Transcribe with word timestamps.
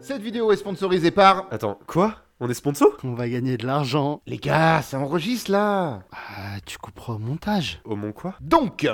Cette 0.00 0.22
vidéo 0.22 0.50
est 0.52 0.56
sponsorisée 0.56 1.10
par... 1.10 1.46
Attends, 1.50 1.78
quoi? 1.86 2.16
On 2.40 2.48
est 2.48 2.54
sponsor? 2.54 2.88
On 3.04 3.14
va 3.14 3.28
gagner 3.28 3.56
de 3.56 3.66
l'argent. 3.66 4.20
Les 4.26 4.38
gars, 4.38 4.82
ça 4.82 4.98
enregistre 4.98 5.52
là 5.52 6.00
Ah, 6.12 6.58
tu 6.66 6.76
couperas 6.78 7.12
au 7.12 7.18
montage. 7.18 7.80
Au 7.84 7.94
Mont 7.94 8.12
quoi? 8.12 8.34
Donc, 8.40 8.88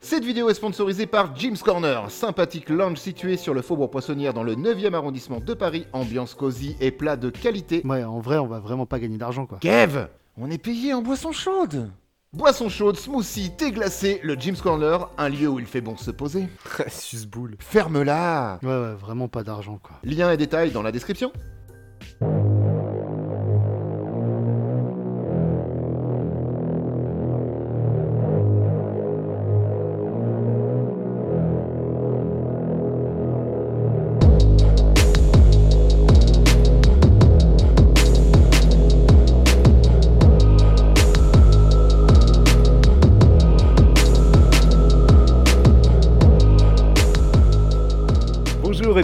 cette 0.00 0.24
vidéo 0.24 0.48
est 0.48 0.54
sponsorisée 0.54 1.06
par 1.06 1.36
Jim's 1.36 1.62
Corner, 1.62 2.10
sympathique 2.10 2.70
lounge 2.70 2.96
situé 2.96 3.36
sur 3.36 3.52
le 3.52 3.60
Faubourg 3.60 3.90
Poissonnière 3.90 4.32
dans 4.32 4.44
le 4.44 4.54
9e 4.54 4.94
arrondissement 4.94 5.40
de 5.40 5.52
Paris, 5.52 5.86
ambiance 5.92 6.34
cosy 6.34 6.76
et 6.80 6.90
plat 6.90 7.16
de 7.16 7.28
qualité. 7.28 7.82
Ouais, 7.84 8.04
en 8.04 8.20
vrai, 8.20 8.38
on 8.38 8.46
va 8.46 8.60
vraiment 8.60 8.86
pas 8.86 8.98
gagner 8.98 9.18
d'argent, 9.18 9.44
quoi. 9.46 9.58
Kev, 9.58 10.06
on 10.38 10.50
est 10.50 10.62
payé 10.62 10.94
en 10.94 11.02
boisson 11.02 11.32
chaude 11.32 11.90
Boisson 12.36 12.68
chaude, 12.68 12.98
smoothie, 12.98 13.50
thé 13.56 13.72
glacé, 13.72 14.20
le 14.22 14.34
Jim's 14.34 14.60
Corner, 14.60 15.08
un 15.16 15.30
lieu 15.30 15.48
où 15.48 15.58
il 15.58 15.64
fait 15.64 15.80
bon 15.80 15.96
se 15.96 16.10
poser. 16.10 16.48
Susboule. 16.88 17.56
Ferme-la 17.60 18.58
Ouais, 18.62 18.68
ouais, 18.68 18.94
vraiment 18.94 19.26
pas 19.26 19.42
d'argent, 19.42 19.80
quoi. 19.82 19.96
Lien 20.04 20.30
et 20.30 20.36
détails 20.36 20.70
dans 20.70 20.82
la 20.82 20.92
description. 20.92 21.32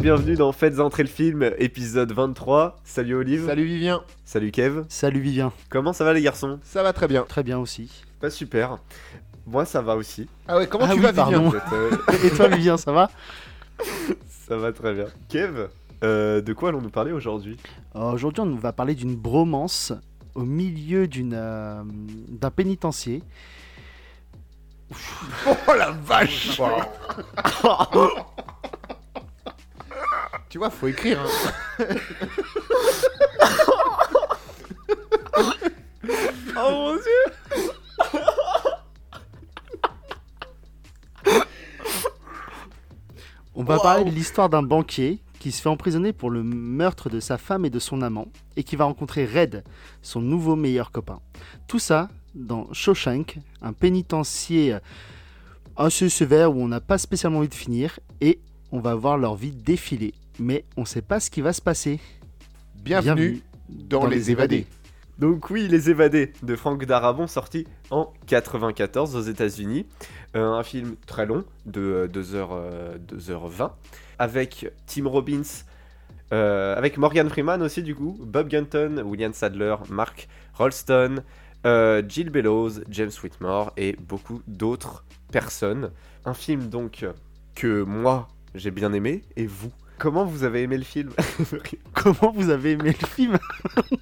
Bienvenue 0.03 0.35
dans 0.35 0.51
Faites 0.51 0.81
entrer 0.81 1.05
le 1.05 1.09
film, 1.09 1.49
épisode 1.59 2.11
23. 2.11 2.81
Salut 2.83 3.15
Olive. 3.15 3.47
Salut 3.47 3.65
Vivien, 3.65 4.03
Salut 4.25 4.51
Kev. 4.51 4.83
Salut 4.89 5.21
Vivien. 5.21 5.53
Comment 5.69 5.93
ça 5.93 6.03
va 6.03 6.13
les 6.13 6.23
garçons? 6.23 6.59
Ça 6.65 6.83
va 6.83 6.93
très 6.93 7.07
bien. 7.07 7.23
Très 7.23 7.45
bien 7.45 7.61
aussi. 7.61 8.03
Pas 8.21 8.29
super. 8.29 8.79
Moi 9.47 9.65
ça 9.65 9.81
va 9.81 9.95
aussi. 9.95 10.29
Ah 10.49 10.57
ouais, 10.57 10.67
comment 10.67 10.87
Ah 10.87 10.95
tu 10.95 10.97
oui, 10.97 11.03
vas 11.03 11.13
pardon. 11.13 11.51
Vivien 11.51 11.63
euh, 11.73 11.91
Et 12.25 12.31
toi, 12.31 12.49
Vivien, 12.49 12.77
ça 12.77 12.91
va? 12.91 13.11
Ça 14.49 14.57
va 14.57 14.73
très 14.73 14.93
bien. 14.93 15.07
Kev, 15.29 15.69
euh, 16.03 16.41
de 16.41 16.53
quoi 16.53 16.71
allons-nous 16.71 16.91
parler 16.91 17.13
aujourd'hui? 17.13 17.57
Euh, 17.95 18.11
Aujourd'hui, 18.13 18.43
on 18.43 18.57
va 18.57 18.73
parler 18.73 18.95
d'une 18.97 19.15
bromance 19.15 19.93
au 20.35 20.43
milieu 20.43 21.07
d'une 21.07 21.35
euh, 21.35 21.83
d'un 22.29 22.51
pénitencier. 22.51 23.23
Oh 25.47 25.73
la 25.79 25.93
vache 25.93 26.61
Tu 30.53 30.59
vois, 30.59 30.69
faut 30.69 30.87
écrire. 30.87 31.19
hein. 31.19 31.85
Oh 36.55 36.71
mon 36.71 36.95
dieu 36.97 38.23
On 43.55 43.65
va 43.65 43.77
Wow. 43.77 43.83
parler 43.83 44.05
de 44.05 44.11
l'histoire 44.11 44.49
d'un 44.49 44.63
banquier 44.63 45.21
qui 45.39 45.53
se 45.53 45.61
fait 45.61 45.69
emprisonner 45.69 46.13
pour 46.13 46.31
le 46.31 46.43
meurtre 46.43 47.09
de 47.11 47.19
sa 47.21 47.37
femme 47.39 47.65
et 47.65 47.71
de 47.71 47.79
son 47.79 48.03
amant 48.03 48.29
et 48.57 48.63
qui 48.63 48.77
va 48.77 48.85
rencontrer 48.85 49.25
Red, 49.27 49.65
son 50.03 50.21
nouveau 50.21 50.57
meilleur 50.57 50.91
copain. 50.93 51.21
Tout 51.67 51.79
ça 51.79 52.09
dans 52.35 52.69
Shawshank, 52.73 53.39
un 53.61 53.73
pénitencier 53.73 54.77
assez 55.77 56.09
sévère 56.09 56.55
où 56.55 56.61
on 56.63 56.69
n'a 56.69 56.81
pas 56.81 56.99
spécialement 56.99 57.39
envie 57.39 57.49
de 57.49 57.55
finir 57.55 57.99
et 58.21 58.39
on 58.71 58.81
va 58.81 58.95
voir 58.95 59.19
leur 59.19 59.35
vie 59.35 59.53
défiler. 59.53 60.15
Mais 60.39 60.65
on 60.77 60.85
sait 60.85 61.03
pas 61.03 61.21
ce 61.21 61.31
qui 61.31 61.41
va 61.41 61.53
se 61.53 61.61
passer. 61.61 62.01
Bienvenue, 62.77 63.43
dans, 63.69 64.07
Les 64.07 64.31
Évadés. 64.31 64.67
Donc 65.19 65.51
oui, 65.51 65.69
Les 65.69 65.91
Évadés 65.91 66.33
de 66.43 66.57
Frank 66.57 66.85
Darabont 66.85 67.27
sorti 67.27 67.67
en 67.91 68.13
94 68.27 69.15
aux 69.15 69.21
États-Unis. 69.21 69.87
Euh, 70.35 70.53
un 70.53 70.63
film 70.63 70.97
très 71.07 71.27
long 71.27 71.45
de 71.67 72.11
2h, 72.13 72.99
2h20 73.07 73.73
avec 74.19 74.73
Tim 74.87 75.09
Robbins, 75.09 75.43
euh, 76.33 76.77
avec 76.77 76.97
Morgan 76.97 77.29
Freeman 77.29 77.63
aussi 77.63 77.83
du 77.83 77.95
coup, 77.95 78.19
Bob 78.21 78.49
Gunton, 78.49 79.03
William 79.05 79.33
Sadler, 79.33 79.77
Mark 79.91 80.29
Rolston, 80.55 81.23
euh, 81.67 82.03
Jill 82.09 82.31
Bellows, 82.31 82.81
James 82.89 83.11
Whitmore 83.23 83.73
et 83.77 83.97
beaucoup 84.01 84.41
d'autres 84.47 85.05
personnes. 85.31 85.91
Un 86.25 86.35
film 86.35 86.69
donc 86.69 87.05
que 87.55 87.83
moi 87.83 88.29
j'ai 88.55 88.71
bien 88.71 88.93
aimé 88.93 89.23
et 89.37 89.47
vous 89.47 89.73
Comment 89.99 90.25
vous 90.25 90.43
avez 90.45 90.63
aimé 90.63 90.77
le 90.79 90.85
film 90.85 91.11
Comment 91.95 92.33
vous 92.33 92.51
avez 92.51 92.73
aimé 92.73 92.95
le 93.01 93.07
film 93.07 93.39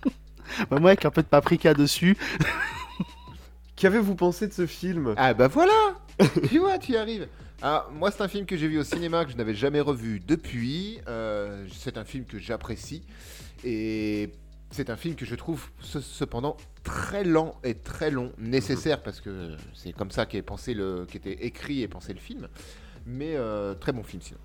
Bah, 0.70 0.78
Moi, 0.80 0.90
avec 0.90 1.04
un 1.04 1.10
peu 1.10 1.22
de 1.22 1.26
paprika 1.28 1.74
dessus. 1.74 2.16
Qu'avez-vous 3.76 4.14
pensé 4.14 4.46
de 4.48 4.52
ce 4.52 4.66
film? 4.66 5.14
Ah 5.16 5.32
bah 5.34 5.48
voilà 5.48 5.72
Tu 6.48 6.58
vois, 6.58 6.78
tu 6.78 6.92
y 6.92 6.96
arrives. 6.96 7.28
Ah, 7.62 7.86
moi, 7.92 8.10
c'est 8.10 8.22
un 8.22 8.28
film 8.28 8.46
que 8.46 8.56
j'ai 8.56 8.68
vu 8.68 8.78
au 8.78 8.84
cinéma 8.84 9.24
que 9.24 9.32
je 9.32 9.36
n'avais 9.36 9.54
jamais 9.54 9.80
revu 9.80 10.20
depuis. 10.20 10.98
Euh, 11.08 11.66
c'est 11.72 11.96
un 11.98 12.04
film 12.04 12.24
que 12.24 12.38
j'apprécie. 12.38 13.02
Et 13.64 14.30
c'est 14.70 14.90
un 14.90 14.96
film 14.96 15.14
que 15.14 15.24
je 15.24 15.34
trouve 15.34 15.66
ce- 15.80 16.00
cependant 16.00 16.56
très 16.84 17.24
lent 17.24 17.58
et 17.64 17.74
très 17.74 18.10
long, 18.10 18.32
nécessaire 18.38 19.02
parce 19.02 19.20
que 19.20 19.56
c'est 19.74 19.92
comme 19.92 20.10
ça 20.10 20.24
qu'est 20.26 20.42
pensé 20.42 20.72
le, 20.74 21.06
qu'était 21.10 21.44
écrit 21.44 21.82
et 21.82 21.88
pensé 21.88 22.12
le 22.14 22.20
film. 22.20 22.48
Mais 23.06 23.34
euh, 23.36 23.74
très 23.74 23.92
bon 23.92 24.02
film 24.02 24.22
sinon. 24.22 24.40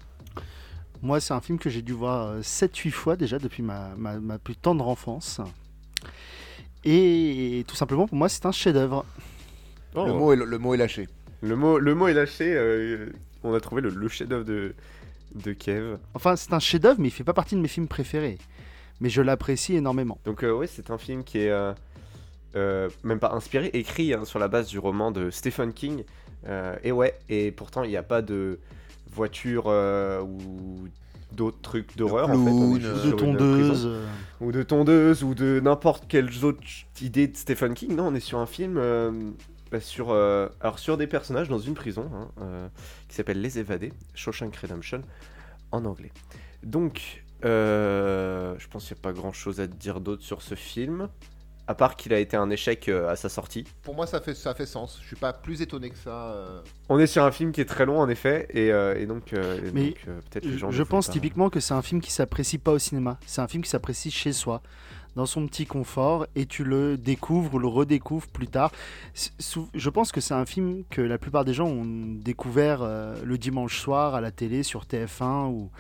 Moi, 1.06 1.20
c'est 1.20 1.36
un 1.36 1.40
film 1.40 1.60
que 1.60 1.70
j'ai 1.70 1.84
dû 1.84 1.94
voir 1.94 2.40
7-8 2.40 2.90
fois 2.90 3.16
déjà 3.16 3.38
depuis 3.38 3.62
ma, 3.62 3.90
ma, 3.96 4.20
ma 4.20 4.40
plus 4.40 4.56
tendre 4.56 4.88
enfance. 4.88 5.40
Et 6.84 7.64
tout 7.68 7.76
simplement, 7.76 8.08
pour 8.08 8.18
moi, 8.18 8.28
c'est 8.28 8.44
un 8.48 8.52
chef-d'œuvre. 8.52 9.06
Oh. 9.94 10.06
Le, 10.08 10.14
mot 10.14 10.34
est, 10.34 10.36
le 10.36 10.58
mot 10.58 10.74
est 10.74 10.78
lâché. 10.78 11.08
Le 11.42 11.56
mot, 11.56 11.78
le 11.78 11.94
mot 11.94 12.08
est 12.08 12.14
lâché. 12.16 12.56
euh, 12.56 13.12
on 13.44 13.54
a 13.54 13.60
trouvé 13.60 13.82
le, 13.84 13.90
le 13.90 14.08
chef-d'œuvre 14.08 14.46
de, 14.46 14.74
de 15.36 15.54
Kev. 15.54 15.98
Enfin, 16.16 16.36
c'est 16.36 16.54
un 16.54 16.60
chef-d'œuvre, 16.60 17.00
mais 17.00 17.10
il 17.10 17.12
fait 17.12 17.24
pas 17.24 17.34
partie 17.34 17.54
de 17.54 17.60
mes 17.62 17.68
films 17.68 17.88
préférés. 17.88 18.40
Mais 19.00 19.10
je 19.10 19.22
l'apprécie 19.22 19.76
énormément. 19.76 20.18
Donc, 20.26 20.44
euh, 20.44 20.54
ouais, 20.54 20.66
c'est 20.66 20.90
un 20.90 20.98
film 20.98 21.24
qui 21.24 21.38
est 21.38 21.52
euh, 21.52 21.72
euh, 22.56 22.90
même 23.04 23.20
pas 23.20 23.32
inspiré, 23.32 23.70
écrit 23.74 24.12
hein, 24.16 24.26
sur 24.26 24.40
la 24.40 24.48
base 24.48 24.70
du 24.70 24.80
roman 24.80 25.12
de 25.12 25.30
Stephen 25.30 25.72
King. 25.72 26.04
Euh, 26.48 26.76
et 26.84 26.92
ouais, 26.92 27.16
et 27.30 27.52
pourtant, 27.52 27.84
il 27.84 27.92
n'y 27.92 27.98
a 27.98 28.04
pas 28.04 28.24
de 28.24 28.60
voiture 29.12 29.66
euh, 29.68 30.22
ou 30.22 30.88
d'autres 31.36 31.62
trucs 31.62 31.98
d'horreur. 31.98 32.30
en 32.30 32.34
fait. 32.34 32.38
On 32.38 32.76
est 32.76 32.80
clown, 32.80 32.94
juste 32.94 33.06
De 33.06 33.12
tondeuse. 33.12 33.90
ou 34.42 34.52
de 34.52 34.64
tondeuse 34.64 35.24
ou 35.24 35.36
de 35.36 35.60
n'importe 35.60 36.06
quelle 36.08 36.30
autre 36.44 36.62
idée 37.02 37.28
de 37.28 37.38
Stephen 37.38 37.74
King. 37.74 37.96
Non, 37.96 38.08
on 38.08 38.16
est 38.16 38.20
sur 38.20 38.40
un 38.40 38.46
film 38.46 38.78
euh, 38.78 39.12
bah, 39.72 39.80
sur, 39.80 40.12
euh, 40.12 40.48
alors 40.62 40.80
sur 40.80 40.98
des 40.98 41.08
personnages 41.08 41.50
dans 41.50 41.60
une 41.60 41.74
prison 41.74 42.10
hein, 42.14 42.30
euh, 42.42 42.68
qui 43.08 43.16
s'appelle 43.16 43.42
Les 43.42 43.60
Évadés, 43.60 43.94
Shawshank 44.14 44.56
Redemption 44.56 45.02
en 45.72 45.86
anglais. 45.86 46.12
Donc, 46.64 47.24
je 47.44 48.68
pense 48.70 48.88
qu'il 48.88 48.96
n'y 48.96 49.00
a 49.00 49.04
pas 49.04 49.14
grand 49.14 49.34
chose 49.34 49.60
à 49.60 49.68
dire 49.68 50.00
d'autre 50.00 50.24
sur 50.24 50.42
ce 50.42 50.56
film, 50.56 51.10
à 51.68 51.74
part 51.76 51.96
qu'il 51.96 52.14
a 52.14 52.20
été 52.20 52.38
un 52.38 52.50
échec 52.50 52.88
euh, 52.90 53.10
à 53.10 53.16
sa 53.16 53.28
sortie. 53.30 53.64
Pour 53.84 53.96
moi, 53.96 54.06
ça 54.08 54.22
fait, 54.22 54.34
ça 54.36 54.54
fait 54.54 54.66
sens. 54.66 55.00
Je 55.02 55.08
suis 55.08 55.16
pas 55.16 55.34
plus 55.34 55.62
étonné 55.62 55.90
que 55.90 55.98
ça. 55.98 56.32
euh. 56.34 56.62
On 56.90 57.00
est 57.00 57.08
sur 57.08 57.24
un 57.24 57.32
film 57.32 57.52
qui 57.52 57.62
est 57.62 57.66
très 57.66 57.86
long 57.86 58.00
en 58.00 58.08
effet, 58.10 58.48
et, 58.52 58.72
euh, 58.72 59.00
et 59.00 59.06
donc, 59.06 59.34
euh, 59.34 59.60
Mais 59.74 59.88
donc, 59.90 59.98
euh, 60.08 60.20
peut-être 60.30 60.46
les 60.46 60.58
gens. 60.58 60.70
Je 60.72 60.84
pense 60.84 61.08
pas. 61.08 61.14
typiquement 61.14 61.50
que 61.50 61.60
c'est 61.60 61.74
un 61.74 61.82
film 61.82 62.02
qui 62.02 62.12
s'apprécie 62.12 62.58
pas 62.58 62.72
au 62.72 62.80
cinéma. 62.80 63.18
C'est 63.26 63.42
un 63.42 63.48
film 63.48 63.64
qui 63.64 63.70
s'apprécie 63.70 64.12
chez 64.12 64.32
soi, 64.34 64.62
dans 65.16 65.26
son 65.26 65.48
petit 65.48 65.66
confort, 65.66 66.28
et 66.36 66.46
tu 66.46 66.64
le 66.64 66.98
découvres 66.98 67.54
ou 67.56 67.60
le 67.60 67.68
redécouvres 67.68 68.28
plus 68.28 68.48
tard. 68.48 68.72
Je 69.74 69.90
pense 69.90 70.12
que 70.12 70.22
c'est 70.22 70.34
un 70.34 70.46
film 70.46 70.84
que 70.90 71.02
la 71.02 71.18
plupart 71.18 71.46
des 71.46 71.54
gens 71.54 71.68
ont 71.68 71.86
découvert 71.86 72.82
euh, 72.82 73.16
le 73.24 73.38
dimanche 73.38 73.80
soir 73.80 74.14
à 74.16 74.22
la 74.22 74.32
télé 74.32 74.62
sur 74.64 74.84
TF1 74.84 75.48
ou, 75.48 75.72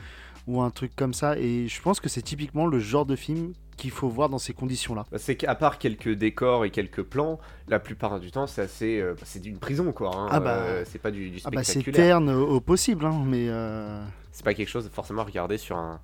ou 0.47 0.61
un 0.61 0.69
truc 0.71 0.95
comme 0.95 1.13
ça. 1.13 1.37
Et 1.37 1.67
je 1.67 1.81
pense 1.81 1.99
que 1.99 2.09
c'est 2.09 2.21
typiquement 2.21 2.65
le 2.65 2.79
genre 2.79 3.05
de 3.05 3.15
film 3.15 3.53
qu'il 3.77 3.91
faut 3.91 4.07
voir 4.09 4.29
dans 4.29 4.37
ces 4.37 4.53
conditions-là. 4.53 5.05
Bah, 5.11 5.17
C'est 5.19 5.35
qu'à 5.35 5.55
part 5.55 5.77
quelques 5.77 6.09
décors 6.13 6.65
et 6.65 6.69
quelques 6.71 7.03
plans, 7.03 7.39
la 7.67 7.79
plupart 7.79 8.19
du 8.19 8.31
temps 8.31 8.47
c'est 8.47 8.61
assez, 8.61 8.99
euh, 8.99 9.15
c'est 9.23 9.39
d'une 9.41 9.57
prison 9.57 9.91
quoi. 9.91 10.11
hein. 10.15 10.27
Ah 10.31 10.39
bah- 10.39 10.55
Euh, 10.57 10.83
c'est 10.87 10.99
pas 10.99 11.11
du, 11.11 11.29
du 11.29 11.41
Ah 11.45 11.49
bah 11.51 11.63
c'est 11.63 11.73
spectaculaire. 11.73 12.07
terne 12.19 12.29
au, 12.29 12.59
possible, 12.61 13.05
hein, 13.05 13.21
mais 13.25 13.47
euh, 13.49 14.03
c'est 14.31 14.43
pas 14.45 14.53
quelque 14.53 14.69
chose 14.69 14.89
forcément 14.93 15.21
à 15.23 15.25
regarder 15.25 15.57
sur 15.57 15.77
un, 15.77 15.99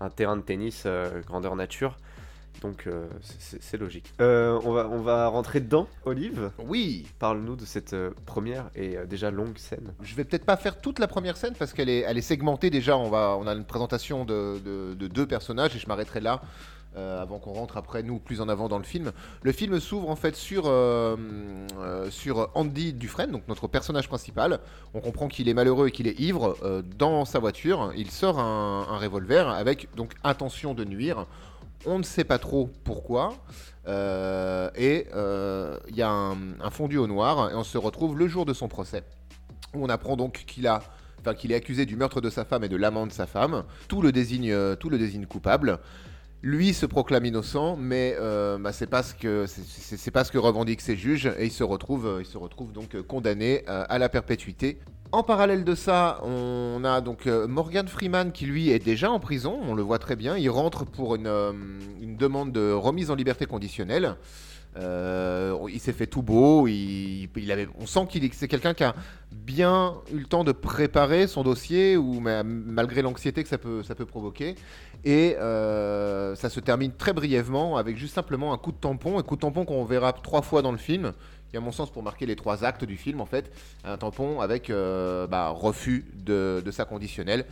un 0.00 0.10
terrain 0.10 0.36
de 0.36 0.42
tennis 0.42 0.84
euh, 0.86 1.20
grandeur 1.26 1.56
nature. 1.56 1.96
Donc 2.62 2.88
euh, 2.88 3.06
c'est- 3.20 3.36
c'est 3.40 3.62
c'est 3.62 3.76
logique. 3.76 4.12
Euh, 4.20 4.58
on, 4.64 4.72
va, 4.72 4.88
on 4.88 5.00
va 5.00 5.28
rentrer 5.28 5.60
dedans. 5.60 5.86
Olive, 6.04 6.50
Oui, 6.58 7.06
parle-nous 7.20 7.54
de 7.54 7.64
cette 7.64 7.92
euh, 7.92 8.10
première 8.26 8.70
et 8.74 8.96
euh, 8.96 9.06
déjà 9.06 9.30
longue 9.30 9.56
scène. 9.58 9.92
Je 10.02 10.14
vais 10.16 10.24
peut-être 10.24 10.44
pas 10.44 10.56
faire 10.56 10.80
toute 10.80 10.98
la 10.98 11.06
première 11.06 11.36
scène 11.36 11.54
parce 11.56 11.72
qu'elle 11.72 11.88
est, 11.88 12.00
elle 12.00 12.18
est 12.18 12.20
segmentée 12.22 12.68
déjà. 12.70 12.96
On, 12.98 13.10
va, 13.10 13.36
on 13.38 13.46
a 13.46 13.52
une 13.54 13.64
présentation 13.64 14.24
de, 14.24 14.58
de- 14.64 14.94
de 14.94 15.06
deux 15.06 15.26
personnages 15.26 15.76
et 15.76 15.78
je 15.78 15.86
m'arrêterai 15.86 16.18
là. 16.20 16.40
Euh, 16.96 17.22
avant 17.22 17.38
qu'on 17.38 17.52
rentre 17.52 17.76
après, 17.76 18.02
nous, 18.02 18.18
plus 18.18 18.40
en 18.40 18.48
avant 18.48 18.68
dans 18.68 18.78
le 18.78 18.84
film. 18.84 19.12
Le 19.42 19.52
film 19.52 19.78
s'ouvre 19.78 20.08
en 20.08 20.16
fait 20.16 20.34
sur, 20.34 20.64
euh, 20.66 21.16
euh, 21.78 22.10
sur 22.10 22.50
Andy 22.54 22.94
Dufresne, 22.94 23.30
donc 23.30 23.46
notre 23.46 23.68
personnage 23.68 24.08
principal. 24.08 24.58
On 24.94 25.00
comprend 25.00 25.28
qu'il 25.28 25.48
est 25.48 25.54
malheureux 25.54 25.88
et 25.88 25.90
qu'il 25.90 26.06
est 26.06 26.18
ivre. 26.18 26.56
Dans 26.96 27.24
sa 27.26 27.38
voiture, 27.38 27.92
il 27.96 28.10
sort 28.10 28.40
un, 28.40 28.98
revolver 28.98 29.48
avec 29.48 29.94
donc 29.96 30.14
intention 30.24 30.72
de 30.74 30.84
nuire. 30.84 31.26
On 31.86 31.98
ne 31.98 32.04
sait 32.04 32.24
pas 32.24 32.38
trop 32.38 32.70
pourquoi. 32.84 33.34
Et 33.86 35.06
il 35.12 35.96
y 35.96 36.02
a 36.02 36.10
un, 36.10 36.36
un 36.60 36.70
fondu 36.70 36.96
au 36.96 37.06
noir 37.06 37.50
et 37.50 37.54
on 37.54 37.64
se 37.64 37.78
retrouve 37.78 38.18
le 38.18 38.28
jour 38.28 38.46
de 38.46 38.54
son 38.54 38.66
procès. 38.66 39.04
Où 39.74 39.84
on 39.84 39.88
apprend 39.88 40.16
donc 40.16 40.44
qu'il 40.46 40.66
a 40.66 40.80
enfin 41.20 41.34
qu'il 41.34 41.52
est 41.52 41.56
accusé 41.56 41.84
du 41.84 41.96
meurtre 41.96 42.20
de 42.20 42.30
sa 42.30 42.44
femme 42.44 42.64
et 42.64 42.68
de 42.68 42.76
l'amant 42.76 43.06
de 43.06 43.12
sa 43.12 43.26
femme. 43.26 43.64
Tout 43.88 44.00
le 44.00 44.10
désigne, 44.10 44.54
tout 44.76 44.88
le 44.88 44.98
désigne 44.98 45.26
coupable. 45.26 45.78
Lui 46.42 46.72
se 46.72 46.86
proclame 46.86 47.24
innocent, 47.24 47.76
mais 47.76 48.16
euh, 48.20 48.58
bah, 48.58 48.72
c'est 48.72 48.86
pas 48.86 49.02
ce 49.02 49.12
que 49.14 49.46
c'est- 49.46 50.10
pas 50.12 50.22
ce 50.22 50.30
que 50.30 50.38
revendiquent 50.38 50.80
ses 50.80 50.96
juges 50.96 51.26
et 51.38 51.46
il 51.46 51.50
se 51.50 51.64
retrouve, 51.64 52.06
euh, 52.06 52.22
donc 52.72 52.94
euh, 52.94 53.02
condamné 53.02 53.64
à 53.66 53.98
la 53.98 54.08
perpétuité. 54.08 54.78
En 55.10 55.22
parallèle 55.22 55.64
de 55.64 55.74
ça, 55.74 56.20
on 56.22 56.84
a 56.84 57.00
donc 57.00 57.26
Morgan 57.26 57.88
Freeman 57.88 58.30
qui 58.30 58.44
lui 58.46 58.70
est 58.70 58.78
déjà 58.78 59.10
en 59.10 59.18
prison, 59.18 59.58
on 59.66 59.74
le 59.74 59.82
voit 59.82 59.98
très 59.98 60.16
bien. 60.16 60.36
Il 60.36 60.50
rentre 60.50 60.84
pour 60.84 61.14
une 61.14 62.16
demande 62.18 62.52
de 62.52 62.72
remise 62.72 63.10
en 63.10 63.14
liberté 63.14 63.46
conditionnelle. 63.46 64.16
Euh, 64.76 65.56
il 65.72 65.80
s'est 65.80 65.92
fait 65.92 66.06
tout 66.06 66.22
beau, 66.22 66.68
il, 66.68 67.28
avait, 67.50 67.68
on 67.80 67.86
sent 67.86 68.06
qu'il 68.08 68.24
est- 68.24 68.32
c'est 68.34 68.48
quelqu'un 68.48 68.74
qui 68.74 68.84
a 68.84 68.94
bien 69.32 69.94
eu 70.12 70.18
le 70.18 70.24
temps 70.26 70.44
de 70.44 70.52
préparer 70.52 71.26
son 71.26 71.42
dossier, 71.42 71.96
ou 71.96 72.20
ma- 72.20 72.42
malgré 72.44 73.02
l'anxiété 73.02 73.42
que 73.42 73.48
ça 73.48 73.58
peut, 73.58 73.82
ça 73.82 73.94
peut 73.94 74.06
provoquer. 74.06 74.54
Et 75.04 75.36
euh, 75.38 76.34
ça 76.36 76.48
se 76.50 76.60
termine 76.60 76.92
très 76.92 77.12
brièvement 77.12 77.76
avec 77.76 77.96
juste 77.96 78.14
simplement 78.14 78.52
un 78.52 78.58
coup 78.58 78.72
de 78.72 78.76
tampon, 78.76 79.18
un 79.18 79.22
coup 79.22 79.36
de 79.36 79.40
tampon 79.40 79.64
qu'on 79.64 79.84
verra 79.84 80.12
trois 80.12 80.42
fois 80.42 80.62
dans 80.62 80.72
le 80.72 80.78
film, 80.78 81.12
qui 81.50 81.56
à 81.56 81.60
mon 81.60 81.72
sens 81.72 81.90
pour 81.90 82.02
marquer 82.02 82.26
les 82.26 82.36
trois 82.36 82.62
actes 82.64 82.84
du 82.84 82.96
film 82.96 83.20
en 83.20 83.26
fait, 83.26 83.50
un 83.84 83.96
tampon 83.96 84.40
avec 84.40 84.70
euh, 84.70 85.26
bah, 85.26 85.48
refus 85.48 86.04
de 86.14 86.62
sa 86.70 86.84
conditionnelle. 86.84 87.46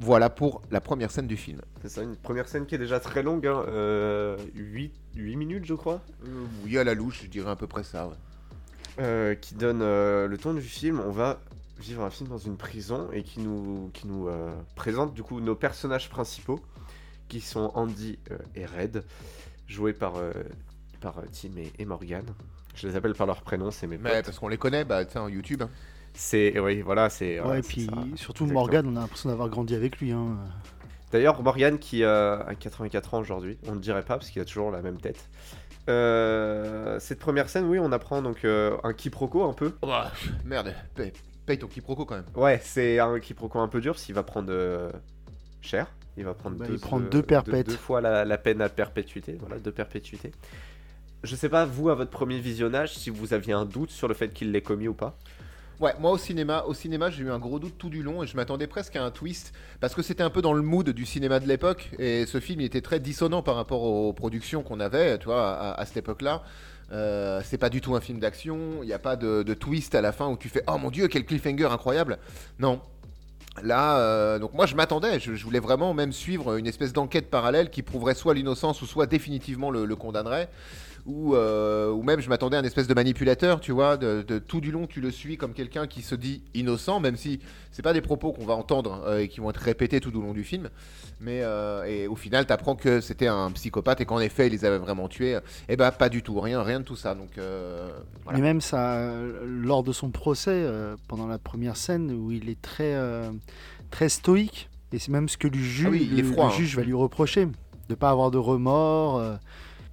Voilà 0.00 0.30
pour 0.30 0.62
la 0.70 0.80
première 0.80 1.10
scène 1.10 1.26
du 1.26 1.36
film. 1.36 1.60
C'est 1.82 1.88
ça, 1.90 2.02
une 2.02 2.16
première 2.16 2.48
scène 2.48 2.64
qui 2.66 2.74
est 2.74 2.78
déjà 2.78 3.00
très 3.00 3.22
longue, 3.22 3.46
hein, 3.46 3.64
euh, 3.68 4.36
8, 4.54 4.92
8 5.14 5.36
minutes 5.36 5.64
je 5.66 5.74
crois, 5.74 6.00
Euh, 6.24 6.44
oui, 6.64 6.78
à 6.78 6.84
la 6.84 6.94
louche, 6.94 7.22
je 7.24 7.28
dirais 7.28 7.50
à 7.50 7.56
peu 7.56 7.66
près 7.66 7.84
ça. 7.84 8.08
ouais. 8.08 8.14
euh, 8.98 9.34
qui 9.34 9.54
donne 9.54 9.82
euh, 9.82 10.26
le 10.26 10.36
ton 10.38 10.54
du 10.54 10.62
film. 10.62 11.00
On 11.06 11.10
va 11.10 11.38
vivre 11.78 12.02
un 12.02 12.10
film 12.10 12.28
dans 12.28 12.38
une 12.38 12.56
prison 12.56 13.08
et 13.12 13.22
qui 13.22 13.40
nous, 13.40 13.90
qui 13.94 14.06
nous 14.06 14.28
euh, 14.28 14.50
présente 14.74 15.14
du 15.14 15.22
coup 15.22 15.40
nos 15.40 15.54
personnages 15.54 16.08
principaux, 16.10 16.60
qui 17.28 17.40
sont 17.40 17.70
Andy 17.74 18.18
euh, 18.30 18.38
et 18.54 18.64
Red, 18.66 19.04
joués 19.68 19.92
par, 19.92 20.16
euh, 20.16 20.32
par 21.00 21.18
euh, 21.18 21.22
Tim 21.32 21.56
et, 21.58 21.72
et 21.78 21.84
Morgan. 21.84 22.24
Je 22.74 22.88
les 22.88 22.96
appelle 22.96 23.14
par 23.14 23.26
leur 23.26 23.42
prénom, 23.42 23.70
c'est 23.70 23.86
mes 23.86 23.98
Mais 23.98 24.10
potes. 24.16 24.24
parce 24.26 24.38
qu'on 24.38 24.48
les 24.48 24.56
connaît, 24.58 24.84
bah, 24.84 25.04
tu 25.04 25.12
sais, 25.12 25.18
en 25.18 25.28
YouTube. 25.28 25.62
hein. 25.62 25.70
C'est, 26.22 26.58
oui, 26.60 26.82
voilà, 26.82 27.08
c'est... 27.08 27.38
Ouais, 27.38 27.44
voilà, 27.44 27.58
et 27.60 27.62
puis 27.62 27.86
ça, 27.86 27.92
surtout 28.14 28.44
exactement. 28.44 28.52
Morgan, 28.52 28.86
on 28.88 28.96
a 28.96 29.00
l'impression 29.00 29.30
d'avoir 29.30 29.48
grandi 29.48 29.74
avec 29.74 29.98
lui. 30.00 30.12
Hein. 30.12 30.36
D'ailleurs, 31.12 31.42
Morgan 31.42 31.78
qui 31.78 32.04
euh, 32.04 32.38
a 32.44 32.54
84 32.54 33.14
ans 33.14 33.20
aujourd'hui, 33.20 33.56
on 33.66 33.74
ne 33.74 33.80
dirait 33.80 34.02
pas 34.04 34.18
parce 34.18 34.28
qu'il 34.28 34.42
a 34.42 34.44
toujours 34.44 34.70
la 34.70 34.82
même 34.82 35.00
tête. 35.00 35.30
Euh, 35.88 37.00
cette 37.00 37.20
première 37.20 37.48
scène, 37.48 37.64
oui, 37.64 37.78
on 37.78 37.90
apprend 37.90 38.20
donc 38.20 38.44
euh, 38.44 38.76
un 38.84 38.92
quiproquo 38.92 39.44
un 39.48 39.54
peu. 39.54 39.72
Ouah, 39.82 40.12
merde, 40.44 40.74
paye, 40.94 41.14
paye 41.46 41.58
ton 41.58 41.68
quiproquo 41.68 42.04
quand 42.04 42.16
même. 42.16 42.26
Ouais, 42.36 42.60
c'est 42.62 42.98
un 42.98 43.18
quiproquo 43.18 43.58
un 43.58 43.68
peu 43.68 43.80
dur 43.80 43.94
parce 43.94 44.04
qu'il 44.04 44.14
va 44.14 44.22
prendre 44.22 44.50
euh, 44.52 44.90
cher. 45.62 45.86
Il 46.18 46.24
va 46.26 46.34
prendre 46.34 46.58
Bah, 46.58 46.66
deux, 46.66 46.74
il 46.74 46.80
prend 46.80 47.00
deux- 47.00 47.08
deux 47.08 47.22
perpètes. 47.22 47.66
Deux, 47.66 47.76
fois 47.76 48.02
la, 48.02 48.26
la 48.26 48.36
peine 48.36 48.60
à 48.60 48.68
perpétuité. 48.68 49.38
Voilà, 49.40 49.58
deux 49.58 49.72
perpétuités. 49.72 50.32
Je 51.24 51.34
sais 51.34 51.48
pas, 51.48 51.64
vous, 51.64 51.88
à 51.88 51.94
votre 51.94 52.10
premier 52.10 52.38
visionnage, 52.40 52.94
si 52.94 53.08
vous 53.08 53.32
aviez 53.32 53.54
un 53.54 53.64
doute 53.64 53.90
sur 53.90 54.06
le 54.06 54.12
fait 54.12 54.28
qu'il 54.34 54.52
l'ait 54.52 54.60
commis 54.62 54.86
ou 54.86 54.94
pas. 54.94 55.16
Ouais, 55.80 55.94
moi 55.98 56.10
au 56.10 56.18
cinéma, 56.18 56.64
au 56.66 56.74
cinéma, 56.74 57.08
j'ai 57.08 57.22
eu 57.22 57.30
un 57.30 57.38
gros 57.38 57.58
doute 57.58 57.78
tout 57.78 57.88
du 57.88 58.02
long 58.02 58.22
et 58.22 58.26
je 58.26 58.36
m'attendais 58.36 58.66
presque 58.66 58.96
à 58.96 59.02
un 59.02 59.10
twist 59.10 59.54
parce 59.80 59.94
que 59.94 60.02
c'était 60.02 60.22
un 60.22 60.28
peu 60.28 60.42
dans 60.42 60.52
le 60.52 60.60
mood 60.60 60.90
du 60.90 61.06
cinéma 61.06 61.40
de 61.40 61.48
l'époque 61.48 61.88
et 61.98 62.26
ce 62.26 62.38
film 62.38 62.60
il 62.60 62.66
était 62.66 62.82
très 62.82 63.00
dissonant 63.00 63.42
par 63.42 63.54
rapport 63.54 63.82
aux 63.82 64.12
productions 64.12 64.62
qu'on 64.62 64.78
avait, 64.78 65.16
tu 65.16 65.24
vois, 65.24 65.72
à, 65.72 65.86
cette 65.86 65.96
époque-là. 65.96 66.42
Euh, 66.92 67.40
c'est 67.46 67.56
pas 67.56 67.70
du 67.70 67.80
tout 67.80 67.94
un 67.94 68.02
film 68.02 68.18
d'action, 68.18 68.82
il 68.82 68.88
n'y 68.88 68.92
a 68.92 68.98
pas 68.98 69.16
de, 69.16 69.54
twist 69.54 69.94
à 69.94 70.02
la 70.02 70.12
fin 70.12 70.28
où 70.28 70.36
tu 70.36 70.50
fais 70.50 70.62
oh 70.68 70.76
mon 70.76 70.90
dieu 70.90 71.08
quel 71.08 71.24
cliffhanger 71.24 71.72
incroyable. 71.72 72.18
Non. 72.58 72.82
Là, 73.62 74.00
euh, 74.00 74.38
donc 74.38 74.52
moi 74.52 74.66
je 74.66 74.76
m'attendais, 74.76 75.18
je, 75.18 75.32
voulais 75.42 75.60
vraiment 75.60 75.94
même 75.94 76.12
suivre 76.12 76.56
une 76.56 76.66
espèce 76.66 76.92
d'enquête 76.92 77.30
parallèle 77.30 77.70
qui 77.70 77.82
prouverait 77.82 78.14
soit 78.14 78.34
l'innocence 78.34 78.82
ou 78.82 78.86
soit 78.86 79.06
définitivement 79.06 79.70
le 79.70 79.96
condamnerait 79.96 80.50
ou, 81.06 81.34
euh, 81.34 81.90
ou 81.90 82.02
même 82.02 82.20
je 82.20 82.28
m'attendais 82.28 82.56
à 82.56 82.60
une 82.60 82.66
espèce 82.66 82.86
de 82.86 82.94
manipulateur, 82.94 83.60
tu 83.60 83.72
vois, 83.72 83.96
de, 83.96 84.22
de- 84.26 84.38
tout 84.38 84.60
du 84.60 84.70
long 84.70 84.86
tu 84.86 85.00
le 85.00 85.10
suis 85.10 85.36
comme 85.36 85.52
quelqu'un 85.54 85.86
qui 85.86 86.02
se 86.02 86.14
dit 86.14 86.42
innocent, 86.54 87.00
même 87.00 87.16
si 87.16 87.40
c'est 87.72 87.82
pas 87.82 87.92
des 87.92 88.00
propos 88.00 88.32
qu'on 88.32 88.44
va 88.46 88.54
entendre 88.54 89.02
euh, 89.06 89.20
et 89.20 89.28
qui 89.28 89.40
vont 89.40 89.50
être 89.50 89.56
répétés 89.60 90.00
tout 90.00 90.16
au 90.16 90.20
long 90.20 90.32
du 90.32 90.44
film, 90.44 90.68
mais 91.20 91.40
euh, 91.42 91.84
et 91.84 92.06
au 92.06 92.16
final 92.16 92.46
t'apprends 92.46 92.74
que 92.76 93.00
c'était 93.00 93.26
un 93.28 93.50
psychopathe 93.52 94.00
et 94.00 94.04
qu'en 94.04 94.20
effet 94.20 94.46
il 94.48 94.52
les 94.52 94.64
avait 94.64 94.78
vraiment 94.78 95.08
tués, 95.08 95.38
et 95.68 95.76
ben 95.76 95.90
pas 95.90 96.08
du 96.08 96.22
tout, 96.22 96.38
rien, 96.40 96.62
rien 96.62 96.80
de 96.80 96.84
tout 96.84 96.96
ça, 96.96 97.14
donc 97.14 97.30
voilà. 98.24 98.38
Mais 98.38 98.42
même 98.42 98.60
ça, 98.60 99.10
lors 99.44 99.82
de 99.82 99.92
son 99.92 100.10
procès, 100.10 100.64
pendant 101.08 101.26
la 101.26 101.38
première 101.38 101.76
scène 101.76 102.10
où 102.12 102.30
il 102.30 102.48
est 102.50 102.60
très, 102.60 102.94
très 103.90 104.08
stoïque, 104.08 104.68
et 104.92 104.98
c'est 104.98 105.12
même 105.12 105.28
ce 105.28 105.36
que 105.36 105.48
le, 105.48 105.54
ju- 105.58 105.84
Ah 105.86 105.90
oui, 105.90 106.04
le- 106.14 106.22
froid, 106.24 106.46
le 106.48 106.52
hein. 106.52 106.56
juge 106.56 106.76
va 106.76 106.82
lui 106.82 106.92
reprocher, 106.94 107.48
de 107.88 107.94
pas 107.94 108.10
avoir 108.10 108.30
de 108.30 108.38
remords. 108.38 109.18
euh. 109.18 109.36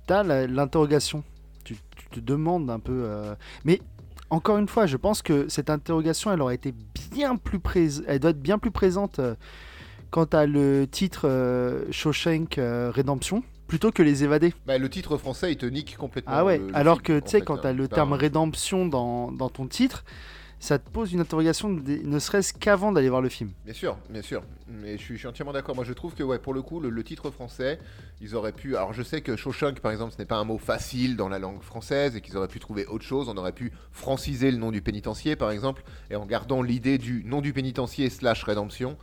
T'as 0.08 0.24
l'interrogation, 0.24 1.24
tu, 1.64 1.76
tu 1.96 2.08
te 2.10 2.20
demandes 2.20 2.70
un 2.70 2.80
peu. 2.80 2.94
euh, 3.06 3.36
Mais 3.66 3.82
encore 4.30 4.58
une 4.58 4.68
fois, 4.68 4.86
je 4.88 4.98
pense 4.98 5.22
que 5.22 5.48
cette 5.50 5.70
interrogation, 5.70 6.32
elle 6.32 6.42
aurait 6.42 6.56
été 6.56 6.74
bien 7.12 7.36
plus 7.36 7.60
présente, 7.60 8.06
elle 8.08 8.20
doit 8.20 8.32
être 8.32 8.42
bien 8.42 8.58
plus 8.58 8.72
présente 8.72 9.20
euh, 9.20 9.36
quand 10.10 10.28
t'as 10.28 10.46
le 10.46 10.88
titre 10.90 11.28
euh, 11.28 11.84
Shawshank 11.92 12.58
euh, 12.58 12.90
Rédemption, 12.94 13.44
plutôt 13.68 13.92
que 13.92 14.02
les 14.02 14.24
évadés. 14.24 14.54
Bah, 14.66 14.78
le 14.78 14.90
titre 14.90 15.18
français 15.18 15.52
il 15.52 15.58
te 15.58 15.66
nique 15.66 15.98
complètement. 15.98 16.32
Ah 16.36 16.46
ouais, 16.46 16.58
le- 16.58 16.68
le 16.68 16.76
alors 16.76 16.96
film, 16.96 17.04
que 17.04 17.20
tu 17.20 17.30
sais, 17.32 17.42
quand 17.42 17.66
hein. 17.66 17.74
le 17.74 17.88
Bah, 17.88 17.96
terme 17.96 18.14
rédemption 18.14 18.86
dans, 18.86 19.32
dans 19.34 19.50
ton 19.50 19.68
titre, 19.68 20.06
ça 20.60 20.80
te 20.80 20.90
pose 20.90 21.14
une 21.14 21.20
interrogation, 21.20 21.70
ne 21.70 22.20
serait-ce 22.20 22.54
qu'avant 22.54 22.92
d'aller 22.92 23.10
voir 23.10 23.22
le 23.22 23.30
film. 23.30 23.52
Bien 23.64 23.74
sûr, 23.74 23.98
bien 24.10 24.22
sûr. 24.22 24.44
Mais 24.68 24.98
je 24.98 25.04
suis, 25.16 25.28
entièrement 25.28 25.54
d'accord. 25.54 25.76
Moi, 25.76 25.86
je 25.86 25.94
trouve 25.94 26.16
que, 26.16 26.24
ouais, 26.24 26.40
pour 26.40 26.54
le 26.54 26.62
coup, 26.62 26.80
le, 26.80 26.90
le 26.90 27.04
titre 27.04 27.30
français, 27.30 27.80
ils 28.22 28.36
auraient 28.36 28.52
pu. 28.52 28.76
Alors, 28.76 28.92
je 28.94 29.04
sais 29.04 29.22
que 29.22 29.36
Shawshank, 29.36 29.80
par 29.80 29.92
exemple, 29.92 30.14
ce 30.14 30.18
n'est 30.18 30.26
pas 30.26 30.38
un 30.38 30.44
mot 30.44 30.58
facile 30.58 31.16
dans 31.16 31.30
la 31.30 31.40
langue 31.40 31.62
française 31.62 32.16
et 32.16 32.22
qu'ils 32.22 32.38
auraient 32.38 32.48
pu 32.48 32.60
trouver 32.60 32.86
autre 32.88 33.06
chose. 33.06 33.30
On 33.30 33.38
aurait 33.38 33.52
pu 33.52 33.72
franciser 33.92 34.52
le 34.52 34.58
nom 34.58 34.72
du 34.72 34.82
pénitencier, 34.82 35.36
par 35.36 35.52
exemple, 35.52 35.84
et 36.10 36.16
en 36.16 36.26
gardant 36.26 36.62
l'idée 36.62 36.98
du 36.98 37.24
nom 37.24 37.42
du 37.42 37.54
pénitencier 37.54 38.10
slash 38.10 38.44
rédemption, 38.44 38.98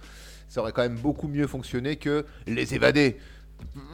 ça 0.48 0.60
aurait 0.60 0.72
quand 0.72 0.82
même 0.82 0.98
beaucoup 0.98 1.28
mieux 1.28 1.46
fonctionné 1.46 1.96
que 1.96 2.26
les 2.46 2.74
évadés. 2.74 3.16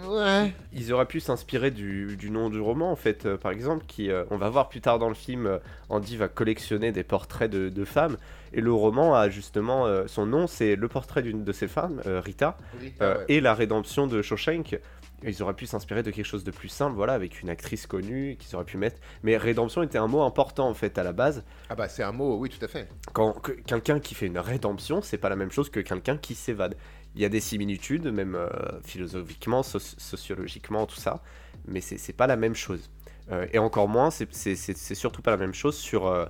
Ouais. 0.06 0.52
Ils 0.72 0.92
auraient 0.92 1.06
pu 1.06 1.20
s'inspirer 1.20 1.70
du, 1.70 2.16
du 2.16 2.30
nom 2.30 2.50
du 2.50 2.60
roman, 2.60 2.90
en 2.90 2.96
fait, 2.96 3.26
euh, 3.26 3.36
par 3.36 3.52
exemple, 3.52 3.84
qui, 3.86 4.10
euh, 4.10 4.24
on 4.30 4.36
va 4.36 4.48
voir 4.48 4.68
plus 4.68 4.80
tard 4.80 4.98
dans 4.98 5.08
le 5.08 5.14
film, 5.14 5.46
euh, 5.46 5.58
Andy 5.88 6.16
va 6.16 6.28
collectionner 6.28 6.92
des 6.92 7.04
portraits 7.04 7.50
de, 7.50 7.68
de 7.68 7.84
femmes, 7.84 8.16
et 8.52 8.60
le 8.60 8.72
roman 8.72 9.14
a 9.14 9.28
justement, 9.28 9.86
euh, 9.86 10.04
son 10.06 10.26
nom, 10.26 10.46
c'est 10.46 10.76
le 10.76 10.88
portrait 10.88 11.22
d'une 11.22 11.44
de 11.44 11.52
ces 11.52 11.68
femmes, 11.68 12.02
euh, 12.06 12.20
Rita, 12.20 12.58
euh, 13.00 13.18
ouais. 13.18 13.24
et 13.28 13.40
la 13.40 13.54
rédemption 13.54 14.06
de 14.06 14.22
Shawshank. 14.22 14.78
Ils 15.22 15.42
auraient 15.42 15.54
pu 15.54 15.66
s'inspirer 15.66 16.02
de 16.02 16.10
quelque 16.10 16.24
chose 16.24 16.44
de 16.44 16.50
plus 16.50 16.68
simple, 16.68 16.96
voilà, 16.96 17.12
avec 17.12 17.42
une 17.42 17.50
actrice 17.50 17.86
connue 17.86 18.36
qu'ils 18.38 18.54
auraient 18.56 18.64
pu 18.64 18.78
mettre. 18.78 19.00
Mais 19.22 19.36
rédemption 19.36 19.82
était 19.82 19.98
un 19.98 20.06
mot 20.06 20.22
important 20.22 20.68
en 20.68 20.74
fait 20.74 20.96
à 20.96 21.02
la 21.02 21.12
base. 21.12 21.44
Ah 21.68 21.74
bah, 21.74 21.88
c'est 21.88 22.02
un 22.02 22.12
mot, 22.12 22.36
oui, 22.38 22.48
tout 22.48 22.64
à 22.64 22.68
fait. 22.68 22.88
Quand 23.12 23.32
que- 23.34 23.52
quelqu'un 23.52 24.00
qui 24.00 24.14
fait 24.14 24.26
une 24.26 24.38
rédemption, 24.38 25.02
c'est 25.02 25.18
pas 25.18 25.28
la 25.28 25.36
même 25.36 25.50
chose 25.50 25.68
que 25.70 25.80
quelqu'un 25.80 26.16
qui 26.16 26.34
s'évade. 26.34 26.74
Il 27.14 27.20
y 27.20 27.24
a 27.24 27.28
des 27.28 27.40
similitudes, 27.40 28.06
même 28.06 28.34
euh, 28.34 28.48
philosophiquement, 28.82 29.62
soci- 29.62 29.98
sociologiquement, 29.98 30.86
tout 30.86 30.96
ça, 30.96 31.22
mais 31.66 31.80
c'est 31.80 31.98
c'est 31.98 32.12
pas 32.12 32.26
la 32.26 32.36
même 32.36 32.54
chose. 32.54 32.90
Euh, 33.30 33.46
et 33.52 33.58
encore 33.58 33.88
moins, 33.88 34.10
c'est- 34.10 34.32
c'est 34.32 34.54
c'est- 34.56 34.76
c'est 34.76 34.94
surtout 34.94 35.20
pas 35.22 35.32
la 35.32 35.36
même 35.36 35.54
chose 35.54 35.76
sur 35.76 36.06
euh, 36.06 36.26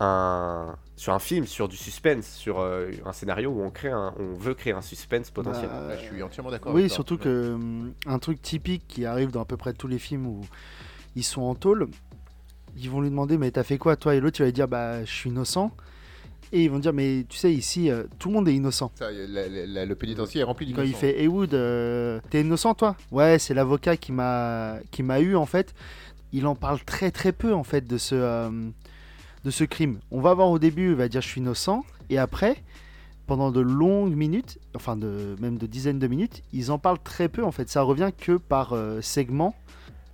un 0.00 0.76
sur 0.96 1.12
un 1.12 1.18
film, 1.18 1.44
sur 1.46 1.68
du 1.68 1.76
suspense, 1.76 2.26
sur 2.28 2.60
euh, 2.60 2.90
un 3.04 3.12
scénario 3.12 3.50
où 3.50 3.62
on 3.62 3.70
crée 3.70 3.90
un, 3.90 4.14
on 4.18 4.34
veut 4.34 4.54
créer 4.54 4.72
un 4.72 4.80
suspense 4.82 5.30
potentiel. 5.30 5.68
Bah, 5.68 5.88
Ouais, 5.88 5.96
je 5.98 6.02
suis 6.04 6.22
entièrement 6.22 6.50
d'accord. 6.50 6.72
oui, 6.72 6.82
avec 6.82 6.90
toi. 6.90 6.94
surtout 6.94 7.18
que 7.18 7.52
hum, 7.54 7.92
un 8.06 8.18
truc 8.18 8.40
typique 8.40 8.84
qui 8.86 9.04
arrive 9.04 9.30
dans 9.30 9.42
à 9.42 9.44
peu 9.44 9.56
près 9.56 9.72
tous 9.72 9.88
les 9.88 9.98
films 9.98 10.26
où 10.26 10.40
ils 11.16 11.24
sont 11.24 11.42
en 11.42 11.54
tôle, 11.54 11.88
ils 12.76 12.88
vont 12.90 13.00
lui 13.00 13.10
demander 13.10 13.38
mais 13.38 13.50
t'as 13.50 13.64
fait 13.64 13.78
quoi 13.78 13.96
toi? 13.96 14.14
Et 14.14 14.20
l'autre 14.20 14.38
il 14.40 14.42
va 14.42 14.46
lui 14.46 14.52
dire 14.52 14.68
bah 14.68 15.04
je 15.04 15.10
suis 15.12 15.30
innocent 15.30 15.72
et 16.52 16.62
ils 16.64 16.70
vont 16.70 16.78
dire 16.78 16.92
mais 16.92 17.24
tu 17.28 17.36
sais 17.36 17.52
ici 17.52 17.90
euh, 17.90 18.04
tout 18.20 18.28
le 18.28 18.34
monde 18.34 18.48
est 18.48 18.54
innocent. 18.54 18.92
Ça, 18.94 19.10
la- 19.10 19.48
la- 19.48 19.66
la- 19.66 19.84
le 19.86 19.94
pénitencier 19.96 20.42
est 20.42 20.44
rempli 20.44 20.66
Quand 20.72 20.82
il 20.82 20.86
d'innocents. 20.92 20.98
fait 21.00 21.20
Heywood, 21.22 21.54
euh, 21.54 22.20
t'es 22.30 22.40
innocent 22.42 22.74
toi? 22.74 22.96
Ouais, 23.10 23.38
c'est 23.40 23.54
l'avocat 23.54 23.96
qui 23.96 24.12
m'a 24.12 24.76
qui 24.92 25.02
m'a 25.02 25.20
eu 25.20 25.34
en 25.34 25.46
fait. 25.46 25.74
Il 26.32 26.46
en 26.46 26.54
parle 26.54 26.80
très 26.84 27.10
très 27.10 27.32
peu 27.32 27.52
en 27.52 27.64
fait 27.64 27.86
de 27.86 27.98
ce 27.98 28.14
euh, 28.14 28.50
de 29.44 29.50
ce 29.50 29.64
crime. 29.64 30.00
On 30.10 30.20
va 30.20 30.34
voir 30.34 30.48
au 30.50 30.58
début, 30.58 30.90
il 30.90 30.94
va 30.94 31.08
dire 31.08 31.20
je 31.20 31.28
suis 31.28 31.40
innocent 31.40 31.84
et 32.10 32.18
après 32.18 32.56
pendant 33.26 33.50
de 33.50 33.60
longues 33.60 34.14
minutes, 34.14 34.58
enfin 34.74 34.96
de, 34.96 35.36
même 35.40 35.56
de 35.56 35.66
dizaines 35.66 35.98
de 35.98 36.06
minutes, 36.06 36.42
ils 36.52 36.70
en 36.70 36.78
parlent 36.78 37.02
très 37.02 37.28
peu 37.28 37.44
en 37.44 37.52
fait. 37.52 37.68
Ça 37.68 37.82
revient 37.82 38.10
que 38.16 38.36
par 38.36 38.72
euh, 38.72 39.00
segment. 39.00 39.54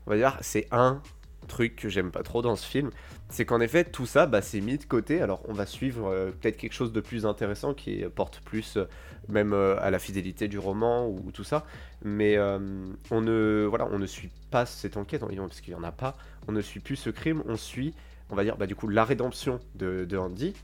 On 0.07 0.11
va 0.11 0.17
dire, 0.17 0.39
c'est 0.41 0.69
un 0.71 1.03
truc 1.49 1.75
que 1.75 1.89
j'aime 1.89 2.13
pas 2.13 2.23
trop 2.23 2.43
dans 2.43 2.55
ce 2.55 2.65
film, 2.65 2.91
c'est 3.29 3.45
qu'en 3.45 3.59
effet 3.61 3.83
tout 3.83 4.07
ça 4.07 4.27
bah, 4.27 4.41
c'est 4.43 4.61
mis 4.61 4.79
de 4.79 4.85
côté. 4.85 5.21
Alors 5.21 5.43
on 5.49 5.53
va 5.53 5.67
suivre 5.67 6.09
euh, 6.09 6.31
peut-être 6.31 6.57
quelque 6.57 6.73
chose 6.73 6.93
de 6.93 7.01
plus 7.01 7.27
intéressant 7.27 7.75
qui 7.75 8.05
porte 8.15 8.41
plus 8.45 8.77
euh, 8.77 8.85
même 9.29 9.53
à 9.53 9.91
la 9.91 9.99
fidélité 9.99 10.49
du 10.49 10.59
roman 10.59 11.07
ou, 11.07 11.31
tout 11.33 11.45
ça, 11.45 11.65
mais 12.03 12.37
on 12.39 13.21
ne 13.21 13.67
voilà 13.69 13.87
on 13.93 13.99
ne 13.99 14.07
suit 14.07 14.31
pas 14.51 14.67
cette 14.67 14.97
enquête 14.97 15.21
parce 15.21 15.61
qu'il 15.61 15.73
y 15.73 15.77
en 15.77 15.85
a 15.85 15.93
pas. 15.93 16.17
On 16.49 16.53
ne 16.53 16.61
suit 16.63 16.81
plus 16.81 16.97
ce 16.97 17.11
crime, 17.11 17.43
on 17.47 17.57
suit 17.57 17.95
on 18.31 18.37
va 18.37 18.45
dire 18.45 18.57
bah, 18.57 18.67
du 18.67 18.75
coup 18.75 18.89
la 18.89 19.05
rédemption 19.05 19.61
de, 19.75 20.17
Andy 20.17 20.55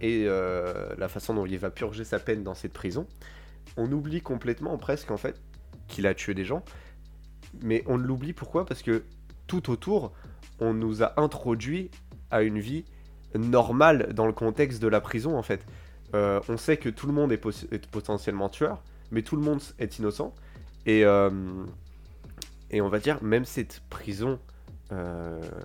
et 0.00 0.26
la 0.26 1.08
façon 1.08 1.34
dont 1.34 1.46
il 1.46 1.58
va 1.58 1.70
purger 1.70 2.04
sa 2.04 2.18
peine 2.18 2.42
dans 2.42 2.54
cette 2.54 2.72
prison. 2.72 3.06
On 3.76 3.90
oublie 3.90 4.20
complètement 4.20 4.76
presque 4.76 5.10
en 5.10 5.16
fait 5.16 5.40
qu'il 5.88 6.06
a 6.06 6.14
tué 6.14 6.34
des 6.34 6.44
gens, 6.44 6.64
mais 7.62 7.82
on 7.86 7.96
l'oublie 7.96 8.32
pourquoi? 8.32 8.66
Parce 8.66 8.82
que 8.82 9.02
tout 9.46 9.70
autour, 9.70 10.12
on 10.60 10.74
nous 10.74 11.02
a 11.02 11.20
introduit 11.20 11.90
à 12.30 12.42
une 12.42 12.58
vie 12.58 12.84
normale 13.34 14.12
dans 14.14 14.26
le 14.26 14.32
contexte 14.32 14.80
de 14.82 14.88
la 14.88 15.00
prison 15.00 15.36
en 15.36 15.42
fait. 15.42 15.64
Euh, 16.14 16.40
on 16.48 16.56
sait 16.56 16.76
que 16.76 16.88
tout 16.88 17.06
le 17.06 17.12
monde 17.12 17.32
est, 17.32 17.86
potentiellement 17.90 18.48
tueur, 18.48 18.82
mais 19.10 19.22
tout 19.22 19.36
le 19.36 19.42
monde 19.42 19.60
est 19.78 19.98
innocent. 19.98 20.34
Et, 20.84 21.04
euh, 21.04 21.30
et 22.70 22.80
on 22.80 22.88
va 22.88 22.98
dire, 22.98 23.22
même 23.22 23.44
cette 23.44 23.82
prison, 23.88 24.32
euh, 24.32 24.51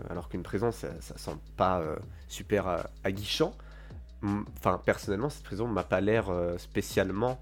alors 0.10 0.30
qu'une 0.30 0.44
prison, 0.44 0.72
ça, 0.72 0.90
ça 1.02 1.18
sent 1.18 1.38
pas 1.56 1.82
super 2.28 2.88
aguichant. 3.04 3.54
Enfin, 4.58 4.82
personnellement, 4.84 5.30
cette 5.30 5.44
prison 5.44 5.68
m'a 5.68 5.84
pas 5.84 6.02
l'air 6.02 6.32
spécialement 6.58 7.40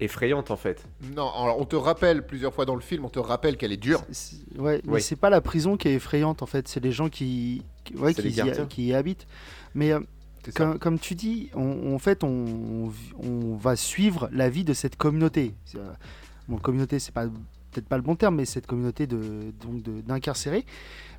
effrayante 0.00 0.50
en 0.50 0.56
fait. 0.56 0.84
Non, 1.14 1.30
alors 1.32 1.58
on 1.58 1.64
te 1.64 1.76
rappelle 1.76 2.26
plusieurs 2.26 2.52
fois 2.52 2.64
dans 2.64 2.74
le 2.74 2.80
film, 2.80 3.04
on 3.04 3.08
te 3.08 3.18
rappelle 3.18 3.56
qu'elle 3.56 3.72
est 3.72 3.76
dure. 3.76 4.02
ouais, 4.58 4.82
mais 4.84 5.00
c'est 5.00 5.16
pas 5.16 5.30
la 5.30 5.40
prison 5.40 5.76
qui 5.76 5.88
est 5.88 5.94
effrayante 5.94 6.42
en 6.42 6.46
fait, 6.46 6.68
c'est 6.68 6.80
les 6.80 6.92
gens 6.92 7.08
qui, 7.08 7.62
ouais, 7.96 8.14
qui, 8.14 8.28
y, 8.86 8.94
habitent. 8.94 9.26
Mais 9.74 9.92
euh, 9.92 10.00
comme, 10.54 10.98
tu 10.98 11.14
dis, 11.14 11.50
en 11.54 11.98
fait, 11.98 12.24
on, 12.24 12.92
on, 13.18 13.56
va 13.56 13.76
suivre 13.76 14.28
la 14.32 14.48
vie 14.48 14.64
de 14.64 14.74
cette 14.74 14.96
communauté. 14.96 15.54
Euh, 15.74 15.92
bon, 16.48 16.58
communauté, 16.58 16.98
c'est 16.98 17.12
pas 17.12 17.26
peut-être 17.76 17.88
pas 17.88 17.96
le 17.96 18.02
bon 18.02 18.16
terme, 18.16 18.36
mais 18.36 18.44
cette 18.44 18.66
communauté 18.66 19.06
de 19.06 19.52
donc 19.62 19.82
d'incarcérés. 19.82 20.64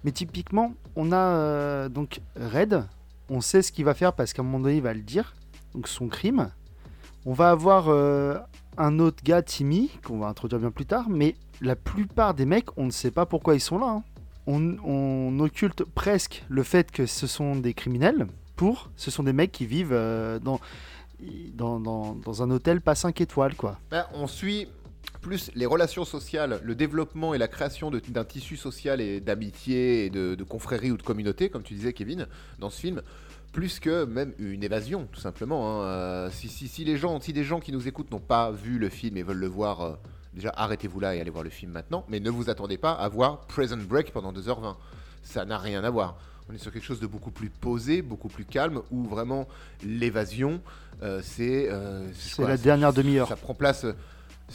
Mais 0.03 0.11
typiquement, 0.11 0.73
on 0.95 1.11
a 1.11 1.17
euh, 1.17 1.89
donc 1.89 2.21
Red, 2.35 2.83
on 3.29 3.41
sait 3.41 3.61
ce 3.61 3.71
qu'il 3.71 3.85
va 3.85 3.93
faire 3.93 4.13
parce 4.13 4.33
qu'à 4.33 4.41
un 4.41 4.45
moment 4.45 4.59
donné, 4.59 4.77
il 4.77 4.81
va 4.81 4.93
le 4.93 5.01
dire, 5.01 5.35
donc 5.73 5.87
son 5.87 6.07
crime. 6.07 6.49
On 7.25 7.33
va 7.33 7.49
avoir 7.49 7.89
un 8.77 8.99
autre 8.99 9.23
gars, 9.23 9.41
Timmy, 9.41 9.89
qu'on 10.05 10.19
va 10.19 10.27
introduire 10.27 10.61
bien 10.61 10.71
plus 10.71 10.85
tard, 10.85 11.09
mais 11.09 11.35
la 11.61 11.75
plupart 11.75 12.33
des 12.33 12.45
mecs, 12.45 12.77
on 12.77 12.85
ne 12.85 12.91
sait 12.91 13.11
pas 13.11 13.25
pourquoi 13.25 13.55
ils 13.55 13.59
sont 13.59 13.79
là. 13.79 13.87
Hein. 13.87 14.03
On, 14.47 15.39
occulte 15.39 15.83
presque 15.83 16.45
le 16.47 16.63
fait 16.63 16.89
que 16.89 17.05
ce 17.05 17.27
sont 17.27 17.57
des 17.57 17.73
criminels 17.73 18.27
pour 18.55 18.89
ce 18.95 19.11
sont 19.11 19.23
des 19.23 19.33
mecs 19.33 19.51
qui 19.51 19.65
vivent 19.65 19.91
euh, 19.91 20.39
dans, 20.39 20.59
dans, 21.79 22.43
un 22.43 22.49
hôtel 22.49 22.81
pas 22.81 22.95
5 22.95 23.21
étoiles, 23.21 23.55
quoi. 23.55 23.77
Ben, 23.91 24.05
on 24.13 24.25
suit 24.25 24.67
plus 25.27 25.51
les 25.55 25.65
relations 25.65 26.05
sociales, 26.05 26.59
le 26.63 26.73
développement 26.73 27.33
et 27.33 27.37
la 27.37 27.49
création 27.49 27.91
d'un 27.91 28.23
tissu 28.23 28.55
social 28.55 29.01
et 29.01 29.19
d'amitié 29.19 30.05
et 30.05 30.09
de, 30.09 30.35
de 30.35 30.43
confrérie 30.43 30.89
ou 30.89 30.97
de 30.97 31.03
communauté, 31.03 31.49
comme 31.49 31.63
tu 31.63 31.73
disais, 31.73 31.91
Kevin, 31.91 32.27
dans 32.59 32.69
ce 32.69 32.79
film 32.79 33.01
plus 33.51 33.79
que 33.79 34.05
même 34.05 34.33
une 34.39 34.63
évasion, 34.63 35.07
tout 35.11 35.19
simplement. 35.19 35.81
Hein. 35.81 35.83
Euh, 35.85 36.29
si, 36.31 36.47
si, 36.47 36.85
les 36.85 36.95
gens, 36.95 37.19
si 37.19 37.33
des 37.33 37.43
gens 37.43 37.59
qui 37.59 37.71
nous 37.71 37.87
écoutent 37.87 38.11
n'ont 38.11 38.19
pas 38.19 38.51
vu 38.51 38.77
le 38.77 38.87
film 38.87 39.17
et 39.17 39.23
veulent 39.23 39.37
le 39.37 39.47
voir, 39.47 39.81
euh, 39.81 39.93
déjà 40.33 40.53
arrêtez-vous 40.55 40.99
là 40.99 41.15
et 41.15 41.19
allez 41.19 41.29
voir 41.29 41.43
le 41.43 41.49
film 41.49 41.71
maintenant. 41.71 42.05
Mais 42.07 42.19
ne 42.19 42.29
vous 42.29 42.49
attendez 42.49 42.77
pas 42.77 42.91
à 42.91 43.09
voir 43.09 43.39
Present 43.47 43.77
Break 43.77 44.11
pendant 44.11 44.31
2h20. 44.31 44.75
Ça 45.23 45.43
n'a 45.43 45.57
rien 45.57 45.83
à 45.83 45.89
voir. 45.89 46.17
On 46.49 46.53
est 46.53 46.59
sur 46.59 46.71
quelque 46.71 46.85
chose 46.85 46.99
de 46.99 47.07
beaucoup 47.07 47.31
plus 47.31 47.49
posé, 47.49 48.01
beaucoup 48.01 48.29
plus 48.29 48.45
calme, 48.45 48.81
où 48.91 49.03
vraiment 49.03 49.47
l'évasion, 49.83 50.61
euh, 51.01 51.21
c'est... 51.23 51.69
c'est 52.13 52.47
la 52.47 52.57
dernière 52.57 52.93
demi-heure. 52.93 53.27
Ça 53.27 53.35
prend 53.35 53.53
place 53.53 53.85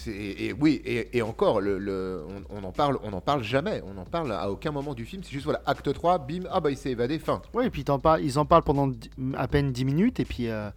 et, 0.07 0.55
oui, 0.59 0.83
et, 0.85 1.23
encore, 1.23 1.61
le, 1.61 2.25
on, 2.51 2.65
en 2.65 2.73
parle, 2.73 2.99
on 3.03 3.13
en 3.13 3.21
parle 3.21 3.43
jamais. 3.43 3.83
On 3.85 4.01
en 4.01 4.05
parle 4.05 4.33
à 4.33 4.51
aucun 4.51 4.73
moment 4.73 4.95
du 4.95 5.05
film. 5.05 5.23
C'est 5.23 5.33
juste 5.33 5.45
voilà, 5.45 5.63
acte 5.67 5.93
3, 5.93 6.19
bim, 6.19 6.43
ah 6.51 6.61
bah 6.61 6.71
il 6.71 6.77
s'est 6.77 6.91
évadé, 6.91 7.19
fin. 7.19 7.43
Oui, 7.53 7.67
et 7.67 7.71
puis 7.71 7.85
en 7.89 7.99
parles, 7.99 8.23
ils 8.23 8.39
en 8.39 8.47
parlent 8.47 8.63
pendant 8.63 8.91
à 9.37 9.49
peine 9.49 9.71
10 9.71 9.85
minutes, 9.85 10.19
et 10.19 10.25
puis, 10.25 10.49
euh, 10.49 10.71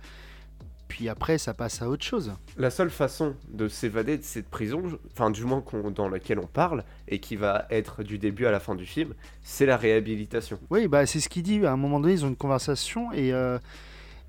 puis 0.90 1.08
après 1.08 1.38
ça 1.38 1.54
passe 1.54 1.82
à 1.82 1.90
autre 1.90 2.04
chose. 2.04 2.34
La 2.58 2.70
seule 2.70 2.90
façon 2.90 3.36
de 3.50 3.70
s'évader 3.70 4.18
de 4.18 4.24
cette 4.24 4.50
prison, 4.50 4.84
enfin 5.14 5.32
du 5.32 5.46
moins 5.46 5.64
dans 5.96 6.10
laquelle 6.10 6.40
on 6.40 6.48
parle, 6.48 6.84
et 7.08 7.20
qui 7.20 7.38
va 7.38 7.68
être 7.70 8.04
du 8.04 8.18
début 8.18 8.46
à 8.46 8.52
la 8.52 8.60
fin 8.60 8.76
du 8.76 8.86
film, 8.86 9.14
c'est 9.44 9.66
la 9.66 9.78
réhabilitation. 9.78 10.60
Oui, 10.70 10.88
bah 10.88 11.06
c'est 11.06 11.22
ce 11.22 11.30
qu'il 11.30 11.44
dit. 11.44 11.66
À 11.66 11.72
un 11.72 11.78
moment 11.78 12.02
donné, 12.02 12.14
ils 12.14 12.26
ont 12.26 12.30
une 12.30 12.36
conversation 12.36 13.14
et 13.14 13.32
euh, 13.32 13.58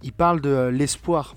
il 0.02 0.12
parle 0.12 0.40
de 0.40 0.50
euh, 0.50 0.70
l'espoir. 0.70 1.34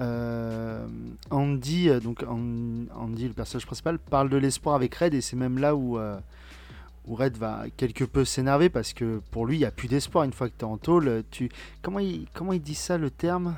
Euh, 0.00 0.86
Andy, 1.30 1.88
euh, 1.88 2.00
donc 2.00 2.24
Andy, 2.26 3.28
le 3.28 3.34
personnage 3.34 3.66
principal, 3.66 3.98
parle 3.98 4.28
de 4.28 4.36
l'espoir 4.36 4.74
avec 4.74 4.94
Red 4.94 5.14
et 5.14 5.20
c'est 5.20 5.36
même 5.36 5.58
là 5.58 5.76
où, 5.76 5.98
euh, 5.98 6.18
Red 7.08 7.36
va 7.36 7.64
quelque 7.76 8.04
peu 8.04 8.24
s'énerver 8.24 8.68
parce 8.68 8.92
que 8.92 9.20
pour 9.30 9.46
lui, 9.46 9.56
il 9.56 9.60
n'y 9.60 9.64
a 9.64 9.70
plus 9.70 9.88
d'espoir 9.88 10.24
une 10.24 10.32
fois 10.32 10.48
que 10.48 10.54
tu 10.56 10.64
es 10.64 10.68
en 10.68 10.78
tôle. 10.78 11.24
Tu... 11.30 11.50
Comment, 11.82 11.98
il, 11.98 12.26
comment 12.32 12.52
il 12.52 12.62
dit 12.62 12.74
ça 12.74 12.96
le 12.96 13.10
terme? 13.10 13.54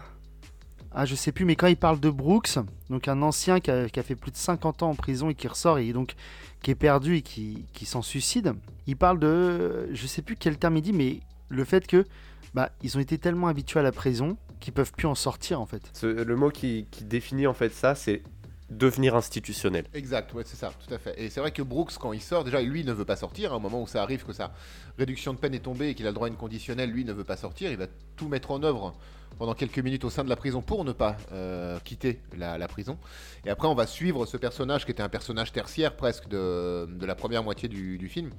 Ah, 0.92 1.06
je 1.06 1.14
sais 1.14 1.32
plus, 1.32 1.44
mais 1.44 1.56
quand 1.56 1.66
il 1.66 1.76
parle 1.76 1.98
de 1.98 2.08
Brooks, 2.08 2.58
donc 2.88 3.08
un 3.08 3.20
ancien 3.22 3.58
qui 3.58 3.70
a, 3.70 3.88
fait 3.88 4.14
plus 4.14 4.30
de 4.30 4.36
50 4.36 4.84
ans 4.84 4.90
en 4.90 4.94
prison 4.94 5.28
et 5.28 5.34
qui 5.34 5.48
ressort 5.48 5.78
et 5.78 5.92
donc 5.92 6.14
qui 6.62 6.70
est 6.70 6.76
perdu 6.76 7.16
et 7.16 7.22
qui, 7.22 7.66
qui 7.72 7.84
s'en 7.84 8.00
suicide, 8.00 8.54
il 8.86 8.96
parle 8.96 9.18
de, 9.18 9.88
je 9.92 10.06
sais 10.06 10.22
plus 10.22 10.36
quel 10.36 10.56
terme 10.56 10.76
il 10.76 10.82
dit, 10.82 10.92
mais 10.92 11.20
le 11.48 11.64
fait 11.64 11.86
que 11.86 12.06
bah, 12.54 12.70
ils 12.82 12.96
ont 12.96 13.00
été 13.00 13.18
tellement 13.18 13.48
habitués 13.48 13.80
à 13.80 13.82
la 13.82 13.90
prison 13.92 14.36
qu'ils 14.64 14.72
peuvent 14.72 14.92
plus 14.92 15.06
en 15.06 15.14
sortir 15.14 15.60
en 15.60 15.66
fait. 15.66 15.82
le 16.02 16.36
mot 16.36 16.48
qui, 16.48 16.86
définit 17.02 17.46
en 17.46 17.52
fait 17.52 17.72
ça, 17.72 17.94
c'est 17.94 18.22
devenir 18.70 19.14
institutionnel. 19.14 19.84
Exact, 19.92 20.32
ouais, 20.32 20.42
c'est 20.46 20.56
ça, 20.56 20.72
tout 20.72 20.92
à 20.92 20.96
fait. 20.96 21.14
Et 21.20 21.28
c'est 21.28 21.40
vrai 21.40 21.50
que 21.50 21.60
Brooks, 21.60 21.92
quand 22.00 22.14
il 22.14 22.22
sort, 22.22 22.44
déjà, 22.44 22.62
lui, 22.62 22.80
il 22.80 22.86
ne 22.86 22.94
veut 22.94 23.04
pas 23.04 23.14
sortir. 23.14 23.52
Hein, 23.52 23.56
au 23.56 23.60
moment 23.60 23.82
où 23.82 23.86
ça 23.86 24.02
arrive 24.02 24.24
que 24.24 24.32
sa 24.32 24.52
réduction 24.98 25.34
de 25.34 25.38
peine 25.38 25.54
est 25.54 25.60
tombée 25.60 25.90
et 25.90 25.94
qu'il 25.94 26.06
a 26.06 26.10
le 26.10 26.14
droit 26.14 26.28
à 26.28 26.30
une 26.30 26.36
conditionnelle, 26.36 26.90
lui, 26.90 27.04
ne 27.04 27.12
veut 27.12 27.24
pas 27.24 27.36
sortir. 27.36 27.70
Il 27.70 27.76
va 27.76 27.86
tout 28.16 28.26
mettre 28.26 28.50
en 28.50 28.62
œuvre 28.62 28.94
pendant 29.38 29.54
quelques 29.54 29.78
minutes 29.78 30.04
au 30.04 30.10
sein 30.10 30.24
de 30.24 30.28
la 30.28 30.36
prison 30.36 30.62
pour 30.62 30.84
ne 30.84 30.92
pas 30.92 31.16
euh, 31.32 31.78
quitter 31.84 32.20
la, 32.36 32.68
prison. 32.68 32.98
Et 33.44 33.50
après, 33.50 33.68
on 33.68 33.74
va 33.74 33.86
suivre 33.86 34.26
ce 34.26 34.36
personnage 34.36 34.84
qui 34.84 34.90
était 34.90 35.02
un 35.02 35.08
personnage 35.08 35.52
tertiaire 35.52 35.96
presque 35.96 36.28
de, 36.28 36.88
la 37.00 37.14
première 37.14 37.42
moitié 37.42 37.68
du, 37.68 38.08
film. 38.08 38.30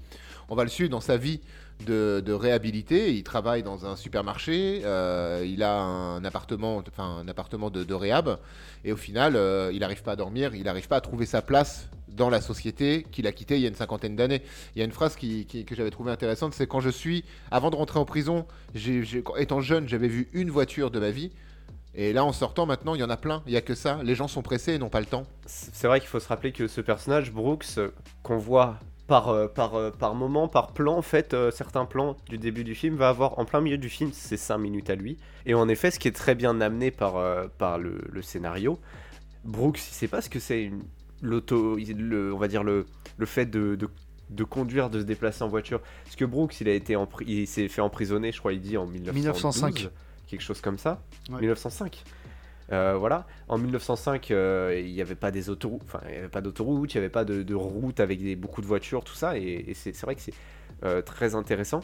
On 0.49 0.55
va 0.55 0.63
le 0.63 0.69
suivre 0.69 0.89
dans 0.89 1.01
sa 1.01 1.17
vie 1.17 1.41
de, 1.85 2.31
réhabilité. 2.31 3.13
Il 3.13 3.23
travaille 3.23 3.63
dans 3.63 3.85
un 3.85 3.95
supermarché, 3.95 4.81
euh, 4.83 5.45
il 5.45 5.63
a 5.63 5.79
un 5.79 6.23
appartement, 6.23 6.83
enfin 6.87 7.17
un 7.21 7.27
appartement 7.27 7.69
de, 7.69 7.83
de 7.83 7.93
réhab, 7.93 8.37
et 8.83 8.91
au 8.91 8.97
final, 8.97 9.35
euh, 9.35 9.71
il 9.73 9.79
n'arrive 9.79 10.03
pas 10.03 10.13
à 10.13 10.15
dormir, 10.15 10.55
il 10.55 10.63
n'arrive 10.63 10.87
pas 10.87 10.97
à 10.97 11.01
trouver 11.01 11.25
sa 11.25 11.41
place 11.41 11.89
dans 12.07 12.29
la 12.29 12.41
société 12.41 13.05
qu'il 13.11 13.27
a 13.27 13.31
quitté 13.31 13.55
il 13.55 13.61
y 13.61 13.65
a 13.65 13.69
une 13.69 13.75
cinquantaine 13.75 14.15
d'années. 14.15 14.41
Il 14.75 14.79
y 14.79 14.81
a 14.81 14.85
une 14.85 14.91
phrase 14.91 15.15
qui, 15.15 15.45
que 15.45 15.75
j'avais 15.75 15.91
trouvée 15.91 16.11
intéressante, 16.11 16.53
c'est 16.53 16.67
quand 16.67 16.79
je 16.79 16.89
suis, 16.89 17.23
avant 17.51 17.69
de 17.69 17.75
rentrer 17.75 17.99
en 17.99 18.05
prison, 18.05 18.45
étant 19.37 19.61
jeune, 19.61 19.87
j'avais 19.87 20.07
vu 20.07 20.29
une 20.33 20.49
voiture 20.49 20.91
de 20.91 20.99
ma 20.99 21.11
vie. 21.11 21.31
Et 21.97 22.11
là, 22.11 22.25
en 22.25 22.33
sortant 22.33 22.65
maintenant, 22.65 22.93
il 22.93 22.99
y 22.99 23.03
en 23.03 23.09
a 23.09 23.17
plein. 23.17 23.41
Il 23.47 23.53
y 23.53 23.57
a 23.57 23.61
que 23.61 23.73
ça. 23.73 24.01
Les 24.03 24.15
gens 24.15 24.27
sont 24.27 24.41
pressés 24.41 24.73
et 24.73 24.77
n'ont 24.77 24.89
pas 24.89 24.99
le 24.99 25.05
temps. 25.05 25.25
C'est 25.45 25.87
vrai 25.87 26.01
qu'il 26.01 26.09
faut 26.09 26.19
se 26.19 26.27
rappeler 26.27 26.51
que 26.51 26.67
ce 26.67 26.81
personnage, 26.81 27.31
Brooks, 27.31 27.79
qu'on 28.21 28.37
voit 28.37 28.79
par, 29.07 29.29
euh, 29.29 29.47
par, 29.47 29.75
euh, 29.75 29.91
par 29.91 30.15
moment, 30.15 30.47
par 30.47 30.73
plan, 30.73 30.97
en 30.97 31.01
fait, 31.01 31.33
euh, 31.33 31.51
certains 31.51 31.85
plans 31.85 32.17
du 32.29 32.37
début 32.37 32.63
du 32.63 32.75
film, 32.75 32.95
va 32.95 33.09
avoir 33.09 33.39
en 33.39 33.45
plein 33.45 33.61
milieu 33.61 33.77
du 33.77 33.89
film 33.89 34.11
ces 34.13 34.37
5 34.37 34.57
minutes 34.57 34.89
à 34.89 34.95
lui. 34.95 35.17
Et 35.45 35.53
en 35.53 35.69
effet, 35.69 35.91
ce 35.91 35.99
qui 35.99 36.07
est 36.07 36.15
très 36.15 36.35
bien 36.35 36.59
amené 36.59 36.91
par, 36.91 37.15
par 37.57 37.77
le, 37.77 38.21
scénario, 38.21 38.79
Brooks, 39.43 39.77
il 39.77 39.93
sait 39.93 40.07
pas 40.07 40.21
ce 40.21 40.29
que 40.29 40.39
c'est 40.39 40.63
une, 40.63 40.83
l'auto, 41.25 41.77
le, 41.77 42.33
on 42.33 42.37
va 42.37 42.47
dire 42.47 42.63
le, 42.63 42.85
le 43.17 43.25
fait 43.25 43.45
de, 43.45 43.77
de, 44.29 44.43
conduire, 44.43 44.89
de 44.89 44.99
se 44.99 45.05
déplacer 45.05 45.43
en 45.43 45.47
voiture. 45.47 45.81
Parce 46.03 46.15
que 46.15 46.25
Brooks, 46.25 46.59
il 46.61 46.69
a 46.69 46.73
été 46.73 46.95
il 47.27 47.47
s'est 47.47 47.67
fait 47.67 47.81
emprisonner, 47.81 48.31
je 48.31 48.39
crois, 48.39 48.53
il 48.53 48.61
dit 48.61 48.77
en 48.77 48.85
1905, 48.85 49.89
quelque 50.27 50.41
chose 50.41 50.61
comme 50.61 50.77
ça. 50.77 51.01
1905. 51.29 52.03
Euh, 52.71 52.95
voilà. 52.97 53.27
En 53.47 53.57
1905, 53.57 54.31
euh, 54.31 54.81
il 54.83 54.91
n'y 54.91 55.01
avait 55.01 55.15
pas 55.15 55.31
des 55.31 55.49
autoroutes, 55.49 55.83
enfin, 55.85 55.99
il 56.05 56.11
n'y 56.11 56.17
avait 56.17 56.27
pas 56.29 56.41
d'autoroute, 56.41 56.93
il 56.93 56.97
n'y 56.97 57.03
avait 57.03 57.11
pas 57.11 57.25
de, 57.25 57.43
de, 57.43 57.53
route 57.53 57.99
avec 57.99 58.21
des, 58.21 58.35
beaucoup 58.35 58.61
de 58.61 58.65
voitures, 58.65 59.03
tout 59.03 59.13
ça, 59.13 59.37
et, 59.37 59.73
c'est 59.75 59.99
vrai 60.01 60.15
que 60.15 60.21
c'est 60.21 60.33
euh, 60.83 61.01
très 61.01 61.35
intéressant. 61.35 61.81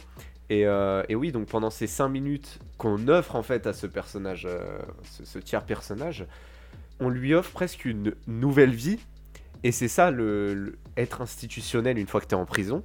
Et, 0.50 0.64
et, 0.64 1.16
oui, 1.16 1.32
donc 1.32 1.48
pendant 1.48 1.70
ces 1.70 1.88
5 1.88 2.10
minutes 2.10 2.60
qu'on 2.78 3.08
offre 3.08 3.38
en 3.38 3.44
fait 3.44 3.68
à 3.68 3.74
ce 3.74 3.88
personnage, 3.88 4.50
ce, 5.04 5.24
ce, 5.24 5.40
tiers 5.40 5.64
personnage, 5.64 6.26
on 7.00 7.08
lui 7.08 7.34
offre 7.34 7.52
presque 7.52 7.86
une 7.86 8.14
nouvelle 8.28 8.76
vie 8.76 9.00
et 9.64 9.72
c'est 9.72 9.88
ça, 9.88 10.12
le, 10.12 10.80
être 10.98 11.22
institutionnel 11.22 11.98
une 11.98 12.08
fois 12.08 12.22
que 12.22 12.28
tu 12.28 12.36
es 12.36 12.38
en 12.38 12.46
prison, 12.46 12.84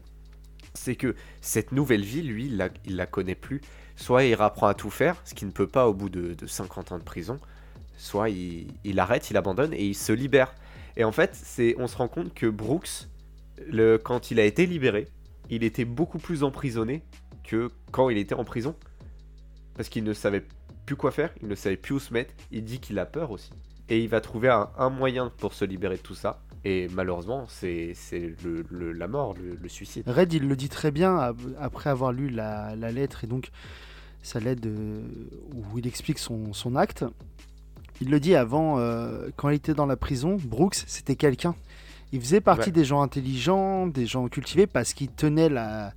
c'est 0.74 0.94
que 0.94 1.14
cette 1.40 1.72
nouvelle 1.72 2.04
vie, 2.04 2.22
lui, 2.22 2.46
il 2.46 2.56
la, 2.56 2.68
la 2.86 3.06
connaît 3.06 3.34
plus. 3.34 3.62
Soit 3.96 4.24
il 4.24 4.34
apprend 4.34 4.66
à 4.66 4.74
tout 4.74 4.90
faire, 4.90 5.16
ce 5.24 5.34
qu'il 5.34 5.48
ne 5.48 5.52
peut 5.52 5.66
pas 5.66 5.88
au 5.88 5.94
bout 5.94 6.10
de, 6.10 6.36
50 6.46 6.92
ans 6.92 6.98
de 6.98 7.02
prison, 7.02 7.40
soit 7.96 8.28
il, 8.28 8.98
arrête, 8.98 9.30
il 9.30 9.38
abandonne 9.38 9.72
et 9.72 9.86
il 9.86 9.94
se 9.94 10.12
libère. 10.12 10.54
Et 10.98 11.04
en 11.04 11.12
fait, 11.12 11.34
c'est, 11.34 11.74
on 11.78 11.86
se 11.86 11.96
rend 11.96 12.08
compte 12.08 12.34
que 12.34 12.46
Brooks, 12.46 13.08
quand 14.04 14.30
il 14.30 14.38
a 14.38 14.44
été 14.44 14.66
libéré, 14.66 15.08
il 15.48 15.64
était 15.64 15.86
beaucoup 15.86 16.18
plus 16.18 16.42
emprisonné 16.42 17.02
que 17.42 17.70
quand 17.90 18.10
il 18.10 18.18
était 18.18 18.34
en 18.34 18.44
prison. 18.44 18.76
Parce 19.74 19.88
qu'il 19.88 20.04
ne 20.04 20.12
savait 20.12 20.44
plus 20.84 20.96
quoi 20.96 21.10
faire, 21.10 21.32
il 21.42 21.48
ne 21.48 21.54
savait 21.54 21.76
plus 21.76 21.94
où 21.94 21.98
se 21.98 22.12
mettre, 22.12 22.34
il 22.50 22.64
dit 22.64 22.80
qu'il 22.80 22.98
a 22.98 23.06
peur 23.06 23.30
aussi. 23.30 23.50
Et 23.88 24.00
il 24.00 24.08
va 24.08 24.20
trouver 24.20 24.48
un 24.50 24.90
moyen 24.90 25.32
pour 25.38 25.54
se 25.54 25.64
libérer 25.64 25.96
de 25.96 26.02
tout 26.02 26.14
ça. 26.14 26.42
Et 26.68 26.88
malheureusement, 26.92 27.44
c'est 27.48 27.92
c'est 27.94 28.34
le, 28.42 28.64
le- 28.70 28.92
la 28.92 29.06
mort, 29.06 29.34
le, 29.34 29.56
le 29.60 29.68
suicide. 29.68 30.02
Red, 30.08 30.32
il 30.32 30.48
le 30.48 30.56
dit 30.56 30.68
très 30.68 30.90
bien 30.90 31.16
ap- 31.16 31.36
après 31.60 31.90
avoir 31.90 32.10
lu 32.12 32.28
la, 32.28 32.74
la 32.74 32.90
lettre 32.90 33.22
et 33.22 33.28
donc 33.28 33.50
sa 34.22 34.40
lettre 34.40 34.66
où 35.54 35.78
il 35.78 35.86
explique 35.86 36.18
son, 36.18 36.52
son 36.52 36.74
acte. 36.74 37.04
Il 38.00 38.10
le 38.10 38.18
dit 38.18 38.34
avant, 38.34 38.78
euh, 38.80 39.28
quand 39.36 39.48
il 39.50 39.54
était 39.54 39.74
dans 39.74 39.86
la 39.86 39.96
prison, 39.96 40.38
Brooks, 40.42 40.82
c'était 40.88 41.14
quelqu'un. 41.14 41.54
Il 42.12 42.20
faisait 42.20 42.40
partie 42.40 42.70
Ouais. 42.70 42.72
des 42.72 42.84
gens 42.84 43.00
intelligents, 43.00 43.86
des 43.86 44.06
gens 44.06 44.26
cultivés, 44.28 44.66
parce 44.66 44.92
qu'il 44.92 45.08
tenait 45.12 45.48
la, 45.48 45.92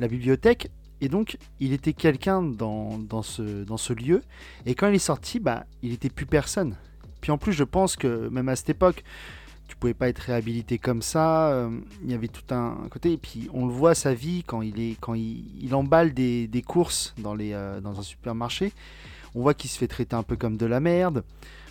la 0.00 0.08
bibliothèque. 0.08 0.70
Et 1.00 1.08
donc, 1.08 1.38
il 1.60 1.72
était 1.72 1.92
quelqu'un 1.92 2.42
dans, 2.42 2.98
dans, 2.98 3.22
ce, 3.22 3.62
dans 3.62 3.76
ce 3.76 3.92
lieu. 3.92 4.22
Et 4.66 4.74
quand 4.74 4.88
il 4.88 4.96
est 4.96 4.98
sorti, 4.98 5.38
bah, 5.38 5.64
il 5.82 5.92
était 5.92 6.10
plus 6.10 6.26
personne. 6.26 6.74
Puis 7.20 7.30
en 7.30 7.38
plus, 7.38 7.52
je 7.52 7.64
pense 7.64 7.94
que 7.96 8.28
même 8.30 8.48
à 8.48 8.56
cette 8.56 8.70
époque, 8.70 9.04
tu 9.68 9.76
pouvais 9.76 9.94
pas 9.94 10.08
être 10.08 10.18
réhabilité 10.18 10.78
comme 10.78 11.02
ça. 11.02 11.50
euh, 11.50 11.70
il 12.02 12.10
y 12.10 12.14
avait 12.14 12.28
tout 12.28 12.54
un 12.54 12.76
côté. 12.90 13.12
Et 13.12 13.18
puis 13.18 13.48
on 13.52 13.66
le 13.66 13.72
voit 13.72 13.94
sa 13.94 14.14
vie 14.14 14.42
quand 14.44 14.62
il 14.62 14.80
est 14.80 14.96
quand 15.00 15.14
il, 15.14 15.74
emballe 15.74 16.12
des, 16.14 16.64
courses 16.66 17.14
dans 17.18 17.34
les 17.34 17.52
euh, 17.52 17.80
dans 17.80 18.00
un 18.00 18.02
supermarché. 18.02 18.72
On 19.34 19.42
voit 19.42 19.54
qu'il 19.54 19.70
se 19.70 19.78
fait 19.78 19.86
traiter 19.86 20.16
un 20.16 20.22
peu 20.22 20.36
comme 20.36 20.56
de 20.56 20.66
la 20.66 20.80
merde. 20.80 21.22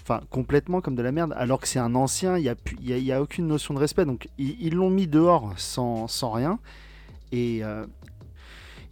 Enfin, 0.04 0.22
complètement 0.30 0.80
comme 0.80 0.96
de 0.96 1.02
la 1.02 1.12
merde, 1.12 1.34
alors 1.36 1.60
que 1.60 1.68
c'est 1.68 1.80
un 1.80 1.94
ancien, 1.94 2.38
il 2.38 2.44
n'y 2.44 2.94
a, 2.94 2.98
y 2.98 3.12
a, 3.12 3.18
a 3.18 3.22
aucune 3.22 3.46
notion 3.46 3.74
de 3.74 3.80
respect. 3.80 4.06
Donc, 4.06 4.30
ils 4.38 4.56
ils 4.62 4.74
l'ont 4.74 4.90
mis 4.90 5.06
dehors 5.06 5.54
sans, 5.58 6.08
sans 6.08 6.32
rien. 6.32 6.60
Et 7.34 7.60
euh, 7.64 7.86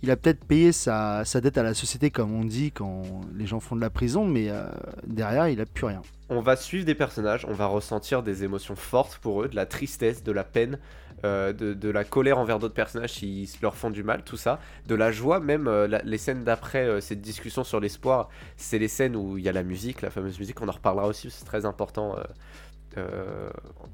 il 0.02 0.12
a 0.12 0.16
peut-être 0.16 0.46
payé 0.46 0.72
sa, 0.72 1.24
dette 1.42 1.58
à 1.58 1.64
la 1.64 1.74
société, 1.74 2.12
comme 2.12 2.34
on 2.34 2.46
dit 2.46 2.72
quand 2.72 3.04
les 3.36 3.46
gens 3.46 3.60
font 3.60 3.76
de 3.76 3.82
la 3.82 3.90
prison, 3.90 4.26
mais 4.26 4.50
euh, 4.50 4.68
derrière, 5.08 5.48
il 5.48 5.60
a 5.62 5.66
plus 5.66 5.86
rien. 5.86 6.02
On 6.30 6.42
va 6.42 6.56
suivre 6.56 6.86
des 6.86 6.96
personnages, 6.96 7.46
on 7.48 7.54
va 7.54 7.68
ressentir 7.68 8.24
des 8.24 8.44
émotions 8.44 8.76
fortes 8.76 9.18
pour 9.18 9.44
eux, 9.44 9.48
de 9.48 9.56
la 9.56 9.66
tristesse, 9.66 10.24
de 10.24 10.32
la 10.32 10.44
peine, 10.44 10.80
euh, 11.24 11.54
de, 11.54 11.90
la 11.90 12.04
colère 12.04 12.38
envers 12.38 12.60
d'autres 12.60 12.74
personnages 12.74 13.14
qui 13.14 13.50
leur 13.62 13.76
font 13.76 13.90
du 13.90 14.04
mal, 14.04 14.24
tout 14.24 14.38
ça, 14.38 14.60
de 14.88 14.96
la 14.96 15.12
joie, 15.12 15.40
même 15.40 15.68
euh, 15.68 15.88
les 16.04 16.18
scènes 16.18 16.44
d'après 16.44 17.02
cette 17.02 17.22
discussion 17.22 17.64
sur 17.64 17.80
l'espoir, 17.80 18.30
c'est 18.58 18.80
les 18.80 18.88
scènes 18.88 19.16
où 19.16 19.38
il 19.38 19.44
y 19.44 19.50
a 19.50 19.54
la 19.54 19.64
musique, 19.64 20.02
la 20.02 20.10
fameuse 20.10 20.38
musique, 20.38 20.62
on 20.62 20.68
en 20.68 20.74
reparlera 20.74 21.08
aussi, 21.08 21.30
c'est 21.32 21.46
très 21.46 21.66
important 21.66 22.16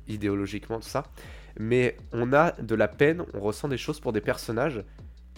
idéologiquement, 0.08 0.80
tout 0.80 0.90
ça. 0.90 1.06
Mais 1.60 1.98
on 2.12 2.34
a 2.34 2.52
de 2.62 2.76
la 2.76 2.88
peine, 2.88 3.24
on 3.34 3.40
ressent 3.40 3.68
des 3.68 3.78
choses 3.78 4.00
pour 4.00 4.14
des 4.14 4.22
personnages 4.22 4.84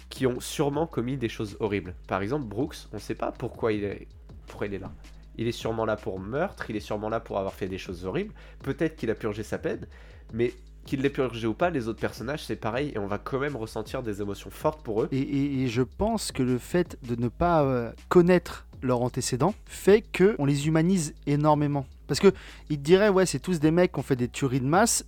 qui 0.10 0.28
ont 0.28 0.40
sûrement 0.40 0.86
commis 0.86 1.18
des 1.18 1.30
choses 1.30 1.58
horribles. 1.60 1.96
Par 2.08 2.22
exemple, 2.22 2.46
Brooks, 2.46 2.76
on 2.92 2.98
ne 2.98 3.02
sait 3.02 3.16
pas 3.16 3.32
pourquoi 3.32 3.74
il 3.74 3.84
est, 3.84 4.08
pourquoi 4.48 4.68
il 4.68 4.74
est 4.74 4.80
là. 4.80 4.92
Il 5.38 5.48
est 5.48 5.52
sûrement 5.52 5.86
là 5.86 5.96
pour 5.96 6.20
meurtre, 6.20 6.70
il 6.70 6.76
est 6.76 6.82
sûrement 6.82 7.10
là 7.10 7.20
pour 7.20 7.40
avoir 7.40 7.54
fait 7.54 7.68
des 7.68 7.80
choses 7.80 8.06
horribles. 8.06 8.34
Peut-être 8.62 8.96
qu'il 8.96 9.10
a 9.10 9.16
purgé 9.16 9.42
sa 9.42 9.58
peine, 9.58 9.88
mais 10.32 10.54
qu'il 10.86 11.02
l'ait 11.02 11.10
purgé 11.10 11.48
ou 11.48 11.54
pas, 11.54 11.70
les 11.70 11.88
autres 11.88 12.00
personnages 12.00 12.44
c'est 12.44 12.56
pareil 12.56 12.92
et 12.94 13.00
on 13.00 13.08
va 13.08 13.18
quand 13.18 13.40
même 13.40 13.56
ressentir 13.56 14.04
des 14.04 14.22
émotions 14.22 14.50
fortes 14.50 14.82
pour 14.84 15.04
eux. 15.04 15.10
Et, 15.12 15.68
je 15.68 15.82
pense 15.82 16.32
que 16.32 16.44
le 16.44 16.58
fait 16.58 16.98
de 17.08 17.16
ne 17.16 17.30
pas 17.30 17.64
euh, 17.64 17.92
connaître 18.10 18.68
leurs 18.82 19.02
antécédents 19.02 19.56
fait 19.66 20.02
que 20.02 20.36
on 20.40 20.46
les 20.46 20.68
humanise 20.68 21.14
énormément. 21.26 21.86
Parce 22.08 22.20
que 22.20 22.34
ils 22.70 22.78
te 22.78 22.84
diraient 22.84 23.10
ouais 23.10 23.26
c'est 23.26 23.40
tous 23.40 23.60
des 23.60 23.72
mecs 23.72 23.94
qui 23.94 24.00
ont 24.00 24.04
fait 24.04 24.18
des 24.18 24.28
tueries 24.28 24.60
de 24.60 24.68
masse, 24.68 25.06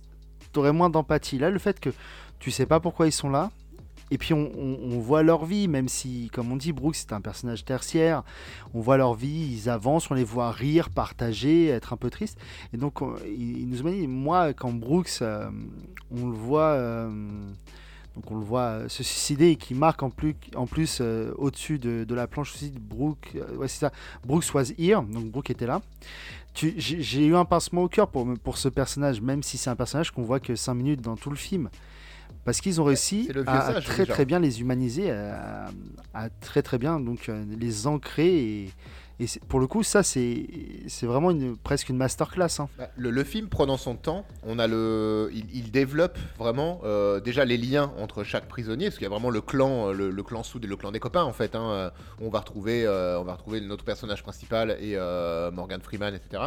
t'aurais 0.52 0.72
moins 0.72 0.90
d'empathie. 0.90 1.38
Là 1.38 1.50
le 1.50 1.58
fait 1.58 1.78
que 1.78 1.90
tu 2.38 2.50
sais 2.50 2.66
pas 2.66 2.80
pourquoi 2.80 3.06
ils 3.06 3.12
sont 3.12 3.30
là, 3.30 3.50
et 4.10 4.18
puis 4.18 4.34
on, 4.34 4.98
voit 5.00 5.22
leur 5.22 5.44
vie, 5.44 5.68
même 5.68 5.88
si 5.88 6.30
comme 6.32 6.52
on 6.52 6.56
dit 6.56 6.72
Brooks 6.72 6.96
c'est 6.96 7.12
un 7.12 7.20
personnage 7.20 7.64
tertiaire, 7.64 8.22
on 8.74 8.80
voit 8.80 8.96
leur 8.96 9.14
vie, 9.14 9.48
ils 9.52 9.68
avancent, 9.68 10.10
on 10.10 10.14
les 10.14 10.24
voit 10.24 10.50
rire, 10.52 10.90
partager, 10.90 11.68
être 11.68 11.92
un 11.92 11.96
peu 11.96 12.10
tristes. 12.10 12.38
Et 12.72 12.76
donc 12.76 13.02
on- 13.02 13.16
ils 13.26 13.68
nous 13.68 13.80
humanisent. 13.80 14.08
Moi 14.08 14.52
quand 14.54 14.72
Brooks 14.72 15.18
euh, 15.22 15.50
on 16.10 16.26
le 16.26 16.36
voit... 16.36 16.72
euh, 16.72 17.10
donc 18.14 18.30
on 18.30 18.36
le 18.36 18.44
voit 18.44 18.88
se 18.88 19.02
suicider 19.02 19.50
et 19.50 19.56
qui 19.56 19.74
marque 19.74 20.02
en 20.02 20.08
plus, 20.08 20.34
en 20.54 20.66
plus 20.66 21.00
euh, 21.02 21.32
au-dessus 21.36 21.78
de, 21.78 22.14
la 22.14 22.26
planche 22.26 22.54
aussi 22.54 22.70
de 22.70 22.80
ouais, 23.56 23.68
c'est 23.68 23.80
ça. 23.80 23.92
Brooks 24.24 24.54
was 24.54 24.72
here, 24.78 25.02
donc 25.02 25.26
Brooke 25.26 25.50
était 25.50 25.66
là. 25.66 25.82
J'ai 26.54 27.26
eu 27.26 27.36
un 27.36 27.44
pincement 27.44 27.82
au 27.82 27.88
cœur 27.88 28.08
pour, 28.08 28.26
pour 28.42 28.56
ce 28.56 28.70
personnage, 28.70 29.20
même 29.20 29.42
si 29.42 29.58
c'est 29.58 29.68
un 29.68 29.76
personnage 29.76 30.10
qu'on 30.10 30.22
voit 30.22 30.40
que 30.40 30.56
5 30.56 30.72
minutes 30.72 31.02
dans 31.02 31.16
tout 31.16 31.28
le 31.28 31.36
film. 31.36 31.68
Parce 32.46 32.60
qu'ils 32.62 32.80
ont 32.80 32.84
réussi 32.84 33.28
à, 33.46 33.80
très 33.82 33.98
déjà. 34.04 34.14
très 34.14 34.24
bien 34.24 34.38
les 34.38 34.60
humaniser, 34.62 35.10
à, 35.10 35.66
à 36.14 36.30
très 36.30 36.62
très 36.62 36.78
bien 36.78 36.98
donc 37.00 37.28
euh, 37.28 37.44
les 37.60 37.86
ancrer 37.86 38.70
et, 39.18 39.26
pour 39.48 39.60
le 39.60 39.66
coup 39.66 39.82
ça 39.82 40.02
c'est 40.02 40.46
c'est 40.88 41.06
vraiment 41.06 41.30
une, 41.30 41.56
presque 41.56 41.88
une 41.88 41.96
masterclass. 41.96 42.60
hein. 42.60 42.68
Bah, 42.78 42.88
Le, 42.96 43.10
le 43.10 43.24
film 43.24 43.48
prenant 43.48 43.78
son 43.78 43.96
temps, 43.96 44.26
on 44.42 44.58
a 44.58 44.66
le, 44.66 45.30
il, 45.32 45.46
il 45.54 45.70
développe 45.70 46.18
vraiment 46.38 46.80
euh, 46.84 47.18
déjà 47.18 47.44
les 47.46 47.56
liens 47.56 47.92
entre 47.98 48.24
chaque 48.24 48.46
prisonnier, 48.46 48.86
parce 48.86 48.96
qu'il 48.96 49.04
y 49.04 49.06
a 49.06 49.10
vraiment 49.10 49.30
le 49.30 49.40
clan, 49.40 49.88
euh, 49.88 49.92
le, 49.92 50.10
le 50.10 50.22
clan 50.22 50.42
Soud 50.42 50.62
et 50.64 50.68
le 50.68 50.76
clan 50.76 50.92
des 50.92 51.00
copains 51.00 51.24
en 51.24 51.32
fait. 51.32 51.54
hein, 51.56 51.90
on 52.20 52.28
va 52.28 52.40
retrouver, 52.40 52.84
euh, 52.86 53.18
on 53.18 53.24
va 53.24 53.32
retrouver 53.32 53.60
notre 53.62 53.84
personnage 53.84 54.22
principal 54.22 54.72
et 54.80 54.96
euh, 54.96 55.50
Morgan 55.50 55.80
Freeman, 55.80 56.14
etc. 56.14 56.42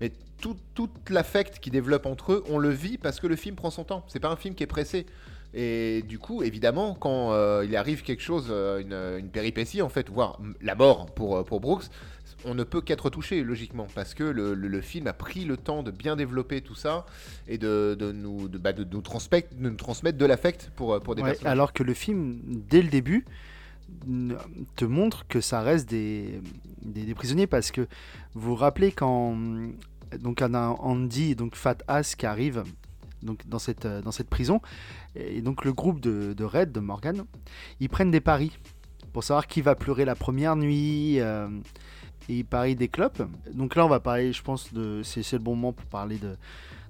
Mais 0.00 0.12
tout, 0.40 0.56
toute 0.74 1.08
l'affect 1.10 1.60
qui 1.60 1.70
développe 1.70 2.04
entre 2.06 2.32
eux, 2.34 2.44
on 2.50 2.58
le 2.58 2.68
vit 2.70 2.98
parce 2.98 3.20
que 3.20 3.26
le 3.26 3.36
film 3.36 3.56
prend 3.56 3.70
son 3.70 3.84
temps. 3.84 4.04
C'est 4.08 4.20
pas 4.20 4.28
un 4.30 4.36
film 4.36 4.54
qui 4.54 4.62
est 4.64 4.66
pressé. 4.66 5.06
Et 5.54 6.02
du 6.08 6.18
coup, 6.18 6.42
évidemment, 6.42 6.94
quand 6.94 7.32
euh, 7.32 7.64
il 7.66 7.76
arrive 7.76 8.02
quelque 8.02 8.22
chose, 8.22 8.46
euh, 8.50 8.80
une, 8.80 8.94
une 9.24 9.30
péripétie 9.30 9.82
en 9.82 9.88
fait, 9.90 10.08
voire 10.08 10.38
la 10.62 10.74
mort 10.74 11.06
pour, 11.06 11.36
euh, 11.36 11.42
pour 11.44 11.60
Brooks, 11.60 11.84
on 12.44 12.54
ne 12.54 12.64
peut 12.64 12.80
qu'être 12.80 13.10
touché 13.10 13.44
logiquement 13.44 13.86
parce 13.94 14.14
que 14.14 14.24
le, 14.24 14.54
le- 14.54 14.66
le 14.68 14.80
film 14.80 15.06
a 15.06 15.12
pris 15.12 15.44
le 15.44 15.56
temps 15.56 15.82
de 15.82 15.90
bien 15.90 16.16
développer 16.16 16.60
tout 16.62 16.74
ça 16.74 17.04
et 17.46 17.58
de, 17.58 17.94
de 17.98 18.10
nous, 18.12 18.48
de, 18.48 18.58
bah, 18.58 18.72
de 18.72 18.82
nous 18.84 19.02
transmettre, 19.02 19.54
de 19.54 19.68
nous 19.68 19.76
transmettre 19.76 20.16
de 20.18 20.24
l'affect 20.26 20.70
pour, 20.74 20.98
pour 21.00 21.14
des 21.14 21.22
Ouais, 21.22 21.32
personnes. 21.32 21.46
alors 21.48 21.72
que 21.72 21.82
le 21.82 21.94
film, 21.94 22.40
dès 22.46 22.82
le 22.82 22.88
début, 22.88 23.24
te 24.76 24.84
montre 24.84 25.26
que 25.28 25.40
ça 25.40 25.60
reste 25.60 25.88
des, 25.90 26.40
des, 26.82 27.02
des 27.04 27.14
prisonniers 27.14 27.46
parce 27.46 27.70
que 27.70 27.82
vous 28.34 28.50
vous 28.50 28.54
rappelez 28.56 28.90
quand 28.92 29.36
donc 30.18 30.42
on 30.42 30.54
a 30.54 30.68
Andy 30.80 31.34
donc 31.36 31.54
Fat 31.56 31.76
Ass 31.88 32.14
qui 32.14 32.26
arrive 32.26 32.64
donc 33.22 33.46
dans 33.46 33.58
cette, 33.58 33.86
euh, 33.86 34.02
dans 34.02 34.12
cette 34.12 34.28
prison. 34.28 34.60
Et 35.16 35.40
donc 35.42 35.64
le 35.64 35.72
groupe 35.72 36.00
de, 36.00 36.32
de 36.32 36.44
Red 36.44 36.72
de 36.72 36.80
Morgan 36.80 37.24
ils 37.80 37.88
prennent 37.88 38.10
des 38.10 38.20
paris 38.20 38.56
pour 39.12 39.24
savoir 39.24 39.46
qui 39.46 39.60
va 39.60 39.74
pleurer 39.74 40.04
la 40.04 40.14
première 40.14 40.56
nuit 40.56 41.20
euh, 41.20 41.48
et 42.28 42.38
ils 42.38 42.44
parient 42.44 42.76
des 42.76 42.88
clopes. 42.88 43.22
Donc 43.52 43.76
là 43.76 43.84
on 43.84 43.88
va 43.88 44.00
parler 44.00 44.32
je 44.32 44.42
pense 44.42 44.72
de 44.72 45.02
c'est 45.02 45.32
le 45.32 45.38
bon 45.38 45.54
moment 45.54 45.72
pour 45.72 45.86
parler 45.86 46.18
de 46.18 46.36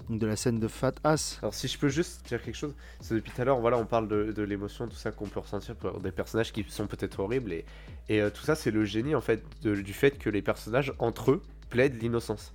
donc 0.08 0.18
de 0.18 0.26
la 0.26 0.34
scène 0.34 0.58
de 0.58 0.66
Fat 0.66 0.94
Ass. 1.04 1.38
Alors 1.42 1.54
si 1.54 1.68
je 1.68 1.78
peux 1.78 1.88
juste 1.88 2.26
dire 2.26 2.42
quelque 2.42 2.56
chose, 2.56 2.74
c'est 3.00 3.14
depuis 3.14 3.30
tout 3.30 3.40
à 3.40 3.44
l'heure, 3.44 3.60
voilà, 3.60 3.78
on 3.78 3.86
parle 3.86 4.08
de, 4.08 4.42
l'émotion, 4.42 4.88
tout 4.88 4.96
ça 4.96 5.12
qu'on 5.12 5.28
peut 5.28 5.38
ressentir 5.38 5.76
pour 5.76 6.00
des 6.00 6.10
personnages 6.10 6.52
qui 6.52 6.64
sont 6.68 6.88
peut-être 6.88 7.20
horribles 7.20 7.52
et, 7.52 7.64
et 8.08 8.20
euh, 8.20 8.28
tout 8.28 8.42
ça 8.42 8.56
c'est 8.56 8.72
le 8.72 8.84
génie 8.84 9.14
en 9.14 9.20
fait 9.20 9.44
du 9.62 9.92
fait 9.92 10.18
que 10.18 10.28
les 10.28 10.42
personnages 10.42 10.92
entre 10.98 11.30
eux 11.30 11.42
plaident 11.70 12.02
l'innocence. 12.02 12.52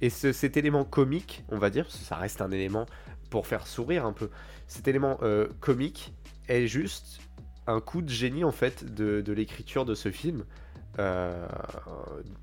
Et 0.00 0.10
ce- 0.10 0.32
cet 0.32 0.56
élément 0.56 0.84
comique, 0.84 1.44
on 1.50 1.58
va 1.58 1.68
dire, 1.70 1.90
ça 1.90 2.16
reste 2.16 2.40
un 2.40 2.50
élément 2.50 2.86
pour 3.30 3.46
faire 3.46 3.66
sourire 3.66 4.04
un 4.06 4.12
peu, 4.12 4.30
cet 4.66 4.88
élément 4.88 5.18
euh, 5.22 5.48
comique 5.60 6.12
est 6.48 6.66
juste 6.66 7.20
un 7.66 7.80
coup 7.80 8.02
de 8.02 8.08
génie 8.08 8.44
en 8.44 8.52
fait 8.52 8.94
de, 8.94 9.20
de 9.20 9.32
l'écriture 9.32 9.84
de 9.84 9.94
ce 9.94 10.10
film 10.10 10.44
euh, 10.98 11.46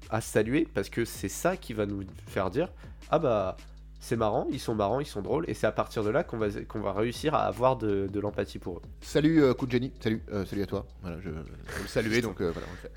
à 0.10 0.22
saluer 0.22 0.68
parce 0.74 0.90
que 0.90 1.06
c'est 1.06 1.30
ça 1.30 1.58
qui 1.58 1.74
va 1.74 1.86
nous 1.86 2.04
faire 2.28 2.50
dire 2.50 2.70
ah 3.10 3.20
bah 3.20 3.58
c'est 4.00 4.18
marrant, 4.18 4.48
ils 4.52 4.60
sont 4.60 4.76
marrants, 4.76 5.00
ils 5.00 5.06
sont 5.06 5.22
drôles, 5.22 5.46
et 5.48 5.54
c'est 5.54 5.66
à 5.66 5.72
partir 5.72 6.04
de 6.04 6.10
là 6.10 6.26
qu'on 6.26 6.38
va, 6.38 6.50
qu'on 6.68 6.82
va 6.82 6.92
réussir 6.92 7.36
à 7.36 7.46
avoir 7.46 7.78
de, 7.78 8.10
de 8.12 8.20
l'empathie 8.20 8.60
pour 8.60 8.80
eux. 8.80 8.82
Salut 9.00 9.42
euh, 9.42 9.54
coup 9.54 9.66
de 9.66 9.72
génie, 9.72 9.94
salut, 10.02 10.22
salut 10.46 10.64
à 10.64 10.66
toi. 10.66 10.86
Voilà, 11.02 11.18
je, 11.22 11.30
je 11.30 11.30
veux 11.30 11.82
le 11.84 11.88
saluer 11.88 12.22
donc 12.22 12.42
voilà. 12.42 12.68
on 12.68 12.72
le 12.74 12.78
fait. 12.80 12.92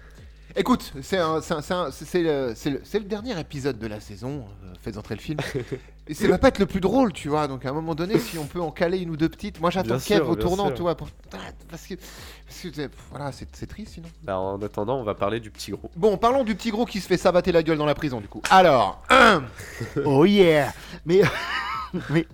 Écoute, 0.58 0.94
c'est 1.02 1.18
le, 1.18 2.54
le 2.54 3.04
dernier 3.04 3.38
épisode 3.38 3.78
de 3.78 3.86
la 3.86 4.00
saison. 4.00 4.46
euh, 4.64 4.72
faites 4.80 4.96
entrer 4.96 5.14
le 5.14 5.20
film. 5.20 5.38
Et 6.08 6.14
ça 6.14 6.28
va 6.28 6.38
pas 6.38 6.48
être 6.48 6.58
le 6.60 6.66
plus 6.66 6.80
drôle, 6.80 7.12
tu 7.12 7.28
vois. 7.28 7.48
Donc 7.48 7.64
à 7.66 7.70
un 7.70 7.72
moment 7.72 7.94
donné, 7.96 8.18
si 8.18 8.38
on 8.38 8.44
peut 8.46 8.60
en 8.60 8.70
caler 8.70 8.98
une 8.98 9.10
ou 9.10 9.16
deux 9.16 9.28
petites, 9.28 9.60
moi 9.60 9.70
j'attends 9.70 9.98
Kev 9.98 10.20
au 10.28 10.36
tournant, 10.36 10.66
sûr. 10.66 10.74
tu 10.74 10.82
vois, 10.82 10.94
pour- 10.94 11.08
ah, 11.32 11.38
parce 11.68 11.86
que, 11.86 11.94
parce 11.94 12.60
que 12.60 12.72
c'est- 12.72 12.90
voilà, 13.10 13.32
c'est 13.32 13.48
c'est 13.56 13.66
triste 13.66 13.94
sinon. 13.94 14.08
Bah, 14.22 14.38
en 14.38 14.60
attendant, 14.62 14.98
on 15.00 15.02
va 15.04 15.14
parler 15.14 15.40
du 15.40 15.50
petit 15.50 15.72
gros. 15.72 15.90
Bon, 15.96 16.16
parlons 16.16 16.44
du 16.44 16.54
petit 16.54 16.70
gros 16.70 16.84
qui 16.86 17.00
se 17.00 17.08
fait 17.08 17.16
sabater 17.16 17.50
la 17.50 17.62
gueule 17.64 17.78
dans 17.78 17.86
la 17.86 17.94
prison 17.96 18.20
du 18.20 18.28
coup. 18.28 18.40
Alors, 18.50 19.02
un, 19.10 19.42
oh 20.04 20.24
yeah 20.24 20.72
mais 21.04 21.22
Mais 22.10 22.26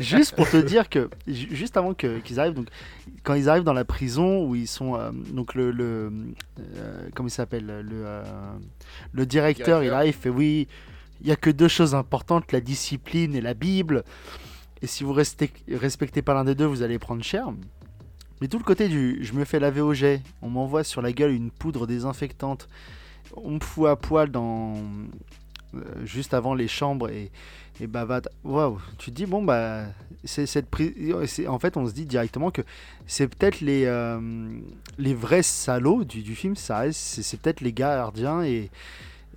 juste 0.00 0.34
pour 0.34 0.48
te 0.48 0.56
dire 0.56 0.88
que, 0.88 1.10
ju- 1.28 1.48
juste 1.54 1.76
avant 1.76 1.94
que- 1.94 2.18
qu'ils 2.18 2.40
arrivent, 2.40 2.54
donc, 2.54 2.66
quand 3.22 3.34
ils 3.34 3.48
arrivent 3.48 3.62
dans 3.62 3.72
la 3.74 3.84
prison 3.84 4.44
où 4.46 4.54
ils 4.56 4.66
sont. 4.66 4.96
euh, 4.96 5.10
donc, 5.12 5.54
le. 5.54 5.70
le 5.70 6.10
euh, 6.76 7.08
comment 7.14 7.28
il 7.28 7.32
s'appelle 7.32 7.66
le, 7.66 7.84
euh, 8.04 8.24
le 9.12 9.26
directeur, 9.26 9.84
il 9.84 9.90
arrive, 9.92 10.14
il 10.16 10.20
fait 10.20 10.28
oui, 10.30 10.66
il 11.20 11.26
n'y 11.26 11.32
a 11.32 11.36
que 11.36 11.50
deux 11.50 11.68
choses 11.68 11.94
importantes, 11.94 12.52
la 12.52 12.60
discipline 12.60 13.34
et 13.34 13.40
la 13.40 13.54
Bible. 13.54 14.04
Et 14.82 14.86
si 14.86 15.04
vous 15.04 15.12
restez, 15.12 15.50
respectez 15.70 16.22
pas 16.22 16.34
l'un 16.34 16.44
des 16.44 16.54
deux, 16.54 16.64
vous 16.66 16.82
allez 16.82 16.98
prendre 16.98 17.22
cher. 17.22 17.48
Mais 18.40 18.48
tout 18.48 18.58
le 18.58 18.64
côté 18.64 18.88
du 18.88 19.18
je 19.22 19.34
me 19.34 19.44
fais 19.44 19.60
laver 19.60 19.82
au 19.82 19.92
jet, 19.92 20.22
on 20.40 20.48
m'envoie 20.48 20.82
sur 20.84 21.02
la 21.02 21.12
gueule 21.12 21.32
une 21.32 21.50
poudre 21.50 21.86
désinfectante, 21.86 22.68
on 23.36 23.50
me 23.52 23.60
fout 23.60 23.86
à 23.88 23.96
poil 23.96 24.30
dans 24.30 24.74
euh, 25.74 25.80
juste 26.06 26.32
avant 26.32 26.54
les 26.54 26.66
chambres 26.66 27.10
et, 27.10 27.30
et 27.80 27.86
bah 27.86 28.06
va- 28.06 28.22
waouh, 28.42 28.80
tu 28.96 29.10
te 29.10 29.16
dis 29.16 29.26
bon 29.26 29.42
bah 29.42 29.84
c'est 30.24 30.46
cette 30.46 30.70
prise 30.70 30.92
en 31.46 31.58
fait 31.58 31.76
on 31.76 31.86
se 31.86 31.92
dit 31.92 32.06
directement 32.06 32.50
que 32.50 32.62
c'est 33.06 33.28
peut-être 33.28 33.60
les 33.60 33.84
euh, 33.84 34.18
les 34.96 35.14
vrais 35.14 35.42
salauds 35.42 36.04
du, 36.04 36.22
du 36.22 36.34
film, 36.34 36.56
ça 36.56 36.90
c'est 36.92 37.40
peut-être 37.40 37.60
les 37.60 37.74
gardiens 37.74 38.42
et 38.42 38.70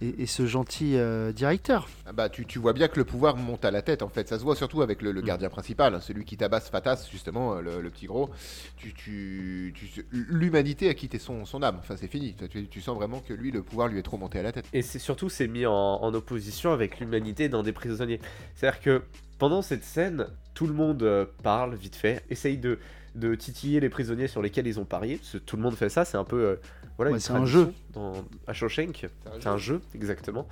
et, 0.01 0.23
et 0.23 0.25
ce 0.25 0.45
gentil 0.45 0.95
euh, 0.97 1.31
directeur. 1.31 1.87
Ah 2.05 2.11
bah, 2.13 2.29
tu, 2.29 2.45
tu 2.45 2.59
vois 2.59 2.73
bien 2.73 2.87
que 2.87 2.97
le 2.99 3.05
pouvoir 3.05 3.37
monte 3.37 3.63
à 3.65 3.71
la 3.71 3.81
tête 3.81 4.01
en 4.01 4.09
fait. 4.09 4.27
Ça 4.27 4.37
se 4.39 4.43
voit 4.43 4.55
surtout 4.55 4.81
avec 4.81 5.01
le, 5.01 5.11
le 5.11 5.21
Mm. 5.21 5.25
gardien 5.25 5.49
principal, 5.49 5.93
hein, 5.95 6.01
celui 6.01 6.25
qui 6.25 6.35
tabasse 6.37 6.69
Fatas, 6.69 7.07
justement, 7.11 7.55
euh, 7.55 7.61
le, 7.61 7.81
le 7.81 7.89
petit 7.89 8.05
gros. 8.07 8.29
Tu, 8.77 8.93
tu, 8.93 9.73
tu- 9.75 10.05
L'humanité 10.11 10.89
a 10.89 10.93
quitté 10.93 11.19
son, 11.19 11.45
son 11.45 11.61
âme. 11.63 11.77
Enfin, 11.79 11.95
c'est 11.97 12.07
fini. 12.07 12.35
Tu, 12.49 12.67
tu 12.67 12.81
sens 12.81 12.95
vraiment 12.95 13.19
que 13.19 13.33
lui, 13.33 13.51
le 13.51 13.61
pouvoir 13.63 13.87
lui 13.87 13.99
est 13.99 14.03
trop 14.03 14.17
monté 14.17 14.39
à 14.39 14.43
la 14.43 14.51
tête. 14.51 14.65
Et 14.73 14.81
c'est 14.81 14.99
surtout 14.99 15.29
c'est 15.29 15.47
mis 15.47 15.65
en, 15.65 15.73
en 15.73 16.13
opposition 16.13 16.71
avec 16.73 16.99
l'humanité 16.99 17.49
d'un 17.49 17.63
des 17.63 17.71
prisonniers. 17.73 18.19
C'est-à-dire 18.55 18.81
que 18.81 19.03
pendant 19.39 19.61
cette 19.61 19.83
scène, 19.83 20.27
tout 20.53 20.67
le 20.67 20.73
monde 20.73 21.03
euh, 21.03 21.25
parle 21.43 21.75
vite 21.75 21.95
fait, 21.95 22.23
essaye 22.29 22.57
de, 22.57 22.79
de 23.15 23.35
titiller 23.35 23.79
les 23.79 23.89
prisonniers 23.89 24.27
sur 24.27 24.41
lesquels 24.41 24.67
ils 24.67 24.79
ont 24.79 24.85
parié. 24.85 25.17
parce 25.17 25.31
que 25.33 25.37
tout 25.37 25.55
le 25.55 25.61
monde 25.63 25.75
fait 25.75 25.89
ça, 25.89 26.05
c'est 26.05 26.17
un 26.17 26.23
peu 26.23 26.43
euh, 26.43 26.55
voilà 26.97 27.11
Ouais, 27.11 27.19
c'est 27.19 27.33
un 27.33 27.45
jeu. 27.45 27.73
Dans, 27.93 28.13
à 28.47 28.53
Shawshank, 28.53 29.07
c'est 29.39 29.47
un 29.47 29.57
jeu 29.57 29.81
exactement. 29.95 30.47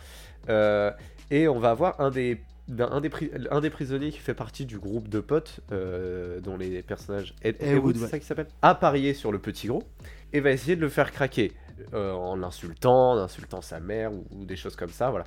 Euh, 0.49 0.91
et 1.29 1.47
on 1.47 1.59
va 1.59 1.71
avoir 1.71 1.99
un 2.01 2.09
des 2.11 2.41
un 2.79 3.01
des, 3.01 3.09
pri- 3.09 3.31
un 3.49 3.59
des 3.59 3.69
prisonniers 3.69 4.11
qui 4.11 4.19
fait 4.19 4.33
partie 4.35 4.65
du 4.65 4.79
groupe 4.79 5.09
de 5.09 5.19
potes 5.19 5.59
euh, 5.71 6.39
dont 6.39 6.55
les 6.55 6.81
personnages 6.83 7.35
Ed, 7.41 7.57
Haywood, 7.59 7.95
c'est 7.97 8.03
ouais. 8.03 8.07
ça 8.09 8.19
qui 8.19 8.25
s'appelle 8.25 8.47
a 8.61 8.75
parié 8.75 9.13
sur 9.13 9.31
le 9.31 9.39
petit 9.39 9.67
gros 9.67 9.83
et 10.31 10.39
va 10.39 10.51
essayer 10.51 10.75
de 10.77 10.81
le 10.81 10.87
faire 10.87 11.11
craquer 11.11 11.51
euh, 11.93 12.13
en 12.13 12.37
l'insultant, 12.37 13.11
en 13.13 13.17
insultant 13.17 13.61
sa 13.61 13.79
mère 13.81 14.13
ou, 14.13 14.25
ou 14.31 14.45
des 14.45 14.55
choses 14.55 14.75
comme 14.77 14.91
ça. 14.91 15.09
Voilà, 15.09 15.25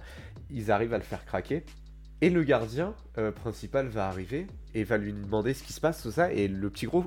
ils 0.50 0.70
arrivent 0.70 0.94
à 0.94 0.98
le 0.98 1.04
faire 1.04 1.24
craquer. 1.26 1.64
Et 2.22 2.30
le 2.30 2.44
gardien 2.44 2.94
euh, 3.18 3.30
principal 3.32 3.88
va 3.88 4.06
arriver 4.08 4.46
et 4.72 4.84
va 4.84 4.96
lui 4.96 5.12
demander 5.12 5.52
ce 5.52 5.62
qui 5.62 5.74
se 5.74 5.80
passe, 5.80 6.00
tout 6.02 6.12
ça. 6.12 6.32
Et 6.32 6.48
le 6.48 6.70
petit 6.70 6.86
gros 6.86 7.04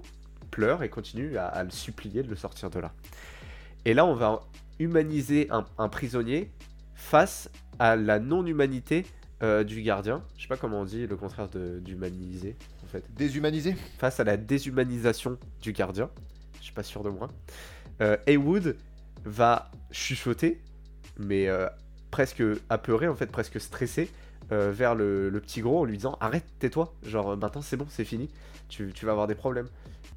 pleure 0.48 0.84
et 0.84 0.90
continue 0.90 1.38
à, 1.38 1.48
à 1.48 1.64
le 1.64 1.70
supplier 1.72 2.24
de 2.24 2.30
le 2.30 2.36
sortir 2.36 2.70
de 2.70 2.80
là. 2.80 2.94
Et 3.86 3.94
là, 3.94 4.06
on 4.06 4.16
va 4.16 4.42
humaniser 4.80 5.48
un, 5.50 5.66
un 5.78 5.90
prisonnier 5.90 6.52
face 6.94 7.50
à 7.80 7.96
la 7.96 8.20
non-humanité 8.20 9.06
euh, 9.44 9.64
du 9.64 9.82
gardien. 9.82 10.24
Je 10.36 10.44
sais 10.44 10.48
pas 10.48 10.58
comment 10.58 10.82
on 10.82 10.86
dit 10.86 11.06
le 11.08 11.16
contraire 11.16 11.48
d'humaniser, 11.48 12.56
en 12.84 12.88
fait 12.88 13.04
Déshumanisé 13.14 13.76
face 14.00 14.20
à 14.20 14.24
la 14.24 14.36
déshumanisation 14.36 15.38
du 15.62 15.74
gardien. 15.74 16.10
Je 16.60 16.64
suis 16.66 16.74
pas 16.74 16.84
sûr 16.84 17.04
de 17.04 17.10
moi. 17.10 17.30
Euh, 18.02 18.18
Haywood 18.26 18.76
va 19.26 19.72
chuchoter, 19.92 20.62
mais 21.18 21.48
euh, 21.48 21.68
presque 22.12 22.44
apeuré, 22.70 23.08
en 23.08 23.16
fait, 23.16 23.28
presque 23.28 23.60
stressé, 23.60 24.10
euh, 24.52 24.72
vers 24.72 24.96
le, 24.96 25.30
le 25.30 25.40
petit 25.42 25.62
gros 25.62 25.82
en 25.82 25.84
lui 25.84 25.98
disant 25.98 26.18
Arrête, 26.22 26.46
tais-toi, 26.60 26.94
genre 27.04 27.36
maintenant 27.36 27.62
c'est 27.62 27.76
bon, 27.76 27.86
c'est 27.90 28.06
fini, 28.06 28.30
tu, 28.70 28.92
tu 28.94 29.06
vas 29.06 29.12
avoir 29.12 29.28
des 29.28 29.36
problèmes. 29.36 29.68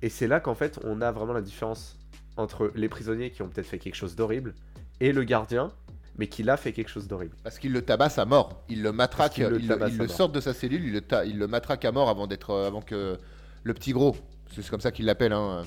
Et 0.03 0.09
c'est 0.09 0.27
là 0.27 0.41
qu'en 0.41 0.55
fait 0.55 0.79
on 0.85 1.01
a 1.01 1.13
vraiment 1.13 1.33
la 1.33 1.43
différence 1.43 1.99
entre 2.37 2.71
les 2.75 2.89
prisonniers 2.89 3.31
qui 3.31 3.43
ont 3.43 3.49
peut-être 3.49 3.67
fait 3.67 3.79
quelque 3.79 3.97
chose 3.97 4.17
d'horrible 4.17 4.55
et 5.01 5.13
le 5.13 5.25
gardien, 5.25 5.73
mais 6.19 6.27
qui 6.27 6.43
l'a 6.43 6.57
fait 6.57 6.73
quelque 6.73 6.91
chose 6.91 7.07
d'horrible. 7.09 7.35
Parce 7.43 7.59
qu'il 7.59 7.73
le 7.73 7.83
tabasse 7.83 8.19
à 8.19 8.25
mort. 8.25 8.63
Il 8.69 8.83
le 8.83 8.93
matraque, 8.93 9.39
il, 9.39 9.47
le, 9.47 9.61
il 9.61 9.97
le 9.99 10.09
sort 10.09 10.29
de 10.29 10.41
sa 10.41 10.53
cellule, 10.55 10.85
il 10.85 10.93
le, 10.93 11.01
ta- 11.01 11.25
il 11.25 11.39
le 11.39 11.47
matraque 11.47 11.85
à 11.85 11.93
mort 11.93 12.09
avant, 12.09 12.27
d'être, 12.27 12.51
euh, 12.51 12.67
avant 12.67 12.83
que 12.83 13.19
le 13.63 13.75
petit 13.75 13.93
gros, 13.93 14.17
c'est 14.55 14.67
comme 14.69 14.81
ça 14.81 14.91
qu'il 14.93 15.07
l'appelle, 15.07 15.33
hein, 15.33 15.63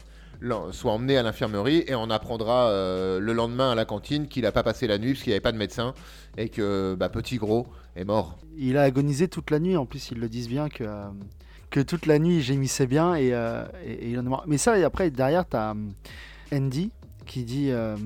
soit 0.71 0.91
emmené 0.91 1.17
à 1.17 1.23
l'infirmerie 1.23 1.83
et 1.87 1.95
on 1.95 2.09
apprendra 2.09 2.69
euh, 2.69 3.19
le 3.19 3.33
lendemain 3.33 3.71
à 3.71 3.75
la 3.75 3.85
cantine 3.85 4.27
qu'il 4.27 4.43
n'a 4.43 4.51
pas 4.51 4.63
passé 4.63 4.87
la 4.87 4.97
nuit 4.97 5.13
parce 5.13 5.23
qu'il 5.23 5.31
n'y 5.31 5.35
avait 5.35 5.41
pas 5.41 5.51
de 5.51 5.57
médecin 5.57 5.93
et 6.37 6.49
que 6.49 6.95
bah, 6.99 7.09
petit 7.09 7.37
gros 7.37 7.67
est 7.95 8.03
mort. 8.03 8.37
Il 8.57 8.77
a 8.77 8.81
agonisé 8.83 9.27
toute 9.27 9.51
la 9.51 9.59
nuit, 9.59 9.77
en 9.77 9.85
plus 9.85 10.11
ils 10.11 10.19
le 10.19 10.27
disent 10.29 10.49
bien 10.49 10.69
que, 10.69 10.83
euh, 10.83 11.05
que 11.73 11.79
toute 11.81 12.05
la 12.05 12.19
nuit 12.19 12.41
gémissait 12.41 12.85
bien 12.87 13.15
et, 13.15 13.33
euh, 13.33 13.65
et- 13.85 13.91
et 13.93 14.09
il 14.11 14.19
en 14.19 14.23
mort. 14.23 14.43
Mais 14.47 14.57
ça, 14.59 14.77
et 14.77 14.83
après 14.83 15.09
derrière, 15.09 15.47
tu 15.49 15.57
as 15.57 15.73
Andy 16.53 16.91
qui 17.25 17.43
dit 17.43 17.71
euh, 17.71 17.97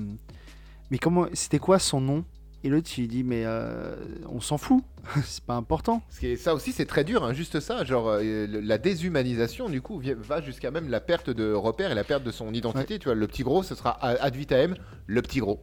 Mais 0.90 0.96
comment 0.98 1.26
c'était 1.34 1.58
quoi 1.58 1.78
son 1.78 2.00
nom? 2.00 2.24
Et 2.64 2.70
l'autre 2.70 2.88
il 2.98 3.06
dit 3.08 3.22
Mais 3.24 3.42
euh, 3.44 3.94
on 4.28 4.40
s'en 4.40 4.56
fout, 4.58 4.82
c'est 5.24 5.44
pas 5.44 5.54
important. 5.54 6.02
Ce 6.10 6.18
qui 6.18 6.28
est- 6.28 6.36
ça 6.36 6.54
aussi 6.54 6.72
c'est 6.72 6.86
très 6.86 7.04
dur, 7.04 7.22
hein, 7.24 7.32
juste 7.34 7.60
ça, 7.60 7.84
genre 7.84 8.08
euh, 8.08 8.46
la 8.48 8.78
déshumanisation 8.78 9.68
du 9.68 9.80
coup 9.82 10.00
va 10.16 10.40
jusqu'à 10.40 10.70
même 10.70 10.88
la 10.88 11.00
perte 11.00 11.28
de 11.30 11.52
repère 11.52 11.92
et 11.92 11.94
la 11.94 12.04
perte 12.04 12.24
de 12.24 12.30
son 12.32 12.52
identité. 12.54 12.98
Tu 12.98 13.04
vois, 13.04 13.14
le 13.14 13.26
petit 13.28 13.42
gros, 13.42 13.62
ce 13.62 13.74
sera 13.74 13.90
a- 13.90 14.20
ad 14.24 14.34
vitam 14.34 14.74
le 15.06 15.22
petit 15.22 15.40
gros. 15.40 15.62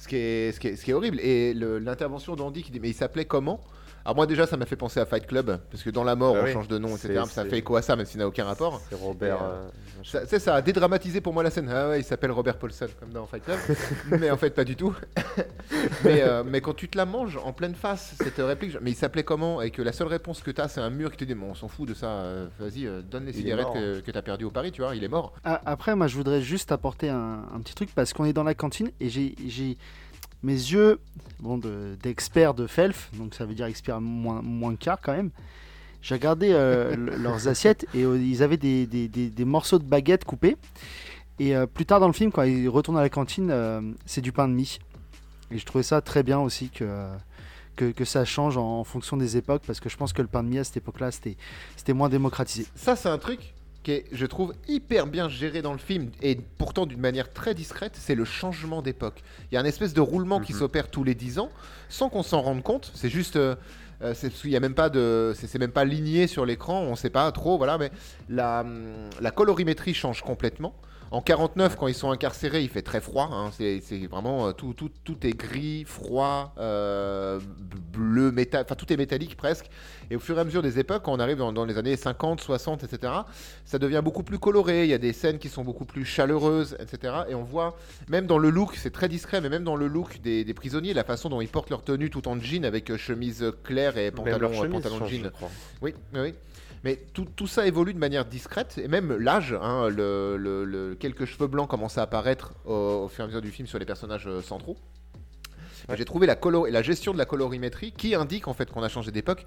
Ce 0.00 0.08
qui 0.08 0.16
est, 0.16 0.52
ce 0.52 0.60
qui 0.60 0.68
est, 0.68 0.76
ce 0.76 0.84
qui 0.84 0.90
est 0.90 0.94
horrible. 0.94 1.18
Et 1.20 1.54
l'intervention 1.54 2.36
d'Andy 2.36 2.62
qui 2.62 2.70
dit 2.72 2.80
mais 2.80 2.90
il 2.90 2.94
s'appelait 2.94 3.24
comment? 3.24 3.60
Alors 4.08 4.16
moi 4.16 4.26
déjà 4.26 4.46
ça 4.46 4.56
m'a 4.56 4.64
fait 4.64 4.74
penser 4.74 5.00
à 5.00 5.04
Fight 5.04 5.26
Club 5.26 5.60
parce 5.70 5.82
que 5.82 5.90
dans 5.90 6.02
la 6.02 6.16
mort 6.16 6.34
Ah 6.34 6.40
on 6.40 6.44
oui. 6.46 6.52
change 6.54 6.66
de 6.66 6.78
nom 6.78 6.88
etc. 6.96 7.24
Ça 7.28 7.44
fait 7.44 7.58
écho 7.58 7.76
à 7.76 7.82
ça 7.82 7.94
même 7.94 8.06
s'il 8.06 8.18
n'a 8.20 8.26
aucun 8.26 8.44
rapport. 8.44 8.80
C'est 8.88 8.94
Robert. 8.94 9.42
Euh, 9.42 9.46
euh. 9.46 9.68
Ça, 10.02 10.22
tu 10.22 10.28
sais, 10.28 10.38
ça 10.38 10.54
a 10.54 10.62
dédramatisé 10.62 11.20
pour 11.20 11.34
moi 11.34 11.42
la 11.42 11.50
scène. 11.50 11.68
Ah 11.70 11.90
ouais, 11.90 12.00
il 12.00 12.04
s'appelle 12.04 12.30
Robert 12.30 12.56
Paulson, 12.56 12.86
comme 12.98 13.10
dans 13.10 13.26
Fight 13.26 13.44
Club. 13.44 13.58
mais 14.18 14.30
en 14.30 14.38
fait, 14.38 14.48
pas 14.48 14.64
du 14.64 14.76
tout. 14.76 14.94
mais, 16.04 16.22
euh, 16.22 16.42
mais 16.46 16.62
quand 16.62 16.72
tu 16.74 16.88
te 16.88 16.96
la 16.96 17.04
manges 17.04 17.36
en 17.44 17.52
pleine 17.52 17.74
face, 17.74 18.14
cette 18.22 18.38
réplique, 18.38 18.78
mais 18.80 18.92
il 18.92 18.94
s'appelait 18.94 19.24
comment? 19.24 19.60
Et 19.60 19.70
que 19.70 19.82
la 19.82 19.92
seule 19.92 20.06
réponse 20.08 20.40
que 20.40 20.52
tu 20.52 20.60
as, 20.62 20.68
c'est 20.68 20.80
un 20.80 20.88
mur 20.88 21.10
qui 21.10 21.18
te 21.18 21.24
dit 21.24 21.34
Bon, 21.34 21.48
on 21.50 21.54
s'en 21.54 21.68
fout 21.68 21.86
de 21.86 21.92
ça, 21.94 22.06
euh, 22.06 22.46
vas-y, 22.58 22.86
euh, 22.86 23.02
donne 23.02 23.26
les 23.26 23.32
Il 23.32 23.42
cigarettes 23.42 23.64
mort. 23.66 23.74
que, 23.74 24.00
que 24.00 24.10
tu 24.10 24.16
as 24.16 24.22
perdu 24.22 24.44
au 24.44 24.50
Paris, 24.50 24.72
tu 24.72 24.80
vois, 24.80 24.94
il 24.96 25.04
est 25.04 25.08
mort. 25.08 25.34
A- 25.44 25.60
Après, 25.66 25.94
moi 25.96 26.06
je 26.06 26.16
voudrais 26.16 26.40
juste 26.40 26.72
apporter 26.72 27.10
un, 27.10 27.44
un 27.54 27.60
petit 27.60 27.74
truc 27.74 27.90
parce 27.94 28.12
qu'on 28.14 28.24
est 28.24 28.32
dans 28.32 28.44
la 28.44 28.54
cantine 28.54 28.90
et 29.00 29.08
j'ai 29.10 29.76
mes 30.42 30.52
yeux 30.52 31.00
bon, 31.40 31.58
de- 31.58 31.96
d'expert 32.02 32.54
de, 32.54 32.66
Felf, 32.66 33.10
donc 33.14 33.34
ça 33.34 33.44
veut 33.44 33.54
dire 33.54 33.66
expert 33.66 34.00
moins, 34.00 34.40
moins 34.42 34.76
quart 34.76 35.00
quand 35.00 35.12
même. 35.16 35.30
J'ai 36.02 36.14
regardé 36.14 36.50
euh, 36.52 36.94
le- 36.96 37.16
leurs 37.16 37.48
assiettes 37.48 37.86
et 37.94 38.04
euh, 38.04 38.18
ils 38.18 38.42
avaient 38.42 38.56
des, 38.56 38.86
des- 38.86 39.08
des- 39.08 39.44
morceaux 39.44 39.78
de 39.78 39.84
baguettes 39.84 40.24
coupés. 40.24 40.56
Et 41.40 41.54
euh, 41.56 41.66
plus 41.66 41.86
tard 41.86 42.00
dans 42.00 42.06
le 42.08 42.12
film, 42.12 42.32
quand 42.32 42.42
ils 42.42 42.68
retournent 42.68 42.98
à 42.98 43.02
la 43.02 43.08
cantine, 43.10 43.52
c'est 44.06 44.20
du 44.20 44.32
pain 44.32 44.48
de 44.48 44.54
mie. 44.54 44.78
Et 45.50 45.58
je 45.58 45.64
trouvais 45.64 45.84
ça 45.84 46.00
très 46.00 46.22
bien 46.22 46.38
aussi 46.40 46.68
que, 46.68 47.08
que, 47.76 48.04
ça 48.04 48.24
change 48.24 48.56
en, 48.56 48.80
en 48.80 48.84
fonction 48.84 49.16
des 49.16 49.36
époques 49.36 49.62
parce 49.66 49.80
que 49.80 49.88
je 49.88 49.96
pense 49.96 50.12
que 50.12 50.20
le 50.20 50.28
pain 50.28 50.42
de 50.42 50.48
mie 50.48 50.58
à 50.58 50.64
cette 50.64 50.76
époque-là 50.78 51.10
c'était 51.12 51.92
moins 51.94 52.08
démocratisé. 52.08 52.66
Ça, 52.74 52.96
c'est 52.96 53.08
un 53.08 53.18
truc 53.18 53.54
qui 53.88 53.92
est, 53.94 54.04
je 54.12 54.26
trouve, 54.26 54.52
hyper 54.68 55.06
bien 55.06 55.30
géré 55.30 55.62
dans 55.62 55.72
le 55.72 55.78
film 55.78 56.10
et 56.20 56.36
pourtant 56.58 56.84
d'une 56.84 57.00
manière 57.00 57.32
très 57.32 57.54
discrète, 57.54 57.92
c'est 57.94 58.14
le 58.14 58.26
changement 58.26 58.82
d'époque. 58.82 59.22
Il 59.50 59.54
y 59.54 59.58
a 59.58 59.62
un 59.62 59.64
espèce 59.64 59.94
de 59.94 60.02
roulement 60.02 60.40
qui 60.40 60.52
Mhm. 60.52 60.58
s'opère 60.58 60.90
tous 60.90 61.04
les 61.04 61.14
10 61.14 61.38
ans 61.38 61.50
sans 61.88 62.10
qu'on 62.10 62.22
s'en 62.22 62.42
rende 62.42 62.62
compte. 62.62 62.92
C'est 62.94 63.08
juste. 63.08 63.36
euh, 63.36 63.54
euh, 64.02 64.14
qu'il 64.14 64.50
y 64.50 64.56
a 64.56 64.60
même 64.60 64.74
pas 64.74 64.90
de, 64.90 65.32
c'est 65.34 65.58
même 65.58 65.72
pas 65.72 65.84
ligné 65.84 66.28
sur 66.28 66.46
l'écran, 66.46 66.82
on 66.82 66.94
sait 66.94 67.10
pas 67.10 67.32
trop, 67.32 67.58
voilà, 67.58 67.78
mais 67.78 67.90
la, 68.28 68.60
hum, 68.60 69.10
la 69.20 69.32
colorimétrie 69.32 69.92
change 69.92 70.22
complètement. 70.22 70.72
En 71.10 71.20
49, 71.22 71.76
quand 71.76 71.86
ils 71.88 71.94
sont 71.94 72.10
incarcérés, 72.10 72.62
il 72.62 72.68
fait 72.68 72.82
très 72.82 73.00
froid. 73.00 73.28
hein, 73.32 73.50
c'est 73.52 73.80
vraiment 74.10 74.48
euh, 74.48 74.52
tout, 74.52 74.74
tout, 74.74 74.90
tout 75.04 75.26
est 75.26 75.32
gris, 75.36 75.84
froid, 75.84 76.54
euh, 76.58 77.40
bleu, 77.92 78.30
métal, 78.30 78.64
enfin 78.64 78.74
tout 78.74 78.92
est 78.92 78.96
métallique 78.96 79.36
presque. 79.36 79.70
Et 80.10 80.16
au 80.16 80.20
fur 80.20 80.36
et 80.36 80.40
à 80.40 80.44
mesure 80.44 80.62
des 80.62 80.78
époques, 80.78 81.02
quand 81.04 81.12
on 81.12 81.20
arrive 81.20 81.38
dans, 81.38 81.52
dans 81.52 81.64
les 81.64 81.78
années 81.78 81.96
50, 81.96 82.40
60, 82.40 82.84
etc., 82.84 83.12
ça 83.64 83.78
devient 83.78 84.00
beaucoup 84.04 84.22
plus 84.22 84.38
coloré. 84.38 84.84
Il 84.84 84.90
y 84.90 84.94
a 84.94 84.98
des 84.98 85.12
scènes 85.12 85.38
qui 85.38 85.48
sont 85.48 85.64
beaucoup 85.64 85.84
plus 85.84 86.04
chaleureuses, 86.04 86.76
etc. 86.80 87.14
Et 87.28 87.34
on 87.34 87.44
voit, 87.44 87.76
même 88.08 88.26
dans 88.26 88.38
le 88.38 88.50
look, 88.50 88.76
c'est 88.76 88.90
très 88.90 89.08
discret, 89.08 89.40
mais 89.40 89.48
même 89.48 89.64
dans 89.64 89.76
le 89.76 89.86
look 89.86 90.20
des, 90.20 90.44
des 90.44 90.54
prisonniers, 90.54 90.94
la 90.94 91.04
façon 91.04 91.28
dont 91.28 91.40
ils 91.40 91.48
portent 91.48 91.70
leur 91.70 91.82
tenue 91.82 92.10
tout 92.10 92.28
en 92.28 92.38
jean 92.38 92.64
avec 92.64 92.90
euh, 92.90 92.96
chemise 92.98 93.52
claire 93.64 93.96
et 93.96 94.10
pantalon, 94.10 94.52
chemise 94.52 94.82
pantalon 94.82 95.06
jean. 95.06 95.24
je 95.24 95.46
oui, 95.82 95.94
oui. 96.14 96.34
Mais 96.84 96.96
tout, 97.12 97.26
tout 97.36 97.46
ça 97.46 97.66
évolue 97.66 97.92
de 97.94 97.98
manière 97.98 98.24
discrète, 98.24 98.78
et 98.82 98.88
même 98.88 99.16
l'âge, 99.16 99.52
hein, 99.60 99.88
le, 99.88 100.36
le- 100.36 100.64
le- 100.64 100.94
quelques 100.94 101.24
cheveux 101.24 101.46
blancs 101.48 101.68
commencent 101.68 101.98
à 101.98 102.02
apparaître 102.02 102.54
au, 102.64 103.02
au 103.04 103.08
fur 103.08 103.20
et 103.20 103.24
à 103.24 103.26
mesure 103.26 103.42
du 103.42 103.50
film 103.50 103.66
sur 103.66 103.78
les 103.78 103.86
personnages 103.86 104.26
euh, 104.26 104.40
centraux. 104.42 104.76
Ouais. 105.88 105.96
J'ai 105.96 106.04
trouvé 106.04 106.26
la, 106.26 106.34
colo- 106.36 106.66
la 106.70 106.82
gestion 106.82 107.12
de 107.12 107.18
la 107.18 107.24
colorimétrie 107.24 107.92
qui 107.92 108.14
indique 108.14 108.46
en 108.48 108.54
fait 108.54 108.70
qu'on 108.70 108.82
a 108.82 108.88
changé 108.88 109.10
d'époque, 109.10 109.46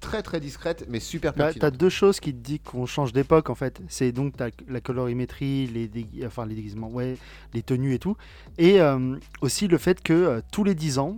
très 0.00 0.22
très 0.22 0.38
discrète, 0.38 0.86
mais 0.88 1.00
super 1.00 1.32
Bah, 1.32 1.46
pertinente. 1.46 1.72
t'as 1.72 1.76
deux 1.76 1.88
choses 1.88 2.20
qui 2.20 2.32
te 2.32 2.38
disent 2.38 2.60
qu'on 2.64 2.86
change 2.86 3.12
d'époque 3.12 3.50
en 3.50 3.54
fait. 3.56 3.80
C'est 3.88 4.12
donc 4.12 4.34
la 4.68 4.80
colorimétrie, 4.80 5.66
les, 5.66 5.88
dég- 5.88 6.24
enfin, 6.26 6.46
les 6.46 6.54
déguisements, 6.54 6.90
ouais, 6.90 7.16
les 7.54 7.62
tenues 7.62 7.94
et 7.94 7.98
tout. 7.98 8.16
Et 8.58 8.80
euh, 8.80 9.16
aussi 9.40 9.66
le 9.66 9.78
fait 9.78 10.00
que 10.02 10.12
euh, 10.12 10.40
tous 10.52 10.62
les 10.62 10.74
10 10.76 10.98
ans, 10.98 11.16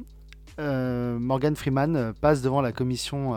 euh, 0.59 1.19
Morgan 1.19 1.57
Freeman 1.57 2.15
passe 2.21 2.41
devant 2.43 2.61
la 2.63 2.73
commission 2.73 3.35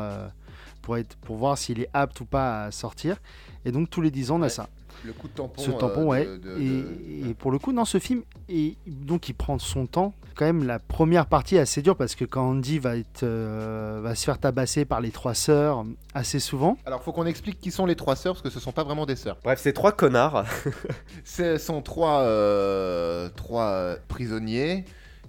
pour, 0.84 0.98
être, 0.98 1.16
pour 1.18 1.38
voir 1.38 1.58
s'il 1.58 1.80
est 1.82 1.90
apte 1.94 2.22
ou 2.22 2.26
pas 2.26 2.66
à 2.66 2.72
sortir. 2.72 3.18
Et 3.66 3.72
donc 3.72 3.90
tous 3.90 4.02
les 4.02 4.12
10 4.12 4.30
ans, 4.30 4.36
on 4.36 4.42
a 4.42 4.44
Ouais. 4.44 4.50
ça. 4.50 4.70
Le 5.06 5.12
coup 5.12 5.28
de 5.28 5.34
tampon. 5.34 5.62
Ce 5.62 5.72
tampon, 5.72 6.02
euh, 6.04 6.06
ouais. 6.06 6.26
de- 6.26 6.38
de- 6.38 6.62
et, 6.62 7.24
de- 7.24 7.30
et 7.30 7.34
pour 7.34 7.52
le 7.52 7.58
coup, 7.60 7.74
dans 7.74 7.84
ce 7.86 7.98
film, 8.00 8.22
et 8.48 8.78
donc 8.88 9.28
il 9.28 9.34
prend 9.34 9.58
son 9.60 9.86
temps. 9.88 10.14
Quand 10.36 10.46
même, 10.46 10.66
la 10.66 10.80
première 10.80 11.26
partie 11.28 11.58
est 11.58 11.60
assez 11.60 11.82
dure 11.82 11.96
parce 11.96 12.16
que 12.16 12.26
quand 12.26 12.50
Andy 12.50 12.80
va, 12.80 12.96
être, 12.98 13.22
euh, 13.24 14.00
va 14.02 14.16
se 14.16 14.24
faire 14.26 14.40
tabasser 14.40 14.84
par 14.86 15.00
les 15.02 15.12
trois 15.12 15.34
sœurs 15.36 15.84
assez 16.14 16.40
souvent. 16.40 16.78
Alors, 16.86 17.04
faut 17.04 17.12
qu'on 17.12 17.26
explique 17.26 17.60
qui 17.60 17.70
sont 17.70 17.86
les 17.86 17.96
trois 17.96 18.16
sœurs, 18.16 18.34
parce 18.34 18.44
que 18.44 18.50
ce 18.50 18.60
sont 18.60 18.72
pas 18.72 18.84
vraiment 18.84 19.06
des 19.06 19.16
sœurs. 19.16 19.38
Bref, 19.44 19.60
c'est 19.62 19.74
trois 19.74 19.92
connards. 19.92 20.46
Ce 21.26 21.58
sont 21.58 21.82
trois, 21.82 22.22
euh, 22.22 23.30
trois 23.36 23.70
euh, 23.72 23.96
prisonniers 24.08 24.86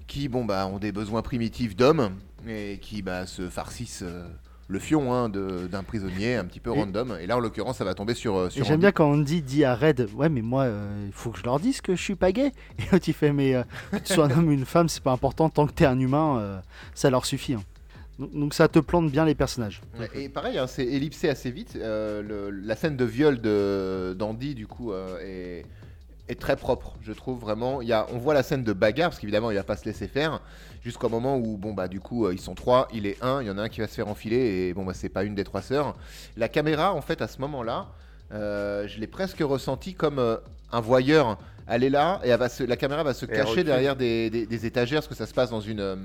qui 0.06 0.28
bon, 0.28 0.44
bah, 0.44 0.66
ont 0.66 0.78
des 0.78 0.92
besoins 0.92 1.22
primitifs 1.22 1.74
d'hommes 1.76 2.10
et 2.46 2.78
qui 2.80 3.02
bah, 3.02 3.26
se 3.26 3.48
farcissent 3.48 4.02
euh, 4.04 4.26
le 4.68 4.78
fion 4.78 5.12
hein, 5.12 5.28
d'un 5.28 5.82
prisonnier 5.82 6.36
un 6.36 6.44
petit 6.44 6.60
peu 6.60 6.70
Et- 6.70 6.78
random. 6.78 7.16
Et 7.20 7.26
là, 7.26 7.36
en 7.36 7.40
l'occurrence, 7.40 7.76
ça 7.78 7.84
va 7.84 7.94
tomber 7.94 8.14
sur. 8.14 8.36
euh, 8.36 8.50
sur 8.50 8.64
j'aime 8.64 8.80
bien 8.80 8.92
quand 8.92 9.10
Andy 9.10 9.42
dit 9.42 9.64
à 9.64 9.74
Red 9.74 10.08
Ouais, 10.14 10.28
mais 10.28 10.40
moi, 10.42 10.62
euh, 10.64 11.04
il 11.06 11.12
faut 11.12 11.30
que 11.30 11.38
je 11.38 11.44
leur 11.44 11.60
dise 11.60 11.80
que 11.80 11.94
je 11.94 12.02
suis 12.02 12.14
pas 12.14 12.32
gay. 12.32 12.52
Et 12.78 12.82
l'autre, 12.92 13.04
il 13.08 13.12
fait 13.14 13.32
Mais 13.32 13.54
euh, 13.54 13.62
que 13.92 13.98
tu 13.98 14.14
sois 14.14 14.26
un 14.26 14.30
homme 14.30 14.48
ou 14.48 14.52
une 14.52 14.64
femme, 14.64 14.88
c'est 14.88 15.02
pas 15.02 15.12
important. 15.12 15.50
Tant 15.50 15.66
que 15.66 15.72
t'es 15.72 15.84
un 15.86 15.98
humain, 15.98 16.38
euh, 16.40 16.58
ça 16.94 17.10
leur 17.10 17.26
suffit. 17.26 17.54
hein. 17.54 17.62
Donc, 18.18 18.32
donc 18.32 18.54
ça 18.54 18.68
te 18.68 18.78
plante 18.78 19.10
bien 19.10 19.24
les 19.24 19.34
personnages. 19.34 19.82
Ouais, 19.98 20.08
Et 20.14 20.28
pareil, 20.28 20.56
hein, 20.56 20.66
c'est 20.66 20.86
ellipsé 20.86 21.28
assez 21.28 21.50
vite. 21.50 21.74
le- 21.74 22.50
la 22.50 22.76
scène 22.76 22.96
de 22.96 23.04
viol 23.04 23.40
de- 23.40 24.14
d'Andy, 24.18 24.54
du 24.54 24.66
coup, 24.68 24.92
est, 25.20 25.66
est 26.28 26.40
très 26.40 26.56
propre, 26.56 26.94
je 27.02 27.12
trouve 27.12 27.38
vraiment. 27.40 27.82
Y 27.82 27.92
a, 27.92 28.06
on 28.12 28.18
voit 28.18 28.32
la 28.32 28.42
scène 28.44 28.62
de 28.64 28.72
bagarre, 28.72 29.10
parce 29.10 29.20
qu'évidemment, 29.20 29.50
il 29.50 29.56
va 29.56 29.64
pas 29.64 29.76
se 29.76 29.84
laisser 29.84 30.06
faire, 30.08 30.40
jusqu'au 30.84 31.08
moment 31.08 31.36
où, 31.38 31.56
bon, 31.56 31.72
bah, 31.72 31.88
du 31.88 31.98
coup, 32.00 32.26
euh, 32.26 32.34
ils 32.34 32.40
sont 32.40 32.54
trois, 32.54 32.88
il 32.92 33.06
est 33.06 33.16
un, 33.22 33.40
il 33.42 33.48
y 33.48 33.50
en 33.50 33.56
a 33.58 33.62
un 33.62 33.68
qui 33.68 33.80
va 33.80 33.86
se 33.88 33.94
faire 33.94 34.08
enfiler, 34.08 34.68
et 34.68 34.74
bon, 34.74 34.84
bah, 34.84 34.92
c'est 34.94 35.08
pas 35.08 35.24
une 35.24 35.34
des 35.34 35.44
trois 35.44 35.62
sœurs. 35.62 35.96
La 36.36 36.48
caméra, 36.48 36.92
en 36.94 37.00
fait, 37.00 37.22
à 37.22 37.28
ce 37.28 37.40
moment-là, 37.40 37.86
euh, 38.32 38.86
je 38.86 39.00
l'ai 39.00 39.06
presque 39.06 39.40
ressenti 39.40 39.94
comme 39.94 40.18
euh, 40.18 40.36
un 40.72 40.80
voyeur. 40.80 41.38
Elle 41.66 41.84
est 41.84 41.90
là, 41.90 42.20
et 42.24 42.28
elle 42.28 42.38
va 42.38 42.48
se- 42.50 42.62
la 42.64 42.76
caméra 42.76 43.02
va 43.02 43.14
se 43.14 43.24
cacher 43.24 43.64
derrière 43.64 43.96
des, 43.96 44.28
des- 44.28 44.46
des 44.46 44.66
étagères, 44.66 45.00
parce 45.00 45.08
que 45.08 45.14
ça 45.14 45.26
se 45.26 45.32
passe 45.34 45.50
dans 45.50 45.60
une. 45.62 45.80
euh, 45.80 45.96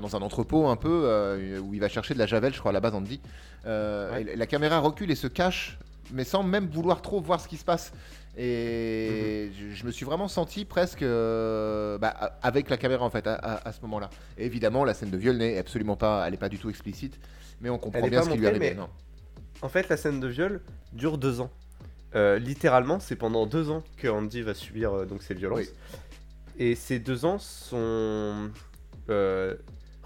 dans 0.00 0.14
un 0.16 0.20
entrepôt 0.20 0.66
un 0.66 0.76
peu 0.76 1.58
où 1.62 1.72
il 1.72 1.80
va 1.80 1.88
chercher 1.88 2.12
de 2.12 2.18
la 2.18 2.26
javel, 2.26 2.52
je 2.52 2.58
crois, 2.58 2.70
à 2.70 2.72
la 2.74 2.80
base, 2.80 2.92
Ouais. 2.94 4.24
et 4.32 4.36
la 4.36 4.46
caméra 4.46 4.78
recule 4.80 5.10
et 5.10 5.14
se 5.14 5.26
cache, 5.26 5.78
mais 6.12 6.24
sans 6.24 6.42
même 6.42 6.66
vouloir 6.68 7.00
trop 7.02 7.20
voir 7.20 7.40
ce 7.40 7.48
qui 7.48 7.56
se 7.56 7.64
passe. 7.64 7.92
Et 8.38 9.50
je, 9.58 9.74
je 9.74 9.84
me 9.86 9.90
suis 9.90 10.04
vraiment 10.04 10.28
senti 10.28 10.64
presque 10.64 11.02
euh, 11.02 11.96
bah, 11.98 12.08
avec 12.42 12.68
la 12.68 12.76
caméra 12.76 13.04
en 13.04 13.10
fait 13.10 13.26
à, 13.26 13.34
à- 13.34 13.68
à 13.68 13.72
ce 13.72 13.80
moment-là. 13.82 14.10
Évidemment, 14.36 14.84
la 14.84 14.92
scène 14.94 15.10
de 15.10 15.16
viol 15.16 15.36
n'est 15.36 15.56
absolument 15.58 15.96
pas, 15.96 16.24
elle 16.26 16.34
est 16.34 16.38
pas 16.38 16.48
du 16.50 16.58
tout 16.58 16.68
explicite, 16.68 17.18
mais 17.60 17.70
on 17.70 17.78
comprend 17.78 18.00
Elle 18.04 18.10
bien 18.10 18.22
ce 18.22 18.30
qui 18.30 18.36
lui 18.38 18.46
arrivait. 18.46 18.74
non. 18.74 18.88
En 19.62 19.68
fait, 19.70 19.88
la 19.88 19.96
scène 19.96 20.20
de 20.20 20.26
viol 20.28 20.60
dure 20.92 21.16
deux 21.16 21.40
ans. 21.40 21.50
Euh, 22.14 22.38
littéralement, 22.38 23.00
c'est 23.00 23.16
pendant 23.16 23.46
deux 23.46 23.70
ans 23.70 23.82
que 23.96 24.06
Andy 24.08 24.42
va 24.42 24.52
subir 24.54 24.92
euh, 24.92 25.04
donc 25.06 25.22
ces 25.22 25.34
violences. 25.34 25.60
Oui. 25.60 25.68
Et 26.58 26.74
ces 26.74 26.98
deux 26.98 27.24
ans 27.24 27.38
sont 27.38 28.50
euh, 29.08 29.54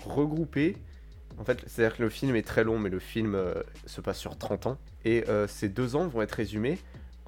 regroupés. 0.05 0.77
En 1.39 1.45
fait, 1.45 1.59
c'est-à-dire 1.67 1.97
que 1.97 2.03
le 2.05 2.09
film 2.11 2.37
est 2.37 2.47
très 2.47 2.63
long, 2.65 2.79
mais 2.79 2.91
le 2.91 2.99
film 3.01 3.37
se 3.87 4.01
passe 4.01 4.19
sur 4.19 4.37
30 4.37 4.67
ans. 4.67 4.79
Et 5.05 5.25
ces 5.47 5.69
deux 5.71 5.97
ans 5.97 6.07
vont 6.07 6.21
être 6.23 6.33
résumés 6.33 6.79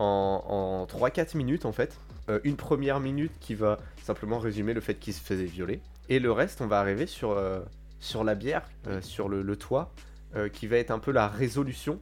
en, 0.03 0.45
en 0.49 0.87
3-4 0.87 1.37
minutes, 1.37 1.65
en 1.65 1.73
fait. 1.73 1.97
Euh, 2.29 2.39
une 2.45 2.57
première 2.57 3.01
minute 3.01 3.33
qui 3.41 3.55
va 3.55 3.79
simplement 4.03 4.39
résumer 4.39 4.75
le 4.75 4.81
fait 4.81 4.95
qu'il 4.95 5.13
se 5.15 5.21
faisait 5.21 5.45
violer. 5.45 5.81
Et 6.09 6.19
le 6.19 6.31
reste, 6.33 6.61
on 6.61 6.67
va 6.67 6.79
arriver 6.81 7.07
sur, 7.07 7.31
euh, 7.33 7.61
sur 8.01 8.23
la 8.25 8.35
bière, 8.35 8.63
euh, 8.87 9.01
sur 9.03 9.29
le, 9.29 9.43
le 9.43 9.57
toit, 9.57 9.91
qui 10.55 10.67
va 10.67 10.79
être 10.79 10.91
un 10.91 10.99
peu 10.99 11.11
la 11.13 11.29
résolution. 11.29 11.99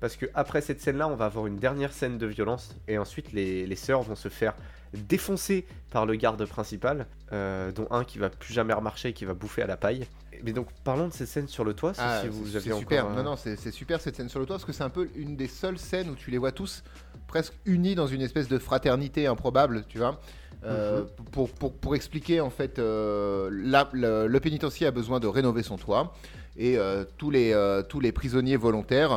Parce 0.00 0.16
que 0.16 0.26
après 0.34 0.60
cette 0.60 0.80
scène-là, 0.82 1.08
on 1.08 1.14
va 1.16 1.24
avoir 1.26 1.46
une 1.46 1.56
dernière 1.56 1.92
scène 1.94 2.18
de 2.18 2.26
violence. 2.26 2.74
Et 2.88 2.98
ensuite, 2.98 3.32
les, 3.32 3.66
les 3.66 3.76
sœurs 3.76 4.02
vont 4.02 4.16
se 4.16 4.28
faire 4.28 4.54
défoncer 4.92 5.66
par 5.90 6.04
le 6.04 6.14
garde 6.16 6.44
principal, 6.44 7.06
dont 7.30 7.86
un 7.90 8.04
qui 8.04 8.18
va 8.18 8.28
plus 8.28 8.52
jamais 8.52 8.74
remarcher 8.74 9.08
et 9.10 9.12
qui 9.14 9.24
va 9.24 9.32
bouffer 9.34 9.62
à 9.62 9.66
la 9.66 9.76
paille. 9.78 10.06
Mais 10.42 10.52
donc, 10.52 10.68
parlons 10.84 11.08
de 11.08 11.12
cette 11.12 11.28
scène 11.28 11.48
sur 11.48 11.64
le 11.64 11.72
toit, 11.74 11.94
si- 11.94 12.00
Ah, 12.02 12.20
si 12.22 12.28
vous 12.28 12.56
avez 12.56 12.72
super. 12.72 13.06
encore, 13.06 13.16
Non, 13.16 13.30
non, 13.30 13.36
c'est 13.36 13.70
super 13.70 14.00
cette 14.00 14.16
scène 14.16 14.28
sur 14.28 14.40
le 14.40 14.46
toit 14.46 14.56
parce 14.56 14.64
que 14.66 14.72
c'est 14.72 14.84
un 14.84 14.88
peu 14.90 15.08
une 15.14 15.36
des 15.36 15.48
seules 15.48 15.78
scènes 15.78 16.10
où 16.10 16.14
tu 16.16 16.30
les 16.30 16.38
vois 16.38 16.52
tous 16.52 16.82
presque 17.30 17.54
unis 17.64 17.94
dans 17.94 18.08
une 18.08 18.22
espèce 18.22 18.48
de 18.48 18.58
fraternité 18.58 19.28
improbable, 19.28 19.84
tu 19.88 19.98
vois. 19.98 20.20
Euh, 20.64 21.04
pour, 21.30 21.48
pour, 21.48 21.72
pour 21.72 21.94
expliquer 21.94 22.40
en 22.40 22.50
fait, 22.50 22.78
euh, 22.80 23.48
la- 23.52 23.88
le, 23.92 24.26
le 24.26 24.40
pénitencier 24.40 24.86
a 24.86 24.90
besoin 24.90 25.18
de 25.20 25.26
rénover 25.28 25.62
son 25.62 25.78
toit 25.78 26.12
et 26.58 26.76
euh, 26.76 27.04
tous, 27.18 27.30
les, 27.30 27.54
tous 27.88 28.00
les 28.00 28.10
prisonniers 28.12 28.56
volontaires 28.56 29.10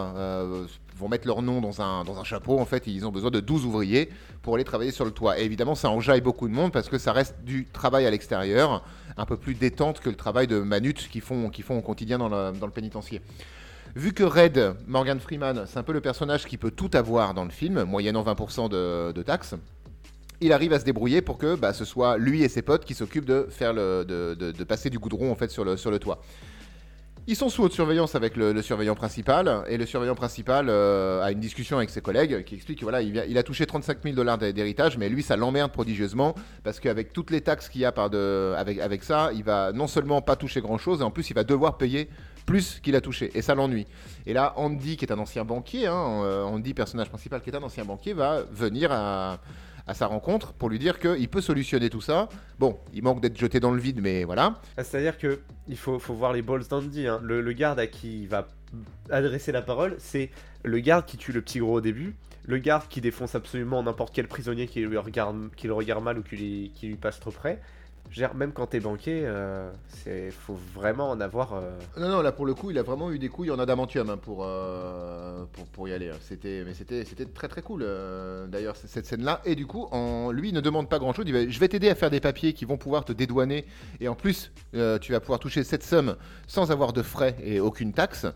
vont 0.96 1.10
mettre 1.10 1.26
leur 1.28 1.42
nom 1.42 1.60
dans 1.60 1.82
un, 1.82 2.04
dans 2.04 2.20
un 2.20 2.24
chapeau 2.24 2.60
en 2.60 2.66
fait. 2.66 2.88
et 2.88 2.92
ils 2.92 3.06
ont 3.06 3.12
besoin 3.12 3.32
de 3.32 3.40
12 3.40 3.66
ouvriers 3.66 4.10
pour 4.44 4.56
aller 4.56 4.64
travailler 4.64 4.92
sur 4.92 5.06
le 5.06 5.12
toit. 5.12 5.40
Et 5.40 5.44
évidemment, 5.44 5.74
ça 5.76 5.90
enjaille 5.90 6.22
beaucoup 6.22 6.48
de 6.48 6.54
monde 6.54 6.72
parce 6.72 6.88
que 6.88 7.00
ça 7.00 7.12
reste 7.12 7.36
du 7.44 7.66
travail 7.66 8.06
à 8.06 8.12
l'extérieur, 8.12 8.86
un 9.18 9.26
peu 9.26 9.36
plus 9.36 9.56
détente 9.56 10.00
que 10.02 10.10
le 10.12 10.16
travail 10.16 10.46
de 10.48 10.60
manutes 10.60 11.10
qu'ils 11.10 11.22
font, 11.22 11.50
qu'ils 11.50 11.64
font 11.66 11.78
au 11.78 11.82
quotidien 11.82 12.20
dans 12.20 12.30
le, 12.30 12.58
dans 12.58 12.68
le 12.68 12.72
pénitencier. 12.72 13.22
Vu 13.96 14.12
que 14.12 14.24
Red, 14.24 14.76
Morgan 14.88 15.20
Freeman, 15.20 15.66
c'est 15.68 15.78
un 15.78 15.84
peu 15.84 15.94
le 15.94 16.02
personnage 16.02 16.46
qui 16.46 16.58
peut 16.58 16.72
tout 16.72 16.90
avoir 16.94 17.36
dans 17.36 17.44
le 17.44 17.52
film, 17.52 17.84
moyennant 17.84 18.24
20% 18.24 18.68
de, 18.68 19.12
de 19.12 19.22
taxes, 19.22 19.54
il 20.42 20.52
arrive 20.52 20.74
à 20.74 20.80
se 20.80 20.86
débrouiller 20.86 21.22
pour 21.22 21.38
que 21.38 21.56
bah, 21.56 21.74
ce 21.74 21.86
soit 21.86 22.18
lui 22.18 22.42
et 22.42 22.50
ses 22.50 22.64
potes 22.64 22.86
qui 22.86 22.96
s'occupent 22.96 23.26
de 23.26 23.48
faire 23.52 23.74
de, 23.76 24.64
passer 24.68 24.90
du 24.90 24.98
goudron 24.98 25.32
en 25.32 25.36
fait 25.36 25.52
sur 25.52 25.64
le, 25.64 25.78
sur 25.78 25.92
le 25.92 26.00
toit. 26.00 26.22
Ils 27.26 27.38
sont 27.38 27.48
sous 27.48 27.64
haute 27.64 27.72
surveillance 27.72 28.16
avec 28.16 28.36
le, 28.36 28.62
surveillant 28.62 28.96
principal 28.96 29.64
et 29.70 29.78
le 29.78 29.86
surveillant 29.86 30.16
principal 30.16 30.68
euh, 30.70 31.24
a 31.24 31.32
une 31.32 31.40
discussion 31.40 31.78
avec 31.78 31.90
ses 31.90 32.02
collègues 32.02 32.44
qui 32.44 32.56
explique 32.56 32.80
que 32.80 32.84
voilà 32.86 33.02
il, 33.02 33.38
a 33.38 33.44
touché 33.44 33.66
35 33.66 34.00
000 34.04 34.16
dollars 34.16 34.38
d'héritage 34.38 34.98
mais 34.98 35.08
lui 35.08 35.24
ça 35.24 35.38
l'emmerde 35.38 35.72
prodigieusement 35.72 36.36
parce 36.64 36.82
qu'avec 36.82 37.14
toutes 37.14 37.32
les 37.32 37.40
taxes 37.40 37.70
qu'il 37.70 37.80
y 37.80 37.86
a 37.86 37.94
par 37.94 38.10
de, 38.10 38.54
avec, 38.58 38.80
avec 38.80 39.04
ça 39.06 39.30
il 39.34 39.44
va 39.44 39.72
non 39.72 39.88
seulement 39.88 40.22
pas 40.22 40.36
toucher 40.36 40.60
grand 40.60 40.78
chose 40.78 41.00
et 41.00 41.04
en 41.04 41.12
plus 41.12 41.30
il 41.30 41.34
va 41.34 41.46
devoir 41.46 41.78
payer 41.78 42.10
plus 42.46 42.80
qu'il 42.82 42.96
a 42.96 43.02
touché 43.02 43.32
et 43.34 43.42
ça 43.42 43.56
l'ennuie. 43.56 43.88
Et 44.26 44.34
là 44.34 44.54
Andy 44.58 44.98
qui 44.98 45.06
est 45.06 45.12
un 45.12 45.20
ancien 45.20 45.46
banquier, 45.46 45.88
hein, 45.88 46.24
euh, 46.24 46.44
Andy 46.44 46.74
personnage 46.74 47.10
principal 47.10 47.42
qui 47.42 47.50
est 47.50 47.56
un 47.56 47.64
ancien 47.64 47.86
banquier 47.86 48.14
va 48.14 48.44
venir 48.52 48.92
à 48.92 49.94
sa 49.94 50.08
rencontre 50.08 50.54
pour 50.54 50.70
lui 50.70 50.80
dire 50.80 51.00
qu'il 51.00 51.28
peut 51.30 51.42
solutionner 51.42 51.90
tout 51.90 52.02
ça. 52.02 52.30
Bon, 52.60 52.78
il 52.94 53.04
manque 53.04 53.22
d'être 53.22 53.38
jeté 53.38 53.60
dans 53.60 53.72
le 53.72 53.80
vide, 53.80 54.00
mais 54.02 54.24
voilà. 54.24 54.62
Ah, 54.78 54.84
C'est-à-dire 54.84 55.18
que 55.18 55.42
il 55.68 55.78
faut, 55.78 55.98
voir 55.98 56.34
les 56.34 56.42
balls 56.42 56.66
d'Andy. 56.68 57.08
hein. 57.08 57.20
Le, 57.24 57.52
garde 57.52 57.80
à 57.80 57.88
qui 57.88 58.22
il 58.22 58.28
va 58.28 58.48
adresser 59.10 59.52
la 59.52 59.62
parole, 59.62 59.96
c'est 60.00 60.30
le 60.64 60.80
garde 60.80 61.06
qui 61.06 61.18
tue 61.18 61.32
le 61.32 61.42
petit 61.42 61.60
gros 61.60 61.76
au 61.76 61.82
début, 61.82 62.16
le 62.46 62.58
garde 62.58 62.88
qui 62.88 63.02
défonce 63.02 63.36
absolument 63.36 63.84
n'importe 63.84 64.14
quel 64.14 64.28
prisonnier 64.28 64.68
qui, 64.68 64.82
le 64.82 65.00
regarde 65.00 66.04
mal 66.04 66.18
ou 66.18 66.24
qui 66.24 66.72
lui 66.82 66.96
passe 66.96 67.20
trop 67.20 67.32
près. 67.32 67.60
Dire, 68.12 68.36
même 68.36 68.52
quand 68.52 68.68
t'es 68.68 68.80
banquier, 68.80 69.24
euh, 69.26 69.72
c'est 69.88 70.30
faut 70.30 70.58
vraiment 70.76 71.10
en 71.10 71.20
avoir. 71.20 71.54
euh, 71.54 71.72
Non, 71.98 72.10
non, 72.10 72.22
là 72.22 72.32
pour 72.32 72.46
le 72.46 72.54
coup, 72.54 72.70
il 72.70 72.78
a 72.78 72.84
vraiment 72.84 73.10
eu 73.12 73.18
des 73.18 73.28
couilles 73.28 73.50
en 73.50 73.58
adamantium 73.58 74.08
hein, 74.12 74.18
pour, 74.18 74.44
euh, 74.44 75.46
pour, 75.52 75.66
pour 75.66 75.88
y 75.88 75.94
aller. 75.94 76.12
C'était, 76.22 76.64
mais 76.64 76.76
c'était, 76.76 77.06
c'était 77.06 77.26
très 77.26 77.48
très 77.48 77.64
cool 77.64 77.82
euh, 77.84 78.46
d'ailleurs 78.46 78.76
cette 78.76 79.08
scène-là. 79.08 79.42
Et 79.46 79.56
du 79.56 79.66
coup, 79.66 79.88
en, 79.92 80.32
lui 80.32 80.50
il 80.50 80.54
ne 80.54 80.62
demande 80.62 80.90
pas 80.90 81.00
grand-chose. 81.00 81.26
Il 81.28 81.34
va, 81.34 81.48
je 81.50 81.60
vais 81.60 81.68
t'aider 81.68 81.90
à 81.90 81.96
faire 81.96 82.12
des 82.12 82.20
papiers 82.20 82.54
qui 82.54 82.66
vont 82.66 82.78
pouvoir 82.78 83.04
te 83.04 83.14
dédouaner. 83.14 83.66
Et 84.00 84.08
en 84.08 84.16
plus, 84.16 84.52
tu 85.02 85.12
vas 85.12 85.20
pouvoir 85.20 85.40
toucher 85.40 85.64
cette 85.64 85.84
somme 85.84 86.16
sans 86.46 86.70
avoir 86.72 86.94
de 86.94 87.02
frais 87.02 87.36
et 87.44 87.60
aucune 87.60 87.94
taxe. 87.94 88.28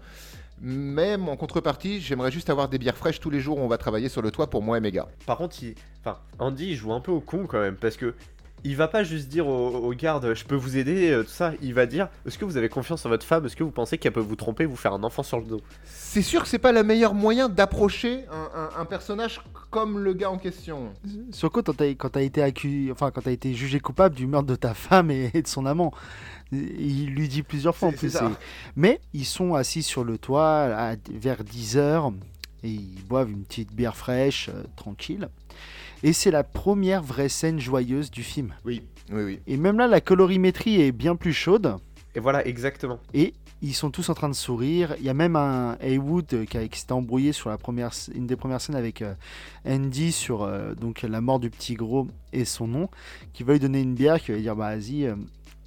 Même 0.59 1.29
en 1.29 1.35
contrepartie, 1.37 2.01
j'aimerais 2.01 2.31
juste 2.31 2.49
avoir 2.49 2.67
des 2.67 2.79
bières 2.79 2.97
fraîches 2.97 3.19
tous 3.19 3.29
les 3.29 3.39
jours 3.39 3.59
où 3.59 3.61
on 3.61 3.67
va 3.67 3.77
travailler 3.77 4.09
sur 4.09 4.23
le 4.23 4.31
toit 4.31 4.49
pour 4.49 4.63
moi 4.63 4.77
et 4.77 4.81
mes 4.81 4.91
gars. 4.91 5.07
Par 5.27 5.37
contre, 5.37 5.61
il... 5.61 5.75
enfin, 5.99 6.17
Andy 6.39 6.69
il 6.71 6.75
joue 6.75 6.91
un 6.93 6.99
peu 6.99 7.11
au 7.11 7.19
con 7.19 7.45
quand 7.47 7.59
même 7.59 7.75
parce 7.75 7.95
que 7.95 8.15
il 8.63 8.75
va 8.75 8.87
pas 8.87 9.03
juste 9.03 9.27
dire 9.29 9.47
au, 9.47 9.67
au 9.69 9.93
garde 9.93 10.33
je 10.33 10.43
peux 10.43 10.55
vous 10.55 10.77
aider 10.77 11.11
euh, 11.11 11.23
tout 11.23 11.29
ça. 11.29 11.53
Il 11.61 11.73
va 11.73 11.85
dire 11.85 12.09
est-ce 12.25 12.37
que 12.37 12.45
vous 12.45 12.57
avez 12.57 12.69
confiance 12.69 13.05
en 13.05 13.09
votre 13.09 13.25
femme? 13.25 13.45
Est-ce 13.45 13.55
que 13.55 13.63
vous 13.63 13.71
pensez 13.71 13.97
qu'elle 13.97 14.11
peut 14.13 14.19
vous 14.19 14.35
tromper, 14.35 14.65
vous 14.65 14.75
faire 14.75 14.93
un 14.93 15.03
enfant 15.03 15.23
sur 15.23 15.39
le 15.39 15.45
dos? 15.45 15.61
C'est 15.85 16.21
sûr 16.21 16.41
que 16.41 16.47
c'est 16.47 16.57
pas 16.59 16.71
le 16.71 16.83
meilleur 16.83 17.13
moyen 17.13 17.49
d'approcher 17.49 18.25
un, 18.31 18.59
un- 18.77 18.81
un 18.81 18.85
personnage 18.85 19.41
comme 19.69 19.99
le 19.99 20.13
gars 20.13 20.31
en 20.31 20.37
question. 20.37 20.93
Surtout 21.31 21.61
quand 21.61 21.75
t'as 21.75 21.89
quand 21.93 22.09
t'as 22.09 22.21
été 22.21 22.41
accusé, 22.41 22.91
enfin 22.91 23.11
quand 23.11 23.21
t'as 23.21 23.31
été 23.31 23.53
jugé 23.53 23.79
coupable 23.79 24.15
du 24.15 24.25
meurtre 24.25 24.47
de 24.47 24.55
ta 24.55 24.73
femme 24.73 25.11
et, 25.11 25.29
et 25.33 25.41
de 25.41 25.47
son 25.47 25.65
amant. 25.65 25.91
Il 26.51 27.07
lui 27.13 27.27
dit 27.27 27.43
plusieurs 27.43 27.75
fois 27.75 27.89
en 27.89 27.91
plus. 27.91 28.09
c'est 28.09 28.17
ça. 28.17 28.29
c'est- 28.31 28.45
Mais 28.77 29.01
ils 29.13 29.25
sont 29.25 29.53
assis 29.53 29.83
sur 29.83 30.03
le 30.05 30.17
toit 30.17 30.45
à- 30.75 30.95
vers 31.11 31.43
10h 31.43 32.13
et 32.63 32.69
ils 32.69 33.03
boivent 33.07 33.29
une 33.31 33.43
petite 33.43 33.73
bière 33.73 33.95
fraîche, 33.95 34.49
euh, 34.49 34.63
tranquille. 34.75 35.29
Et 36.03 36.13
c'est 36.13 36.31
la 36.31 36.43
première 36.43 37.01
vraie 37.01 37.29
scène 37.29 37.59
joyeuse 37.59 38.11
du 38.11 38.23
film. 38.23 38.53
Oui, 38.65 38.83
oui, 39.11 39.23
oui. 39.23 39.39
Et 39.47 39.57
même 39.57 39.77
là, 39.77 39.87
la 39.87 40.01
colorimétrie 40.01 40.81
est 40.81 40.91
bien 40.91 41.15
plus 41.15 41.33
chaude. 41.33 41.75
Et 42.15 42.19
voilà 42.19 42.45
exactement. 42.47 42.99
Et 43.13 43.33
ils 43.61 43.73
sont 43.73 43.89
tous 43.89 44.09
en 44.09 44.13
train 44.13 44.29
de 44.29 44.35
sourire. 44.35 44.95
Il 44.99 45.05
y 45.05 45.09
a 45.09 45.13
même 45.13 45.35
un 45.35 45.77
Haywood 45.81 46.33
euh, 46.33 46.45
qui, 46.45 46.69
qui 46.69 46.79
s'était 46.79 46.91
embrouillé 46.91 47.31
sur 47.31 47.49
la 47.49 47.57
première, 47.57 47.91
une 48.13 48.27
des 48.27 48.35
premières 48.35 48.61
scènes 48.61 48.75
avec 48.75 49.01
euh, 49.01 49.13
Andy 49.67 50.11
sur 50.11 50.43
euh, 50.43 50.75
donc 50.75 51.01
la 51.01 51.21
mort 51.21 51.39
du 51.39 51.49
petit 51.49 51.73
gros 51.73 52.07
et 52.33 52.45
son 52.45 52.67
nom, 52.67 52.89
qui 53.33 53.43
va 53.43 53.53
lui 53.53 53.59
donner 53.59 53.81
une 53.81 53.95
bière, 53.95 54.21
qui 54.21 54.31
va 54.31 54.37
lui 54.37 54.43
dire 54.43 54.55
bah 54.55 54.75
vas-y. 54.75 55.11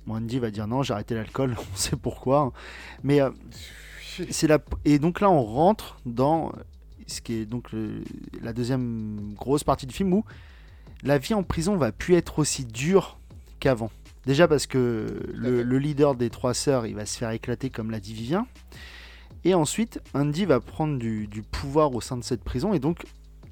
bon, 0.07 0.15
Andy 0.15 0.39
va 0.39 0.51
dire 0.51 0.67
non, 0.69 0.83
j'ai 0.83 0.95
arrêté 0.95 1.15
l'alcool, 1.15 1.57
on 1.73 1.77
sait 1.77 1.97
pourquoi. 1.97 2.53
Mais 3.03 3.21
euh, 3.21 3.31
c'est 4.31 4.47
la 4.47 4.59
et 4.85 4.99
donc 4.99 5.21
là 5.21 5.31
on 5.31 5.43
rentre 5.43 5.99
dans 6.07 6.53
ce 7.11 7.21
qui 7.21 7.35
est 7.35 7.47
donc 7.47 7.73
le- 7.73 8.03
la 8.43 8.53
deuxième 8.53 9.35
grosse 9.37 9.65
partie 9.65 9.87
du 9.87 9.95
film 9.95 10.13
où 10.13 10.25
la 11.03 11.19
vie 11.19 11.35
en 11.35 11.43
prison 11.43 11.77
va 11.77 11.93
plus 11.93 12.15
être 12.15 12.39
aussi 12.39 12.65
dure 12.65 13.19
qu'avant. 13.59 13.91
Déjà 14.27 14.47
parce 14.47 14.67
que 14.67 15.07
le, 15.35 15.79
leader 15.79 16.15
des 16.15 16.29
trois 16.31 16.55
sœurs, 16.55 16.87
il 16.87 16.95
va 16.95 17.07
se 17.07 17.17
faire 17.19 17.31
éclater 17.31 17.71
comme 17.71 17.91
l'a 17.91 18.01
dit 18.01 18.13
Vivien. 18.15 18.47
Et 19.45 19.55
ensuite, 19.55 20.01
Andy 20.13 20.45
va 20.45 20.61
prendre 20.61 20.99
du, 20.99 21.27
du 21.27 21.43
pouvoir 21.43 21.95
au 21.95 22.01
sein 22.03 22.19
de 22.19 22.25
cette 22.25 22.45
prison 22.45 22.75
et 22.75 22.79
donc 22.79 23.05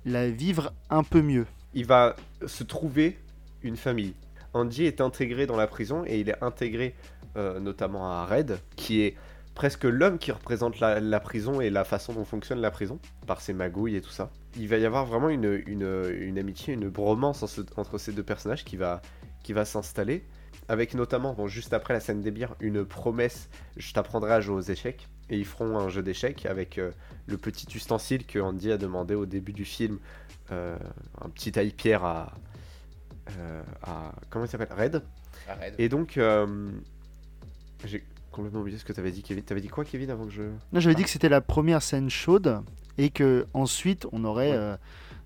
la 0.04 0.28
vivre 0.28 0.72
un 0.90 1.02
peu 1.02 1.22
mieux. 1.22 1.46
Il 1.72 1.86
va 1.86 2.16
se 2.46 2.64
trouver 2.64 3.18
une 3.62 3.76
famille. 3.76 4.14
Andy 4.52 4.84
est 4.84 5.00
intégré 5.00 5.46
dans 5.46 5.56
la 5.56 5.66
prison 5.66 6.04
et 6.06 6.20
il 6.20 6.28
est 6.28 6.42
intégré 6.42 6.94
euh, 7.36 7.60
notamment 7.60 8.10
à 8.10 8.26
Red, 8.26 8.58
qui 8.76 9.00
est 9.02 9.14
presque 9.58 9.82
l'homme 9.82 10.18
qui 10.18 10.30
représente 10.30 10.78
la, 10.78 11.00
la 11.00 11.18
prison 11.18 11.60
et 11.60 11.68
la 11.68 11.82
façon 11.82 12.12
dont 12.12 12.24
fonctionne 12.24 12.60
la 12.60 12.70
prison, 12.70 13.00
par 13.26 13.40
ses 13.40 13.52
magouilles 13.52 13.96
et 13.96 14.00
tout 14.00 14.12
ça. 14.12 14.30
Il 14.56 14.68
va 14.68 14.76
y 14.76 14.86
avoir 14.86 15.04
vraiment 15.04 15.28
une, 15.30 15.60
une, 15.66 16.12
une 16.16 16.38
amitié, 16.38 16.74
une 16.74 16.88
bromance 16.88 17.42
en 17.42 17.48
ce- 17.48 17.62
entre 17.76 17.98
ces 17.98 18.12
deux 18.12 18.22
personnages 18.22 18.64
qui 18.64 18.76
va, 18.76 19.02
qui 19.42 19.52
va 19.52 19.64
s'installer, 19.64 20.24
avec 20.68 20.94
notamment, 20.94 21.34
bon, 21.34 21.48
juste 21.48 21.72
après 21.72 21.92
la 21.92 21.98
scène 21.98 22.20
des 22.20 22.30
bières, 22.30 22.54
une 22.60 22.84
promesse, 22.84 23.48
je 23.76 23.92
t'apprendrai 23.92 24.32
à 24.34 24.40
jouer 24.40 24.54
aux 24.54 24.60
échecs, 24.60 25.08
et 25.28 25.36
ils 25.36 25.44
feront 25.44 25.76
un 25.76 25.88
jeu 25.88 26.04
d'échecs 26.04 26.46
avec 26.46 26.78
euh, 26.78 26.92
le 27.26 27.36
petit 27.36 27.66
ustensile 27.74 28.26
que 28.26 28.38
Andy 28.38 28.70
a 28.70 28.78
demandé 28.78 29.16
au 29.16 29.26
début 29.26 29.52
du 29.52 29.64
film, 29.64 29.98
euh, 30.52 30.78
un 31.20 31.28
petit 31.30 31.50
taille-pierre 31.50 32.04
à, 32.04 32.32
euh, 33.36 33.62
à... 33.82 34.12
Comment 34.30 34.44
il 34.44 34.48
s'appelle? 34.48 34.72
Red. 34.72 35.02
Arrête. 35.48 35.74
Et 35.78 35.88
donc, 35.88 36.20
j'ai 37.84 38.04
complètement 38.38 38.60
oublié 38.60 38.78
ce 38.78 38.84
que 38.84 38.92
t'avais 38.92 39.10
dit, 39.10 39.22
Kevin. 39.22 39.42
T'avais 39.44 39.60
dit 39.60 39.68
quoi, 39.68 39.84
Kevin, 39.84 40.10
avant 40.10 40.24
que 40.26 40.32
je... 40.32 40.42
Non, 40.72 40.80
j'avais 40.80 40.94
dit 40.94 41.02
que 41.04 41.10
c'était 41.10 41.28
la 41.28 41.40
première 41.40 41.82
scène 41.82 42.08
chaude 42.08 42.60
et 42.96 43.10
que 43.10 43.46
ensuite 43.52 44.06
on 44.12 44.24
aurait 44.24 44.50
Ouais. 44.52 44.56
euh, 44.56 44.76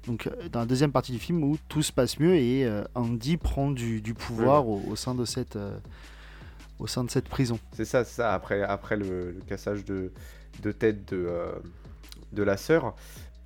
donc 0.07 0.27
euh, 0.27 0.49
dans 0.51 0.61
la 0.61 0.67
deuxième 0.67 0.91
partie 0.93 1.13
du 1.13 1.19
film 1.19 1.45
où 1.45 1.57
tout 1.69 1.83
se 1.83 1.93
passe 1.93 2.19
mieux 2.19 2.35
et 2.35 2.65
euh, 2.65 2.83
Andy 2.95 3.37
prend 3.37 3.71
du, 3.71 4.01
du 4.01 4.15
pouvoir 4.15 4.67
au, 4.69 4.83
au 4.91 4.97
sein 4.97 5.15
de 5.15 5.25
cette 5.25 5.57
euh, 5.57 5.79
au 6.79 6.87
sein 6.89 7.05
de 7.05 7.11
cette 7.11 7.29
prison. 7.29 7.59
C'est 7.73 7.85
ça, 7.85 8.03
ça. 8.05 8.35
Après, 8.35 8.63
après 8.63 8.97
le, 8.97 9.31
le 9.31 9.41
cassage 9.47 9.85
de, 9.85 10.11
de 10.63 10.73
tête 10.73 11.13
de, 11.15 11.29
de 12.33 12.43
la 12.43 12.57
sœur, 12.57 12.97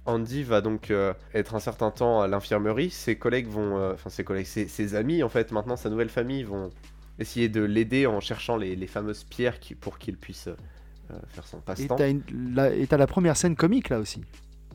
Andy 0.06 0.42
va 0.44 0.60
donc 0.62 0.90
euh, 0.90 1.12
être 1.34 1.54
un 1.54 1.60
certain 1.60 1.90
temps 1.90 2.22
à 2.22 2.28
l'infirmerie. 2.28 2.88
Ses 2.90 3.16
collègues 3.16 3.48
vont, 3.48 3.76
euh, 3.76 3.92
enfin 3.94 4.08
ses 4.08 4.24
collègues, 4.24 4.46
ses, 4.46 4.68
ses 4.68 4.94
amis 4.94 5.22
en 5.22 5.28
fait, 5.28 5.52
maintenant 5.52 5.76
sa 5.76 5.90
nouvelle 5.90 6.08
famille 6.08 6.44
vont 6.44 6.70
essayer 7.18 7.48
de 7.48 7.62
l'aider 7.62 8.06
en 8.06 8.20
cherchant 8.20 8.56
les, 8.56 8.76
les 8.76 8.86
fameuses 8.86 9.24
pierres 9.24 9.58
qui, 9.60 9.74
pour 9.74 9.98
qu'il 9.98 10.16
puisse 10.16 10.48
euh, 10.48 11.14
faire 11.28 11.46
son 11.46 11.58
Et 11.58 11.60
passe-temps. 11.64 11.96
et 11.98 12.86
t'as 12.86 12.96
la 12.96 13.06
première 13.06 13.36
scène 13.36 13.56
comique 13.56 13.88
là 13.88 13.98
aussi 13.98 14.22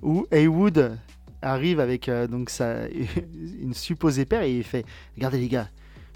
où 0.01 0.25
Haywood 0.31 0.97
arrive 1.41 1.79
avec 1.79 2.09
euh, 2.09 2.27
donc 2.27 2.49
sa 2.49 2.87
une 3.61 3.73
supposée 3.73 4.25
paire 4.25 4.43
et 4.43 4.55
il 4.57 4.63
fait 4.63 4.85
regardez 5.15 5.39
les 5.39 5.47
gars 5.49 5.69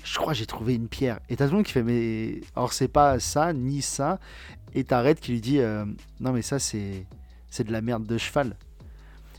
je 0.03 0.17
crois 0.17 0.33
que 0.33 0.39
j'ai 0.39 0.45
trouvé 0.45 0.75
une 0.75 0.87
pierre 0.87 1.19
et 1.29 1.35
t'as 1.35 1.45
tout 1.45 1.51
le 1.51 1.57
monde 1.57 1.65
qui 1.65 1.71
fait 1.73 1.83
mais 1.83 2.41
alors 2.55 2.73
c'est 2.73 2.87
pas 2.87 3.19
ça 3.19 3.53
ni 3.53 3.81
ça 3.81 4.19
et 4.73 4.83
t'as 4.83 5.01
Red 5.01 5.19
qui 5.19 5.31
lui 5.33 5.41
dit 5.41 5.59
euh, 5.59 5.85
non 6.19 6.31
mais 6.31 6.41
ça 6.41 6.59
c'est 6.59 7.05
c'est 7.49 7.63
de 7.65 7.71
la 7.71 7.81
merde 7.81 8.05
de 8.05 8.17
cheval 8.17 8.55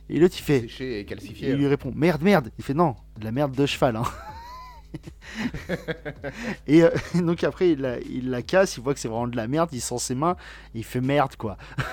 et 0.08 0.18
l'autre 0.18 0.36
il 0.38 0.42
fait 0.42 0.60
Séché 0.60 1.00
et 1.00 1.04
calcifié. 1.04 1.50
il 1.50 1.56
lui 1.56 1.66
répond 1.66 1.92
merde 1.94 2.22
merde 2.22 2.50
il 2.58 2.64
fait 2.64 2.74
non 2.74 2.96
de 3.18 3.24
la 3.24 3.32
merde 3.32 3.54
de 3.54 3.66
cheval 3.66 3.96
hein. 3.96 4.04
et 6.66 6.82
euh, 6.82 6.90
donc 7.14 7.44
après 7.44 7.70
il 7.70 7.80
la, 8.28 8.42
casse 8.42 8.76
il 8.76 8.82
voit 8.82 8.94
que 8.94 9.00
c'est 9.00 9.08
vraiment 9.08 9.28
de 9.28 9.36
la 9.36 9.48
merde 9.48 9.70
il 9.72 9.80
sent 9.80 9.98
ses 9.98 10.14
mains 10.14 10.36
il 10.74 10.84
fait 10.84 11.00
merde 11.00 11.36
quoi. 11.36 11.56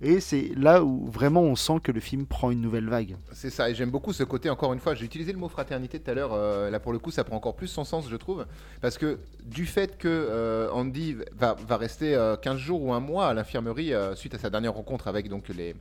Et 0.00 0.20
c'est 0.20 0.52
là 0.54 0.84
où 0.84 1.06
vraiment 1.10 1.42
on 1.42 1.56
sent 1.56 1.80
que 1.82 1.90
le 1.90 1.98
film 1.98 2.24
prend 2.24 2.52
une 2.52 2.60
nouvelle 2.60 2.88
vague. 2.88 3.16
C'est 3.32 3.50
ça, 3.50 3.68
et 3.68 3.74
j'aime 3.74 3.90
beaucoup 3.90 4.12
ce 4.12 4.22
côté, 4.22 4.48
encore 4.48 4.72
une 4.72 4.78
fois, 4.78 4.94
j'ai 4.94 5.04
utilisé 5.04 5.32
le 5.32 5.38
mot 5.38 5.48
fraternité 5.48 5.98
tout 5.98 6.08
à 6.08 6.14
l'heure, 6.14 6.32
euh, 6.34 6.70
là 6.70 6.78
pour 6.78 6.92
le 6.92 7.00
coup 7.00 7.10
ça 7.10 7.24
prend 7.24 7.36
encore 7.36 7.56
plus 7.56 7.66
son 7.66 7.82
sens 7.82 8.08
je 8.08 8.14
trouve, 8.14 8.46
parce 8.80 8.96
que 8.96 9.18
du 9.44 9.66
fait 9.66 9.98
que 9.98 10.06
euh, 10.06 10.70
Andy 10.70 11.16
va, 11.36 11.56
rester 11.76 12.14
euh, 12.14 12.36
15 12.36 12.58
jours 12.58 12.82
ou 12.82 12.92
un 12.92 13.00
mois 13.00 13.26
à 13.26 13.34
l'infirmerie 13.34 13.92
suite 14.14 14.34
à 14.34 14.38
sa 14.38 14.50
dernière 14.50 14.74
rencontre 14.74 15.08
avec 15.08 15.28
donc 15.28 15.48
les, 15.48 15.74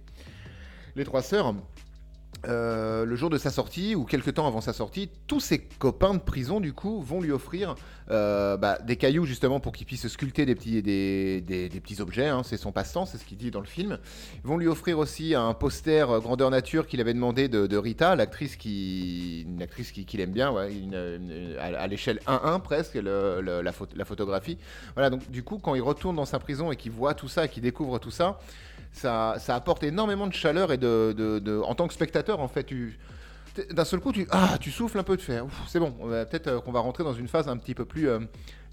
les 0.96 1.06
trois 1.06 1.22
sœurs, 1.22 1.54
euh, 2.46 3.04
le 3.06 3.16
jour 3.16 3.30
de 3.30 3.38
sa 3.38 3.50
sortie 3.50 3.96
ou 3.96 4.04
quelques 4.04 4.36
temps 4.36 4.48
avant 4.48 4.62
sa 4.62 4.74
sortie, 4.74 5.10
tous 5.28 5.40
ses 5.40 5.60
copains 5.60 6.14
de 6.14 6.20
prison 6.20 6.60
du 6.60 6.72
coup 6.74 7.02
vont 7.02 7.22
lui 7.22 7.32
offrir 7.32 7.76
euh, 8.10 8.58
bah, 8.58 8.78
des 8.84 8.96
cailloux 8.96 9.26
justement 9.26 9.60
pour 9.60 9.74
qu'il 9.74 9.86
puisse 9.86 10.08
sculpter 10.08 10.46
des 10.46 10.56
petits, 10.56 10.82
des, 10.82 11.42
des- 11.42 11.70
petits 11.82 12.02
objets, 12.02 12.28
hein, 12.28 12.42
c'est 12.44 12.58
son 12.58 12.72
passe-temps, 12.72 13.06
c'est 13.06 13.18
ce 13.18 13.26
qu'il 13.26 13.38
dit 13.38 13.52
dans 13.52 13.60
le 13.60 13.66
film. 13.66 13.98
Ils 14.44 14.48
vont 14.48 14.58
lui 14.58 14.68
offrir 14.68 14.98
aussi 15.00 15.36
un 15.36 15.54
poster 15.54 16.10
euh, 16.10 16.20
grandeur 16.20 16.50
nature 16.50 16.88
qu'il 16.88 17.02
avait 17.02 17.14
demandé 17.14 17.48
de, 17.50 17.78
Rita, 17.78 18.16
l'actrice 18.16 18.56
qui, 18.56 19.42
une 19.48 19.62
actrice 19.62 19.92
qui- 19.92 20.06
qu'il 20.06 20.20
aime 20.22 20.32
bien, 20.32 20.54
à, 21.60 21.88
l'échelle 21.88 22.20
1-1 22.28 22.62
presque, 22.62 22.96
la, 22.96 23.42
la 23.62 24.06
photographie. 24.06 24.58
Voilà, 24.96 25.10
donc 25.10 25.30
du 25.30 25.44
coup, 25.44 25.58
quand 25.60 25.76
il 25.76 25.82
retourne 25.82 26.16
dans 26.16 26.26
sa 26.26 26.40
prison 26.40 26.72
et 26.72 26.76
qu'il 26.76 26.92
voit 26.92 27.14
tout 27.14 27.28
ça, 27.28 27.48
qu'il 27.48 27.64
découvre 27.64 28.00
tout 28.00 28.12
ça, 28.12 28.40
ça, 28.94 29.36
ça 29.40 29.56
apporte 29.56 29.84
énormément 29.84 30.28
de 30.28 30.34
chaleur 30.34 30.72
et 30.72 30.78
de, 30.78 31.14
de- 31.14 31.60
en 31.60 31.76
tant 31.76 31.88
que 31.88 31.94
spectateur, 31.94 32.40
en 32.40 32.48
fait, 32.48 32.64
tu 32.64 32.98
d'un 33.72 33.86
seul 33.86 34.00
coup, 34.00 34.12
tu, 34.12 34.28
ah, 34.32 34.58
tu 34.60 34.72
souffles 34.72 35.00
un 35.00 35.04
peu 35.04 35.18
de 35.18 35.22
fer. 35.22 35.46
C'est 35.68 35.80
bon, 35.80 35.92
peut-être 35.92 36.48
euh, 36.48 36.60
qu'on 36.62 36.72
va 36.72 36.80
rentrer 36.80 37.04
dans 37.04 37.14
une 37.14 37.28
phase 37.28 37.48
un 37.48 37.58
petit 37.58 37.76
peu 37.76 37.86
plus 37.86 38.10
euh, 38.10 38.20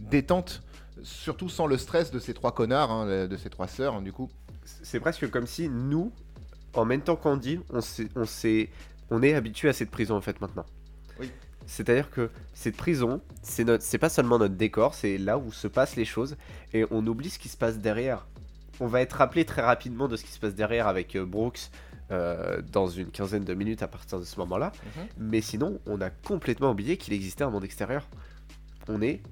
détente, 0.01 0.63
surtout 1.03 1.49
sans 1.49 1.67
le 1.67 1.77
stress 1.79 2.11
de 2.11 2.19
ces 2.19 2.35
trois 2.35 2.53
connards, 2.53 2.91
hein, 2.91 3.27
de 3.27 3.37
ces 3.37 3.51
trois 3.51 3.69
sœurs, 3.69 3.95
hein, 3.95 4.03
du 4.03 4.13
coup. 4.13 4.31
C'est 4.65 5.01
presque 5.01 5.31
comme 5.31 5.47
si 5.47 5.69
nous, 5.69 6.13
en 6.75 6.85
même 6.85 7.03
temps 7.03 7.17
qu'Andy, 7.17 7.61
on, 7.71 7.81
s'est- 7.81 8.09
on, 8.17 8.25
on 9.11 9.23
est 9.23 9.35
habitué 9.35 9.69
à 9.69 9.73
cette 9.73 9.91
prison 9.91 10.17
en 10.17 10.21
fait 10.21 10.41
maintenant. 10.41 10.65
Oui. 11.21 11.31
C'est-à-dire 11.67 12.11
que 12.11 12.31
cette 12.53 12.77
prison, 12.77 13.21
c'est 13.43 13.65
notre, 13.65 13.83
c'est 13.85 13.99
pas 13.99 14.09
seulement 14.09 14.39
notre 14.39 14.55
décor, 14.55 14.95
c'est 14.95 15.19
là 15.19 15.39
où 15.39 15.53
se 15.53 15.69
passent 15.69 15.97
les 15.97 16.05
choses 16.05 16.37
et 16.73 16.85
on 16.91 17.07
oublie 17.07 17.31
ce 17.31 17.39
qui 17.39 17.49
se 17.49 17.57
passe 17.57 17.79
derrière. 17.79 18.27
On 18.81 18.87
va 18.87 19.01
être 19.03 19.15
rappelé 19.15 19.45
très 19.45 19.63
rapidement 19.63 20.09
de 20.09 20.17
ce 20.17 20.25
qui 20.25 20.33
se 20.33 20.39
passe 20.41 20.55
derrière 20.55 20.89
avec 20.89 21.15
euh, 21.15 21.25
Brooks 21.25 21.71
euh, 22.11 22.61
dans 22.73 22.87
une 22.89 23.07
quinzaine 23.11 23.45
de 23.45 23.55
minutes 23.55 23.83
à 23.83 23.89
partir 23.89 24.19
de 24.21 24.25
ce 24.25 24.39
moment-là. 24.41 24.73
Mhm. 24.97 25.07
Mais 25.19 25.41
sinon, 25.41 25.79
on 25.87 26.01
a 26.01 26.11
complètement 26.11 26.71
oublié 26.71 26.97
qu'il 26.97 27.15
existait 27.15 27.45
un 27.45 27.51
monde 27.51 27.65
extérieur. 27.65 28.07
On 28.89 29.01
est 29.03 29.23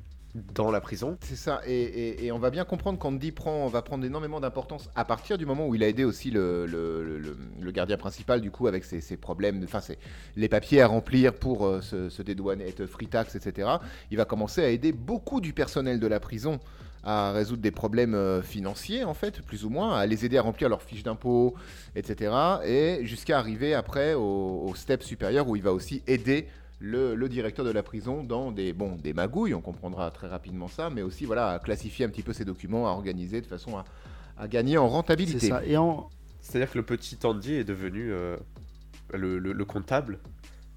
dans 0.54 0.70
la 0.70 0.80
prison. 0.80 1.18
C'est 1.20 1.36
ça, 1.36 1.60
et, 1.66 1.74
et- 1.74 2.24
et 2.24 2.32
on 2.32 2.38
va 2.38 2.48
bien 2.48 2.64
comprendre 2.64 2.98
qu'Andy 2.98 3.32
prend, 3.32 3.66
va 3.68 3.82
prendre 3.82 4.02
énormément 4.06 4.40
d'importance 4.40 4.88
à 4.94 5.04
partir 5.04 5.36
du 5.36 5.44
moment 5.44 5.68
où 5.68 5.74
il 5.74 5.82
a 5.84 5.88
aidé 5.88 6.04
aussi 6.04 6.30
le, 6.30 6.64
le- 6.64 7.18
le- 7.18 7.36
le 7.60 7.70
gardien 7.70 7.98
principal, 7.98 8.40
du 8.40 8.50
coup, 8.50 8.66
avec 8.66 8.84
ses, 8.84 9.02
ses 9.02 9.18
problèmes, 9.18 9.60
enfin, 9.64 9.80
ses- 9.80 9.98
les 10.36 10.48
papiers 10.48 10.80
à 10.80 10.86
remplir 10.86 11.34
pour 11.34 11.66
euh, 11.66 11.82
se, 11.82 12.08
se 12.08 12.22
dédouaner, 12.22 12.66
être 12.66 12.86
free 12.86 13.08
tax, 13.08 13.34
etc. 13.34 13.68
Il 14.10 14.16
va 14.16 14.24
commencer 14.24 14.62
à 14.64 14.70
aider 14.70 14.92
beaucoup 14.92 15.42
du 15.42 15.52
personnel 15.52 16.00
de 16.00 16.06
la 16.06 16.18
prison 16.18 16.60
à 17.04 17.32
résoudre 17.32 17.62
des 17.62 17.70
problèmes 17.72 18.14
euh, 18.14 18.42
financiers, 18.42 19.04
en 19.04 19.14
fait, 19.14 19.42
plus 19.42 19.64
ou 19.64 19.70
moins, 19.70 19.96
à 19.96 20.06
les 20.06 20.24
aider 20.24 20.38
à 20.38 20.42
remplir 20.42 20.68
leurs 20.68 20.82
fiches 20.82 21.02
d'impôts, 21.02 21.54
etc. 21.96 22.32
Et 22.64 23.00
jusqu'à 23.04 23.38
arriver 23.38 23.74
après 23.74 24.14
au, 24.14 24.64
au 24.68 24.74
step 24.74 25.02
supérieur 25.02 25.48
où 25.48 25.56
il 25.56 25.62
va 25.62 25.72
aussi 25.72 26.02
aider 26.06 26.46
le, 26.78 27.14
le 27.14 27.28
directeur 27.28 27.64
de 27.64 27.70
la 27.70 27.82
prison 27.82 28.22
dans 28.24 28.50
des, 28.52 28.72
bon, 28.72 28.96
des 28.96 29.12
magouilles, 29.12 29.54
on 29.54 29.60
comprendra 29.60 30.10
très 30.10 30.26
rapidement 30.28 30.68
ça, 30.68 30.90
mais 30.90 31.02
aussi 31.02 31.24
voilà, 31.24 31.50
à 31.50 31.58
classifier 31.58 32.04
un 32.04 32.08
petit 32.08 32.22
peu 32.22 32.32
ses 32.32 32.44
documents, 32.44 32.88
à 32.88 32.90
organiser 32.90 33.40
de 33.40 33.46
façon 33.46 33.76
à, 33.78 33.84
à 34.38 34.48
gagner 34.48 34.78
en 34.78 34.86
c'est 34.88 34.92
rentabilité. 34.94 35.48
ça 35.48 35.64
et 35.64 35.76
en 35.76 36.08
C'est-à-dire 36.40 36.70
que 36.72 36.78
le 36.78 36.84
petit 36.84 37.18
Andy 37.24 37.54
est 37.54 37.64
devenu 37.64 38.12
euh, 38.12 38.36
le, 39.14 39.38
le- 39.38 39.52
le 39.52 39.64
comptable, 39.64 40.18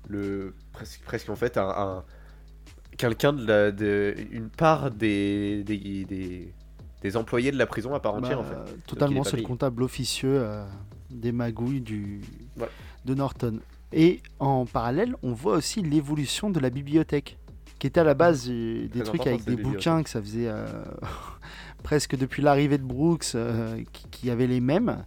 le, 0.07 0.53
presque, 0.73 1.01
presque 1.03 1.29
en 1.29 1.35
fait 1.35 1.57
un, 1.57 1.69
un- 1.69 2.03
quelqu'un 2.97 3.33
de, 3.33 3.45
la- 3.45 3.71
de 3.71 4.15
une 4.31 4.49
part 4.49 4.91
des, 4.91 5.63
des, 5.63 6.05
des, 6.05 6.53
des 7.01 7.17
employés 7.17 7.51
de 7.51 7.57
la 7.57 7.65
prison 7.65 7.93
à 7.93 7.99
part 7.99 8.15
entière 8.15 8.41
bah, 8.41 8.47
en 8.63 8.65
fait. 8.65 8.77
totalement 8.87 9.23
c'est 9.23 9.37
le 9.37 9.43
comptable 9.43 9.83
officieux 9.83 10.37
euh, 10.41 10.65
des 11.11 11.31
magouilles 11.31 11.81
du 11.81 12.21
de 13.05 13.13
Norton 13.13 13.59
et 13.93 14.21
en 14.39 14.65
parallèle 14.65 15.15
on 15.23 15.33
voit 15.33 15.55
aussi 15.57 15.81
l'évolution 15.81 16.49
de 16.49 16.59
la 16.59 16.69
bibliothèque 16.69 17.37
qui 17.79 17.87
était 17.87 17.99
à 17.99 18.03
la 18.05 18.13
base 18.13 18.47
euh, 18.49 18.87
des 18.87 18.99
Très 18.99 19.03
trucs 19.03 19.27
avec 19.27 19.43
des 19.45 19.57
bouquins 19.57 20.01
que 20.01 20.09
ça 20.09 20.21
faisait 20.21 20.47
euh, 20.47 20.65
presque 21.83 22.15
depuis 22.17 22.41
l'arrivée 22.41 22.77
de 22.77 22.83
Brooks 22.83 23.35
euh, 23.35 23.77
qui, 23.91 24.07
qui 24.09 24.29
avait 24.29 24.47
les 24.47 24.59
mêmes 24.61 25.03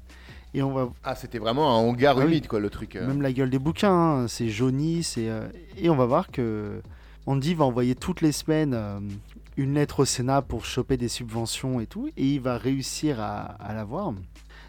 et 0.55 0.63
on 0.63 0.73
va 0.73 0.89
Ah, 1.05 1.15
c'était 1.15 1.39
vraiment 1.39 1.69
un 1.77 1.81
hangar 1.81 2.17
Ah 2.19 2.21
oui. 2.21 2.27
humide, 2.27 2.47
quoi, 2.49 2.59
le 2.61 2.71
truc. 2.71 2.97
euh. 2.97 3.07
même 3.07 3.21
la 3.21 3.33
gueule 3.33 3.51
des 3.51 3.59
bouquins, 3.59 3.93
hein, 4.23 4.29
c'est 4.29 4.49
jauni, 4.49 5.03
c'est 5.03 5.29
euh, 5.29 5.47
et 5.77 5.91
on 5.91 5.97
va 5.97 6.07
voir 6.07 6.31
que 6.31 6.81
Andy 7.29 7.53
va 7.55 7.67
envoyer 7.67 7.95
toutes 7.95 8.23
les 8.23 8.33
semaines 8.33 8.73
euh, 8.75 9.01
une 9.59 9.75
lettre 9.75 10.01
au 10.01 10.05
Sénat 10.07 10.41
pour 10.41 10.65
choper 10.65 10.97
des 10.97 11.09
subventions 11.09 11.79
et 11.79 11.87
tout, 11.87 12.09
et 12.17 12.25
il 12.35 12.41
va 12.41 12.57
réussir 12.57 13.21
à, 13.21 13.41
à 13.41 13.75
l'avoir. 13.75 14.15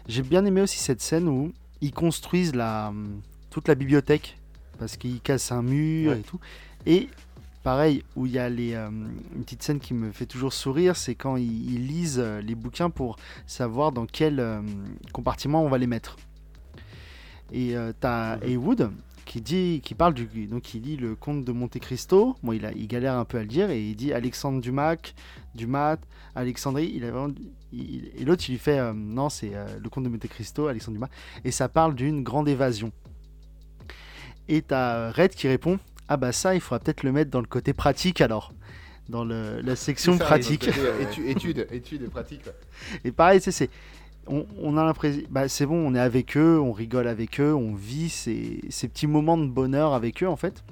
J'ai 0.06 0.22
bien 0.22 0.44
aimé 0.44 0.60
aussi 0.60 0.78
cette 0.78 1.00
scène 1.00 1.26
où 1.26 1.52
ils 1.80 1.92
construisent 1.92 2.54
la 2.54 2.92
toute 3.48 3.66
la 3.66 3.74
bibliothèque 3.74 4.36
parce 4.78 4.96
qu'ils 4.98 5.20
cassent 5.20 5.52
un 5.52 5.62
mur 5.62 6.12
Ouais. 6.12 6.18
et 6.20 6.22
tout, 6.22 6.38
et 6.84 7.08
pareil, 7.62 8.02
où 8.14 8.26
il 8.26 8.32
y 8.32 8.38
a 8.38 8.48
les, 8.50 8.74
euh, 8.74 8.88
une 8.90 9.42
petite 9.42 9.62
scène 9.62 9.80
qui 9.80 9.94
me 9.94 10.12
fait 10.12 10.26
toujours 10.26 10.52
sourire, 10.52 10.96
c'est 10.96 11.14
quand 11.14 11.36
ils, 11.36 11.72
ils 11.74 11.86
lisent 11.86 12.18
euh, 12.22 12.42
les 12.42 12.54
bouquins 12.54 12.90
pour 12.90 13.16
savoir 13.46 13.90
dans 13.92 14.04
quel 14.06 14.38
euh, 14.38 14.60
compartiment 15.12 15.64
on 15.64 15.68
va 15.70 15.78
les 15.78 15.86
mettre. 15.86 16.16
Et 17.52 17.74
euh, 17.76 17.92
t'as 17.98 18.36
Mhm. 18.36 18.42
Heywood 18.44 18.90
qui 19.30 19.40
dit, 19.40 19.80
qui 19.84 19.94
parle 19.94 20.12
du, 20.12 20.26
donc 20.48 20.74
il 20.74 20.82
lit 20.82 20.96
le 20.96 21.14
conte 21.14 21.44
de 21.44 21.52
Monte 21.52 21.78
Cristo. 21.78 22.36
Bon, 22.42 22.50
il, 22.52 22.66
a, 22.66 22.72
il 22.72 22.88
galère 22.88 23.14
un 23.14 23.24
peu 23.24 23.38
à 23.38 23.42
le 23.42 23.46
dire 23.46 23.70
et 23.70 23.80
il 23.80 23.94
dit 23.94 24.12
Alexandre 24.12 24.60
Dumac, 24.60 25.14
Dumas, 25.54 25.98
Alexandrie. 26.34 26.90
Il 26.96 27.04
a 27.04 27.12
vraiment, 27.12 27.32
il- 27.72 28.10
et 28.18 28.24
l'autre 28.24 28.42
il 28.48 28.52
lui 28.52 28.58
fait 28.58 28.80
euh, 28.80 28.92
non, 28.92 29.28
c'est 29.28 29.52
euh, 29.54 29.66
le 29.80 29.88
conte 29.88 30.02
de 30.02 30.08
Monte 30.08 30.26
Cristo, 30.26 30.66
Alexandre 30.66 30.96
Dumas, 30.96 31.10
et 31.44 31.52
ça 31.52 31.68
parle 31.68 31.94
d'une 31.94 32.24
grande 32.24 32.48
évasion. 32.48 32.90
Et 34.48 34.62
t'as 34.62 35.12
Red 35.12 35.30
qui 35.34 35.46
répond 35.46 35.78
ah 36.08 36.16
bah 36.16 36.32
ça, 36.32 36.56
il 36.56 36.60
faudra 36.60 36.80
peut-être 36.80 37.04
le 37.04 37.12
mettre 37.12 37.30
dans 37.30 37.40
le 37.40 37.46
côté 37.46 37.72
pratique 37.72 38.20
alors, 38.20 38.52
dans 39.08 39.24
le- 39.24 39.60
la 39.60 39.76
section 39.76 40.18
ça, 40.18 40.24
pratique. 40.24 40.66
euh, 40.76 41.04
Études, 41.24 41.68
études 41.70 42.02
et 42.02 42.08
pratiques. 42.08 42.42
quoi. 42.42 42.52
Et 43.04 43.12
pareil, 43.12 43.40
c'est. 43.40 43.70
On, 44.30 44.46
on 44.62 44.76
a 44.76 44.84
l'impression. 44.84 45.22
Bah, 45.30 45.48
c'est 45.48 45.66
bon, 45.66 45.76
on 45.86 45.94
est 45.94 46.00
avec 46.00 46.36
eux, 46.36 46.58
on 46.60 46.72
rigole 46.72 47.08
avec 47.08 47.40
eux, 47.40 47.52
on 47.54 47.74
vit 47.74 48.08
ces, 48.08 48.60
ces 48.70 48.88
petits 48.88 49.06
moments 49.08 49.36
de 49.36 49.46
bonheur 49.46 49.92
avec 49.92 50.22
eux, 50.22 50.28
en 50.28 50.36
fait. 50.36 50.62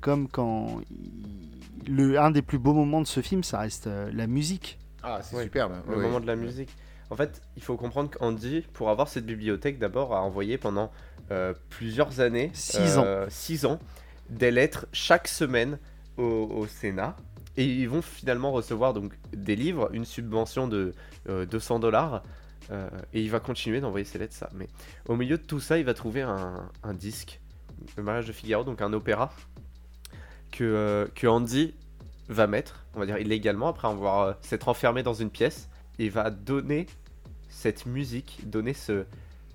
Comme 0.00 0.28
quand. 0.28 0.80
il- 0.90 1.94
Le, 1.96 2.18
un 2.20 2.30
des 2.30 2.42
plus 2.42 2.58
beaux 2.58 2.74
moments 2.74 3.00
de 3.00 3.06
ce 3.06 3.20
film, 3.22 3.42
ça 3.42 3.60
reste 3.60 3.86
euh, 3.86 4.10
la 4.12 4.26
musique. 4.26 4.78
Ah, 5.02 5.20
c'est 5.22 5.36
Ouais, 5.36 5.44
superbe. 5.44 5.72
le 5.88 5.96
ouais. 5.96 6.02
moment 6.02 6.20
de 6.20 6.26
la 6.26 6.36
musique. 6.36 6.68
En 7.10 7.16
fait, 7.16 7.40
il 7.56 7.62
faut 7.62 7.76
comprendre 7.76 8.10
qu'Andy, 8.10 8.66
pour 8.74 8.90
avoir 8.90 9.08
cette 9.08 9.24
bibliothèque, 9.24 9.78
d'abord 9.78 10.14
a 10.14 10.20
envoyé 10.20 10.58
pendant 10.58 10.90
euh, 11.30 11.54
plusieurs 11.70 12.20
années, 12.20 12.50
Six 12.52 12.96
euh, 12.98 13.24
six 13.30 13.64
ans, 13.64 13.78
des 14.28 14.50
lettres 14.50 14.84
chaque 14.92 15.28
semaine 15.28 15.78
au, 16.18 16.24
au 16.24 16.66
Sénat. 16.66 17.16
Et 17.56 17.64
ils 17.64 17.88
vont 17.88 18.02
finalement 18.02 18.52
recevoir 18.52 18.92
donc 18.92 19.14
des 19.34 19.56
livres, 19.56 19.88
une 19.94 20.04
subvention 20.04 20.68
de 20.68 20.92
euh, 21.30 21.46
200 21.46 21.78
dollars. 21.78 22.22
Et 22.70 23.22
il 23.22 23.30
va 23.30 23.40
continuer 23.40 23.80
d'envoyer 23.80 24.04
ces 24.04 24.18
lettres, 24.18 24.34
ça. 24.34 24.50
Mais 24.54 24.68
au 25.06 25.16
milieu 25.16 25.38
de 25.38 25.42
tout 25.42 25.60
ça, 25.60 25.78
il 25.78 25.84
va 25.84 25.94
trouver 25.94 26.22
un, 26.22 26.94
disque, 26.94 27.40
le 27.96 28.02
mariage 28.02 28.26
de 28.26 28.32
Figaro, 28.32 28.64
donc 28.64 28.82
un 28.82 28.92
opéra, 28.92 29.32
que, 30.50 30.64
euh, 30.64 31.06
que 31.14 31.26
Andy 31.26 31.74
va 32.28 32.46
mettre, 32.46 32.84
on 32.94 33.00
va 33.00 33.06
dire 33.06 33.18
illégalement, 33.18 33.68
après 33.68 33.88
avoir 33.88 34.20
euh, 34.20 34.32
s'être 34.42 34.68
enfermé 34.68 35.02
dans 35.02 35.14
une 35.14 35.30
pièce, 35.30 35.68
et 35.98 36.08
va 36.08 36.30
donner 36.30 36.86
cette 37.48 37.86
musique, 37.86 38.42
donner 38.44 38.74
ce, 38.74 39.04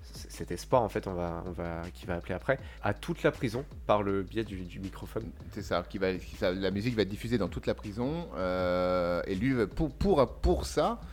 cet 0.02 0.50
espoir 0.50 0.82
en 0.82 0.88
fait, 0.88 1.06
on 1.06 1.14
va, 1.14 1.42
on 1.46 1.52
va, 1.52 1.82
qui 1.94 2.06
va 2.06 2.14
appeler 2.14 2.34
après, 2.34 2.58
à 2.82 2.94
toute 2.94 3.22
la 3.22 3.30
prison 3.30 3.64
par 3.86 4.02
le 4.02 4.22
biais 4.22 4.44
du, 4.44 4.80
microphone. 4.80 5.30
C'est 5.52 5.62
ça, 5.62 5.84
qui 5.88 5.98
va, 5.98 6.08
la 6.40 6.70
musique 6.70 6.94
va 6.96 7.02
être 7.02 7.08
diffusée 7.08 7.38
dans 7.38 7.48
toute 7.48 7.66
la 7.66 7.74
prison. 7.74 8.28
euh, 8.36 9.22
et 9.26 9.34
lui, 9.34 9.54
pour, 9.66 9.90
pour, 9.90 10.28
pour 10.40 10.66
ça, 10.66 10.92
euh, 10.92 11.04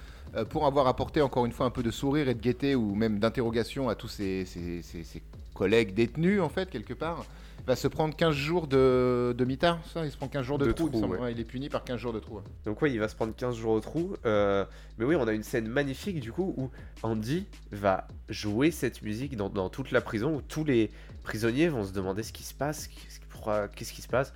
pour 0.49 0.65
avoir 0.65 0.88
apporté 0.88 1.21
encore 1.21 1.45
une 1.45 1.51
fois 1.51 1.65
un 1.65 1.69
peu 1.71 1.84
de 1.84 1.91
sourire 1.91 2.29
et 2.29 2.34
de 2.34 2.41
gaieté 2.41 2.75
ou 2.75 2.95
même 2.95 3.19
d'interrogation 3.19 3.89
à 3.89 3.95
tous 3.95 4.07
ses, 4.07 4.45
ses- 4.45 4.82
ses- 4.82 5.03
ses 5.03 5.21
collègues 5.53 5.93
détenus, 5.93 6.41
en 6.41 6.49
fait, 6.49 6.69
quelque 6.69 6.93
part, 6.93 7.25
va 7.67 7.75
se 7.75 7.88
prendre 7.88 8.15
15 8.15 8.34
jours 8.34 8.65
de, 8.67 9.36
de 9.38 9.45
mitard, 9.45 9.77
ça 9.93 10.03
Il 10.03 10.11
se 10.11 10.17
prend 10.17 10.27
15 10.27 10.43
jours 10.43 10.57
de, 10.57 10.65
De 10.65 10.71
trou, 10.71 10.86
il 10.86 10.88
me 10.88 10.91
trou, 10.93 11.01
semble. 11.01 11.15
ouais. 11.17 11.21
Ouais, 11.25 11.32
il 11.34 11.39
est 11.39 11.43
puni 11.45 11.69
par 11.69 11.84
15 11.84 11.97
jours 11.99 12.13
de 12.13 12.19
trou. 12.19 12.39
Donc 12.65 12.82
ouais, 12.82 12.91
il 12.91 12.99
va 12.99 13.07
se 13.07 13.15
prendre 13.15 13.36
15 13.36 13.55
jours 13.55 13.73
au 13.73 13.79
trou. 13.82 14.15
euh, 14.25 14.65
mais 14.97 15.05
oui, 15.05 15.15
on 15.15 15.27
a 15.27 15.34
une 15.34 15.43
scène 15.43 15.67
magnifique 15.67 16.19
du 16.21 16.32
coup 16.32 16.55
où 16.57 16.71
Andy 17.03 17.45
va 17.71 18.07
jouer 18.29 18.71
cette 18.71 19.03
musique 19.03 19.36
dans, 19.36 19.49
dans 19.49 19.69
toute 19.69 19.91
la 19.91 20.01
prison 20.01 20.38
où 20.38 20.41
tous 20.41 20.63
les 20.63 20.89
prisonniers 21.23 21.67
vont 21.67 21.84
se 21.84 21.91
demander 21.93 22.23
ce 22.23 22.34
qui 22.34 22.41
se 22.43 22.53
passe, 22.55 22.88
qu'est-ce 22.88 23.93
qui- 23.93 24.01
se 24.01 24.07
passe, 24.07 24.34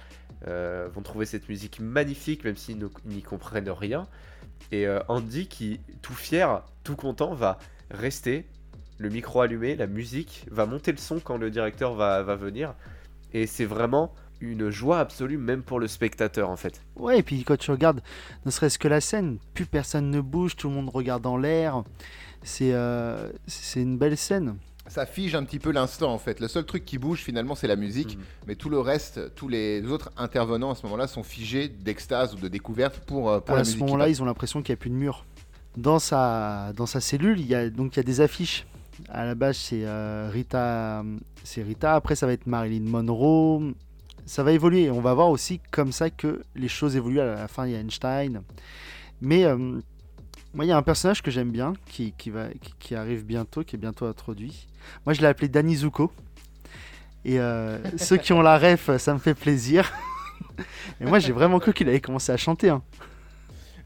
euh, 0.48 0.88
vont 0.94 1.02
trouver 1.02 1.26
cette 1.26 1.50
musique 1.50 1.80
magnifique 1.80 2.44
même 2.44 2.58
s'ils 2.58 2.78
n'y 3.06 3.24
comprennent 3.24 3.70
rien. 3.72 4.08
Et 4.72 4.88
euh, 4.88 5.00
Andy 5.08 5.48
qui, 5.48 5.80
tout 6.02 6.14
fier, 6.14 6.64
tout 6.84 6.96
content, 6.96 7.34
va 7.34 7.60
rester, 7.92 8.46
le 8.98 9.10
micro 9.10 9.42
allumé, 9.42 9.76
la 9.76 9.88
musique, 9.88 10.46
va 10.50 10.66
monter 10.66 10.92
le 10.92 10.98
son 10.98 11.20
quand 11.20 11.38
le 11.38 11.52
directeur 11.52 11.94
va, 11.94 12.24
va 12.24 12.36
venir. 12.36 12.74
Et 13.34 13.48
c'est 13.48 13.66
vraiment 13.66 14.14
une 14.42 14.70
joie 14.70 15.00
absolue 15.00 15.38
même 15.38 15.64
pour 15.64 15.80
le 15.80 15.88
spectateur 15.88 16.50
en 16.50 16.56
fait. 16.56 16.82
Ouais, 16.96 17.20
et 17.20 17.24
puis 17.24 17.44
quand 17.44 17.58
tu 17.58 17.72
regardes, 17.72 18.02
ne 18.46 18.52
serait-ce 18.52 18.80
que 18.80 18.88
la 18.88 19.02
scène, 19.02 19.38
plus 19.54 19.66
personne 19.66 20.12
ne 20.12 20.22
bouge, 20.22 20.56
tout 20.56 20.68
le 20.70 20.76
monde 20.76 20.90
regarde 20.90 21.26
en 21.26 21.38
l'air. 21.38 21.84
C'est 22.44 22.74
euh, 22.74 23.32
c'est 23.48 23.82
une 23.82 23.98
belle 23.98 24.18
scène. 24.18 24.58
Ça 24.88 25.06
fige 25.06 25.34
un 25.34 25.44
petit 25.44 25.60
peu 25.60 25.72
l'instant, 25.72 26.14
en 26.14 26.20
fait. 26.20 26.40
Le 26.40 26.48
seul 26.48 26.64
truc 26.64 26.86
qui 26.86 26.98
bouge, 26.98 27.20
finalement, 27.20 27.56
c'est 27.56 27.68
la 27.68 27.76
musique. 27.76 28.18
Mhm. 28.18 28.24
Mais 28.48 28.56
tout 28.56 28.70
le 28.70 28.80
reste, 28.80 29.34
tous 29.36 29.48
les 29.48 29.84
autres 29.88 30.12
intervenants 30.16 30.72
à 30.72 30.76
ce 30.76 30.84
moment-là 30.84 31.08
sont 31.08 31.24
figés 31.24 31.68
d'extase 31.68 32.36
ou 32.36 32.38
de 32.38 32.48
découverte 32.48 33.00
pour, 33.00 33.30
euh, 33.30 33.40
pour 33.40 33.56
à 33.56 33.60
la 33.60 33.64
ce 33.64 33.78
moment-là, 33.78 34.10
ils 34.10 34.22
ont 34.22 34.26
l'impression 34.26 34.62
qu'il 34.62 34.74
n'y 34.74 34.78
a 34.78 34.82
plus 34.82 34.92
de 34.92 34.96
mur. 34.96 35.26
Dans 35.76 36.00
sa, 36.00 36.72
dans 36.74 36.86
sa 36.86 37.02
cellule, 37.02 37.40
il 37.40 37.48
y 37.48 37.56
a, 37.56 37.70
donc, 37.70 37.96
il 37.96 37.98
y 37.98 38.00
a 38.00 38.04
des 38.04 38.22
affiches. 38.22 38.66
À 39.10 39.26
la 39.26 39.36
base, 39.36 39.58
c'est 39.58 39.84
euh, 39.84 40.30
Rita, 40.32 41.04
c'est 41.44 41.64
Rita. 41.64 41.96
Après, 41.96 42.16
ça 42.16 42.28
va 42.28 42.34
être 42.34 42.48
Marilyn 42.48 42.88
Monroe. 42.88 43.74
Ça 44.26 44.44
va 44.44 44.52
évoluer. 44.52 44.90
On 44.90 45.02
va 45.02 45.14
voir 45.14 45.30
aussi 45.30 45.60
comme 45.72 45.92
ça 45.92 46.10
que 46.10 46.44
les 46.56 46.68
choses 46.68 46.96
évoluent. 46.96 47.20
À 47.20 47.26
la 47.26 47.48
fin, 47.48 47.66
il 47.66 47.74
y 47.74 47.76
a 47.76 47.80
Einstein. 47.80 48.42
Mais 49.22 49.46
euh, 49.46 49.80
moi, 50.56 50.66
il 50.66 50.70
y 50.70 50.72
a 50.72 50.78
un 50.78 50.82
personnage 50.82 51.22
que 51.22 51.30
j'aime 51.30 51.52
bien, 51.52 51.74
qui, 51.86 52.14
qui, 52.18 52.30
va, 52.32 52.48
qui, 52.62 52.74
qui 52.80 52.96
arrive 52.96 53.26
bientôt, 53.26 53.64
qui 53.64 53.76
est 53.76 53.80
bientôt 53.80 54.06
introduit. 54.06 54.68
Moi, 55.06 55.14
je 55.14 55.22
l'ai 55.22 55.28
appelé 55.28 55.48
Danny 55.50 55.76
Zuko. 55.76 56.12
Et 57.26 57.40
euh, 57.40 57.78
ceux 57.98 58.18
qui 58.18 58.34
ont 58.34 58.42
la 58.42 58.58
ref, 58.58 58.96
ça 58.98 59.14
me 59.14 59.20
fait 59.20 59.34
plaisir. 59.34 59.92
Et 61.02 61.06
moi, 61.06 61.20
j'ai 61.20 61.32
vraiment 61.34 61.60
cru 61.60 61.74
qu'il 61.74 61.90
avait 61.90 62.00
commencé 62.02 62.32
à 62.32 62.38
chanter. 62.38 62.70
hein. 62.70 62.82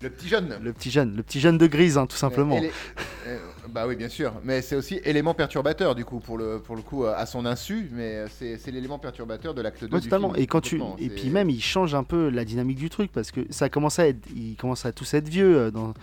Le 0.02 0.10
petit 0.10 0.28
jeune. 0.30 0.58
Le 0.62 0.72
petit 0.74 0.92
jeune, 0.92 1.16
le 1.16 1.24
petit 1.24 1.40
jeune 1.40 1.58
de 1.58 1.68
grise, 1.68 1.98
hein, 1.98 2.06
tout 2.06 2.16
simplement. 2.18 2.58
Et 2.58 2.62
les- 2.62 2.72
bah 3.74 3.88
oui, 3.88 3.96
bien 3.96 4.10
sûr. 4.10 4.34
Mais 4.44 4.62
c'est 4.62 4.76
aussi 4.76 5.00
élément 5.04 5.34
perturbateur, 5.34 5.96
du 5.96 6.06
coup, 6.06 6.20
pour 6.20 6.38
le, 6.38 6.60
pour 6.60 6.76
le 6.76 6.82
coup, 6.82 7.06
euh, 7.06 7.14
à 7.16 7.26
son 7.26 7.46
insu. 7.46 7.90
Mais 7.94 8.16
euh, 8.16 8.28
c'est 8.30 8.58
c'est 8.58 8.72
l'élément 8.72 9.00
perturbateur 9.00 9.54
de 9.54 9.62
l'acte 9.62 9.84
2 9.84 9.94
Ouais, 9.96 10.02
du 10.02 10.08
totalement. 10.08 10.34
film, 10.34 10.44
Et 10.44 10.48
quand 10.48 10.62
tu, 10.62 10.82
et 10.98 11.10
puis 11.10 11.30
même, 11.30 11.50
il 11.50 11.62
change 11.62 11.96
un 11.96 12.04
peu 12.04 12.30
la 12.30 12.46
dynamique 12.46 12.78
du 12.78 12.90
truc 12.90 13.12
parce 13.12 13.32
que 13.32 13.42
ça 13.50 13.70
commence 13.70 14.00
à 14.00 14.08
être, 14.08 14.20
il 14.36 14.56
commence 14.56 14.86
à 14.86 14.92
tous 14.92 15.14
être 15.14 15.28
vieux 15.30 15.58
euh, 15.58 15.72
dans 15.72 15.94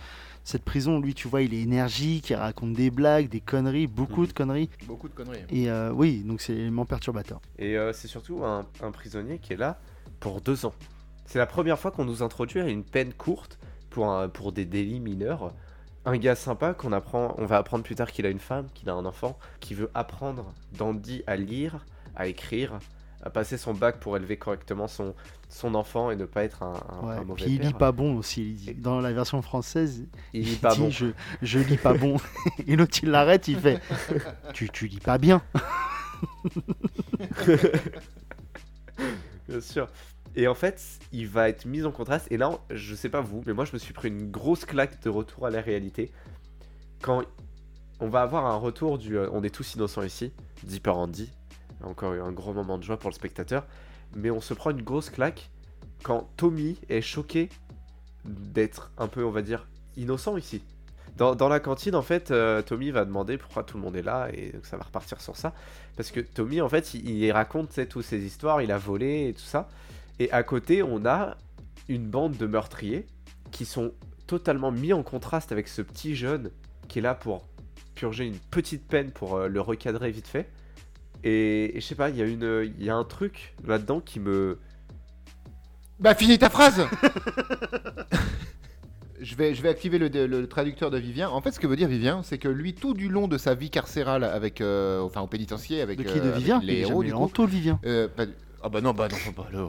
cette 0.43 0.63
prison. 0.63 0.99
Lui, 0.99 1.13
tu 1.13 1.27
vois, 1.27 1.41
il 1.41 1.53
est 1.53 1.61
énergique, 1.61 2.29
il 2.29 2.35
raconte 2.35 2.73
des 2.73 2.89
blagues, 2.89 3.29
des 3.29 3.41
conneries, 3.41 3.87
beaucoup 3.87 4.21
Mhm. 4.21 4.27
de 4.27 4.33
conneries. 4.33 4.69
Beaucoup 4.85 5.09
de 5.09 5.13
conneries. 5.13 5.39
Et 5.49 5.69
euh, 5.69 5.91
oui, 5.93 6.23
donc 6.25 6.41
c'est 6.41 6.53
l'élément 6.53 6.85
perturbateur. 6.85 7.41
Et 7.59 7.77
euh, 7.77 7.91
c'est 7.93 8.07
surtout 8.07 8.43
un, 8.45 8.65
un 8.81 8.91
prisonnier 8.91 9.39
qui 9.39 9.53
est 9.53 9.57
là 9.57 9.79
pour 10.19 10.41
deux 10.41 10.65
ans. 10.65 10.73
C'est 11.25 11.39
la 11.39 11.45
première 11.45 11.77
fois 11.77 11.91
qu'on 11.91 12.05
nous 12.05 12.23
introduit 12.23 12.61
à 12.61 12.67
une 12.69 12.83
peine 12.85 13.11
courte 13.13 13.59
pour, 13.89 14.09
un- 14.09 14.29
pour 14.29 14.53
des 14.53 14.63
délits 14.65 15.01
mineurs. 15.01 15.53
Un 16.07 16.17
gars 16.17 16.35
sympa 16.35 16.73
qu'on 16.73 16.93
apprend, 16.93 17.35
on 17.37 17.45
va 17.45 17.57
apprendre 17.57 17.83
plus 17.83 17.95
tard 17.95 18.11
qu'il 18.11 18.25
a 18.25 18.29
une 18.29 18.39
femme, 18.39 18.67
qu'il 18.73 18.89
a 18.89 18.93
un 18.93 19.05
enfant, 19.05 19.37
qui 19.59 19.73
veut 19.73 19.91
apprendre 19.93 20.53
d'Andy 20.77 21.21
à 21.27 21.35
lire, 21.35 21.85
à 22.15 22.27
écrire, 22.27 22.79
à 23.23 23.29
passer 23.29 23.57
son 23.57 23.73
bac 23.73 23.99
pour 23.99 24.15
élever 24.15 24.37
correctement 24.37 24.87
son, 24.87 25.13
son 25.49 25.75
enfant 25.75 26.09
et 26.09 26.15
ne 26.15 26.23
pas 26.25 26.43
être 26.45 26.63
un, 26.63 26.75
un- 26.75 27.05
Ouais. 27.07 27.15
un 27.17 27.23
mauvais 27.25 27.43
Puis 27.43 27.55
il 27.55 27.61
lit 27.61 27.73
pas 27.73 27.91
bon 27.91 28.15
aussi. 28.15 28.73
Dans 28.77 29.01
la 29.01 29.11
version 29.11 29.41
française, 29.41 30.05
Il 30.33 30.41
il 30.43 30.49
lit 30.51 30.55
pas 30.55 30.75
dit 30.75 30.79
bon. 30.79 30.89
je, 30.89 31.07
je 31.41 31.59
lis 31.59 31.77
pas 31.77 31.93
bon. 31.93 32.15
et 32.67 32.75
l'autre 32.77 32.97
il 33.03 33.09
l'arrête, 33.09 33.47
il 33.49 33.59
fait 33.59 33.81
tu, 34.53 34.69
tu 34.69 34.87
lis 34.87 34.99
pas 35.01 35.17
bien. 35.17 35.41
Bien 39.47 39.61
sûr. 39.61 39.87
Et 40.37 40.47
en 40.47 40.53
fait, 40.53 40.99
il 41.11 41.27
va 41.27 41.49
être 41.49 41.65
mis 41.65 41.83
en 41.83 41.91
contraste. 41.91 42.27
Et 42.31 42.37
là, 42.37 42.59
je 42.69 42.93
sais 42.93 43.09
pas 43.09 43.21
vous, 43.21 43.41
mais 43.47 43.53
moi, 43.53 43.65
je 43.65 43.73
me 43.73 43.79
suis 43.79 43.91
pris 43.91 44.09
une 44.09 44.29
grosse 44.29 44.65
claque 44.65 45.01
de 45.01 45.09
retour 45.09 45.47
à 45.47 45.49
la 45.49 45.61
réalité. 45.61 46.11
Quand 47.01 47.23
on 47.99 48.07
va 48.07 48.21
avoir 48.21 48.45
un 48.45 48.55
retour 48.55 48.99
du 48.99 49.17
euh, 49.17 49.27
On 49.33 49.43
est 49.43 49.49
tous 49.49 49.73
innocents 49.73 50.03
ici, 50.03 50.31
dit 50.61 50.79
par 50.79 50.99
Andy. 50.99 51.31
Encore 51.83 52.13
un 52.13 52.31
gros 52.31 52.53
moment 52.53 52.77
de 52.77 52.83
joie 52.83 52.99
pour 52.99 53.09
le 53.09 53.15
spectateur. 53.15 53.65
Mais 54.15 54.29
on 54.29 54.39
se 54.39 54.53
prend 54.53 54.69
une 54.69 54.83
grosse 54.83 55.09
claque 55.09 55.49
quand 56.03 56.29
Tommy 56.37 56.79
est 56.87 57.01
choqué 57.01 57.49
d'être 58.23 58.91
un 58.99 59.07
peu, 59.07 59.25
on 59.25 59.31
va 59.31 59.41
dire, 59.41 59.67
innocent 59.97 60.37
ici. 60.37 60.61
Dans, 61.15 61.49
la 61.49 61.59
cantine, 61.59 61.95
en 61.95 62.03
fait, 62.03 62.29
euh, 62.29 62.61
Tommy 62.61 62.91
va 62.91 63.03
demander 63.03 63.39
pourquoi 63.39 63.63
tout 63.63 63.75
le 63.77 63.83
monde 63.83 63.95
est 63.95 64.03
là, 64.03 64.29
et 64.31 64.51
donc 64.51 64.67
ça 64.67 64.77
va 64.77 64.83
repartir 64.83 65.19
sur 65.19 65.35
ça. 65.35 65.51
Parce 65.95 66.11
que 66.11 66.19
Tommy, 66.19 66.61
en 66.61 66.69
fait, 66.69 66.93
il, 66.93 67.31
raconte 67.31 67.87
toutes 67.89 68.05
ses 68.05 68.23
histoires, 68.23 68.61
il 68.61 68.71
a 68.71 68.77
volé 68.77 69.29
et 69.29 69.33
tout 69.33 69.39
ça. 69.39 69.67
Et 70.19 70.31
à 70.31 70.43
côté, 70.43 70.81
on 70.83 71.05
a 71.05 71.37
une 71.89 72.07
bande 72.07 72.37
de 72.37 72.45
meurtriers 72.47 73.05
qui 73.51 73.65
sont 73.65 73.93
totalement 74.25 74.71
mis 74.71 74.93
en 74.93 75.03
contraste 75.03 75.51
avec 75.51 75.67
ce 75.67 75.81
petit 75.81 76.15
jeune 76.15 76.51
qui 76.87 76.99
est 76.99 77.01
là 77.01 77.15
pour 77.15 77.47
purger 77.95 78.25
une 78.25 78.37
petite 78.37 78.87
peine 78.87 79.11
pour 79.11 79.35
euh, 79.35 79.47
le 79.47 79.61
recadrer 79.61 80.11
vite 80.11 80.27
fait. 80.27 80.49
Et, 81.23 81.75
et 81.77 81.79
je 81.81 81.85
sais 81.85 81.95
pas, 81.95 82.09
il 82.09 82.17
y, 82.17 82.21
a 82.21 82.25
une- 82.25 82.71
il 82.77 82.83
y 82.85 82.89
a 82.89 82.95
un 82.95 83.03
truc 83.03 83.55
là-dedans 83.65 83.99
qui 84.01 84.19
me. 84.19 84.59
Bah, 85.99 86.13
finis 86.13 86.37
ta 86.37 86.49
phrase 86.49 86.85
Je 89.19 89.35
vais, 89.35 89.55
je 89.55 89.63
vais 89.63 89.69
activer 89.69 89.97
le, 89.97 90.09
le 90.27 90.47
traducteur 90.47 90.91
de 90.91 90.97
Vivien. 90.99 91.27
En 91.29 91.41
fait, 91.41 91.51
ce 91.51 91.59
que 91.59 91.65
veut 91.65 91.75
dire 91.75 91.87
Vivien, 91.87 92.21
c'est 92.21 92.37
que 92.37 92.47
lui, 92.47 92.75
tout 92.75 92.93
du 92.93 93.09
long 93.09 93.27
de 93.27 93.39
sa 93.39 93.55
vie 93.55 93.71
carcérale, 93.71 94.23
avec, 94.23 94.61
euh, 94.61 95.01
enfin, 95.01 95.21
au 95.21 95.27
pénitentiaire, 95.27 95.81
avec, 95.81 95.97
De 95.97 96.03
qui? 96.03 96.19
Euh, 96.19 96.21
de 96.21 96.27
avec 96.27 96.35
Vivien 96.37 96.59
les 96.63 96.81
héros, 96.81 97.03
du 97.03 97.11
en 97.13 97.25
coup. 97.25 97.33
tôle, 97.33 97.49
Vivien. 97.49 97.79
Euh, 97.83 98.07
pas 98.07 98.25
Ah 98.63 98.69
bah 98.69 98.81
non, 98.81 98.93
bah 98.93 99.07
non, 99.11 99.17
faut 99.17 99.31
pas 99.31 99.47
le- 99.51 99.67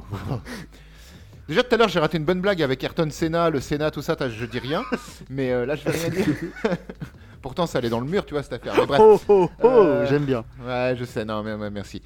Déjà 1.49 1.63
tout 1.63 1.75
à 1.75 1.79
l'heure 1.79 1.89
j'ai 1.89 1.99
raté 2.01 2.19
une 2.19 2.25
bonne 2.25 2.41
blague 2.41 2.63
avec 2.63 2.83
Ayrton 2.85 3.09
Senna, 3.11 3.49
le 3.51 3.61
Sénat, 3.61 3.91
tout 3.91 4.03
ça, 4.03 4.17
t'as- 4.17 4.29
je 4.29 4.45
dis 4.45 4.59
rien. 4.59 4.83
mais 5.31 5.51
euh, 5.53 5.65
là 5.67 5.77
je 5.77 5.85
vais 5.85 5.91
rien 5.93 6.09
dire. 6.11 6.27
Pourtant 7.43 7.67
ça 7.67 7.79
allait 7.79 7.89
dans 7.89 8.01
le 8.01 8.07
mur, 8.07 8.27
tu 8.27 8.35
vois 8.35 8.43
cette 8.43 8.53
affaire. 8.55 8.75
Mais 8.77 8.87
bref. 8.87 9.01
Oh 9.03 9.21
oh 9.29 9.51
oh, 9.63 9.67
Euh, 9.67 10.07
j'aime 10.09 10.25
bien. 10.25 10.45
Ouais, 10.67 10.95
je 10.99 11.05
sais, 11.05 11.25
non, 11.25 11.43
mais, 11.43 11.57
mais 11.57 11.71
merci. 11.71 12.03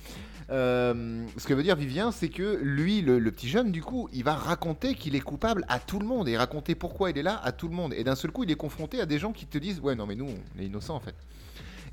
Euh, 0.50 1.24
ce 1.38 1.46
que 1.46 1.54
veut 1.54 1.62
dire 1.62 1.76
Vivien, 1.76 2.12
c'est 2.12 2.28
que 2.28 2.58
lui, 2.62 3.00
le, 3.00 3.18
le 3.18 3.30
petit 3.32 3.48
jeune, 3.48 3.72
du 3.72 3.80
coup, 3.82 4.08
il 4.12 4.22
va 4.24 4.34
raconter 4.34 4.94
qu'il 4.94 5.16
est 5.16 5.20
coupable 5.20 5.64
à 5.68 5.78
tout 5.78 5.98
le 5.98 6.04
monde 6.06 6.28
et 6.28 6.36
raconter 6.36 6.74
pourquoi 6.74 7.10
il 7.10 7.16
est 7.16 7.22
là 7.22 7.40
à 7.42 7.52
tout 7.52 7.68
le 7.68 7.74
monde. 7.74 7.94
Et 7.94 8.04
d'un 8.04 8.14
seul 8.14 8.30
coup, 8.30 8.44
il 8.44 8.50
est 8.50 8.54
confronté 8.56 9.00
à 9.00 9.06
des 9.06 9.18
gens 9.18 9.32
qui 9.32 9.46
te 9.46 9.56
disent 9.56 9.80
Ouais, 9.80 9.94
non, 9.94 10.06
mais 10.06 10.14
nous, 10.14 10.26
on 10.28 10.60
est 10.60 10.66
innocents 10.66 10.96
en 10.96 11.00
fait. 11.00 11.14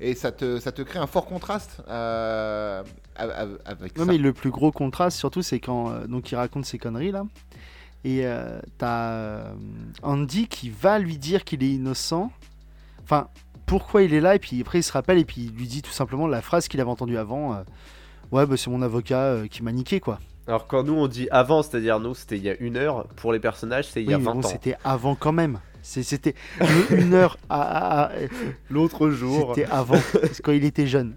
Et 0.00 0.14
ça 0.14 0.32
te, 0.32 0.58
ça 0.60 0.72
te 0.72 0.80
crée 0.82 0.98
un 0.98 1.06
fort 1.06 1.26
contraste 1.26 1.82
euh, 1.88 2.82
avec 3.16 3.96
Non 3.98 4.06
ça. 4.06 4.10
mais 4.12 4.18
le 4.18 4.32
plus 4.32 4.50
gros 4.50 4.72
contraste 4.72 5.18
surtout 5.18 5.42
c'est 5.42 5.60
quand 5.60 5.90
euh, 5.90 6.06
donc 6.06 6.30
il 6.32 6.36
raconte 6.36 6.64
ces 6.64 6.78
conneries 6.78 7.12
là 7.12 7.24
et 8.02 8.20
euh, 8.24 8.58
t'as 8.78 9.42
Andy 10.02 10.48
qui 10.48 10.70
va 10.70 10.98
lui 10.98 11.18
dire 11.18 11.44
qu'il 11.44 11.62
est 11.62 11.70
innocent. 11.72 12.32
Enfin 13.02 13.28
pourquoi 13.66 14.02
il 14.02 14.14
est 14.14 14.20
là 14.22 14.34
et 14.34 14.38
puis 14.38 14.60
après 14.60 14.78
il 14.80 14.82
se 14.82 14.92
rappelle 14.92 15.18
et 15.18 15.24
puis 15.26 15.42
il 15.42 15.52
lui 15.56 15.66
dit 15.66 15.82
tout 15.82 15.90
simplement 15.92 16.26
la 16.26 16.40
phrase 16.40 16.66
qu'il 16.66 16.80
avait 16.80 16.90
entendue 16.90 17.18
avant. 17.18 17.52
euh, 17.54 17.62
ouais 18.32 18.46
bah 18.46 18.56
c'est 18.56 18.70
mon 18.70 18.80
avocat 18.82 19.20
euh, 19.24 19.46
qui 19.48 19.62
m'a 19.62 19.72
niqué 19.72 20.00
quoi. 20.00 20.18
Alors 20.46 20.66
quand 20.66 20.82
nous 20.82 20.94
on 20.94 21.08
dit 21.08 21.28
avant, 21.30 21.62
c'est-à-dire 21.62 22.00
nous 22.00 22.14
c'était 22.14 22.38
il 22.38 22.42
y 22.42 22.48
a 22.50 22.56
une 22.58 22.76
heure, 22.78 23.06
pour 23.16 23.32
les 23.34 23.38
personnages 23.38 23.86
c'est 23.88 24.02
il 24.02 24.10
y 24.10 24.14
a 24.14 24.16
Oui, 24.16 24.22
mais 24.24 24.30
20 24.30 24.32
bon, 24.32 24.38
ans. 24.46 24.48
c'était 24.50 24.76
avant 24.82 25.14
quand 25.14 25.32
même. 25.32 25.60
C'était 25.82 26.34
une 26.90 27.14
heure 27.14 27.38
à, 27.48 27.60
à- 27.62 28.04
à- 28.06 28.10
L'autre 28.70 29.10
jour. 29.10 29.54
C'était 29.54 29.70
avant, 29.70 29.96
quand 30.44 30.52
il 30.52 30.64
était 30.64 30.86
jeune. 30.86 31.14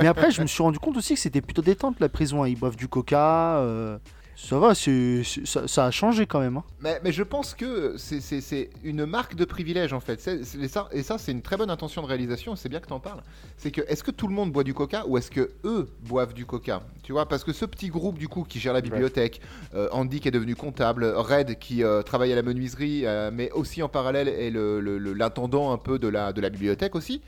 Mais 0.00 0.06
après, 0.06 0.30
je 0.30 0.40
me 0.40 0.46
suis 0.46 0.62
rendu 0.62 0.78
compte 0.78 0.96
aussi 0.96 1.14
que 1.14 1.20
c'était 1.20 1.40
plutôt 1.42 1.62
détente 1.62 2.00
la 2.00 2.08
prison. 2.08 2.42
hein. 2.42 2.48
Ils 2.48 2.58
boivent 2.58 2.76
du 2.76 2.88
coca. 2.88 3.56
euh, 3.58 3.98
Ça 4.36 4.58
va, 4.58 4.74
ça, 4.74 5.66
ça 5.68 5.86
a 5.86 5.90
changé 5.90 6.26
quand 6.26 6.40
même. 6.40 6.56
hein. 6.56 6.64
Mais, 6.80 7.00
mais 7.04 7.12
je 7.12 7.22
pense 7.22 7.54
que 7.54 7.94
c'est- 7.96 8.70
une 8.82 9.06
marque 9.06 9.36
de 9.36 9.44
privilège 9.44 9.92
en 9.92 10.00
fait. 10.00 10.26
Et 10.60 10.68
ça, 10.68 10.88
et 10.92 11.02
ça, 11.02 11.18
c'est 11.18 11.32
une 11.32 11.40
très 11.40 11.56
bonne 11.56 11.70
intention 11.70 12.02
de 12.02 12.06
réalisation. 12.06 12.56
C'est 12.56 12.68
bien 12.68 12.80
que 12.80 12.86
tu 12.86 12.92
en 12.92 13.00
parles. 13.00 13.22
C'est 13.56 13.70
que 13.70 13.80
est-ce 13.88 14.02
que 14.02 14.10
tout 14.10 14.26
le 14.26 14.34
monde 14.34 14.52
boit 14.52 14.64
du 14.64 14.74
coca 14.74 15.04
ou 15.06 15.16
est-ce 15.18 15.30
que 15.30 15.52
eux 15.64 15.88
boivent 16.02 16.34
du 16.34 16.46
coca? 16.46 16.82
Tu 17.04 17.12
vois, 17.12 17.26
parce 17.28 17.44
que 17.44 17.52
ce 17.52 17.64
petit 17.64 17.88
groupe 17.88 18.18
du 18.18 18.28
coup 18.28 18.42
qui 18.42 18.58
gère 18.58 18.72
la 18.72 18.80
bibliothèque, 18.80 19.40
euh, 19.74 19.88
Andy 19.92 20.20
qui 20.20 20.28
est 20.28 20.32
devenu 20.32 20.56
comptable, 20.56 21.04
Red 21.04 21.58
qui 21.58 21.84
euh, 21.84 22.02
travaille 22.02 22.32
à 22.32 22.36
la 22.36 22.42
menuiserie, 22.42 23.06
euh, 23.06 23.30
mais 23.32 23.50
aussi 23.52 23.82
en 23.82 23.88
parallèle 23.88 24.28
est 24.28 24.50
le- 24.50 24.80
le- 24.80 24.98
le- 24.98 25.12
l'intendant 25.14 25.72
un 25.72 25.78
peu 25.78 25.98
de 25.98 26.08
la, 26.08 26.32
de 26.32 26.40
la 26.40 26.50
bibliothèque 26.50 26.94
aussi. 26.96 27.22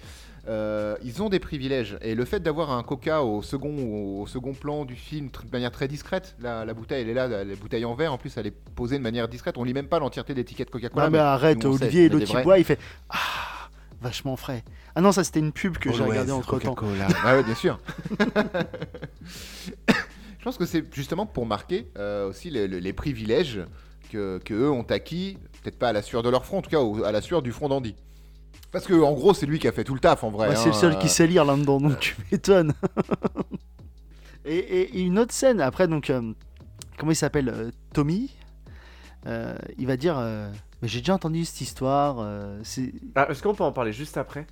Euh, 0.48 0.96
ils 1.02 1.22
ont 1.22 1.28
des 1.28 1.38
privilèges 1.40 1.98
et 2.02 2.14
le 2.14 2.24
fait 2.24 2.40
d'avoir 2.40 2.70
un 2.70 2.82
coca 2.82 3.22
au 3.22 3.42
second, 3.42 4.20
au 4.20 4.26
second 4.26 4.52
plan 4.54 4.84
du 4.84 4.94
film 4.94 5.28
de 5.28 5.50
manière 5.52 5.70
très 5.72 5.88
discrète, 5.88 6.36
la, 6.40 6.64
la 6.64 6.74
bouteille 6.74 7.02
elle 7.02 7.08
est 7.08 7.14
là, 7.14 7.26
la, 7.28 7.44
la 7.44 7.54
bouteille 7.56 7.84
en 7.84 7.94
verre 7.94 8.12
en 8.12 8.18
plus 8.18 8.36
elle 8.36 8.46
est 8.46 8.54
posée 8.74 8.96
de 8.98 9.02
manière 9.02 9.28
discrète, 9.28 9.58
on 9.58 9.64
lit 9.64 9.74
même 9.74 9.88
pas 9.88 9.98
l'entièreté 9.98 10.32
de 10.34 10.38
l'étiquette 10.38 10.70
Coca-Cola. 10.70 11.06
Non, 11.06 11.10
mais 11.10 11.18
arrête, 11.18 11.62
nous, 11.64 11.70
on 11.74 11.76
sait, 11.78 11.84
Olivier, 11.84 12.08
l'autre 12.08 12.26
il 12.38 12.42
boit, 12.42 12.58
il 12.58 12.64
fait 12.64 12.78
Ah, 13.08 13.16
vachement 14.00 14.36
frais. 14.36 14.62
Ah 14.94 15.00
non, 15.00 15.12
ça 15.12 15.24
c'était 15.24 15.40
une 15.40 15.52
pub 15.52 15.78
que 15.78 15.90
j'ai 15.90 15.96
Always 15.96 16.10
regardée 16.10 16.32
entre 16.32 16.58
temps. 16.58 16.74
Coca-Cola. 16.74 17.08
Ah 17.24 17.36
ouais, 17.36 17.42
bien 17.42 17.54
sûr. 17.54 17.78
Je 20.38 20.44
pense 20.44 20.58
que 20.58 20.66
c'est 20.66 20.84
justement 20.94 21.26
pour 21.26 21.44
marquer 21.46 21.88
euh, 21.98 22.28
aussi 22.28 22.50
les, 22.50 22.68
les- 22.68 22.80
les 22.80 22.92
privilèges 22.92 23.60
que, 24.12 24.38
que 24.44 24.54
eux 24.54 24.70
ont 24.70 24.84
acquis, 24.84 25.38
peut-être 25.62 25.78
pas 25.78 25.88
à 25.88 25.92
la 25.92 26.02
sueur 26.02 26.22
de 26.22 26.28
leur 26.28 26.44
front, 26.44 26.58
en 26.58 26.62
tout 26.62 26.70
cas 26.70 26.80
au- 26.80 27.02
à 27.04 27.10
la 27.10 27.20
sueur 27.20 27.42
du 27.42 27.50
front 27.50 27.68
d'Andy. 27.68 27.96
Parce 28.72 28.86
que 28.86 28.94
en 28.94 29.12
gros, 29.12 29.32
c'est 29.34 29.46
lui 29.46 29.58
qui 29.58 29.68
a 29.68 29.72
fait 29.72 29.84
tout 29.84 29.94
le 29.94 30.00
taf 30.00 30.22
en 30.24 30.30
vrai. 30.30 30.48
Bah, 30.48 30.56
c'est 30.56 30.68
le 30.70 30.74
hein, 30.74 30.78
seul 30.78 30.92
euh, 30.92 30.96
qui 30.96 31.08
sait 31.08 31.26
lire 31.26 31.44
là-dedans, 31.44 31.80
donc 31.80 31.98
tu 32.00 32.16
m'étonnes. 32.30 32.72
et, 34.44 34.56
et- 34.58 34.98
et 34.98 35.00
une 35.02 35.18
autre 35.18 35.32
scène, 35.32 35.60
après, 35.60 35.88
donc, 35.88 36.10
euh, 36.10 36.32
comment 36.98 37.12
il 37.12 37.16
s'appelle 37.16 37.48
euh, 37.48 37.70
Tommy 37.94 38.30
Euh, 39.26 39.56
Il 39.78 39.86
va 39.86 39.96
dire 39.96 40.16
euh, 40.18 40.50
Mais 40.82 40.88
j'ai 40.88 41.00
déjà 41.00 41.14
entendu 41.14 41.44
cette 41.44 41.60
histoire. 41.60 42.16
euh, 42.20 42.62
Ah, 43.14 43.26
Est-ce 43.30 43.42
qu'on 43.42 43.54
peut 43.54 43.64
en 43.64 43.72
parler 43.72 43.92
juste 43.92 44.16
après? 44.16 44.46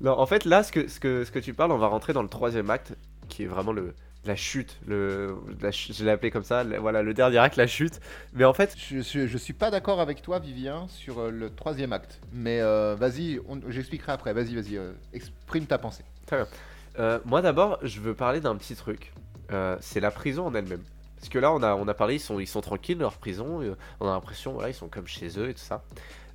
Non, 0.00 0.18
en 0.18 0.26
fait, 0.26 0.44
là, 0.44 0.62
ce 0.62 0.70
que, 0.72 0.88
ce, 0.88 1.00
que, 1.00 1.24
ce 1.24 1.30
que 1.32 1.38
tu 1.38 1.54
parles, 1.54 1.72
on 1.72 1.78
va 1.78 1.86
rentrer 1.86 2.12
dans 2.12 2.22
le 2.22 2.28
troisième 2.28 2.68
acte, 2.70 2.94
qui 3.28 3.44
est 3.44 3.46
vraiment 3.46 3.72
le, 3.72 3.94
la 4.26 4.36
chute. 4.36 4.78
Le, 4.86 5.36
la 5.60 5.72
ch- 5.72 5.92
je 5.96 6.04
l'ai 6.04 6.10
appelé 6.10 6.30
comme 6.30 6.44
ça, 6.44 6.64
le- 6.64 6.78
voilà, 6.78 7.02
le 7.02 7.14
dernier 7.14 7.38
acte, 7.38 7.56
la 7.56 7.66
chute. 7.66 8.00
Mais 8.32 8.44
en 8.44 8.52
fait, 8.54 8.74
Je, 8.76 9.00
je, 9.00 9.26
je 9.26 9.38
suis 9.38 9.52
pas 9.52 9.70
d'accord 9.70 10.00
avec 10.00 10.22
toi, 10.22 10.38
Vivien, 10.38 10.86
sur 10.88 11.18
euh, 11.20 11.30
le 11.30 11.50
troisième 11.54 11.92
acte. 11.92 12.20
Mais 12.32 12.60
euh, 12.60 12.94
vas-y, 12.98 13.40
j'expliquerai 13.68 14.12
après. 14.12 14.32
Vas-y, 14.32 14.54
vas-y, 14.54 14.76
euh, 14.76 14.92
exprime 15.12 15.66
ta 15.66 15.78
pensée. 15.78 16.04
euh, 16.98 17.18
moi 17.24 17.42
d'abord, 17.42 17.78
je 17.82 18.00
veux 18.00 18.14
parler 18.14 18.40
d'un 18.40 18.56
petit 18.56 18.74
truc. 18.74 19.12
C'est 19.80 20.00
la 20.00 20.10
prison 20.10 20.46
en 20.46 20.54
elle-même. 20.54 20.82
Parce 21.16 21.28
que 21.28 21.38
là, 21.38 21.52
on 21.52 21.62
a, 21.62 21.74
on 21.74 21.86
a 21.88 21.94
parlé, 21.94 22.16
ils 22.16 22.20
sont, 22.20 22.40
ils 22.40 22.46
sont 22.46 22.60
tranquilles, 22.60 22.98
leur 22.98 23.16
prison. 23.18 23.60
on 24.00 24.08
a 24.08 24.12
l'impression, 24.12 24.52
voilà, 24.52 24.68
ils 24.70 24.74
sont 24.74 24.88
comme 24.88 25.06
chez 25.06 25.38
eux 25.38 25.48
et 25.48 25.54
tout 25.54 25.60
ça. 25.60 25.82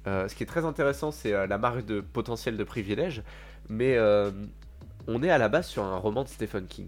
Ce 0.06 0.34
qui 0.34 0.44
est 0.44 0.48
très 0.48 0.66
intéressant, 0.66 1.12
c'est 1.12 1.32
la 1.48 1.58
marque 1.58 1.86
de 1.86 2.00
potentiel 2.02 2.58
de 2.58 2.64
privilège. 2.64 3.22
Mais 3.70 3.98
on 5.08 5.24
est 5.24 5.30
à 5.30 5.38
la 5.38 5.50
base 5.50 5.68
sur 5.68 5.84
un 5.84 5.98
roman 5.98 6.24
de 6.24 6.30
Stephen 6.30 6.68
King, 6.68 6.88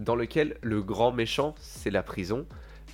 dans 0.00 0.16
lequel 0.16 0.56
le 0.62 0.82
grand 0.82 1.12
méchant, 1.12 1.54
c'est 1.58 1.90
la 1.90 2.02
prison. 2.02 2.46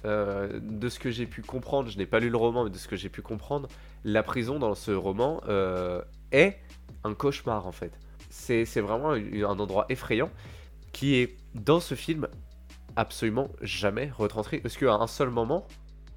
Euh, 0.07 0.61
de 0.62 0.88
ce 0.88 0.98
que 0.98 1.11
j'ai 1.11 1.26
pu 1.26 1.42
comprendre, 1.42 1.90
je 1.90 1.98
n'ai 1.98 2.07
pas 2.07 2.20
lu 2.20 2.30
le 2.30 2.36
roman, 2.36 2.64
mais 2.64 2.70
de 2.70 2.78
ce 2.78 2.88
que 2.88 2.96
j'ai 2.96 3.11
pu 3.11 3.20
comprendre, 3.20 3.68
la 4.05 4.22
prison 4.22 4.59
dans 4.59 4.74
ce 4.74 4.92
roman 4.92 5.42
euh, 5.48 6.03
est 6.32 6.59
un 7.05 7.14
cauchemar 7.14 7.66
en 7.66 7.72
fait. 7.72 7.92
C'est 8.30 8.64
vraiment 8.80 9.11
un, 9.12 9.59
endroit 9.59 9.86
effrayant 9.88 10.30
qui 10.92 11.16
est 11.16 11.36
dans 11.55 11.80
ce 11.80 11.94
film 11.94 12.28
absolument 12.96 13.48
jamais 13.61 14.11
retranscrit. 14.16 14.61
Est-ce 14.64 14.78
qu'à 14.78 14.94
un 14.94 15.07
seul 15.07 15.30
moment, 15.30 15.66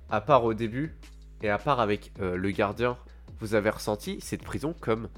à 0.09 0.21
part 0.21 0.43
au 0.43 0.53
début 0.53 0.95
et 1.41 1.49
à 1.49 1.57
part 1.57 1.79
avec 1.79 2.11
euh, 2.21 2.37
le 2.37 2.51
gardien, 2.51 2.97
vous 3.39 3.55
avez 3.55 3.69
ressenti 3.69 4.19
cette 4.21 4.43
prison 4.43 4.75
comme 4.79 5.09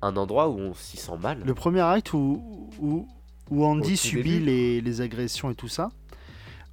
un 0.00 0.16
endroit 0.16 0.48
où 0.48 0.58
on 0.58 0.74
s'y 0.74 0.96
sent 0.96 1.16
mal 1.20 1.40
le 1.44 1.54
premier 1.54 1.80
acte 1.80 2.12
où, 2.12 2.70
où, 2.80 3.06
où 3.50 3.64
Andy 3.64 3.96
subit 3.96 4.40
les, 4.40 4.80
les 4.80 5.00
agressions 5.00 5.50
et 5.50 5.54
tout 5.54 5.68
ça. 5.68 5.90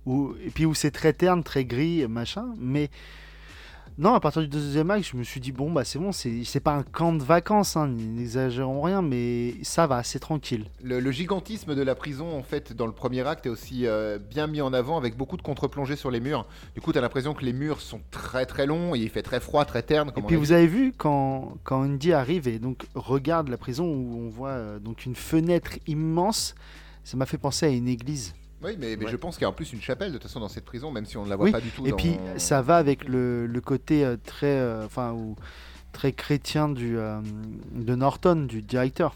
Où, 0.06 0.34
et 0.44 0.50
puis 0.50 0.66
où 0.66 0.74
c'est 0.74 0.92
très 0.92 1.14
terne, 1.14 1.44
très 1.44 1.66
gris, 1.66 2.08
machin. 2.08 2.54
Mais 2.58 2.90
non, 4.00 4.14
à 4.14 4.22
partir 4.22 4.42
du 4.42 4.48
deuxième 4.48 4.90
acte, 4.92 5.10
je 5.12 5.18
me 5.18 5.24
suis 5.24 5.42
dit 5.42 5.52
Bon, 5.52 5.70
bah 5.70 5.84
c'est 5.84 6.00
bon, 6.00 6.14
c'est 6.14 6.60
pas 6.62 6.72
un 6.74 6.84
camp 6.84 7.12
de 7.12 7.22
vacances, 7.22 7.76
hein, 7.76 7.88
n'exagérons 7.90 8.82
rien, 8.82 9.02
mais 9.02 9.56
ça 9.62 9.88
va, 9.88 10.04
c'est 10.04 10.20
tranquille. 10.20 10.68
Le, 10.82 11.02
le 11.02 11.12
gigantisme 11.12 11.76
de 11.76 11.82
la 11.82 11.96
prison, 11.96 12.38
en 12.38 12.42
fait, 12.42 12.72
dans 12.72 12.86
le 12.86 12.94
premier 12.94 13.28
acte, 13.28 13.46
est 13.46 13.50
aussi 13.50 13.86
euh, 13.86 14.18
bien 14.18 14.48
mis 14.48 14.62
en 14.62 14.72
avant 14.72 14.98
avec 14.98 15.18
beaucoup 15.18 15.36
de 15.36 15.42
contre-plongées 15.42 15.98
sur 15.98 16.12
les 16.12 16.22
murs. 16.22 16.48
Du 16.76 16.80
coup, 16.82 16.94
t'as 16.94 17.02
l'impression 17.02 17.34
que 17.34 17.44
les 17.44 17.52
murs 17.52 17.82
sont 17.82 18.00
très 18.10 18.46
très 18.46 18.66
longs 18.66 18.96
et 18.96 19.00
il 19.00 19.10
fait 19.10 19.22
très 19.22 19.42
froid, 19.42 19.66
très 19.66 19.84
terne. 19.84 20.14
Et 20.16 20.22
comme 20.22 20.26
puis 20.26 20.38
vous 20.38 20.46
dit. 20.46 20.54
avez 20.54 20.68
vu 20.68 20.94
quand, 20.98 21.58
quand 21.66 21.82
Andy 21.84 22.14
arrive 22.14 22.48
et 22.48 22.58
donc 22.58 22.88
regarde 22.96 23.50
la 23.50 23.58
prison 23.58 23.86
où 23.86 24.18
on 24.26 24.30
voit 24.30 24.50
euh, 24.52 24.80
donc 24.80 25.06
une 25.06 25.16
fenêtre 25.16 25.72
immense, 25.88 26.56
ça 27.04 27.18
m'a 27.18 27.26
fait 27.26 27.38
penser 27.38 27.66
à 27.66 27.70
une 27.70 27.90
église. 27.90 28.34
Oui, 28.62 28.76
mais, 28.78 28.96
mais 28.98 29.06
Ouais. 29.06 29.12
je 29.12 29.16
pense 29.16 29.36
qu'il 29.36 29.44
y 29.44 29.46
a 29.46 29.50
en 29.50 29.54
plus 29.54 29.72
une 29.74 29.82
chapelle 29.82 30.10
de 30.12 30.18
toute 30.18 30.24
façon 30.24 30.40
dans 30.42 30.50
cette 30.50 30.66
prison, 30.66 30.92
même 30.92 31.06
si 31.06 31.16
on 31.18 31.24
ne 31.24 31.30
la 31.30 31.36
voit 31.38 31.46
Oui, 31.46 31.52
pas 31.52 31.62
du 31.62 31.70
tout. 31.70 31.86
Et 31.88 31.92
dans- 31.92 31.98
puis 31.98 32.18
ça 32.38 32.62
va 32.62 32.78
avec 32.78 33.08
le, 33.08 33.48
le 33.48 33.62
côté 33.62 34.04
euh, 34.06 34.18
très, 34.18 34.58
euh, 34.60 34.86
enfin, 34.86 35.14
ou- 35.14 35.36
très 35.94 36.12
chrétien 36.12 36.68
du, 36.70 36.98
euh, 36.98 37.20
de 37.74 37.96
Norton, 37.96 38.46
du 38.48 38.62
directeur. 38.62 39.16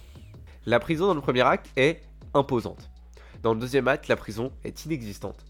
La 0.66 0.80
prison 0.80 1.08
dans 1.08 1.14
le 1.14 1.22
premier 1.22 1.42
acte 1.42 1.70
est 1.76 2.02
imposante. 2.34 2.90
Dans 3.42 3.54
le 3.54 3.60
deuxième 3.60 3.88
acte, 3.90 4.08
la 4.08 4.16
prison 4.16 4.52
est 4.64 4.86
inexistante. 4.86 5.46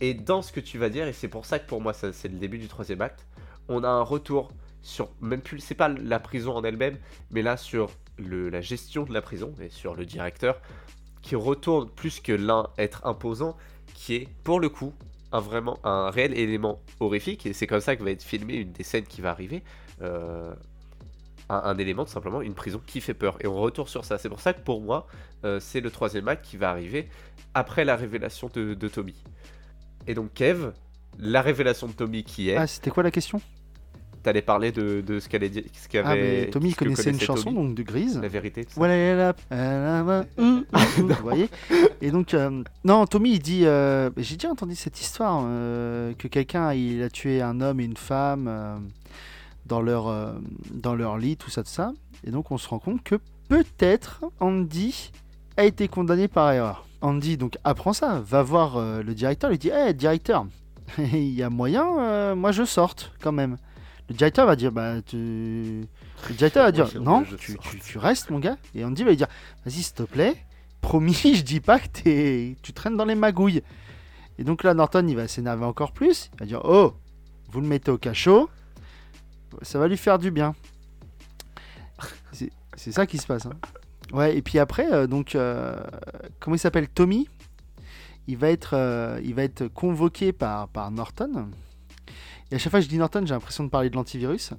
Et 0.00 0.12
dans 0.12 0.42
ce 0.42 0.52
que 0.52 0.60
tu 0.60 0.76
vas 0.76 0.88
dire, 0.88 1.06
et 1.06 1.12
c'est 1.12 1.28
pour 1.28 1.46
ça 1.46 1.58
que 1.60 1.66
pour 1.68 1.80
moi 1.80 1.92
ça, 1.94 2.12
c'est 2.12 2.28
le 2.28 2.38
début 2.38 2.58
du 2.58 2.66
troisième 2.68 3.00
acte, 3.00 3.24
on 3.68 3.84
a 3.84 3.88
un 3.88 4.02
retour 4.02 4.50
sur 4.82 5.08
même 5.20 5.40
plus, 5.40 5.60
c'est 5.60 5.74
pas 5.74 5.88
la 5.88 6.18
prison 6.20 6.54
en 6.56 6.64
elle-même, 6.64 6.96
mais 7.30 7.42
là 7.42 7.56
sur 7.56 7.90
le, 8.18 8.48
la 8.50 8.60
gestion 8.60 9.04
de 9.04 9.12
la 9.14 9.22
prison 9.22 9.52
et 9.60 9.68
sur 9.68 9.94
le 9.94 10.04
directeur 10.04 10.60
qui 11.26 11.34
retourne 11.36 11.88
plus 11.90 12.20
que 12.20 12.32
l'un 12.32 12.68
être 12.78 13.04
imposant, 13.06 13.56
qui 13.94 14.14
est 14.14 14.28
pour 14.44 14.60
le 14.60 14.68
coup 14.68 14.92
un 15.32 16.10
réel 16.10 16.32
élément 16.38 16.80
horrifique 17.00 17.44
et 17.46 17.52
c'est 17.52 17.66
comme 17.66 17.80
ça 17.80 17.96
que 17.96 18.02
va 18.02 18.10
être 18.12 18.22
filmé 18.22 18.54
une 18.54 18.72
des 18.72 18.84
scènes 18.84 19.04
qui 19.04 19.20
va 19.20 19.30
arriver. 19.30 19.62
euh, 20.02 20.54
un, 21.48 21.56
un 21.56 21.78
élément 21.78 22.04
tout 22.04 22.10
simplement, 22.12 22.42
une 22.42 22.54
prison 22.54 22.80
qui 22.84 23.00
fait 23.00 23.14
peur. 23.14 23.36
Et 23.40 23.46
on 23.46 23.54
retourne 23.56 23.88
sur 23.88 24.04
ça. 24.04 24.18
C'est 24.18 24.28
pour 24.28 24.40
ça 24.40 24.52
que 24.52 24.60
pour 24.62 24.80
moi, 24.80 25.06
euh, 25.44 25.60
c'est 25.60 25.80
le 25.80 25.90
troisième 25.90 26.26
acte 26.28 26.44
qui 26.44 26.56
va 26.56 26.70
arriver 26.70 27.08
après 27.54 27.84
la 27.84 27.96
révélation 27.96 28.50
de, 28.52 28.74
de 28.74 28.88
Tommy. 28.88 29.14
Et 30.06 30.14
donc 30.14 30.32
Kev, 30.34 30.72
la 31.18 31.42
révélation 31.42 31.86
de 31.86 31.92
Tommy 31.92 32.24
qui 32.24 32.50
est, 32.50 32.56
Ah, 32.56 32.66
c'était 32.66 32.90
quoi 32.90 33.02
la 33.04 33.10
question? 33.12 33.40
T'allais 34.26 34.42
parler 34.42 34.72
de, 34.72 35.02
de 35.02 35.20
ce 35.20 35.28
qu'elle 35.28 35.48
ce 35.52 35.88
qu'avait. 35.88 36.08
Ah, 36.08 36.14
mais 36.16 36.50
Tommy 36.50 36.72
ce 36.72 36.76
connaissait 36.76 37.10
une 37.10 37.20
chanson 37.20 37.44
Tommy, 37.44 37.56
donc 37.56 37.74
de 37.76 37.82
Grise. 37.84 38.18
La 38.20 38.26
vérité. 38.26 38.66
Voilà, 38.74 38.94
elle 38.94 39.34
hum, 40.36 40.64
vous 40.96 41.08
voyez 41.22 41.48
Et 42.00 42.10
donc, 42.10 42.34
euh, 42.34 42.64
non, 42.84 43.06
Tommy, 43.06 43.34
il 43.34 43.38
dit 43.38 43.66
euh, 43.66 44.10
J'ai 44.16 44.34
déjà 44.34 44.50
entendu 44.50 44.74
cette 44.74 45.00
histoire 45.00 45.44
euh, 45.46 46.12
que 46.18 46.26
quelqu'un 46.26 46.72
il 46.72 47.04
a 47.04 47.08
tué 47.08 47.40
un 47.40 47.60
homme 47.60 47.78
et 47.78 47.84
une 47.84 47.96
femme 47.96 48.50
dans, 49.64 49.80
leur, 49.80 50.34
dans 50.72 50.96
leur 50.96 51.18
lit, 51.18 51.36
tout 51.36 51.50
ça, 51.50 51.62
tout 51.62 51.70
ça. 51.70 51.92
Et 52.26 52.32
donc, 52.32 52.50
on 52.50 52.58
se 52.58 52.68
rend 52.68 52.80
compte 52.80 53.04
que 53.04 53.20
peut-être 53.48 54.24
Andy 54.40 55.12
a 55.56 55.64
été 55.64 55.86
condamné 55.86 56.26
par 56.26 56.50
erreur. 56.50 56.84
Andy 57.00 57.36
donc 57.36 57.58
apprend 57.62 57.92
ça, 57.92 58.20
va 58.26 58.42
voir 58.42 58.80
le 58.80 59.14
directeur, 59.14 59.50
lui 59.50 59.58
dit 59.58 59.70
Hé, 59.70 59.94
directeur, 59.94 60.46
il 60.98 61.32
y 61.32 61.44
a 61.44 61.50
moyen, 61.50 62.34
moi 62.34 62.50
je 62.50 62.64
sorte 62.64 63.12
quand 63.22 63.30
même. 63.30 63.56
Le 64.08 64.14
directeur 64.14 64.46
va 64.46 64.54
dire, 64.56 64.70
bah, 64.72 65.02
tu... 65.02 65.16
le 66.28 66.34
directeur 66.34 66.64
va 66.64 66.72
dire, 66.72 66.86
non, 67.00 67.24
tu, 67.38 67.58
tu- 67.58 67.78
tu 67.80 67.98
restes 67.98 68.30
mon 68.30 68.38
gars. 68.38 68.56
Et 68.74 68.84
Andy 68.84 69.02
va 69.02 69.10
lui 69.10 69.16
dire, 69.16 69.26
vas-y 69.64 69.82
s'il 69.82 69.94
te 69.94 70.02
plaît, 70.04 70.36
promis, 70.80 71.14
je 71.34 71.42
dis 71.42 71.60
pas 71.60 71.78
que 71.80 71.88
t'es- 71.88 72.56
tu 72.62 72.72
traînes 72.72 72.96
dans 72.96 73.04
les 73.04 73.14
magouilles. 73.16 73.62
Et 74.38 74.44
donc 74.44 74.62
là, 74.62 74.74
Norton, 74.74 75.04
il 75.08 75.16
va 75.16 75.26
s'énerver 75.28 75.64
encore 75.64 75.92
plus. 75.92 76.30
Il 76.34 76.40
va 76.40 76.46
dire, 76.46 76.60
oh, 76.64 76.94
vous 77.50 77.60
le 77.60 77.66
mettez 77.66 77.90
au 77.90 77.98
cachot, 77.98 78.48
ça 79.62 79.78
va 79.78 79.88
lui 79.88 79.96
faire 79.96 80.18
du 80.18 80.30
bien. 80.30 80.54
C'est 82.32 82.50
c'est 82.76 82.92
ça 82.92 83.06
qui 83.06 83.18
se 83.18 83.26
passe. 83.26 83.46
hein. 83.46 83.54
Ouais, 84.12 84.36
et 84.36 84.42
puis 84.42 84.58
après, 84.58 84.92
euh, 84.92 85.06
donc, 85.06 85.34
euh, 85.34 85.82
comment 86.38 86.54
il 86.54 86.58
s'appelle 86.60 86.88
Tommy? 86.88 87.28
Il 88.28 88.36
va, 88.36 88.50
être, 88.50 88.74
euh, 88.74 89.20
il 89.24 89.34
va 89.34 89.42
être 89.44 89.66
convoqué 89.68 90.32
par, 90.32 90.68
par 90.68 90.90
Norton. 90.90 91.48
Et 92.52 92.54
à 92.54 92.58
chaque 92.58 92.70
fois 92.70 92.80
que 92.80 92.84
je 92.84 92.88
dis 92.88 92.98
Norton, 92.98 93.22
j'ai 93.24 93.34
l'impression 93.34 93.64
de 93.64 93.70
parler 93.70 93.90
de 93.90 93.96
l'antivirus. 93.96 94.52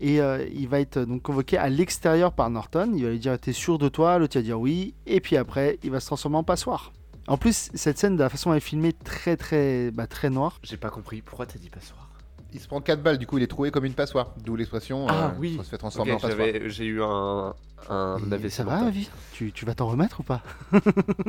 Et 0.00 0.20
euh, 0.20 0.46
il 0.54 0.68
va 0.68 0.80
être 0.80 0.98
euh, 0.98 1.06
donc 1.06 1.22
convoqué 1.22 1.56
à 1.58 1.68
l'extérieur 1.68 2.32
par 2.32 2.50
Norton. 2.50 2.92
Il 2.94 3.04
va 3.04 3.10
lui 3.10 3.18
dire 3.18 3.38
T'es 3.38 3.52
sûr 3.52 3.78
de 3.78 3.88
toi? 3.88 4.18
L'autre 4.18 4.36
il 4.36 4.40
va 4.40 4.42
dire 4.44 4.60
oui. 4.60 4.94
Et 5.06 5.20
puis 5.20 5.36
après, 5.36 5.78
il 5.82 5.90
va 5.90 6.00
se 6.00 6.06
transformer 6.06 6.36
en 6.36 6.44
passoire. 6.44 6.92
En 7.26 7.36
plus, 7.36 7.70
cette 7.74 7.98
scène, 7.98 8.16
de 8.16 8.22
la 8.22 8.28
façon 8.28 8.50
dont 8.50 8.54
elle 8.54 8.58
est 8.58 8.60
filmée, 8.60 8.92
très 8.92 9.36
très, 9.36 9.90
bah, 9.90 10.06
très 10.06 10.30
noire. 10.30 10.58
J'ai 10.62 10.76
pas 10.76 10.88
compris. 10.90 11.20
Pourquoi 11.20 11.46
t'as 11.46 11.58
dit 11.58 11.68
passoire? 11.68 12.08
Il 12.54 12.60
se 12.60 12.66
prend 12.66 12.80
4 12.80 13.02
balles, 13.02 13.18
du 13.18 13.26
coup 13.26 13.36
il 13.36 13.44
est 13.44 13.48
troué 13.48 13.70
comme 13.70 13.84
une 13.84 13.92
passoire. 13.92 14.32
D'où 14.42 14.56
l'expression 14.56 15.06
Ah, 15.08 15.26
euh, 15.26 15.38
oui. 15.38 15.56
on 15.60 15.62
se 15.62 15.68
fait 15.68 15.76
transformer 15.76 16.12
en 16.12 16.18
passoire. 16.18 16.48
J'ai 16.66 16.86
eu 16.86 17.02
un, 17.02 17.54
un 17.90 18.16
Et 18.30 18.32
AVC. 18.34 18.50
ça 18.50 18.64
va, 18.64 18.88
vie 18.88 19.10
tu, 19.32 19.52
tu 19.52 19.66
vas 19.66 19.74
t'en 19.74 19.86
remettre 19.88 20.20
ou 20.20 20.22
pas? 20.22 20.40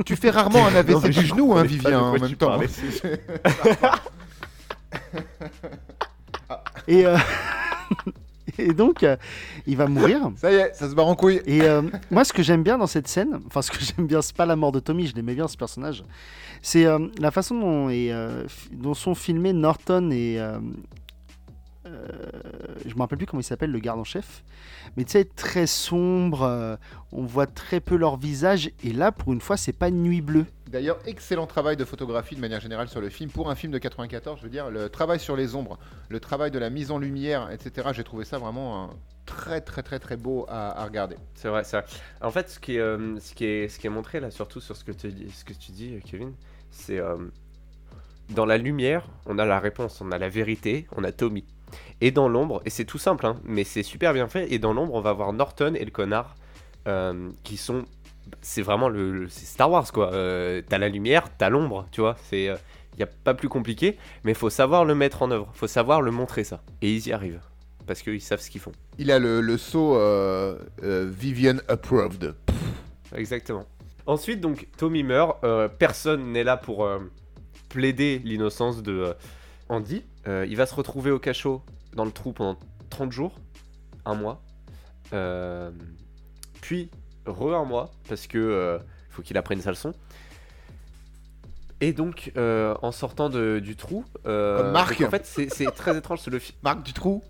Tu 0.06 0.16
fais 0.16 0.30
rarement 0.30 0.66
un 0.66 0.76
AVC 0.76 1.10
du 1.10 1.26
genou, 1.26 1.58
hein, 1.58 1.64
Vivien, 1.64 2.00
en 2.00 2.18
même 2.18 2.36
temps. 2.36 2.58
Et, 6.88 7.06
euh, 7.06 7.18
et 8.58 8.74
donc, 8.74 9.04
euh, 9.04 9.16
il 9.68 9.78
va 9.78 9.88
mourir. 9.88 10.32
Ça 10.38 10.52
y 10.52 10.56
est, 10.56 10.74
ça 10.74 10.90
se 10.90 10.96
barre 10.96 11.08
en 11.08 11.16
couille. 11.16 11.42
Et 11.46 11.62
euh, 11.62 11.82
moi, 12.12 12.24
ce 12.24 12.34
que 12.34 12.42
j'aime 12.44 12.64
bien 12.64 12.78
dans 12.78 12.88
cette 12.88 13.08
scène, 13.08 13.40
enfin, 13.48 13.62
ce 13.62 13.72
que 13.72 13.78
j'aime 13.84 14.08
bien, 14.08 14.22
c'est 14.22 14.36
pas 14.36 14.46
la 14.46 14.56
mort 14.56 14.72
de 14.72 14.80
Tommy, 14.80 15.08
je 15.08 15.16
l'aimais 15.16 15.36
bien 15.36 15.48
ce 15.48 15.58
personnage, 15.58 16.04
c'est 16.62 16.86
euh, 16.86 17.00
la 17.20 17.32
façon 17.32 17.60
dont, 17.60 17.90
est, 17.90 18.12
fi- 18.48 18.70
dont 18.72 18.94
sont 18.94 19.16
filmés 19.16 19.54
Norton 19.54 20.10
et. 20.12 20.40
Euh, 21.90 22.32
je 22.86 22.94
me 22.94 23.00
rappelle 23.00 23.18
plus 23.18 23.28
comment 23.28 23.42
il 23.42 23.46
s'appelle, 23.46 23.72
le 23.72 23.80
garde 23.80 24.00
en 24.00 24.04
chef. 24.04 24.44
Mais 24.98 25.04
tu 25.04 25.12
sais, 25.12 25.26
très 25.26 25.68
sombre, 25.68 26.44
euh, 26.44 26.76
on 27.12 27.24
voit 27.24 27.48
très 27.48 27.80
peu 27.80 27.96
leur 27.96 28.18
visage, 28.18 28.72
et 28.84 28.92
là, 28.94 29.12
pour 29.12 29.34
une 29.34 29.42
fois, 29.42 29.58
c'est 29.58 29.74
pas 29.74 29.90
une 29.90 30.04
nuit 30.04 30.22
bleue. 30.22 30.46
D'ailleurs, 30.68 31.00
excellent 31.06 31.48
travail 31.48 31.78
de 31.78 31.86
photographie 31.86 32.36
de 32.36 32.42
manière 32.42 32.60
générale 32.60 32.88
sur 32.88 33.02
le 33.02 33.10
film. 33.10 33.32
Pour 33.32 33.50
un 33.50 33.56
film 33.56 33.74
de 33.74 33.80
94, 33.80 34.38
je 34.40 34.44
veux 34.44 34.50
dire, 34.50 34.70
le 34.70 34.90
travail 34.90 35.20
sur 35.20 35.36
les 35.36 35.56
ombres, 35.56 35.80
le 36.10 36.20
travail 36.20 36.52
de 36.52 36.60
la 36.60 36.70
mise 36.70 36.92
en 36.92 37.00
lumière, 37.00 37.50
etc. 37.52 37.90
J'ai 37.94 38.04
trouvé 38.04 38.26
ça 38.26 38.38
vraiment 38.38 38.84
un 38.84 38.90
très 39.26 39.62
très 39.62 39.84
très 39.84 40.00
très 40.00 40.18
beau 40.18 40.46
à, 40.50 40.82
à 40.82 40.86
regarder. 40.86 41.16
C'est 41.36 41.50
vrai, 41.50 41.64
c'est 41.64 41.78
vrai. 41.78 41.88
En 42.22 42.32
fait, 42.32 42.50
ce 42.50 42.60
qui 42.60 42.76
est, 42.76 42.80
euh, 42.80 43.20
ce 43.20 43.34
qui 43.34 43.46
est, 43.46 43.68
ce 43.68 43.80
qui 43.80 43.88
est 43.88 43.92
montré 43.92 44.20
là, 44.20 44.32
surtout 44.32 44.60
sur 44.60 44.76
ce 44.76 44.84
que 44.84 44.92
tu 44.92 45.10
dis, 45.10 45.30
ce 45.32 45.46
que 45.46 45.54
tu 45.54 45.72
dis, 45.72 46.00
Kevin, 46.04 46.34
c'est 46.72 47.00
euh, 47.00 47.18
dans 48.30 48.46
la 48.46 48.58
lumière, 48.58 49.08
on 49.26 49.38
a 49.40 49.46
la 49.46 49.60
réponse, 49.60 50.02
on 50.02 50.12
a 50.12 50.18
la 50.18 50.30
vérité, 50.30 50.88
on 50.96 51.04
a 51.04 51.12
Tommy. 51.12 51.46
Et 52.02 52.12
dans 52.12 52.28
l'ombre, 52.30 52.62
et 52.66 52.70
c'est 52.70 52.86
tout 52.86 52.98
simple, 52.98 53.26
hein, 53.26 53.38
mais 53.44 53.64
c'est 53.64 53.84
super 53.84 54.14
bien 54.14 54.28
fait. 54.28 54.52
Et 54.52 54.60
dans 54.60 54.74
l'ombre, 54.74 54.94
on 54.94 55.02
va 55.02 55.14
voir 55.14 55.34
Norton 55.34 55.74
et 55.76 55.86
le 55.86 55.92
connard, 55.92 56.36
euh, 56.88 57.30
qui 57.44 57.58
sont, 57.58 57.86
c'est 58.42 58.62
vraiment 58.62 58.90
le, 58.90 59.28
Star 59.30 59.70
Wars 59.70 59.92
quoi. 59.92 60.14
Euh, 60.14 60.62
t'as 60.68 60.78
la 60.78 60.90
lumière, 60.90 61.26
t'as 61.38 61.50
l'ombre, 61.50 61.88
tu 61.92 62.02
vois. 62.02 62.16
C'est, 62.30 62.46
il 62.96 63.00
y 63.00 63.04
a 63.04 63.08
pas 63.08 63.34
plus 63.34 63.50
compliqué, 63.50 63.98
mais 64.24 64.34
faut 64.34 64.50
savoir 64.50 64.86
le 64.86 64.96
mettre 64.96 65.22
en 65.22 65.32
œuvre, 65.32 65.50
faut 65.54 65.68
savoir 65.68 66.02
le 66.02 66.12
montrer 66.12 66.44
ça. 66.44 66.62
Et 66.82 66.94
ils 66.94 67.08
y 67.08 67.14
arrivent, 67.14 67.42
parce 67.88 68.02
qu'ils 68.02 68.22
savent 68.22 68.42
ce 68.42 68.50
qu'ils 68.50 68.62
font. 68.62 68.74
Il 68.98 69.12
a 69.12 69.20
le, 69.20 69.40
le 69.42 69.58
saut 69.58 69.96
euh, 69.96 70.58
euh, 70.84 71.10
Vivian 71.10 71.58
Approved. 71.68 72.36
Exactement. 73.16 73.66
Ensuite, 74.06 74.42
donc, 74.42 74.68
Tommy 74.78 75.04
meurt. 75.04 75.38
euh, 75.44 75.68
personne 75.68 76.32
n'est 76.32 76.44
là 76.44 76.58
pour 76.58 76.84
euh, 76.84 77.00
plaider 77.70 78.20
l'innocence 78.26 78.82
de 78.82 78.92
euh, 78.92 79.14
Andy. 79.70 80.04
Euh, 80.28 80.46
il 80.50 80.56
va 80.58 80.66
se 80.66 80.76
retrouver 80.76 81.12
au 81.12 81.20
cachot 81.20 81.62
dans 81.94 82.06
le 82.06 82.12
trou 82.12 82.34
pendant 82.34 82.58
30 82.90 83.12
jours, 83.12 83.40
un 84.06 84.16
mois. 84.16 84.42
Euh, 85.14 85.72
puis, 86.62 86.90
re 87.26 87.56
un 87.56 87.66
mois, 87.66 87.92
parce 88.08 88.28
que 88.28 88.38
euh, 88.38 88.80
faut 89.10 89.22
qu'il 89.22 89.38
apprenne 89.38 89.62
sa 89.62 89.70
leçon. 89.72 89.94
Et 91.82 91.94
donc, 91.94 92.32
euh, 92.36 92.76
en 92.82 92.92
sortant 92.92 93.30
de- 93.30 93.60
du 93.64 93.76
trou, 93.78 94.04
euh, 94.26 94.58
Comme 94.58 94.72
Marc. 94.72 95.00
en 95.02 95.10
fait, 95.10 95.26
c'est 95.26 95.72
très 95.72 95.98
étrange. 95.98 96.20
C'est 96.22 96.32
le 96.32 96.40
film. 96.40 96.58
Marc 96.64 96.84
Dutroux. 96.84 97.24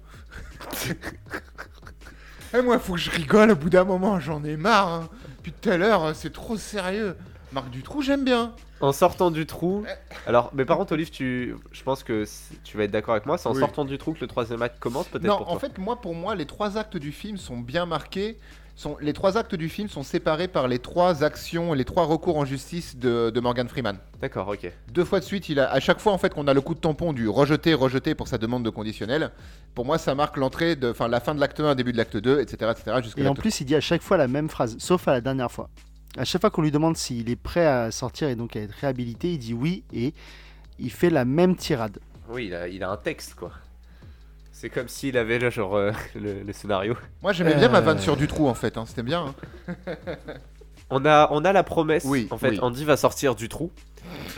Eh, 2.53 2.61
moi, 2.63 2.79
faut 2.79 2.93
que 2.93 2.99
je 2.99 3.11
rigole 3.11 3.51
au 3.51 3.55
bout 3.55 3.69
d'un 3.69 3.83
moment, 3.83 4.19
j'en 4.19 4.43
ai 4.43 4.57
marre. 4.57 4.87
hein. 4.87 5.09
Depuis 5.37 5.51
tout 5.51 5.69
à 5.69 5.77
l'heure, 5.77 6.15
c'est 6.15 6.33
trop 6.33 6.57
sérieux. 6.57 7.15
Marc 7.51 7.69
Dutroux, 7.71 8.01
j'aime 8.01 8.23
bien. 8.23 8.53
En 8.79 8.91
sortant 8.91 9.31
du 9.31 9.45
trou. 9.45 9.83
Alors, 10.27 10.51
mais 10.53 10.65
par 10.65 10.77
contre, 10.77 10.93
Olive, 10.93 11.09
tu, 11.09 11.55
je 11.71 11.83
pense 11.83 12.03
que 12.03 12.25
tu 12.63 12.77
vas 12.77 12.83
être 12.83 12.91
d'accord 12.91 13.13
avec 13.15 13.25
moi. 13.25 13.37
C'est 13.37 13.49
en 13.49 13.53
Oui. 13.53 13.59
sortant 13.59 13.85
du 13.85 13.97
trou 13.97 14.13
que 14.13 14.19
le 14.21 14.27
troisième 14.27 14.61
acte 14.61 14.79
commence, 14.79 15.07
peut-être 15.07 15.25
Non, 15.25 15.37
pour 15.37 15.49
en 15.49 15.57
toi. 15.57 15.59
fait, 15.61 15.77
moi, 15.79 15.99
pour 15.99 16.13
moi, 16.15 16.35
les 16.35 16.45
trois 16.45 16.77
actes 16.77 16.97
du 16.97 17.11
film 17.11 17.37
sont 17.37 17.57
bien 17.57 17.85
marqués. 17.85 18.37
Sont, 18.75 18.95
les 19.01 19.11
trois 19.11 19.35
actes 19.37 19.55
du 19.55 19.67
film 19.67 19.89
sont 19.89 20.03
séparés 20.03 20.47
par 20.47 20.69
les 20.69 20.79
trois 20.79 21.25
actions, 21.25 21.73
les 21.73 21.83
trois 21.83 22.05
recours 22.05 22.37
en 22.37 22.45
justice 22.45 22.95
de, 22.95 23.29
de 23.29 23.39
Morgan 23.41 23.67
Freeman. 23.67 23.97
D'accord, 24.21 24.47
ok. 24.47 24.71
Deux 24.93 25.03
fois 25.03 25.19
de 25.19 25.25
suite, 25.25 25.49
il 25.49 25.59
a, 25.59 25.69
à 25.69 25.81
chaque 25.81 25.99
fois 25.99 26.13
en 26.13 26.17
fait 26.17 26.33
qu'on 26.33 26.47
a 26.47 26.53
le 26.53 26.61
coup 26.61 26.75
de 26.75 26.79
tampon 26.79 27.11
du 27.11 27.27
rejeté, 27.27 27.73
rejeté 27.73 28.15
pour 28.15 28.29
sa 28.29 28.37
demande 28.37 28.63
de 28.63 28.69
conditionnel, 28.69 29.31
pour 29.75 29.83
moi 29.83 29.97
ça 29.97 30.15
marque 30.15 30.37
l'entrée 30.37 30.77
de, 30.77 30.91
enfin 30.91 31.09
la 31.09 31.19
fin 31.19 31.35
de 31.35 31.41
l'acte 31.41 31.59
1, 31.59 31.75
début 31.75 31.91
de 31.91 31.97
l'acte 31.97 32.15
2, 32.15 32.39
etc. 32.39 32.71
etc. 32.71 33.11
Et 33.17 33.27
en 33.27 33.33
plus, 33.33 33.59
il 33.59 33.65
dit 33.65 33.75
à 33.75 33.81
chaque 33.81 34.01
fois 34.01 34.15
la 34.15 34.29
même 34.29 34.47
phrase, 34.49 34.77
sauf 34.79 35.09
à 35.09 35.11
la 35.11 35.19
dernière 35.19 35.51
fois. 35.51 35.69
À 36.17 36.25
chaque 36.25 36.41
fois 36.41 36.49
qu'on 36.49 36.61
lui 36.61 36.71
demande 36.71 36.97
s'il 36.97 37.29
est 37.29 37.35
prêt 37.35 37.65
à 37.65 37.91
sortir 37.91 38.29
et 38.29 38.35
donc 38.35 38.55
à 38.55 38.59
être 38.61 38.73
réhabilité, 38.73 39.33
il 39.33 39.37
dit 39.37 39.53
oui 39.53 39.83
et 39.93 40.13
il 40.79 40.91
fait 40.91 41.09
la 41.09 41.25
même 41.25 41.55
tirade. 41.55 41.99
Oui, 42.29 42.47
il 42.47 42.53
a, 42.55 42.67
il 42.67 42.83
a 42.83 42.89
un 42.89 42.97
texte, 42.97 43.35
quoi. 43.35 43.51
C'est 44.51 44.69
comme 44.69 44.87
s'il 44.87 45.17
avait 45.17 45.39
le, 45.39 45.49
genre, 45.49 45.75
euh, 45.75 45.91
le, 46.15 46.43
le 46.43 46.53
scénario. 46.53 46.95
Moi 47.21 47.31
j'aimais 47.31 47.55
bien 47.55 47.69
ma 47.69 47.77
Euh. 47.77 47.81
vanne 47.81 47.99
sur 47.99 48.17
du 48.17 48.27
trou 48.27 48.47
en 48.47 48.53
fait, 48.53 48.77
hein, 48.77 48.85
c'était 48.85 49.03
bien. 49.03 49.33
hein. 49.67 49.85
On 50.91 51.05
a, 51.05 51.27
on 51.31 51.45
a 51.45 51.53
la 51.53 51.61
promesse. 51.63 52.03
Oui, 52.05 52.27
en 52.31 52.39
fait, 52.39 52.49
oui. 52.49 52.59
Andy 52.63 52.83
va 52.83 52.97
sortir 52.97 53.35
du 53.35 53.47
trou. 53.47 53.71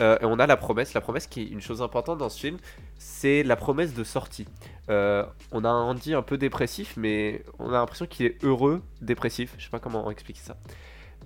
Euh, 0.02 0.18
et 0.20 0.26
on 0.26 0.38
a 0.38 0.46
la 0.46 0.58
promesse. 0.58 0.92
La 0.92 1.00
promesse 1.00 1.26
qui 1.26 1.40
est 1.40 1.46
une 1.46 1.62
chose 1.62 1.80
importante 1.80 2.18
dans 2.18 2.28
ce 2.28 2.38
film, 2.38 2.58
c'est 2.98 3.42
la 3.42 3.56
promesse 3.56 3.94
de 3.94 4.04
sortie. 4.04 4.46
Euh, 4.90 5.24
on 5.50 5.64
a 5.64 5.70
un 5.70 5.82
Andy 5.82 6.12
un 6.12 6.20
peu 6.20 6.36
dépressif, 6.36 6.92
mais 6.98 7.42
on 7.58 7.70
a 7.70 7.78
l'impression 7.78 8.04
qu'il 8.04 8.26
est 8.26 8.44
heureux, 8.44 8.82
dépressif. 9.00 9.54
Je 9.56 9.64
sais 9.64 9.70
pas 9.70 9.78
comment 9.78 10.10
expliquer 10.10 10.40
ça. 10.44 10.58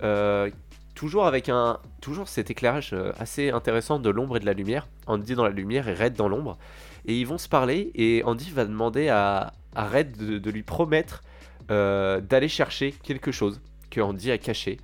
Euh, 0.03 0.49
toujours 0.95 1.25
avec 1.25 1.49
un, 1.49 1.79
toujours 2.01 2.27
cet 2.27 2.49
éclairage 2.49 2.91
euh, 2.93 3.11
assez 3.19 3.51
intéressant 3.51 3.99
de 3.99 4.09
l'ombre 4.09 4.37
et 4.37 4.39
de 4.39 4.45
la 4.45 4.53
lumière. 4.53 4.87
Andy 5.05 5.35
dans 5.35 5.43
la 5.43 5.51
lumière 5.51 5.87
et 5.87 5.93
Red 5.93 6.13
dans 6.13 6.27
l'ombre. 6.27 6.57
Et 7.05 7.19
ils 7.19 7.25
vont 7.25 7.37
se 7.37 7.47
parler 7.47 7.91
et 7.95 8.23
Andy 8.23 8.49
va 8.51 8.65
demander 8.65 9.09
à, 9.09 9.53
à 9.75 9.87
Red 9.87 10.17
de, 10.17 10.37
de 10.39 10.51
lui 10.51 10.63
promettre 10.63 11.23
euh, 11.69 12.21
d'aller 12.21 12.47
chercher 12.47 12.93
quelque 12.93 13.33
chose 13.33 13.59
que 13.89 13.99
Andy 13.99 14.31
a 14.31 14.37
caché 14.37 14.77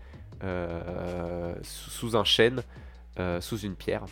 euh, 0.44 1.56
sous, 1.62 2.18
un 2.18 2.26
chêne, 2.26 2.62
euh, 3.20 3.40
sous 3.40 3.60
une 3.60 3.76
pierre. 3.76 4.04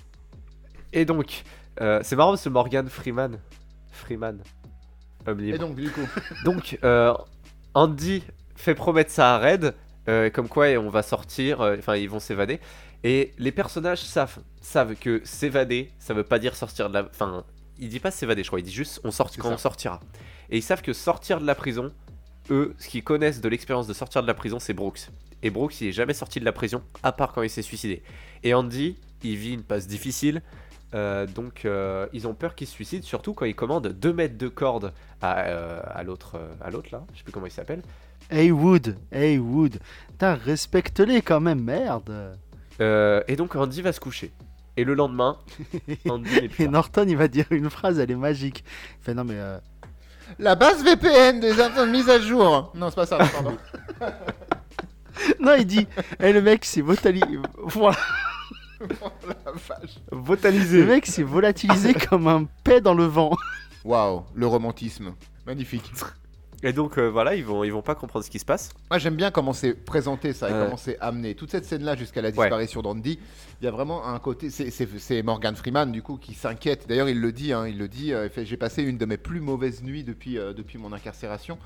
Et 0.93 1.03
donc, 1.03 1.43
c'est 1.77 2.15
marrant 2.15 2.37
ce 2.37 2.47
Morgan 2.47 2.87
Freeman. 2.87 3.39
Freeman. 3.89 4.39
Homme 5.27 5.39
libre. 5.39 5.55
Et 5.55 5.59
donc 5.59 5.75
du 5.75 5.89
coup, 5.89 6.07
Donc, 6.45 6.79
Andy 7.73 8.23
fait 8.55 8.75
promettre 8.75 9.11
ça 9.11 9.35
à 9.35 9.39
Red, 9.39 9.73
euh, 10.07 10.29
comme 10.29 10.47
quoi 10.47 10.67
on 10.77 10.89
va 10.89 11.03
sortir, 11.03 11.61
euh, 11.61 11.75
enfin 11.77 11.95
ils 11.95 12.09
vont 12.09 12.19
s'évader. 12.19 12.59
Et 13.03 13.33
les 13.39 13.51
personnages 13.51 14.01
savent, 14.01 14.39
savent 14.61 14.95
que 14.95 15.21
s'évader, 15.23 15.91
ça 15.99 16.13
veut 16.13 16.23
pas 16.23 16.39
dire 16.39 16.55
sortir 16.55 16.89
de 16.89 16.93
la... 16.93 17.03
Enfin, 17.09 17.43
il 17.79 17.89
dit 17.89 17.99
pas 17.99 18.11
s'évader, 18.11 18.43
je 18.43 18.47
crois, 18.47 18.59
il 18.59 18.63
dit 18.63 18.71
juste 18.71 19.01
on 19.03 19.11
sort 19.11 19.31
quand 19.37 19.49
ça. 19.49 19.53
on 19.55 19.57
sortira. 19.57 19.99
Et 20.51 20.57
ils 20.57 20.61
savent 20.63 20.81
que 20.83 20.93
sortir 20.93 21.39
de 21.41 21.45
la 21.47 21.55
prison, 21.55 21.91
eux, 22.51 22.75
ce 22.77 22.87
qu'ils 22.87 23.03
connaissent 23.03 23.41
de 23.41 23.49
l'expérience 23.49 23.87
de 23.87 23.93
sortir 23.93 24.21
de 24.21 24.27
la 24.27 24.33
prison, 24.33 24.59
c'est 24.59 24.73
Brooks. 24.73 25.09
Et 25.41 25.49
Brooks, 25.49 25.81
il 25.81 25.87
est 25.87 25.91
jamais 25.91 26.13
sorti 26.13 26.39
de 26.39 26.45
la 26.45 26.51
prison, 26.51 26.83
à 27.01 27.11
part 27.11 27.33
quand 27.33 27.41
il 27.41 27.49
s'est 27.49 27.61
suicidé. 27.63 28.03
Et 28.43 28.53
Andy, 28.53 28.97
il 29.23 29.35
vit 29.35 29.53
une 29.53 29.63
passe 29.63 29.87
difficile. 29.87 30.41
euh, 30.93 31.25
donc 31.25 31.63
euh, 31.65 32.05
ils 32.13 32.27
ont 32.27 32.33
peur 32.35 32.53
qu'il 32.53 32.67
se 32.67 32.73
suicide, 32.73 33.03
surtout 33.03 33.33
quand 33.33 33.45
il 33.45 33.55
commande 33.55 33.87
2 33.87 34.13
mètres 34.13 34.37
de 34.37 34.47
corde 34.49 34.93
à, 35.21 35.45
euh, 35.45 35.81
à 35.85 36.03
l'autre 36.03 36.39
à 36.59 36.69
l'autre 36.69 36.89
là, 36.91 37.05
je 37.13 37.19
sais 37.19 37.23
plus 37.23 37.31
comment 37.31 37.45
il 37.47 37.51
s'appelle. 37.51 37.81
Hey 38.33 38.49
Wood, 38.49 38.97
hey 39.11 39.37
Wood, 39.37 39.77
putain, 40.07 40.35
respecte-les 40.35 41.21
quand 41.21 41.41
même, 41.41 41.61
merde. 41.61 42.37
Euh, 42.79 43.21
et 43.27 43.35
donc 43.35 43.57
Andy 43.57 43.81
va 43.81 43.91
se 43.91 43.99
coucher. 43.99 44.31
Et 44.77 44.85
le 44.85 44.93
lendemain, 44.93 45.37
Andy 46.09 46.29
n'est 46.41 46.47
plus 46.47 46.63
Et 46.63 46.67
là. 46.67 46.71
Norton, 46.71 47.05
il 47.09 47.17
va 47.17 47.27
dire 47.27 47.45
une 47.51 47.69
phrase, 47.69 47.99
elle 47.99 48.09
est 48.09 48.15
magique. 48.15 48.63
Il 49.01 49.03
fait 49.03 49.13
non 49.13 49.25
mais 49.25 49.35
euh, 49.35 49.59
la 50.39 50.55
base 50.55 50.81
VPN 50.81 51.41
des 51.41 51.59
infos 51.59 51.85
de 51.85 51.91
mise 51.91 52.09
à 52.09 52.21
jour. 52.21 52.71
Non, 52.73 52.89
c'est 52.89 52.95
pas 52.95 53.05
ça, 53.05 53.17
pardon. 53.17 53.57
non, 55.41 55.55
il 55.59 55.65
dit, 55.65 55.85
hey 56.21 56.31
le 56.31 56.41
mec, 56.41 56.63
c'est 56.63 56.81
Votali. 56.81 57.21
Voilà. 57.57 57.97
la 59.27 59.51
vache. 59.51 59.99
Le 60.09 60.85
mec 60.85 61.05
s'est 61.05 61.23
volatilisé 61.23 61.93
comme 61.93 62.29
un 62.29 62.45
paix 62.63 62.79
dans 62.79 62.93
le 62.93 63.03
vent. 63.03 63.31
Waouh, 63.83 64.23
le 64.33 64.47
romantisme. 64.47 65.15
Magnifique. 65.45 65.91
Et 66.63 66.73
donc 66.73 66.97
euh, 66.97 67.09
voilà, 67.09 67.35
ils 67.35 67.43
vont, 67.43 67.63
ils 67.63 67.71
vont 67.71 67.81
pas 67.81 67.95
comprendre 67.95 68.23
ce 68.23 68.29
qui 68.29 68.37
se 68.39 68.45
passe. 68.45 68.69
Moi 68.89 68.99
j'aime 68.99 69.15
bien 69.15 69.31
comment 69.31 69.53
c'est 69.53 69.73
présenté 69.73 70.31
ça 70.33 70.49
et 70.49 70.51
comment 70.53 70.77
c'est 70.77 70.99
amené. 70.99 71.33
Toute 71.33 71.49
cette 71.49 71.65
scène 71.65 71.83
là 71.83 71.95
jusqu'à 71.95 72.21
la 72.21 72.27
Ouais. 72.29 72.33
disparition 72.33 72.81
d'Andy, 72.81 73.17
il 73.61 73.65
y 73.65 73.67
a 73.67 73.71
vraiment 73.71 74.05
un 74.07 74.19
côté. 74.19 74.49
c'est- 74.51 75.23
Morgan 75.23 75.55
Freeman 75.55 75.91
du 75.91 76.01
coup 76.03 76.17
qui 76.17 76.33
s'inquiète. 76.35 76.85
D'ailleurs 76.87 77.09
il 77.09 77.19
le 77.19 77.31
dit, 77.31 77.51
hein, 77.53 77.67
il 77.67 77.77
le 77.79 77.87
dit. 77.87 78.13
euh, 78.13 78.29
J'ai 78.43 78.57
passé 78.57 78.83
une 78.83 78.97
de 78.97 79.05
mes 79.05 79.17
plus 79.17 79.39
mauvaises 79.39 79.81
nuits 79.83 80.03
depuis, 80.03 80.37
euh, 80.37 80.53
depuis 80.53 80.77
mon 80.77 80.93
incarcération 80.93 81.57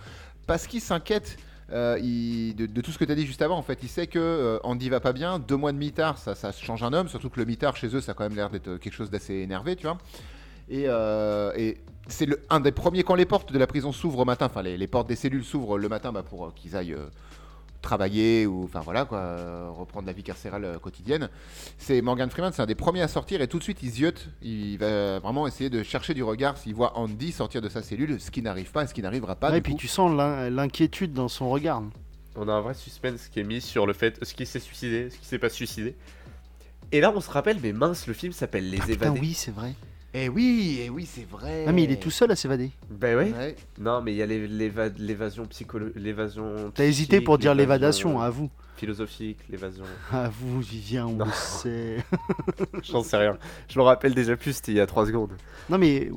parce 0.47 0.65
qu'il 0.67 0.81
s'inquiète. 0.81 1.37
euh, 1.73 1.97
il- 1.99 2.53
de, 2.55 2.67
de 2.67 2.81
tout 2.81 2.91
ce 2.91 2.99
que 2.99 3.05
tu 3.05 3.11
as 3.11 3.15
dit 3.15 3.25
juste 3.25 3.41
avant, 3.41 3.57
en 3.57 3.63
fait, 3.63 3.79
il 3.81 3.89
sait 3.89 4.05
que 4.05 4.19
euh, 4.19 4.59
Andy 4.63 4.87
va 4.87 4.99
pas 4.99 5.13
bien. 5.13 5.39
Deux 5.39 5.55
mois 5.57 5.71
de 5.71 5.77
mitard, 5.79 6.19
ça, 6.19 6.35
ça 6.35 6.51
change 6.51 6.83
un 6.83 6.93
homme. 6.93 7.07
Surtout 7.09 7.31
que 7.31 7.39
le 7.39 7.45
mitard 7.47 7.75
chez 7.75 7.87
eux, 7.95 8.01
ça 8.01 8.11
a 8.11 8.13
quand 8.15 8.23
même 8.23 8.35
l'air 8.35 8.51
d'être 8.51 8.77
quelque 8.77 8.93
chose 8.93 9.09
d'assez 9.09 9.33
énervé, 9.33 9.75
tu 9.75 9.87
vois. 9.87 9.97
Et, 10.69 10.83
euh, 10.87 11.51
et 11.57 11.77
c'est 12.07 12.25
le- 12.25 12.41
un 12.49 12.59
des 12.59 12.71
premiers 12.71 13.03
quand 13.03 13.15
les 13.15 13.25
portes 13.25 13.51
de 13.51 13.57
la 13.59 13.67
prison 13.67 13.91
s'ouvrent 13.91 14.19
au 14.19 14.25
matin, 14.25 14.45
enfin 14.47 14.61
les, 14.61 14.77
les 14.77 14.87
portes 14.87 15.07
des 15.07 15.15
cellules 15.15 15.43
s'ouvrent 15.43 15.77
le 15.77 15.89
matin 15.89 16.11
bah, 16.11 16.23
pour 16.23 16.45
euh, 16.45 16.51
qu'ils 16.55 16.75
aillent 16.75 16.93
euh, 16.93 17.07
travailler 17.81 18.47
ou 18.47 18.63
enfin 18.63 18.79
voilà 18.79 19.05
quoi, 19.05 19.19
euh, 19.19 19.69
reprendre 19.71 20.07
la 20.07 20.13
vie 20.13 20.23
carcérale 20.23 20.65
euh, 20.65 20.79
quotidienne. 20.79 21.29
C'est 21.77 22.01
Morgan 22.01 22.29
Freeman, 22.29 22.51
c'est 22.51 22.61
un 22.61 22.65
des 22.65 22.73
premiers 22.75 23.01
à 23.01 23.07
sortir 23.07 23.41
et 23.41 23.47
tout 23.47 23.59
de 23.59 23.63
suite 23.63 23.79
il 23.83 23.89
ziote, 23.91 24.27
il 24.41 24.77
va 24.77 25.19
vraiment 25.19 25.45
essayer 25.47 25.69
de 25.69 25.83
chercher 25.83 26.13
du 26.15 26.23
regard 26.23 26.57
s'il 26.57 26.73
voit 26.73 26.97
Andy 26.97 27.31
sortir 27.31 27.61
de 27.61 27.69
sa 27.69 27.83
cellule, 27.83 28.19
ce 28.19 28.31
qui 28.31 28.41
n'arrive 28.41 28.71
pas 28.71 28.83
et 28.83 28.87
ce 28.87 28.93
qui 28.93 29.01
n'arrivera 29.03 29.35
pas. 29.35 29.51
Ouais, 29.51 29.59
et 29.59 29.61
puis 29.61 29.73
coup. 29.73 29.79
tu 29.79 29.87
sens 29.87 30.11
l'in- 30.15 30.49
l'inquiétude 30.49 31.13
dans 31.13 31.27
son 31.27 31.49
regard. 31.49 31.83
On 32.35 32.47
a 32.49 32.53
un 32.53 32.61
vrai 32.61 32.73
suspense 32.73 33.27
qui 33.29 33.39
est 33.39 33.43
mis 33.43 33.61
sur 33.61 33.85
le 33.85 33.93
fait 33.93 34.17
ce 34.25 34.33
qui 34.33 34.45
s'est 34.45 34.59
suicidé, 34.59 35.09
ce 35.09 35.17
qui 35.17 35.25
s'est 35.25 35.39
pas 35.39 35.49
suicidé. 35.49 35.95
Et 36.91 36.99
là, 37.01 37.11
on 37.15 37.21
se 37.21 37.29
rappelle, 37.31 37.57
mais 37.63 37.71
mince, 37.71 38.07
le 38.07 38.13
film 38.13 38.33
s'appelle 38.33 38.69
Les 38.69 38.79
Ah, 38.81 38.85
putain, 38.85 39.05
Évadés. 39.05 39.19
oui, 39.19 39.33
c'est 39.33 39.51
vrai. 39.51 39.73
Eh 40.17 40.29
oui, 40.29 40.79
eh 40.85 40.89
oui, 40.89 41.05
c'est 41.05 41.27
vrai. 41.29 41.65
Ah, 41.67 41.73
mais 41.73 41.83
il 41.83 41.91
est 41.91 42.01
tout 42.01 42.09
seul 42.09 42.31
à 42.31 42.37
s'évader. 42.37 42.71
Ben 42.89 43.17
ouais. 43.17 43.33
Ouais. 43.33 43.55
Non, 43.79 44.01
mais 44.01 44.13
il 44.13 44.17
y 44.17 44.21
a 44.21 44.25
l'é- 44.25 44.47
l'éva- 44.47 44.87
l'évasion 44.97 45.45
psychologique, 45.45 45.95
l'évasion. 45.97 46.71
T'as 46.73 46.85
hésité 46.85 47.19
pour 47.19 47.37
dire 47.37 47.53
l'évasion 47.53 48.13
l'évadation, 48.13 48.21
à 48.21 48.29
vous. 48.29 48.49
Philosophique, 48.77 49.39
l'évasion. 49.49 49.83
À 50.13 50.29
vous, 50.29 50.61
Vivien, 50.61 51.07
on 51.07 51.13
Non. 51.15 51.25
le 51.25 51.31
sait. 51.33 51.97
J'en 52.83 53.03
sais 53.03 53.17
rien. 53.17 53.37
Je 53.67 53.77
me 53.77 53.83
rappelle 53.83 54.13
déjà 54.13 54.37
plus, 54.37 54.53
c'était 54.53 54.71
il 54.71 54.77
y 54.77 54.79
a 54.79 54.85
3 54.87 55.05
secondes. 55.05 55.31
Non, 55.69 55.77
mais. 55.77 56.09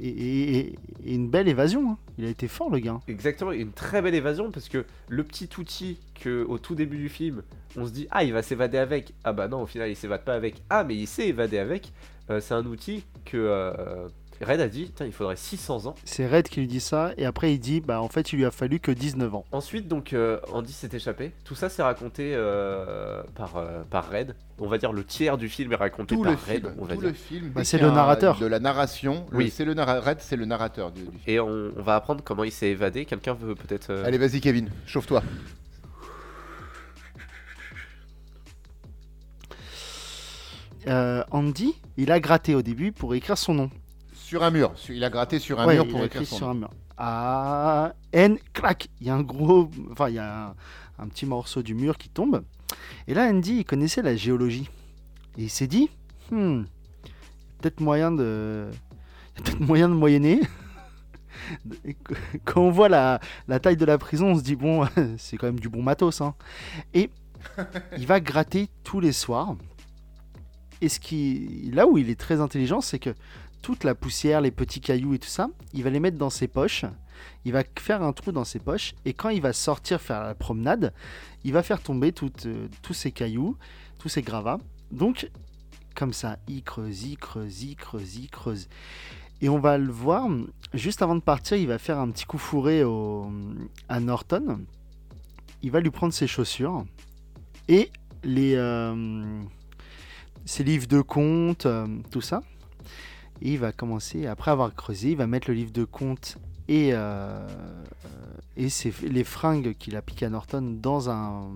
Et, 0.00 0.08
et- 0.08 0.58
et 1.04 1.14
une 1.14 1.28
belle 1.28 1.48
évasion. 1.48 1.90
hein. 1.90 1.98
Il 2.18 2.24
a 2.24 2.28
été 2.28 2.46
fort, 2.48 2.70
le 2.70 2.78
gars. 2.78 3.00
Exactement, 3.08 3.52
une 3.52 3.72
très 3.72 4.00
belle 4.00 4.14
évasion 4.14 4.50
parce 4.50 4.68
que 4.68 4.84
le 5.08 5.24
petit 5.24 5.48
outil 5.58 5.98
que 6.22 6.44
au 6.48 6.58
tout 6.58 6.74
début 6.74 6.98
du 6.98 7.08
film, 7.08 7.42
on 7.76 7.84
se 7.86 7.90
dit 7.92 8.06
ah 8.10 8.22
il 8.24 8.32
va 8.32 8.42
s'évader 8.42 8.78
avec. 8.78 9.12
Ah 9.24 9.32
bah 9.32 9.48
non, 9.48 9.62
au 9.62 9.66
final 9.66 9.90
il 9.90 9.96
s'évade 9.96 10.24
pas 10.24 10.34
avec. 10.34 10.62
Ah 10.70 10.84
mais 10.84 10.94
il 10.96 11.06
s'est 11.06 11.28
évadé 11.28 11.58
avec. 11.58 11.92
Euh, 12.30 12.40
c'est 12.40 12.54
un 12.54 12.64
outil 12.66 13.04
que 13.24 13.36
euh, 13.36 14.08
Red 14.40 14.60
a 14.60 14.68
dit, 14.68 14.92
il 15.00 15.10
faudrait 15.12 15.34
600 15.34 15.86
ans. 15.86 15.94
C'est 16.04 16.26
Red 16.26 16.48
qui 16.48 16.60
lui 16.60 16.68
dit 16.68 16.78
ça. 16.78 17.12
Et 17.16 17.24
après, 17.26 17.52
il 17.52 17.58
dit 17.58 17.80
Bah, 17.80 18.00
en 18.00 18.08
fait, 18.08 18.32
il 18.32 18.36
lui 18.36 18.44
a 18.44 18.50
fallu 18.52 18.78
que 18.78 18.92
19 18.92 19.34
ans. 19.34 19.44
Ensuite, 19.50 19.88
donc, 19.88 20.12
euh, 20.12 20.38
Andy 20.52 20.72
s'est 20.72 20.90
échappé. 20.92 21.32
Tout 21.44 21.56
ça, 21.56 21.68
c'est 21.68 21.82
raconté 21.82 22.32
euh, 22.36 23.20
par, 23.34 23.56
euh, 23.56 23.82
par 23.90 24.10
Red. 24.10 24.36
On 24.60 24.68
va 24.68 24.78
dire 24.78 24.92
le 24.92 25.02
tiers 25.04 25.38
du 25.38 25.48
film 25.48 25.72
est 25.72 25.76
raconté 25.76 26.14
Tout 26.14 26.22
par 26.22 26.32
le 26.32 26.38
Red. 26.38 26.60
film, 26.62 26.74
on 26.78 26.84
va 26.84 26.94
tout 26.94 27.00
dire. 27.00 27.08
le 27.10 27.14
film. 27.14 27.48
Bah, 27.50 27.64
c'est 27.64 27.78
le 27.78 27.90
narrateur. 27.90 28.38
De 28.38 28.46
la 28.46 28.60
narration. 28.60 29.26
le- 29.32 29.38
Oui. 29.38 29.50
C'est 29.50 29.64
le 29.64 29.74
narrateur. 29.74 30.04
Red, 30.04 30.18
c'est 30.20 30.36
le 30.36 30.44
narrateur 30.44 30.92
du, 30.92 31.00
du 31.02 31.06
film. 31.06 31.18
Et 31.26 31.40
on, 31.40 31.72
on 31.76 31.82
va 31.82 31.96
apprendre 31.96 32.22
comment 32.22 32.44
il 32.44 32.52
s'est 32.52 32.68
évadé. 32.68 33.06
Quelqu'un 33.06 33.34
veut 33.34 33.56
peut-être. 33.56 33.90
euh, 33.90 34.04
Allez, 34.04 34.18
vas-y, 34.18 34.40
Kevin, 34.40 34.68
chauffe-toi. 34.86 35.22
Euh, 40.88 41.22
Andy, 41.30 41.74
il 41.96 42.10
a 42.10 42.20
gratté 42.20 42.54
au 42.54 42.62
début 42.62 42.92
pour 42.92 43.14
écrire 43.14 43.36
son 43.38 43.54
nom. 43.54 43.70
Sur 44.14 44.42
un 44.42 44.50
mur. 44.50 44.72
Il 44.88 45.04
a 45.04 45.10
gratté 45.10 45.38
sur 45.38 45.60
un 45.60 45.66
Ouais, 45.66 45.74
mur 45.74 45.88
pour 45.88 46.02
écrire 46.04 46.26
son 46.26 46.36
sur 46.36 46.46
nom. 46.46 46.52
un 46.52 46.54
mur. 46.54 46.70
A 46.96 47.92
N 48.12 48.38
clac. 48.52 48.88
Il 49.00 49.06
y 49.06 49.10
a 49.10 49.14
un 49.14 49.22
gros, 49.22 49.70
enfin 49.92 50.08
il 50.08 50.16
y 50.16 50.18
a 50.18 50.48
un, 50.48 50.54
un 50.98 51.08
petit 51.08 51.26
morceau 51.26 51.62
du 51.62 51.74
mur 51.74 51.96
qui 51.98 52.08
tombe. 52.08 52.42
Et 53.06 53.14
là, 53.14 53.28
Andy, 53.28 53.58
il 53.58 53.64
connaissait 53.64 54.02
la 54.02 54.16
géologie. 54.16 54.68
Et 55.36 55.44
il 55.44 55.50
s'est 55.50 55.66
dit, 55.68 55.88
hmm, 56.30 56.62
peut-être 57.60 57.80
moyen 57.80 58.10
de, 58.10 58.68
il 58.70 59.38
y 59.38 59.40
a 59.40 59.44
peut-être 59.44 59.60
moyen 59.60 59.88
de 59.88 59.94
moyenner. 59.94 60.40
Quand 62.44 62.62
on 62.62 62.70
voit 62.70 62.88
la, 62.88 63.20
la 63.46 63.60
taille 63.60 63.76
de 63.76 63.84
la 63.84 63.98
prison, 63.98 64.28
on 64.32 64.36
se 64.38 64.42
dit 64.42 64.56
bon, 64.56 64.86
c'est 65.18 65.36
quand 65.36 65.46
même 65.46 65.60
du 65.60 65.68
bon 65.68 65.82
matos. 65.82 66.20
hein. 66.20 66.34
Et 66.94 67.10
il 67.96 68.06
va 68.06 68.20
gratter 68.20 68.68
tous 68.84 69.00
les 69.00 69.12
soirs. 69.12 69.54
Et 70.80 70.88
ce 70.88 71.00
qui, 71.00 71.70
là 71.72 71.86
où 71.86 71.98
il 71.98 72.10
est 72.10 72.18
très 72.18 72.40
intelligent, 72.40 72.80
c'est 72.80 72.98
que 72.98 73.14
toute 73.62 73.84
la 73.84 73.94
poussière, 73.94 74.40
les 74.40 74.50
petits 74.50 74.80
cailloux 74.80 75.14
et 75.14 75.18
tout 75.18 75.28
ça, 75.28 75.48
il 75.74 75.82
va 75.82 75.90
les 75.90 76.00
mettre 76.00 76.16
dans 76.16 76.30
ses 76.30 76.48
poches. 76.48 76.84
Il 77.44 77.52
va 77.52 77.64
faire 77.78 78.02
un 78.02 78.12
trou 78.12 78.30
dans 78.30 78.44
ses 78.44 78.60
poches 78.60 78.94
et 79.04 79.12
quand 79.12 79.30
il 79.30 79.42
va 79.42 79.52
sortir 79.52 80.00
faire 80.00 80.22
la 80.22 80.34
promenade, 80.34 80.92
il 81.44 81.52
va 81.52 81.62
faire 81.62 81.82
tomber 81.82 82.12
toutes, 82.12 82.46
euh, 82.46 82.68
tous 82.82 82.94
ces 82.94 83.10
cailloux, 83.10 83.56
tous 83.98 84.08
ces 84.08 84.22
gravats. 84.22 84.60
Donc, 84.92 85.28
comme 85.96 86.12
ça, 86.12 86.38
il 86.46 86.62
creuse, 86.62 87.02
il 87.02 87.16
creuse, 87.16 87.64
il 87.64 87.74
creuse, 87.74 88.16
il 88.16 88.30
creuse. 88.30 88.68
Et 89.40 89.48
on 89.48 89.58
va 89.58 89.78
le 89.78 89.90
voir, 89.90 90.28
juste 90.74 91.02
avant 91.02 91.14
de 91.14 91.20
partir, 91.20 91.56
il 91.56 91.66
va 91.66 91.78
faire 91.78 91.98
un 91.98 92.10
petit 92.10 92.24
coup 92.24 92.38
fourré 92.38 92.82
à 93.88 94.00
Norton. 94.00 94.60
Il 95.62 95.70
va 95.70 95.80
lui 95.80 95.90
prendre 95.90 96.12
ses 96.12 96.26
chaussures 96.26 96.84
et 97.68 97.90
les, 98.22 98.54
euh, 98.54 99.42
ses 100.48 100.64
livres 100.64 100.86
de 100.86 101.00
compte, 101.02 101.66
euh, 101.66 101.86
tout 102.10 102.20
ça. 102.22 102.42
Et 103.42 103.52
il 103.52 103.58
va 103.58 103.70
commencer, 103.72 104.26
après 104.26 104.50
avoir 104.50 104.74
creusé, 104.74 105.10
il 105.10 105.16
va 105.16 105.26
mettre 105.26 105.48
le 105.48 105.54
livre 105.54 105.70
de 105.72 105.84
compte 105.84 106.38
et, 106.68 106.92
euh, 106.92 106.96
euh, 106.96 107.46
et 108.56 108.68
ses- 108.68 108.92
les 109.02 109.24
fringues 109.24 109.74
qu'il 109.78 109.94
a 109.94 110.02
piquées 110.02 110.26
à 110.26 110.30
Norton 110.30 110.76
dans 110.82 111.10
un, 111.10 111.50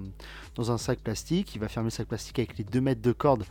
dans 0.55 0.70
un 0.70 0.78
sac 0.78 0.99
plastique. 1.01 1.55
Il 1.55 1.59
va 1.61 1.68
fermer 1.68 1.86
le 1.86 1.90
sac 1.90 2.07
plastique 2.07 2.38
avec 2.38 2.57
les 2.59 2.64
2 2.64 2.80
mètres 2.80 3.03
de 3.03 3.12
corde 3.12 3.45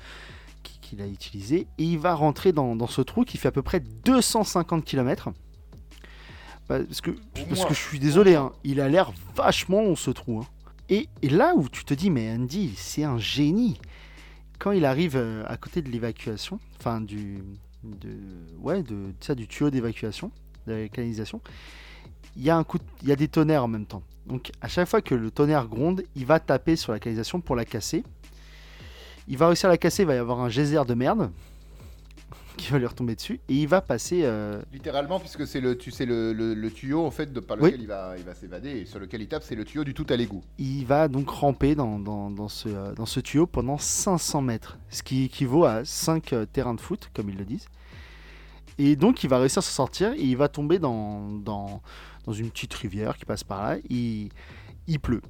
qui- 0.63 0.79
qu'il 0.79 1.01
a 1.01 1.07
utilisé. 1.07 1.67
Et 1.77 1.83
il 1.83 1.97
va 1.99 2.13
rentrer 2.13 2.51
dans, 2.53 2.75
dans 2.75 2.87
ce 2.87 3.01
trou 3.01 3.25
qui 3.25 3.37
fait 3.37 3.47
à 3.49 3.51
peu 3.51 3.63
près 3.63 3.79
250 4.05 4.85
km. 4.85 5.29
parce, 6.67 7.01
que, 7.01 7.11
parce 7.49 7.65
que 7.65 7.73
je 7.73 7.79
suis 7.79 7.99
désolé, 7.99 8.35
hein, 8.35 8.53
il 8.63 8.79
a 8.79 8.87
l'air 8.87 9.11
vachement 9.35 9.81
long 9.81 9.95
ce 9.97 10.11
trou. 10.11 10.39
hein. 10.39 10.45
Et, 10.87 11.09
et 11.21 11.29
là 11.29 11.53
où 11.55 11.67
tu 11.67 11.83
te 11.83 11.93
dis, 11.93 12.09
mais 12.09 12.31
Andy, 12.31 12.73
c'est 12.77 13.03
un 13.03 13.17
génie. 13.17 13.77
Quand 14.61 14.73
il 14.73 14.85
arrive 14.85 15.15
euh, 15.15 15.43
à 15.47 15.57
côté 15.57 15.81
de 15.81 15.89
l'évacuation, 15.89 16.59
enfin 16.79 17.01
du, 17.01 17.43
ouais, 18.59 18.83
de, 18.83 19.43
tuyau 19.45 19.71
d'évacuation, 19.71 20.29
de 20.67 20.73
la 20.73 20.87
canalisation, 20.87 21.41
il 22.37 22.43
y 22.43 22.51
a 22.51 22.57
un 22.57 22.63
coup, 22.63 22.77
il 23.01 23.09
y 23.09 23.11
a 23.11 23.15
des 23.15 23.27
tonnerres 23.27 23.63
en 23.63 23.67
même 23.67 23.87
temps. 23.87 24.03
Donc 24.27 24.51
à 24.61 24.67
chaque 24.67 24.87
fois 24.87 25.01
que 25.01 25.15
le 25.15 25.31
tonnerre 25.31 25.67
gronde, 25.67 26.03
il 26.15 26.27
va 26.27 26.39
taper 26.39 26.75
sur 26.75 26.91
la 26.91 26.99
canalisation 26.99 27.41
pour 27.41 27.55
la 27.55 27.65
casser. 27.65 28.03
Il 29.27 29.35
va 29.35 29.47
réussir 29.47 29.67
à 29.67 29.71
la 29.71 29.79
casser, 29.79 30.03
il 30.03 30.05
va 30.05 30.13
y 30.13 30.19
avoir 30.19 30.39
un 30.39 30.49
geyser 30.49 30.85
de 30.87 30.93
merde 30.93 31.31
qui 32.57 32.71
va 32.71 32.77
lui 32.79 32.85
retomber 32.85 33.15
dessus 33.15 33.39
et 33.49 33.53
il 33.55 33.67
va 33.67 33.81
passer. 33.81 34.21
euh, 34.23 34.61
Littéralement, 34.73 35.19
puisque 35.19 35.47
c'est 35.47 35.61
le, 35.61 35.77
tu 35.77 35.89
sais, 35.91 36.05
le, 36.05 36.33
le- 36.33 36.53
le 36.53 36.71
tuyau 36.71 37.05
en 37.05 37.11
fait 37.11 37.31
de, 37.33 37.39
par 37.39 37.57
Oui. 37.59 37.67
lequel 37.71 37.81
il 37.81 37.87
va, 37.87 38.13
il 38.17 38.23
va 38.23 38.33
s'évader 38.35 38.69
et 38.69 38.85
sur 38.85 38.99
lequel 38.99 39.21
il 39.21 39.27
tape, 39.27 39.43
c'est 39.43 39.55
le 39.55 39.65
tuyau 39.65 39.83
du 39.83 39.93
tout 39.93 40.05
à 40.09 40.15
l'égout. 40.15 40.43
il 40.57 40.85
va 40.85 41.07
donc 41.07 41.29
ramper 41.29 41.75
dans, 41.75 41.97
dans, 41.99 42.29
dans 42.29 42.47
ce, 42.49 42.69
euh, 42.69 42.93
dans 42.93 43.05
ce 43.05 43.19
tuyau 43.19 43.47
pendant 43.47 43.77
500 43.77 44.41
mètres, 44.41 44.77
ce 44.89 45.01
qui 45.03 45.23
équivaut 45.23 45.65
à 45.65 45.83
5 45.85 46.33
euh, 46.33 46.45
terrains 46.45 46.73
de 46.75 46.81
foot, 46.81 47.09
comme 47.13 47.29
ils 47.29 47.37
le 47.37 47.45
disent. 47.45 47.67
Et 48.77 48.95
donc 48.95 49.23
il 49.23 49.29
va 49.29 49.37
réussir 49.39 49.59
à 49.59 49.61
s'en 49.61 49.71
sortir 49.71 50.13
et 50.13 50.21
il 50.21 50.37
va 50.37 50.47
tomber 50.47 50.79
dans, 50.79 51.29
dans, 51.29 51.81
dans 52.25 52.33
une 52.33 52.49
petite 52.49 52.73
rivière 52.73 53.17
qui 53.17 53.25
passe 53.25 53.43
par 53.43 53.61
là. 53.63 53.77
Il, 53.89 54.29
il 54.87 54.99
pleut. 54.99 55.21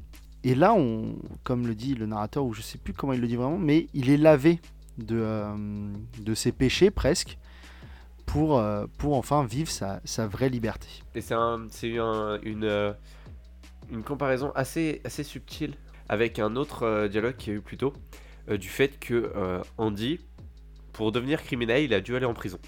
Et 0.44 0.56
là, 0.56 0.74
on, 0.74 1.16
comme 1.44 1.68
le 1.68 1.76
dit 1.76 1.94
le 1.96 2.06
narrateur, 2.08 2.44
ou 2.46 2.54
je 2.54 2.62
sais 2.62 2.78
plus 2.80 2.94
comment 2.94 3.14
il 3.14 3.22
le 3.22 3.28
dit 3.28 3.36
vraiment, 3.36 3.60
mais 3.60 3.88
il 3.94 4.10
est 4.10 4.18
lavé 4.18 4.60
de, 4.98 5.20
euh, 5.20 5.56
de 6.20 6.34
ses 6.34 6.52
péchés 6.52 6.92
presque 6.92 7.38
pour, 8.26 8.60
euh, 8.60 8.86
pour 8.98 9.16
enfin 9.18 9.46
vivre 9.46 9.70
sa, 9.70 10.02
sa 10.06 10.28
vraie 10.28 10.50
liberté. 10.50 10.88
Et 11.16 11.22
c'est 11.22 11.34
un, 11.34 11.68
une, 12.44 12.64
euh, 12.64 12.94
une 13.92 14.04
comparaison 14.04 14.52
assez, 14.56 15.02
assez 15.04 15.24
subtile 15.24 15.76
avec 16.08 16.40
un 16.40 16.56
autre 16.56 17.08
dialogue 17.08 17.36
qu'il 17.38 17.54
y 17.54 17.56
a 17.56 17.60
eu 17.60 17.62
plus 17.62 17.78
tôt, 17.78 17.94
euh, 18.50 18.58
du 18.58 18.68
fait 18.68 19.00
que 19.00 19.32
euh, 19.36 19.62
Andy, 19.78 20.20
pour 20.94 21.12
devenir 21.12 21.42
criminel, 21.42 21.84
il 21.84 21.94
a 21.94 22.02
dû 22.02 22.16
aller 22.16 22.26
en 22.26 22.34
prison. 22.34 22.60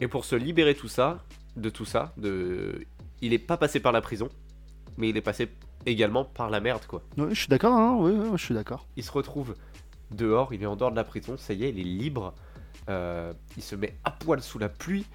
Et 0.00 0.08
pour 0.08 0.24
se 0.24 0.36
libérer 0.36 0.74
tout 0.74 0.88
ça, 0.88 1.22
de 1.56 1.68
tout 1.68 1.84
ça, 1.84 2.14
de, 2.16 2.86
il 3.20 3.30
n'est 3.30 3.38
pas 3.38 3.56
passé 3.56 3.78
par 3.78 3.92
la 3.92 4.00
prison, 4.00 4.28
mais 4.96 5.10
il 5.10 5.16
est 5.16 5.22
passé 5.22 5.50
également 5.84 6.24
par 6.24 6.48
la 6.48 6.60
merde, 6.60 6.86
quoi. 6.86 7.02
Ouais, 7.18 7.28
je 7.30 7.40
suis 7.40 7.48
d'accord, 7.48 7.74
hein, 7.74 7.96
oui, 7.98 8.12
oui, 8.12 8.28
je 8.36 8.44
suis 8.44 8.54
d'accord. 8.54 8.86
Il 8.96 9.04
se 9.04 9.12
retrouve 9.12 9.54
dehors, 10.12 10.52
il 10.52 10.62
est 10.62 10.66
en 10.66 10.76
dehors 10.76 10.90
de 10.90 10.96
la 10.96 11.04
prison, 11.04 11.36
ça 11.36 11.52
y 11.52 11.64
est, 11.64 11.70
il 11.70 11.78
est 11.78 11.82
libre. 11.82 12.34
Euh, 12.88 13.32
il 13.56 13.62
se 13.62 13.76
met 13.76 13.96
à 14.04 14.10
poil 14.10 14.42
sous 14.42 14.58
la 14.58 14.68
pluie 14.68 15.06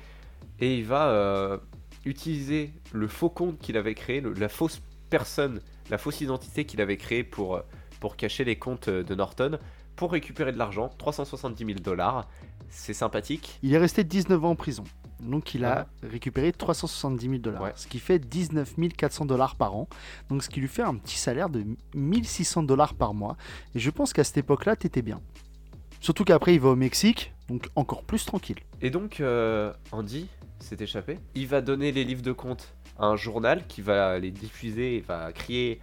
et 0.60 0.78
il 0.78 0.86
va 0.86 1.10
euh, 1.10 1.58
utiliser 2.06 2.72
le 2.94 3.08
faux 3.08 3.30
compte 3.30 3.60
qu'il 3.60 3.76
avait 3.78 3.94
créé, 3.94 4.22
la 4.22 4.50
fausse 4.50 4.82
personne, 5.10 5.62
la 5.90 5.98
fausse 5.98 6.22
identité 6.22 6.66
qu'il 6.66 6.80
avait 6.82 6.98
créée 6.98 7.24
pour, 7.24 7.56
euh, 7.56 7.62
pour 8.00 8.16
cacher 8.16 8.46
les 8.46 8.56
comptes 8.56 8.90
de 8.90 9.16
Norton, 9.16 9.60
pour 9.96 10.12
récupérer 10.12 10.54
de 10.54 10.58
l'argent, 10.58 10.90
370 10.98 11.66
000 11.66 11.80
dollars. 11.80 12.28
C'est 12.70 12.94
sympathique. 12.94 13.60
Il 13.64 13.74
est 13.74 13.78
resté 13.78 14.04
19 14.04 14.46
ans 14.46 14.52
en 14.52 14.56
prison. 14.56 14.84
Donc 15.20 15.56
il 15.56 15.66
a 15.66 15.88
récupéré 16.04 16.52
370 16.52 17.26
000 17.28 17.40
dollars, 17.40 17.62
Ouais. 17.62 17.74
ce 17.76 17.88
qui 17.88 18.00
fait 18.00 18.20
19 18.20 18.76
400 18.96 19.26
dollars 19.26 19.56
par 19.56 19.76
an. 19.76 19.88
Donc 20.30 20.44
ce 20.44 20.50
qui 20.50 20.60
lui 20.60 20.68
fait 20.68 20.84
un 20.84 20.96
petit 20.96 21.18
salaire 21.18 21.50
de 21.50 21.64
1600 21.96 22.64
dollars 22.64 22.94
par 22.94 23.14
mois. 23.14 23.36
Et 23.76 23.80
je 23.80 23.90
pense 23.90 24.14
qu'à 24.14 24.24
cette 24.24 24.38
époque-là, 24.38 24.76
t'étais 24.76 25.02
bien. 25.02 25.20
Surtout 26.00 26.24
qu'après, 26.24 26.54
il 26.54 26.60
va 26.60 26.70
au 26.70 26.76
Mexique, 26.76 27.34
donc 27.50 27.68
encore 27.76 28.04
plus 28.04 28.24
tranquille. 28.26 28.60
Et 28.82 28.92
donc, 28.92 29.20
euh, 29.20 29.74
Andy 29.92 30.28
s'est 30.60 30.78
échappé. 30.80 31.18
Il 31.34 31.48
va 31.48 31.62
donner 31.62 31.92
les 31.92 32.04
livres 32.04 32.22
de 32.22 32.32
compte 32.32 32.76
à 33.00 33.08
un 33.08 33.16
journal 33.16 33.66
qui 33.68 33.82
va 33.82 34.20
les 34.20 34.30
diffuser 34.32 34.98
et 34.98 35.02
va 35.02 35.32
crier 35.32 35.80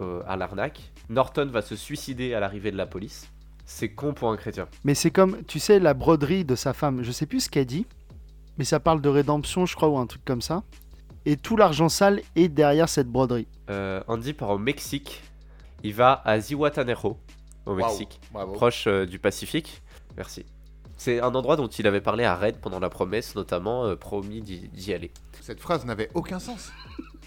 euh, 0.00 0.22
à 0.28 0.36
l'arnaque. 0.36 0.92
Norton 1.08 1.46
va 1.46 1.62
se 1.62 1.74
suicider 1.74 2.34
à 2.34 2.40
l'arrivée 2.40 2.70
de 2.70 2.76
la 2.76 2.86
police. 2.86 3.28
C'est 3.64 3.90
con 3.90 4.14
pour 4.14 4.30
un 4.30 4.36
chrétien. 4.36 4.68
Mais 4.84 4.94
c'est 4.94 5.10
comme, 5.10 5.42
tu 5.46 5.58
sais, 5.58 5.78
la 5.80 5.92
broderie 5.94 6.44
de 6.44 6.54
sa 6.54 6.72
femme. 6.72 7.02
Je 7.02 7.10
sais 7.10 7.26
plus 7.26 7.40
ce 7.40 7.50
qu'elle 7.50 7.66
dit, 7.66 7.84
mais 8.58 8.64
ça 8.64 8.80
parle 8.80 9.00
de 9.00 9.08
rédemption, 9.08 9.64
je 9.66 9.74
crois, 9.76 9.88
ou 9.88 9.96
un 9.98 10.06
truc 10.06 10.24
comme 10.24 10.42
ça. 10.42 10.62
Et 11.24 11.36
tout 11.36 11.56
l'argent 11.56 11.88
sale 11.88 12.22
est 12.36 12.48
derrière 12.48 12.88
cette 12.88 13.08
broderie. 13.08 13.46
Euh, 13.70 14.02
Andy 14.08 14.32
part 14.32 14.50
au 14.50 14.58
Mexique. 14.58 15.22
Il 15.82 15.94
va 15.94 16.22
à 16.24 16.40
Zihuatanejo, 16.40 17.18
au 17.66 17.74
Mexique, 17.74 18.20
Bravo. 18.32 18.52
proche 18.52 18.86
euh, 18.88 19.06
du 19.06 19.18
Pacifique. 19.18 19.82
Merci. 20.16 20.44
C'est 20.96 21.20
un 21.20 21.32
endroit 21.36 21.54
dont 21.56 21.68
il 21.68 21.86
avait 21.86 22.00
parlé 22.00 22.24
à 22.24 22.34
Red 22.34 22.56
pendant 22.56 22.80
la 22.80 22.88
promesse, 22.90 23.36
notamment 23.36 23.84
euh, 23.84 23.94
promis 23.94 24.40
d'y 24.42 24.92
aller. 24.92 25.12
Cette 25.40 25.60
phrase 25.60 25.84
n'avait 25.84 26.10
aucun 26.14 26.40
sens. 26.40 26.72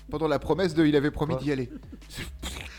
Pendant 0.10 0.28
la 0.28 0.40
promesse 0.40 0.74
de 0.74 0.86
il 0.86 0.96
avait 0.98 1.12
promis 1.12 1.38
d'y 1.38 1.54
aller. 1.54 1.70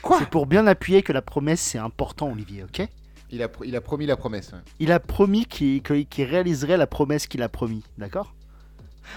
Quoi 0.03 0.19
C'est 0.19 0.29
pour 0.29 0.45
bien 0.47 0.67
appuyer 0.67 1.03
que 1.03 1.13
la 1.15 1.23
promesse, 1.23 1.63
c'est 1.63 1.79
important, 1.79 2.31
Olivier, 2.31 2.65
ok? 2.65 2.87
Il 3.31 3.43
a, 3.43 3.47
pr- 3.49 3.65
il 3.65 3.75
a 3.75 3.81
promis 3.81 4.05
la 4.05 4.17
promesse. 4.17 4.53
ouais. 4.53 4.59
Il 4.81 4.93
a 4.93 5.01
promis 5.01 5.47
qu'il 5.47 5.81
réaliserait 6.19 6.77
la 6.77 6.87
promesse 6.87 7.27
qu'il 7.27 7.41
a 7.41 7.49
promis, 7.49 7.83
d'accord? 7.97 8.35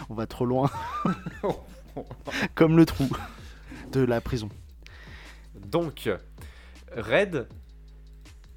On 0.10 0.14
va 0.14 0.28
trop 0.28 0.46
loin. 0.46 0.70
Comme 2.56 2.78
le 2.78 2.86
trou 2.86 3.08
de 3.92 4.02
la 4.02 4.22
prison. 4.22 4.50
Donc, 5.56 6.10
Red 6.96 7.48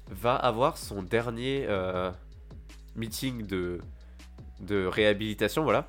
va 0.09 0.35
avoir 0.35 0.77
son 0.77 1.01
dernier 1.03 1.65
euh, 1.69 2.11
meeting 2.95 3.45
de, 3.45 3.79
de 4.61 4.85
réhabilitation, 4.85 5.63
voilà. 5.63 5.85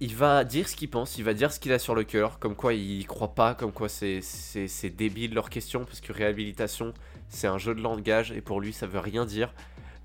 Il 0.00 0.14
va 0.14 0.44
dire 0.44 0.68
ce 0.68 0.76
qu'il 0.76 0.88
pense, 0.90 1.18
il 1.18 1.24
va 1.24 1.34
dire 1.34 1.52
ce 1.52 1.58
qu'il 1.58 1.72
a 1.72 1.78
sur 1.80 1.94
le 1.96 2.04
cœur, 2.04 2.38
comme 2.38 2.54
quoi 2.54 2.72
il 2.72 3.04
croit 3.06 3.34
pas, 3.34 3.54
comme 3.56 3.72
quoi 3.72 3.88
c'est- 3.88 4.20
c'est 4.20 4.68
c'est 4.68 4.90
débile 4.90 5.34
leur 5.34 5.50
question, 5.50 5.84
parce 5.84 6.00
que 6.00 6.12
réhabilitation, 6.12 6.94
c'est 7.28 7.48
un 7.48 7.58
jeu 7.58 7.74
de 7.74 7.80
langage, 7.80 8.30
et 8.30 8.40
pour 8.40 8.60
lui, 8.60 8.72
ça 8.72 8.86
veut 8.86 9.00
rien 9.00 9.26
dire. 9.26 9.52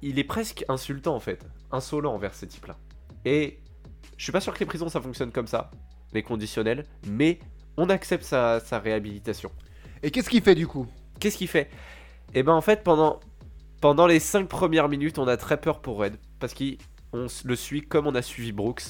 Il 0.01 0.17
est 0.17 0.23
presque 0.23 0.65
insultant, 0.67 1.15
en 1.15 1.19
fait, 1.19 1.45
insolent 1.71 2.11
envers 2.13 2.33
ces 2.33 2.47
types-là. 2.47 2.75
Et 3.25 3.59
je 4.17 4.23
suis 4.23 4.31
pas 4.31 4.41
sûr 4.41 4.53
que 4.53 4.59
les 4.59 4.65
prisons, 4.65 4.89
ça 4.89 5.01
fonctionne 5.01 5.31
comme 5.31 5.47
ça, 5.47 5.71
les 6.13 6.23
conditionnels, 6.23 6.85
mais 7.07 7.39
on 7.77 7.89
accepte 7.89 8.23
sa- 8.23 8.59
sa 8.59 8.79
réhabilitation. 8.79 9.51
Et 10.03 10.11
qu'est-ce 10.11 10.29
qu'il 10.29 10.41
fait 10.41 10.55
du 10.55 10.67
coup? 10.67 10.87
Qu'est-ce 11.19 11.37
qu'il 11.37 11.47
fait? 11.47 11.69
Eh 12.33 12.43
ben 12.43 12.53
en 12.53 12.61
fait 12.61 12.83
pendant 12.83 13.19
pendant 13.81 14.07
les 14.07 14.19
5 14.19 14.47
premières 14.47 14.87
minutes, 14.89 15.19
on 15.19 15.27
a 15.27 15.37
très 15.37 15.57
peur 15.59 15.81
pour 15.81 15.97
Red 15.99 16.15
parce 16.39 16.53
qu'on 16.53 17.27
le 17.43 17.55
suit 17.55 17.81
comme 17.81 18.07
on 18.07 18.15
a 18.15 18.21
suivi 18.21 18.51
Brooks 18.51 18.83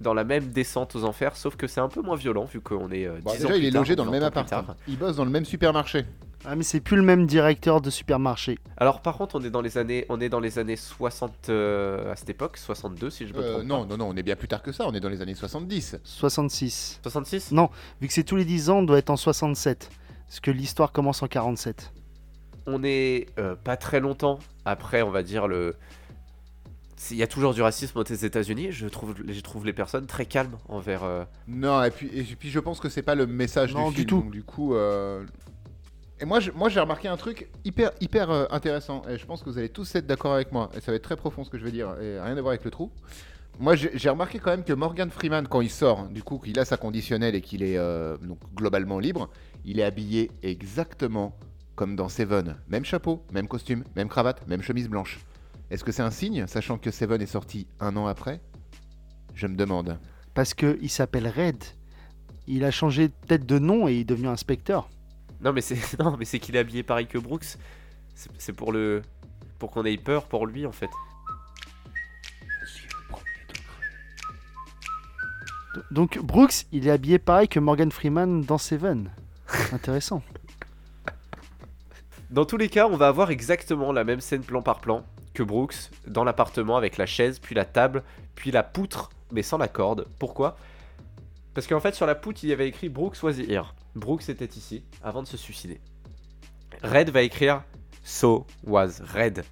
dans 0.00 0.12
la 0.14 0.24
même 0.24 0.48
descente 0.48 0.96
aux 0.96 1.04
enfers, 1.04 1.36
sauf 1.36 1.56
que 1.56 1.66
c'est 1.66 1.80
un 1.80 1.88
peu 1.88 2.02
moins 2.02 2.16
violent 2.16 2.44
vu 2.44 2.60
qu'on 2.60 2.90
est 2.90 3.06
euh, 3.06 3.18
Bon, 3.22 3.30
10 3.32 3.46
ans 3.46 3.48
Déjà, 3.48 3.56
il 3.56 3.60
plus 3.60 3.68
est 3.68 3.70
tard, 3.72 3.80
logé 3.82 3.96
dans 3.96 4.04
le 4.04 4.10
20 4.10 4.16
même 4.18 4.24
appart. 4.24 4.52
Il 4.88 4.98
bosse 4.98 5.16
dans 5.16 5.24
le 5.24 5.30
même 5.30 5.44
supermarché. 5.44 6.04
Ah, 6.46 6.56
mais 6.56 6.62
c'est 6.62 6.80
plus 6.80 6.96
le 6.96 7.02
même 7.02 7.26
directeur 7.26 7.80
de 7.80 7.88
supermarché. 7.90 8.58
Alors 8.76 9.00
par 9.00 9.16
contre, 9.16 9.36
on 9.36 9.42
est 9.44 9.50
dans 9.50 9.62
les 9.62 9.78
années 9.78 10.04
on 10.08 10.20
est 10.20 10.28
dans 10.28 10.40
les 10.40 10.58
années 10.58 10.76
60 10.76 11.48
euh, 11.48 12.12
à 12.12 12.16
cette 12.16 12.28
époque, 12.30 12.56
62 12.58 13.08
si 13.10 13.26
je 13.26 13.32
me 13.32 13.38
Euh, 13.40 13.52
trompe. 13.54 13.64
non, 13.64 13.82
pas. 13.86 13.96
non, 13.96 13.96
non, 13.96 14.08
on 14.12 14.16
est 14.16 14.22
bien 14.22 14.36
plus 14.36 14.48
tard 14.48 14.62
que 14.62 14.72
ça. 14.72 14.86
On 14.86 14.92
est 14.92 15.00
dans 15.00 15.08
les 15.08 15.22
années 15.22 15.34
70. 15.34 15.96
66. 16.04 17.00
66 17.02 17.52
Non, 17.52 17.70
vu 18.00 18.08
que 18.08 18.12
c'est 18.14 18.24
tous 18.24 18.36
les 18.36 18.44
10 18.44 18.70
ans, 18.70 18.78
on 18.78 18.82
doit 18.82 18.98
être 18.98 19.10
en 19.10 19.16
67. 19.16 19.90
Parce 20.26 20.40
que 20.40 20.50
l'histoire 20.50 20.92
commence 20.92 21.22
en 21.22 21.28
47. 21.28 21.92
On 22.66 22.82
est 22.82 23.26
euh, 23.38 23.54
pas 23.56 23.76
très 23.76 24.00
longtemps 24.00 24.38
après, 24.64 25.02
on 25.02 25.10
va 25.10 25.22
dire 25.22 25.46
le 25.48 25.74
il 27.10 27.18
y 27.18 27.22
a 27.22 27.26
toujours 27.26 27.52
du 27.52 27.60
racisme 27.60 27.98
aux 27.98 28.02
États-Unis. 28.04 28.68
Je 28.70 28.86
trouve, 28.88 29.14
je 29.28 29.40
trouve 29.40 29.66
les 29.66 29.74
personnes 29.74 30.06
très 30.06 30.24
calmes 30.24 30.56
envers. 30.70 31.04
euh, 31.04 31.24
Non, 31.48 31.82
et 31.84 31.90
puis, 31.90 32.08
et 32.14 32.22
puis 32.22 32.48
je 32.48 32.58
pense 32.60 32.80
que 32.80 32.88
c'est 32.88 33.02
pas 33.02 33.14
le 33.14 33.26
message 33.26 33.74
Non, 33.74 33.90
du 33.90 33.96
du 33.96 33.96
film. 33.96 34.08
tout. 34.08 34.20
donc 34.22 34.30
du 34.30 34.42
coup, 34.42 34.74
euh, 34.74 35.22
et 36.20 36.24
moi, 36.24 36.38
j'ai 36.40 36.80
remarqué 36.80 37.08
un 37.08 37.16
truc 37.16 37.48
hyper, 37.64 37.90
hyper 38.00 38.30
euh, 38.30 38.46
intéressant. 38.50 39.02
Et 39.08 39.18
je 39.18 39.26
pense 39.26 39.42
que 39.42 39.50
vous 39.50 39.58
allez 39.58 39.68
tous 39.68 39.94
être 39.94 40.06
d'accord 40.06 40.34
avec 40.34 40.52
moi. 40.52 40.70
Et 40.76 40.80
ça 40.80 40.92
va 40.92 40.96
être 40.96 41.02
très 41.02 41.16
profond 41.16 41.44
ce 41.44 41.50
que 41.50 41.58
je 41.58 41.64
vais 41.64 41.72
dire. 41.72 41.96
Et 42.00 42.20
rien 42.20 42.36
à 42.36 42.40
voir 42.40 42.52
avec 42.52 42.64
le 42.64 42.70
trou. 42.70 42.90
Moi, 43.58 43.76
j'ai 43.76 44.08
remarqué 44.08 44.40
quand 44.40 44.50
même 44.50 44.64
que 44.64 44.72
Morgan 44.72 45.10
Freeman, 45.10 45.46
quand 45.46 45.60
il 45.60 45.70
sort, 45.70 46.08
du 46.08 46.22
coup, 46.22 46.38
qu'il 46.38 46.58
a 46.58 46.64
sa 46.64 46.76
conditionnelle 46.76 47.36
et 47.36 47.40
qu'il 47.40 47.62
est 47.62 47.78
euh, 47.78 48.16
donc 48.18 48.38
globalement 48.54 48.98
libre, 48.98 49.30
il 49.64 49.78
est 49.78 49.84
habillé 49.84 50.30
exactement 50.42 51.36
comme 51.76 51.94
dans 51.94 52.08
Seven. 52.08 52.56
Même 52.68 52.84
chapeau, 52.84 53.22
même 53.32 53.46
costume, 53.46 53.84
même 53.94 54.08
cravate, 54.08 54.46
même 54.48 54.62
chemise 54.62 54.88
blanche. 54.88 55.20
Est-ce 55.70 55.84
que 55.84 55.92
c'est 55.92 56.02
un 56.02 56.10
signe, 56.10 56.46
sachant 56.46 56.78
que 56.78 56.90
Seven 56.90 57.22
est 57.22 57.26
sorti 57.26 57.66
un 57.80 57.96
an 57.96 58.06
après? 58.06 58.40
Je 59.34 59.46
me 59.46 59.56
demande. 59.56 59.98
Parce 60.34 60.54
que 60.54 60.78
il 60.82 60.90
s'appelle 60.90 61.28
Red. 61.28 61.62
Il 62.46 62.64
a 62.64 62.70
changé 62.70 63.08
peut-être 63.08 63.46
de 63.46 63.58
nom 63.58 63.88
et 63.88 63.94
il 63.94 64.00
est 64.00 64.04
devenu 64.04 64.28
inspecteur. 64.28 64.88
Non, 65.44 65.52
mais 65.52 65.60
c'est 65.60 65.76
non, 65.98 66.16
mais 66.18 66.24
c'est 66.24 66.38
qu'il 66.38 66.56
est 66.56 66.58
habillé 66.58 66.82
pareil 66.82 67.06
que 67.06 67.18
Brooks. 67.18 67.56
C'est 68.14 68.30
c'est 68.38 68.52
pour 68.52 68.72
le 68.72 69.02
pour 69.58 69.70
qu'on 69.70 69.84
ait 69.84 69.96
peur 69.96 70.24
pour 70.24 70.46
lui 70.46 70.66
en 70.66 70.72
fait. 70.72 70.90
Donc 75.90 76.18
Brooks, 76.18 76.66
il 76.72 76.86
est 76.86 76.90
habillé 76.90 77.18
pareil 77.18 77.48
que 77.48 77.60
Morgan 77.60 77.90
Freeman 77.90 78.42
dans 78.42 78.58
Seven. 78.58 79.10
Intéressant. 79.72 80.22
Dans 82.30 82.44
tous 82.44 82.56
les 82.56 82.68
cas, 82.68 82.88
on 82.88 82.96
va 82.96 83.08
avoir 83.08 83.30
exactement 83.30 83.92
la 83.92 84.02
même 84.02 84.20
scène 84.20 84.42
plan 84.42 84.62
par 84.62 84.80
plan 84.80 85.04
que 85.34 85.42
Brooks 85.42 85.90
dans 86.06 86.24
l'appartement 86.24 86.76
avec 86.76 86.96
la 86.96 87.06
chaise, 87.06 87.38
puis 87.38 87.54
la 87.54 87.64
table, 87.64 88.02
puis 88.34 88.50
la 88.50 88.62
poutre, 88.62 89.10
mais 89.30 89.42
sans 89.42 89.58
la 89.58 89.68
corde. 89.68 90.06
Pourquoi? 90.18 90.56
Parce 91.54 91.66
qu'en 91.66 91.80
fait, 91.80 91.94
sur 91.94 92.06
la 92.06 92.14
poutre, 92.14 92.40
il 92.42 92.48
y 92.48 92.52
avait 92.52 92.66
écrit 92.66 92.88
Brooks 92.88 93.22
was 93.22 93.38
here. 93.38 93.74
Brooks 93.94 94.28
était 94.28 94.44
ici 94.44 94.84
avant 95.02 95.22
de 95.22 95.28
se 95.28 95.36
suicider. 95.36 95.80
Red 96.82 97.10
va 97.10 97.22
écrire 97.22 97.62
So 98.02 98.46
was 98.64 99.00
Red. 99.14 99.44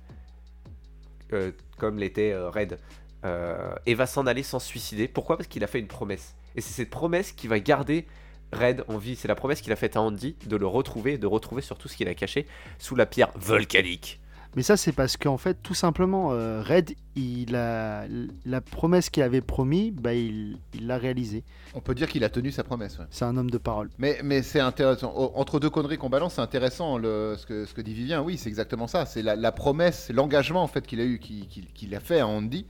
Euh, 1.33 1.53
comme 1.79 1.99
l'était 1.99 2.33
euh, 2.33 2.51
Red. 2.51 2.79
Euh, 3.25 3.75
et 3.87 3.95
va 3.95 4.07
s'en 4.07 4.27
aller 4.27 4.43
sans 4.43 4.59
se 4.59 4.67
suicider. 4.67 5.09
Pourquoi? 5.09 5.37
Parce 5.37 5.49
qu'il 5.49 5.65
a 5.65 5.67
fait 5.67 5.79
une 5.79 5.87
promesse. 5.87 6.35
Et 6.57 6.61
c'est 6.61 6.73
cette 6.73 6.91
promesse 6.91 7.33
qui 7.33 7.47
va 7.47 7.61
garder 7.61 8.07
Red 8.53 8.85
en 8.89 8.99
vie. 8.99 9.17
C'est 9.17 9.29
la 9.29 9.35
promesse 9.35 9.61
qu'il 9.61 9.73
a 9.73 9.77
faite 9.77 9.97
à 9.97 10.03
Andy 10.03 10.37
de 10.47 10.57
le 10.57 10.67
retrouver, 10.67 11.19
de 11.19 11.27
retrouver 11.27 11.63
surtout 11.63 11.89
ce 11.89 11.97
qu'il 11.97 12.09
a 12.09 12.15
caché 12.15 12.47
sous 12.79 12.97
la 12.97 13.07
pierre 13.07 13.31
volcanique. 13.37 14.21
Mais 14.55 14.63
ça, 14.63 14.77
c'est 14.77 14.93
parce 14.93 15.17
qu'en 15.17 15.39
fait, 15.39 15.57
tout 15.63 15.75
simplement, 15.75 16.33
euh, 16.33 16.63
Red, 16.63 16.95
il 17.17 17.57
a 17.57 18.05
la 18.45 18.61
promesse 18.61 19.09
qu'il 19.09 19.23
avait 19.23 19.41
promis, 19.41 19.91
bah, 19.91 20.13
il 20.13 20.59
l'a 20.81 20.99
réalisée. 20.99 21.43
On 21.75 21.81
peut 21.81 21.95
dire 21.95 22.07
qu'il 22.09 22.23
a 22.23 22.29
tenu 22.29 22.51
sa 22.51 22.63
promesse. 22.63 22.99
ouais. 22.99 23.07
C'est 23.11 23.25
un 23.25 23.37
homme 23.39 23.51
de 23.51 23.57
parole. 23.59 23.89
Mais, 23.99 24.19
mais 24.23 24.43
c'est 24.43 24.61
intéressant. 24.61 25.15
Entre 25.35 25.59
deux 25.59 25.71
conneries 25.71 25.97
qu'on 25.97 26.11
balance, 26.11 26.35
c'est 26.35 26.43
intéressant 26.43 26.99
le, 26.99 27.35
ce, 27.39 27.47
que, 27.47 27.65
ce 27.65 27.73
que 27.73 27.81
dit 27.81 27.95
Vivien. 27.95 28.21
Oui, 28.23 28.37
c'est 28.37 28.51
exactement 28.51 28.87
ça. 28.87 29.07
C'est 29.07 29.23
la, 29.23 29.37
la 29.37 29.53
promesse, 29.53 30.11
l'engagement 30.13 30.63
en 30.63 30.69
fait 30.69 30.87
qu'il 30.87 31.01
a 31.01 31.05
eu, 31.05 31.19
qu'il 31.19 31.95
a 31.95 32.01
fait 32.01 32.21
à 32.21 32.27
Andy, 32.27 32.67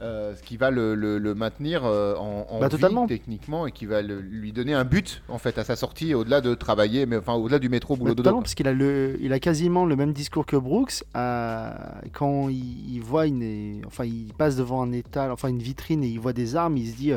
euh, 0.00 0.36
ce 0.36 0.42
qui 0.42 0.56
va 0.56 0.70
le, 0.70 0.94
le- 0.94 1.18
le 1.18 1.34
maintenir 1.34 1.84
euh, 1.84 2.14
en, 2.16 2.46
en 2.48 2.60
Bah, 2.60 2.68
vie, 2.68 2.86
techniquement 3.08 3.66
et 3.66 3.72
qui 3.72 3.84
va 3.86 4.00
le- 4.00 4.20
lui 4.20 4.52
donner 4.52 4.72
un 4.72 4.84
but 4.84 5.22
en 5.28 5.38
fait 5.38 5.58
à 5.58 5.64
sa 5.64 5.74
sortie, 5.74 6.14
au-delà 6.14 6.40
de 6.40 6.54
travailler, 6.54 7.04
mais 7.06 7.16
enfin 7.16 7.34
au-delà 7.34 7.58
du 7.58 7.68
métro 7.68 7.96
boulot 7.96 8.14
Bah, 8.14 8.22
dodo. 8.22 8.38
parce 8.40 8.54
qu'il 8.54 8.68
a, 8.68 8.72
le, 8.72 9.16
il 9.20 9.32
a 9.32 9.40
quasiment 9.40 9.84
le 9.86 9.96
même 9.96 10.12
discours 10.12 10.46
que 10.46 10.56
Brooks. 10.56 11.02
euh, 11.16 11.70
quand 12.12 12.48
il, 12.48 12.94
il 12.94 13.00
voit 13.00 13.26
une, 13.26 13.82
enfin, 13.86 14.04
il 14.04 14.32
passe 14.34 14.54
devant 14.56 14.82
un 14.82 14.92
étal, 14.92 15.32
enfin 15.32 15.48
une 15.48 15.58
vitrine 15.62 16.04
et 16.04 16.08
il 16.08 16.20
voit 16.20 16.32
des 16.32 16.54
armes, 16.54 16.76
il 16.76 16.88
se 16.90 16.96
dit 16.96 17.10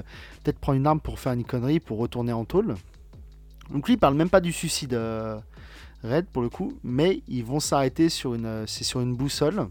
peut-être 0.44 0.58
prendre 0.58 0.78
une 0.78 0.88
arme 0.88 1.00
pour 1.02 1.20
faire 1.20 1.34
une 1.34 1.44
connerie, 1.44 1.80
pour 1.80 2.00
retourner 2.00 2.34
en 2.34 2.46
tôle. 2.46 2.74
Donc 3.72 3.88
lui, 3.88 3.94
il 3.94 3.98
parle 3.98 4.16
même 4.16 4.30
pas 4.30 4.42
du 4.42 4.52
suicide 4.52 4.98
Red 6.04 6.26
pour 6.34 6.42
le 6.42 6.50
coup, 6.50 6.74
mais 6.84 7.22
ils 7.28 7.46
vont 7.46 7.60
s'arrêter 7.60 8.10
sur 8.10 8.34
une, 8.34 8.64
c'est 8.66 8.84
sur 8.84 9.02
une 9.02 9.16
boussole. 9.16 9.68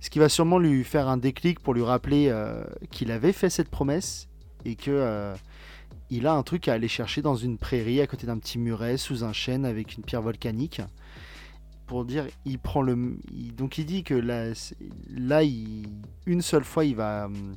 Ce 0.00 0.10
qui 0.10 0.18
va 0.18 0.28
sûrement 0.28 0.58
lui 0.58 0.84
faire 0.84 1.08
un 1.08 1.16
déclic 1.16 1.58
pour 1.60 1.74
lui 1.74 1.82
rappeler 1.82 2.28
euh, 2.28 2.62
qu'il 2.90 3.10
avait 3.10 3.32
fait 3.32 3.50
cette 3.50 3.68
promesse 3.68 4.28
et 4.64 4.76
que 4.76 4.90
euh, 4.90 5.34
il 6.10 6.26
a 6.26 6.34
un 6.34 6.42
truc 6.42 6.68
à 6.68 6.74
aller 6.74 6.88
chercher 6.88 7.20
dans 7.20 7.34
une 7.34 7.58
prairie 7.58 8.00
à 8.00 8.06
côté 8.06 8.26
d'un 8.26 8.38
petit 8.38 8.58
muret 8.58 8.96
sous 8.96 9.24
un 9.24 9.32
chêne 9.32 9.64
avec 9.64 9.96
une 9.96 10.04
pierre 10.04 10.22
volcanique. 10.22 10.80
Pour 11.86 12.04
dire, 12.04 12.26
il 12.44 12.58
prend 12.58 12.82
le. 12.82 13.16
donc 13.56 13.78
il 13.78 13.86
dit 13.86 14.04
que 14.04 14.14
là, 14.14 14.52
là 15.10 15.42
une 15.42 16.42
seule 16.42 16.64
fois, 16.64 16.84
il 16.84 16.94
va, 16.94 17.24
hum, 17.26 17.56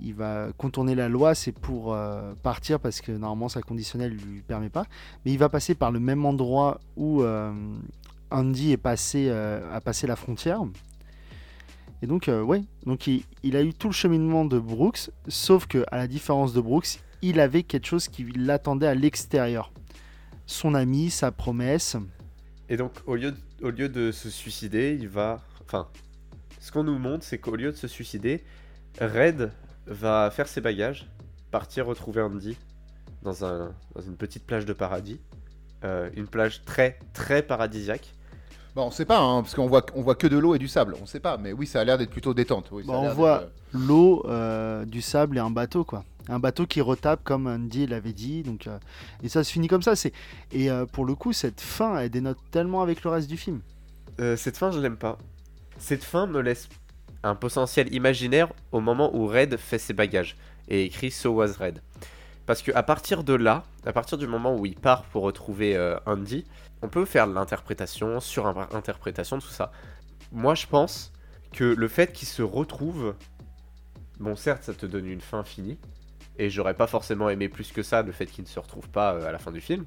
il 0.00 0.14
va 0.14 0.48
contourner 0.56 0.94
la 0.94 1.10
loi, 1.10 1.34
c'est 1.34 1.52
pour 1.52 1.92
euh, 1.92 2.32
partir 2.42 2.80
parce 2.80 3.00
que 3.02 3.12
normalement 3.12 3.50
sa 3.50 3.60
conditionnelle 3.60 4.12
lui 4.12 4.40
permet 4.40 4.70
pas. 4.70 4.86
Mais 5.24 5.32
il 5.32 5.38
va 5.38 5.50
passer 5.50 5.74
par 5.74 5.92
le 5.92 6.00
même 6.00 6.24
endroit 6.24 6.80
où, 6.96 7.22
Andy 8.30 8.72
est 8.72 8.76
passé, 8.78 9.30
a 9.30 9.80
passé 9.82 10.06
la 10.06 10.16
frontière. 10.16 10.62
Et 12.02 12.06
donc, 12.06 12.28
euh, 12.28 12.60
donc 12.86 13.06
il, 13.06 13.56
a 13.56 13.62
eu 13.62 13.74
tout 13.74 13.88
le 13.88 13.92
cheminement 13.92 14.44
de 14.44 14.58
Brooks, 14.58 15.10
sauf 15.26 15.66
que 15.66 15.84
à 15.90 15.96
la 15.96 16.06
différence 16.06 16.52
de 16.52 16.60
Brooks, 16.60 17.00
il 17.22 17.40
avait 17.40 17.62
quelque 17.62 17.86
chose 17.86 18.08
qui 18.08 18.24
l'attendait 18.24 18.86
à 18.86 18.94
l'extérieur. 18.94 19.72
Son 20.46 20.74
ami, 20.74 21.10
sa 21.10 21.32
promesse. 21.32 21.96
Et 22.68 22.76
donc, 22.76 22.92
au 23.06 23.16
lieu, 23.16 23.32
de, 23.88 24.12
se 24.12 24.30
suicider, 24.30 24.96
il 24.98 25.08
va. 25.08 25.42
Enfin, 25.62 25.88
ce 26.60 26.70
qu'on 26.70 26.84
nous 26.84 26.98
montre, 26.98 27.24
c'est 27.24 27.38
qu'au 27.38 27.56
lieu 27.56 27.72
de 27.72 27.76
se 27.76 27.88
suicider, 27.88 28.44
Red 29.00 29.50
va 29.86 30.30
faire 30.30 30.48
ses 30.48 30.60
bagages, 30.60 31.10
partir 31.50 31.86
retrouver 31.86 32.22
Andy 32.22 32.56
dans 33.22 33.32
une 34.06 34.16
petite 34.16 34.46
plage 34.46 34.64
de 34.64 34.72
paradis. 34.72 35.20
Euh, 35.84 36.10
une 36.16 36.26
plage 36.26 36.64
très, 36.64 36.98
très 37.12 37.42
paradisiaque. 37.42 38.14
Bon, 38.78 38.86
on 38.86 38.90
sait 38.92 39.04
pas, 39.06 39.18
hein, 39.18 39.42
parce 39.42 39.56
qu'on 39.56 39.66
voit, 39.66 39.84
on 39.96 40.02
voit 40.02 40.14
que 40.14 40.28
de 40.28 40.38
l'eau 40.38 40.54
et 40.54 40.58
du 40.60 40.68
sable. 40.68 40.94
On 41.02 41.04
sait 41.04 41.18
pas, 41.18 41.36
mais 41.36 41.52
oui, 41.52 41.66
ça 41.66 41.80
a 41.80 41.84
l'air 41.84 41.98
d'être 41.98 42.12
plutôt 42.12 42.32
détente. 42.32 42.68
Oui, 42.70 42.84
ça 42.86 42.92
Bah, 42.92 42.98
a 42.98 43.00
on 43.00 43.12
voit 43.12 43.38
d'être, 43.40 43.50
l'eau, 43.72 44.24
euh, 44.28 44.84
du 44.84 45.02
sable 45.02 45.36
et 45.36 45.40
un 45.40 45.50
bateau, 45.50 45.82
quoi. 45.82 46.04
Un 46.28 46.38
bateau 46.38 46.64
qui 46.64 46.80
retape 46.80 47.24
comme 47.24 47.48
Andy 47.48 47.88
l'avait 47.88 48.12
dit. 48.12 48.44
Donc, 48.44 48.68
euh, 48.68 48.78
et 49.20 49.28
ça 49.28 49.42
se 49.42 49.50
finit 49.50 49.66
comme 49.66 49.82
ça. 49.82 49.96
C'est 49.96 50.12
et 50.52 50.70
euh, 50.70 50.86
pour 50.86 51.04
le 51.06 51.16
coup, 51.16 51.32
cette 51.32 51.60
fin, 51.60 51.98
elle 51.98 52.10
dénote 52.10 52.38
tellement 52.52 52.80
avec 52.80 53.02
le 53.02 53.10
reste 53.10 53.28
du 53.28 53.36
film. 53.36 53.62
Euh, 54.20 54.36
cette 54.36 54.56
fin, 54.56 54.70
je 54.70 54.78
l'aime 54.78 54.96
pas. 54.96 55.18
Cette 55.78 56.04
fin 56.04 56.28
me 56.28 56.40
laisse 56.40 56.68
un 57.24 57.34
potentiel 57.34 57.92
imaginaire 57.92 58.46
au 58.70 58.78
moment 58.78 59.10
où 59.12 59.26
Red 59.26 59.56
fait 59.56 59.78
ses 59.78 59.92
bagages 59.92 60.36
et 60.68 60.84
écrit 60.84 61.10
So 61.10 61.30
was 61.30 61.54
Red. 61.58 61.82
Parce 62.46 62.62
que 62.62 62.70
à 62.76 62.84
partir 62.84 63.24
de 63.24 63.34
là, 63.34 63.64
à 63.84 63.92
partir 63.92 64.16
du 64.18 64.28
moment 64.28 64.54
où 64.56 64.64
il 64.66 64.76
part 64.76 65.02
pour 65.02 65.24
retrouver 65.24 65.76
euh, 65.76 65.96
Andy, 66.06 66.46
on 66.82 66.88
peut 66.88 67.04
faire 67.04 67.26
de 67.26 67.34
l'interprétation, 67.34 68.20
sur 68.20 68.46
interprétation, 68.74 69.38
tout 69.38 69.48
ça. 69.48 69.72
Moi, 70.32 70.54
je 70.54 70.66
pense 70.66 71.12
que 71.52 71.64
le 71.64 71.88
fait 71.88 72.12
qu'il 72.12 72.28
se 72.28 72.42
retrouve, 72.42 73.14
bon, 74.20 74.36
certes, 74.36 74.64
ça 74.64 74.74
te 74.74 74.86
donne 74.86 75.06
une 75.06 75.20
fin 75.20 75.42
finie, 75.42 75.78
et 76.38 76.50
j'aurais 76.50 76.74
pas 76.74 76.86
forcément 76.86 77.28
aimé 77.28 77.48
plus 77.48 77.72
que 77.72 77.82
ça 77.82 78.02
le 78.02 78.12
fait 78.12 78.26
qu'il 78.26 78.44
ne 78.44 78.48
se 78.48 78.60
retrouve 78.60 78.88
pas 78.88 79.14
euh, 79.14 79.26
à 79.26 79.32
la 79.32 79.38
fin 79.38 79.50
du 79.50 79.60
film. 79.60 79.84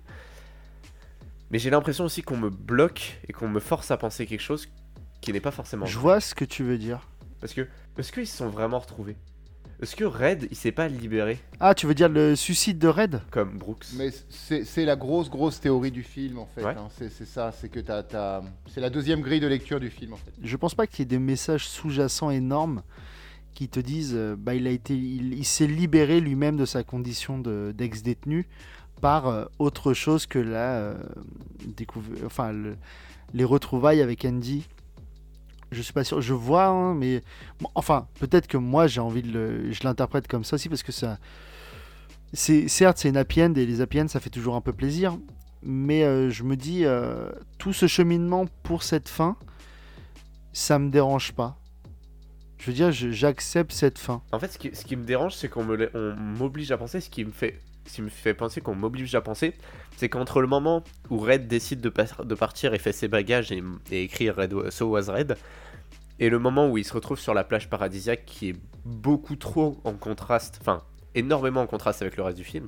Mais 1.49 1.59
j'ai 1.59 1.69
l'impression 1.69 2.05
aussi 2.05 2.21
qu'on 2.21 2.37
me 2.37 2.49
bloque 2.49 3.19
et 3.27 3.33
qu'on 3.33 3.47
me 3.47 3.59
force 3.59 3.91
à 3.91 3.97
penser 3.97 4.25
quelque 4.25 4.41
chose 4.41 4.67
qui 5.21 5.33
n'est 5.33 5.41
pas 5.41 5.51
forcément 5.51 5.85
Je 5.85 5.97
vois 5.97 6.19
ce 6.19 6.35
que 6.35 6.45
tu 6.45 6.63
veux 6.63 6.77
dire. 6.77 7.07
Parce 7.39 7.53
que, 7.53 7.67
est-ce 7.97 8.11
qu'ils 8.11 8.27
se 8.27 8.37
sont 8.37 8.49
vraiment 8.49 8.79
retrouvés? 8.79 9.15
Est-ce 9.82 9.95
que 9.95 10.03
Red, 10.03 10.47
il 10.51 10.55
s'est 10.55 10.71
pas 10.71 10.88
libéré 10.88 11.39
Ah, 11.59 11.73
tu 11.73 11.88
veux 11.88 11.95
dire 11.95 12.07
le 12.09 12.36
suicide 12.36 12.77
de 12.77 12.88
Red? 12.88 13.21
Comme 13.32 13.57
Brooks 13.57 13.86
Mais 13.95 14.09
c'est 14.29 14.86
la 14.86 14.95
grosse, 14.95 15.29
grosse 15.29 15.59
théorie 15.59 15.89
du 15.91 16.03
film, 16.03 16.38
en 16.38 16.45
fait. 16.45 16.63
Ouais. 16.63 16.75
hein. 16.77 16.88
C'est 16.97 17.09
ça, 17.25 17.51
c'est 17.51 17.69
que 17.69 17.79
t'as, 17.79 18.03
t'as- 18.03 18.43
c'est 18.67 18.79
la 18.82 18.91
deuxième 18.91 19.21
grille 19.21 19.39
de 19.39 19.47
lecture 19.47 19.79
du 19.79 19.89
film, 19.89 20.13
en 20.13 20.17
fait. 20.17 20.32
Je 20.43 20.55
pense 20.55 20.75
pas 20.75 20.86
qu'il 20.86 20.99
y 20.99 21.01
ait 21.01 21.05
des 21.05 21.17
messages 21.19 21.67
sous-jacents 21.67 22.29
énormes 22.29 22.84
qui 23.55 23.67
te 23.69 23.79
disent 23.79 24.13
euh, 24.15 24.36
bah 24.38 24.55
il 24.55 24.65
a 24.65 24.69
été 24.69 24.95
il, 24.95 25.34
il 25.34 25.43
s'est 25.45 25.67
libéré 25.67 26.21
lui-même 26.21 26.55
de 26.55 26.65
sa 26.65 26.84
condition 26.84 27.38
de- 27.38 27.73
d'ex-détenu 27.77 28.47
par 29.01 29.27
euh, 29.27 29.45
autre 29.59 29.93
chose 29.93 30.25
que 30.25 30.39
la 30.39 30.75
euh, 30.77 30.93
découv- 31.75 32.25
enfin 32.25 32.53
le- 32.53 32.77
les 33.34 33.43
retrouvailles 33.43 34.01
avec 34.01 34.23
Andy. 34.25 34.67
Je 35.72 35.82
suis 35.82 35.93
pas 35.93 36.03
sûr, 36.03 36.22
je 36.22 36.34
vois 36.34 36.65
hein, 36.65 36.93
mais 36.93 37.24
enfin 37.76 38.07
peut-être 38.19 38.47
que 38.47 38.57
moi 38.57 38.88
j'ai 38.88 38.99
envie 38.99 39.22
de 39.22 39.72
je 39.72 39.84
l'interprète 39.84 40.28
comme 40.28 40.43
ça 40.43 40.55
aussi 40.55 40.67
parce 40.67 40.84
que 40.84 40.91
ça 40.91 41.17
c'est 42.34 42.67
certes 42.67 42.97
c'est 42.97 43.09
une 43.09 43.17
happy 43.17 43.41
end 43.41 43.53
et 43.55 43.65
les 43.65 43.80
happy 43.80 43.99
ça 44.09 44.19
fait 44.19 44.30
toujours 44.30 44.55
un 44.55 44.61
peu 44.61 44.74
plaisir 44.74 45.17
mais 45.63 46.03
euh, 46.03 46.30
je 46.30 46.43
me 46.43 46.57
dis 46.57 46.84
euh, 46.84 47.32
tout 47.57 47.72
ce 47.72 47.88
cheminement 47.88 48.47
pour 48.63 48.84
cette 48.84 49.07
fin 49.07 49.38
ça 50.53 50.80
me 50.80 50.89
dérange 50.89 51.34
pas. 51.34 51.57
Je 52.57 52.67
veux 52.67 52.74
dire, 52.74 52.91
j'accepte 52.91 53.72
cette 53.72 53.97
fin. 53.97 54.22
En 54.32 54.39
fait, 54.39 54.49
ce 54.49 54.59
qui, 54.59 54.76
ce 54.76 54.86
qui 54.86 54.95
me 54.95 55.03
dérange, 55.03 55.36
c'est 55.36 55.47
qu'on 55.47 55.63
m'oblige 55.63 56.72
à 56.72 56.78
penser. 56.78 57.01
Ce 57.01 57.09
qui 57.09 57.26
me 57.26 57.32
fait, 57.32 57.59
ce 57.86 57.95
qui 57.95 58.01
me 58.01 58.09
fait 58.09 58.34
penser 58.34 58.61
qu'on 58.61 58.75
m'oblige 58.75 59.13
à 59.15 59.21
penser, 59.21 59.55
c'est 59.97 60.09
qu'entre 60.09 60.41
le 60.41 60.47
moment 60.47 60.84
où 61.09 61.17
Red 61.17 61.47
décide 61.47 61.82
de, 61.82 61.89
partir 61.89 62.73
et 62.73 62.77
fait 62.79 62.91
ses 62.93 63.07
bagages 63.07 63.51
et, 63.51 63.63
et 63.91 64.03
écrit 64.03 64.29
Red, 64.29 64.53
wa- 64.53 64.71
So 64.71 64.88
was 64.89 65.11
Red, 65.11 65.38
et 66.19 66.29
le 66.29 66.39
moment 66.39 66.69
où 66.69 66.77
il 66.77 66.86
se 66.86 66.93
retrouve 66.93 67.19
sur 67.19 67.34
la 67.34 67.43
plage 67.43 67.69
paradisiaque 67.69 68.23
qui 68.25 68.49
est 68.49 68.55
beaucoup 68.86 69.36
trop 69.36 69.79
en 69.84 69.93
contraste, 69.93 70.59
enfin 70.61 70.84
énormément 71.15 71.61
en 71.61 71.67
contraste 71.67 72.01
avec 72.01 72.15
le 72.17 72.23
reste 72.23 72.38
du 72.38 72.43
film, 72.43 72.67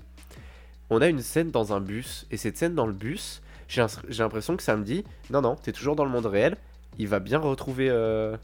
on 0.89 1.01
a 1.01 1.07
une 1.07 1.22
scène 1.22 1.51
dans 1.51 1.74
un 1.74 1.80
bus. 1.80 2.26
Et 2.32 2.38
cette 2.38 2.57
scène 2.57 2.76
dans 2.76 2.86
le 2.88 2.93
bus, 2.93 3.41
j'ai 3.68 3.86
l'impression 4.20 4.57
que 4.57 4.64
ça 4.64 4.76
me 4.76 4.84
dit 4.84 5.03
non, 5.30 5.41
non, 5.41 5.55
t'es 5.55 5.72
toujours 5.72 5.95
dans 5.95 6.03
le 6.05 6.11
monde 6.11 6.26
réel. 6.26 6.57
Il 6.99 7.07
va 7.07 7.20
bien 7.20 7.39
retrouver. 7.39 7.89
euh, 7.89 8.36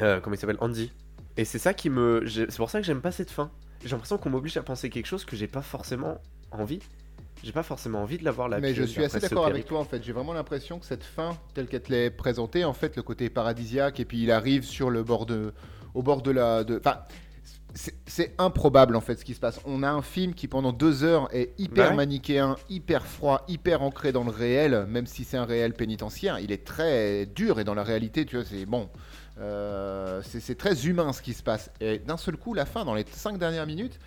euh, 0.00 0.20
comment 0.20 0.34
il 0.34 0.38
s'appelle 0.38 0.56
Andy. 0.60 0.92
Et 1.36 1.44
c'est 1.44 1.58
ça 1.58 1.74
qui 1.74 1.90
me. 1.90 2.24
C'est 2.26 2.56
pour 2.56 2.70
ça 2.70 2.80
que 2.80 2.86
j'aime 2.86 3.00
pas 3.00 3.12
cette 3.12 3.30
fin. 3.30 3.50
J'ai 3.84 3.90
l'impression 3.90 4.18
qu'on 4.18 4.30
m'oblige 4.30 4.56
à 4.56 4.62
penser 4.62 4.90
quelque 4.90 5.06
chose 5.06 5.24
que 5.24 5.36
j'ai 5.36 5.46
pas 5.46 5.62
forcément 5.62 6.18
envie. 6.50 6.80
J'ai 7.44 7.52
pas 7.52 7.62
forcément 7.62 8.02
envie 8.02 8.18
de 8.18 8.24
l'avoir 8.24 8.48
là. 8.48 8.58
Mais 8.60 8.74
je 8.74 8.82
suis 8.82 9.04
assez 9.04 9.20
d'accord 9.20 9.46
avec 9.46 9.66
toi 9.66 9.78
en 9.80 9.84
fait. 9.84 10.02
J'ai 10.02 10.12
vraiment 10.12 10.32
l'impression 10.32 10.78
que 10.78 10.86
cette 10.86 11.04
fin, 11.04 11.36
telle 11.54 11.66
qu'elle 11.66 11.82
te 11.82 11.92
l'est 11.92 12.10
présentée, 12.10 12.64
en 12.64 12.72
fait, 12.72 12.96
le 12.96 13.02
côté 13.02 13.28
paradisiaque, 13.30 14.00
et 14.00 14.04
puis 14.04 14.22
il 14.22 14.30
arrive 14.30 14.64
sur 14.64 14.90
le 14.90 15.02
bord 15.02 15.26
de, 15.26 15.52
au 15.94 16.02
bord 16.02 16.22
de 16.22 16.30
la, 16.30 16.64
de, 16.64 16.78
enfin, 16.78 17.00
c'est- 17.74 18.34
improbable 18.38 18.96
en 18.96 19.02
fait 19.02 19.16
ce 19.16 19.24
qui 19.24 19.34
se 19.34 19.40
passe. 19.40 19.60
On 19.66 19.82
a 19.82 19.90
un 19.90 20.00
film 20.02 20.32
qui 20.32 20.48
pendant 20.48 20.72
deux 20.72 21.04
heures 21.04 21.28
est 21.34 21.52
hyper 21.58 21.84
Bah 21.84 21.90
ouais. 21.90 21.96
manichéen, 21.96 22.56
hyper 22.70 23.06
froid, 23.06 23.44
hyper 23.48 23.82
ancré 23.82 24.12
dans 24.12 24.24
le 24.24 24.30
réel, 24.30 24.86
même 24.88 25.06
si 25.06 25.24
c'est 25.24 25.36
un 25.36 25.44
réel 25.44 25.74
pénitentiaire. 25.74 26.38
Il 26.40 26.52
est 26.52 26.64
très 26.64 27.26
dur 27.26 27.60
et 27.60 27.64
dans 27.64 27.74
la 27.74 27.84
réalité, 27.84 28.24
tu 28.24 28.36
vois, 28.36 28.44
c'est 28.46 28.64
bon. 28.64 28.88
Euh, 29.40 30.20
c'est 30.24 30.56
très 30.56 30.86
humain 30.86 31.12
ce 31.12 31.22
qui 31.22 31.32
se 31.34 31.42
passe. 31.42 31.70
Et 31.80 31.98
d'un 31.98 32.16
seul 32.16 32.36
coup, 32.36 32.54
la 32.54 32.64
fin, 32.66 32.84
dans 32.84 32.94
les 32.94 33.04
cinq 33.10 33.38
dernières 33.38 33.66
minutes, 33.66 33.98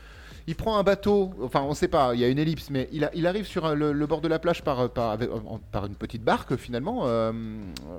il 0.48 0.56
prend 0.56 0.78
un 0.80 0.84
bateau, 0.84 1.32
enfin 1.44 1.62
on 1.62 1.76
sait 1.76 1.88
pas, 1.88 2.16
il 2.16 2.20
y 2.22 2.24
a 2.24 2.28
une 2.28 2.40
ellipse, 2.40 2.70
mais 2.72 2.90
il, 2.92 3.04
a- 3.04 3.12
il 3.14 3.28
arrive 3.28 3.46
sur 3.46 3.76
le, 3.76 3.92
le 3.92 4.08
bord 4.08 4.22
de 4.22 4.28
la 4.28 4.40
plage 4.40 4.64
par, 4.64 4.90
par, 4.90 5.12
avec- 5.12 5.30
en- 5.32 5.60
par 5.72 5.86
une 5.86 5.94
petite 5.94 6.24
barque 6.24 6.56
finalement. 6.56 7.02
euh, 7.06 7.32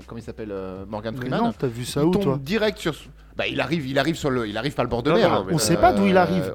comment 0.06 0.18
il 0.18 0.24
s'appelle 0.24 0.50
euh, 0.50 0.84
Morgan 0.88 1.14
Mais 1.14 1.20
Freeman. 1.20 1.40
non, 1.44 1.52
t'as 1.52 1.68
vu 1.68 1.84
ça 1.84 2.00
il 2.00 2.06
où 2.06 2.10
tombe 2.10 2.22
toi 2.24 2.38
direct 2.42 2.78
sur. 2.78 2.94
Bah 3.36 3.46
il 3.46 3.60
arrive, 3.60 3.86
il 3.86 3.98
arrive 3.98 4.16
sur 4.16 4.30
le, 4.30 4.48
il 4.48 4.58
arrive 4.58 4.74
par 4.74 4.84
le 4.84 4.88
bord 4.90 5.04
de 5.04 5.12
mer. 5.12 5.44
mais 5.46 5.54
On 5.54 5.58
sait 5.58 5.76
pas 5.76 5.92
d'où 5.92 6.06
il 6.06 6.16
Euh, 6.16 6.20
arrive. 6.20 6.54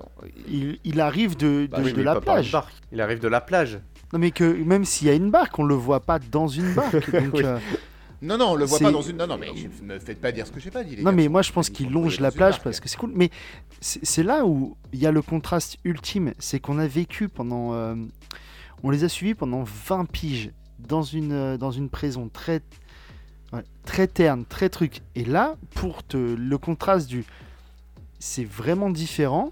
il, 0.49 0.79
il 0.83 0.99
arrive 0.99 1.37
de, 1.37 1.61
de, 1.61 1.67
Bah 1.67 1.77
oui, 1.81 1.93
de 1.93 1.97
mais 1.97 2.03
la 2.03 2.19
plage. 2.19 2.51
barque. 2.51 2.73
Il 2.91 2.99
arrive 2.99 3.19
de 3.19 3.27
la 3.29 3.39
plage. 3.39 3.79
Non 4.11 4.19
mais 4.19 4.31
que 4.31 4.43
même 4.43 4.83
s'il 4.83 5.07
y 5.07 5.11
a 5.11 5.13
une 5.13 5.31
barque, 5.31 5.57
on 5.57 5.63
le 5.63 5.75
voit 5.75 6.01
pas 6.01 6.19
dans 6.19 6.47
une 6.47 6.73
barque. 6.73 7.09
donc, 7.11 7.33
Oui. 7.35 7.41
euh, 7.45 7.57
Non 8.21 8.37
non, 8.37 8.51
on 8.51 8.55
le 8.55 8.65
voit 8.65 8.79
pas 8.79 8.91
dans 8.91 9.01
une. 9.01 9.17
Non 9.17 9.27
non, 9.27 9.37
mais 9.37 9.49
je- 9.55 9.83
me 9.83 9.99
faites 9.99 10.19
pas 10.21 10.31
dire 10.31 10.47
ce 10.47 10.51
que 10.51 10.59
j'ai 10.59 10.71
pas 10.71 10.83
dit. 10.83 10.95
les 10.95 11.03
non 11.03 11.11
gars. 11.11 11.15
mais 11.15 11.27
moi 11.27 11.41
je 11.41 11.51
pense 11.51 11.69
qu'il 11.69 11.91
longe 11.91 12.19
la 12.19 12.31
plage 12.31 12.61
parce 12.61 12.79
que 12.79 12.87
c'est 12.89 12.97
cool. 12.97 13.11
Mais 13.15 13.29
c'est 13.81 14.23
là 14.23 14.45
où 14.45 14.75
il 14.93 14.99
y 14.99 15.05
a 15.05 15.11
le 15.11 15.21
contraste 15.21 15.77
ultime, 15.83 16.33
c'est 16.39 16.59
qu'on 16.59 16.79
a 16.79 16.87
vécu 16.87 17.27
pendant, 17.29 17.73
euh, 17.73 17.95
on 18.83 18.89
les 18.89 19.03
a 19.03 19.09
suivis 19.09 19.35
pendant 19.35 19.63
20 19.63 20.05
piges 20.05 20.51
dans 20.79 21.03
une 21.03 21.31
euh, 21.33 21.57
dans 21.57 21.71
une 21.71 21.89
prison 21.89 22.29
très 22.31 22.61
ouais, 23.53 23.63
très 23.85 24.07
terne, 24.07 24.45
très 24.45 24.69
truc. 24.69 25.01
Et 25.15 25.25
là, 25.25 25.55
pour 25.75 26.03
te 26.03 26.17
le 26.17 26.57
contraste 26.57 27.07
du, 27.07 27.25
c'est 28.19 28.45
vraiment 28.45 28.89
différent. 28.89 29.51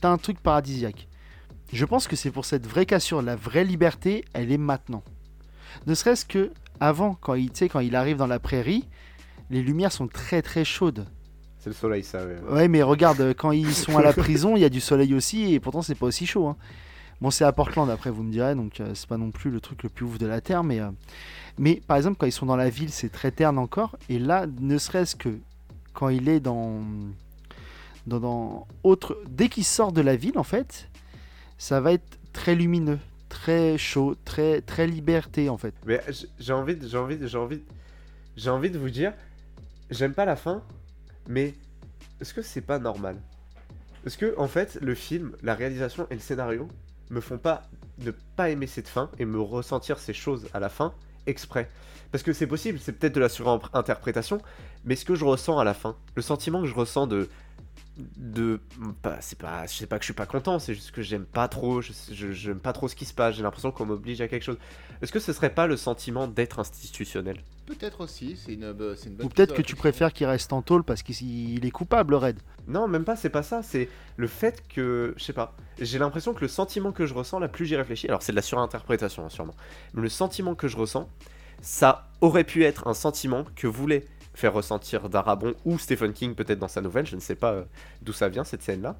T'as 0.00 0.10
un 0.10 0.18
truc 0.18 0.38
paradisiaque. 0.40 1.08
Je 1.72 1.84
pense 1.86 2.06
que 2.06 2.16
c'est 2.16 2.30
pour 2.30 2.44
cette 2.44 2.66
vraie 2.66 2.84
cassure, 2.86 3.22
la 3.22 3.36
vraie 3.36 3.64
liberté, 3.64 4.24
elle 4.34 4.52
est 4.52 4.58
maintenant. 4.58 5.02
Ne 5.86 5.94
serait-ce 5.94 6.26
que 6.26 6.50
avant, 6.80 7.14
quand 7.20 7.34
il, 7.34 7.50
quand 7.68 7.80
il 7.80 7.94
arrive 7.96 8.16
dans 8.16 8.26
la 8.26 8.38
prairie, 8.38 8.88
les 9.50 9.62
lumières 9.62 9.92
sont 9.92 10.08
très 10.08 10.42
très 10.42 10.64
chaudes. 10.64 11.06
C'est 11.58 11.70
le 11.70 11.74
soleil, 11.76 12.02
ça. 12.02 12.24
ouais. 12.26 12.38
Ouais, 12.50 12.68
mais 12.68 12.82
regarde, 12.82 13.20
euh, 13.20 13.34
quand 13.34 13.52
ils 13.52 13.72
sont 13.74 13.96
à 13.98 14.02
la 14.02 14.12
prison, 14.24 14.56
il 14.56 14.60
y 14.60 14.64
a 14.64 14.68
du 14.68 14.80
soleil 14.80 15.14
aussi, 15.14 15.54
et 15.54 15.60
pourtant 15.60 15.82
c'est 15.82 15.94
pas 15.94 16.06
aussi 16.06 16.26
chaud. 16.26 16.48
hein. 16.48 16.56
Bon, 17.20 17.30
c'est 17.30 17.44
à 17.44 17.52
Portland, 17.52 17.88
après 17.88 18.10
vous 18.10 18.24
me 18.24 18.32
direz, 18.32 18.56
donc 18.56 18.80
euh, 18.80 18.92
c'est 18.94 19.06
pas 19.08 19.16
non 19.16 19.30
plus 19.30 19.50
le 19.50 19.60
truc 19.60 19.84
le 19.84 19.88
plus 19.88 20.04
ouf 20.04 20.18
de 20.18 20.26
la 20.26 20.40
Terre, 20.40 20.64
mais, 20.64 20.80
euh, 20.80 20.90
mais 21.58 21.80
par 21.86 21.96
exemple, 21.96 22.16
quand 22.18 22.26
ils 22.26 22.32
sont 22.32 22.46
dans 22.46 22.56
la 22.56 22.68
ville, 22.68 22.90
c'est 22.90 23.10
très 23.12 23.30
terne 23.30 23.58
encore, 23.58 23.96
et 24.08 24.18
là, 24.18 24.46
ne 24.60 24.76
serait-ce 24.76 25.14
que 25.14 25.28
quand 25.94 26.08
il 26.08 26.28
est 26.28 26.40
dans. 26.40 26.80
dans, 28.08 28.18
dans 28.18 28.66
autre. 28.82 29.16
Dès 29.28 29.48
qu'il 29.48 29.64
sort 29.64 29.92
de 29.92 30.00
la 30.00 30.16
ville, 30.16 30.36
en 30.38 30.42
fait, 30.42 30.88
ça 31.58 31.80
va 31.80 31.92
être 31.92 32.18
très 32.32 32.56
lumineux, 32.56 32.98
très 33.32 33.78
chaud, 33.78 34.14
très, 34.26 34.60
très 34.60 34.86
liberté, 34.86 35.48
en 35.48 35.56
fait. 35.56 35.74
Mais 35.86 36.02
j'ai 36.38 36.52
envie, 36.52 36.76
j'ai 36.86 36.98
envie, 36.98 37.18
j'ai 37.26 37.38
envie, 37.38 37.62
j'ai 38.36 38.50
envie 38.50 38.70
de 38.70 38.78
vous 38.78 38.90
dire, 38.90 39.14
j'aime 39.90 40.12
pas 40.12 40.26
la 40.26 40.36
fin, 40.36 40.62
mais 41.26 41.54
est-ce 42.20 42.34
que 42.34 42.42
c'est 42.42 42.60
pas 42.60 42.78
normal? 42.78 43.16
Est-ce 44.04 44.18
que 44.18 44.34
en 44.36 44.48
fait 44.48 44.78
le 44.82 44.94
film, 44.94 45.32
la 45.42 45.54
réalisation 45.54 46.06
et 46.10 46.14
le 46.14 46.20
scénario 46.20 46.68
me 47.08 47.20
font 47.20 47.38
pas 47.38 47.62
ne 47.98 48.10
pas 48.10 48.50
aimer 48.50 48.66
cette 48.66 48.88
fin 48.88 49.10
et 49.18 49.24
me 49.24 49.40
ressentir 49.40 49.98
ces 49.98 50.12
choses 50.12 50.46
à 50.52 50.60
la 50.60 50.68
fin 50.68 50.92
exprès? 51.26 51.70
Parce 52.10 52.22
que 52.22 52.34
c'est 52.34 52.46
possible, 52.46 52.78
c'est 52.80 52.92
peut-être 52.92 53.14
de 53.14 53.20
la 53.20 53.30
surinterprétation, 53.30 54.42
mais 54.84 54.94
ce 54.94 55.06
que 55.06 55.14
je 55.14 55.24
ressens 55.24 55.58
à 55.58 55.64
la 55.64 55.72
fin, 55.72 55.96
le 56.16 56.22
sentiment 56.22 56.60
que 56.60 56.66
je 56.66 56.74
ressens 56.74 57.06
de 57.06 57.30
de 57.96 58.60
bah, 59.02 59.18
c'est 59.20 59.38
pas 59.38 59.66
je 59.66 59.74
sais 59.74 59.86
pas 59.86 59.98
que 59.98 60.02
je 60.02 60.06
suis 60.06 60.14
pas 60.14 60.24
content 60.24 60.58
c'est 60.58 60.72
juste 60.72 60.92
que 60.92 61.02
j'aime 61.02 61.26
pas 61.26 61.48
trop 61.48 61.82
je 61.82 61.92
j'aime 62.32 62.58
pas 62.58 62.72
trop 62.72 62.88
ce 62.88 62.96
qui 62.96 63.04
se 63.04 63.12
passe 63.12 63.36
j'ai 63.36 63.42
l'impression 63.42 63.70
qu'on 63.70 63.84
m'oblige 63.84 64.20
à 64.20 64.28
quelque 64.28 64.44
chose. 64.44 64.58
Est-ce 65.02 65.12
que 65.12 65.18
ce 65.18 65.32
serait 65.32 65.52
pas 65.52 65.66
le 65.66 65.76
sentiment 65.76 66.28
d'être 66.28 66.58
institutionnel? 66.58 67.38
Peut-être 67.66 68.00
aussi 68.00 68.36
c'est 68.36 68.54
une, 68.54 68.64
euh, 68.64 68.96
une 69.04 69.16
bonne 69.16 69.26
ou 69.26 69.28
peut-être 69.28 69.54
que 69.54 69.62
tu 69.62 69.76
préfères 69.76 70.12
qu'il 70.12 70.26
reste 70.26 70.52
en 70.52 70.62
tôle 70.62 70.84
parce 70.84 71.02
qu'il 71.02 71.64
est 71.64 71.70
coupable 71.70 72.14
Red. 72.14 72.38
Non 72.66 72.88
même 72.88 73.04
pas 73.04 73.16
c'est 73.16 73.30
pas 73.30 73.42
ça 73.42 73.62
c'est 73.62 73.88
le 74.16 74.26
fait 74.26 74.66
que 74.68 75.12
je 75.16 75.24
sais 75.24 75.34
pas 75.34 75.54
j'ai 75.78 75.98
l'impression 75.98 76.32
que 76.32 76.40
le 76.40 76.48
sentiment 76.48 76.92
que 76.92 77.04
je 77.04 77.12
ressens 77.12 77.40
la 77.40 77.48
plus 77.48 77.66
j'y 77.66 77.76
réfléchis 77.76 78.08
alors 78.08 78.22
c'est 78.22 78.32
de 78.32 78.36
la 78.36 78.42
surinterprétation 78.42 79.26
hein, 79.26 79.28
sûrement 79.28 79.54
mais 79.92 80.02
le 80.02 80.08
sentiment 80.08 80.54
que 80.54 80.66
je 80.66 80.78
ressens 80.78 81.10
ça 81.60 82.08
aurait 82.20 82.44
pu 82.44 82.64
être 82.64 82.88
un 82.88 82.94
sentiment 82.94 83.44
que 83.54 83.66
voulait 83.66 84.04
faire 84.34 84.52
ressentir 84.52 85.08
Darabon 85.08 85.54
ou 85.64 85.78
Stephen 85.78 86.12
King 86.12 86.34
peut-être 86.34 86.58
dans 86.58 86.68
sa 86.68 86.80
nouvelle, 86.80 87.06
je 87.06 87.16
ne 87.16 87.20
sais 87.20 87.34
pas 87.34 87.52
euh, 87.52 87.64
d'où 88.02 88.12
ça 88.12 88.28
vient 88.28 88.44
cette 88.44 88.62
scène-là, 88.62 88.96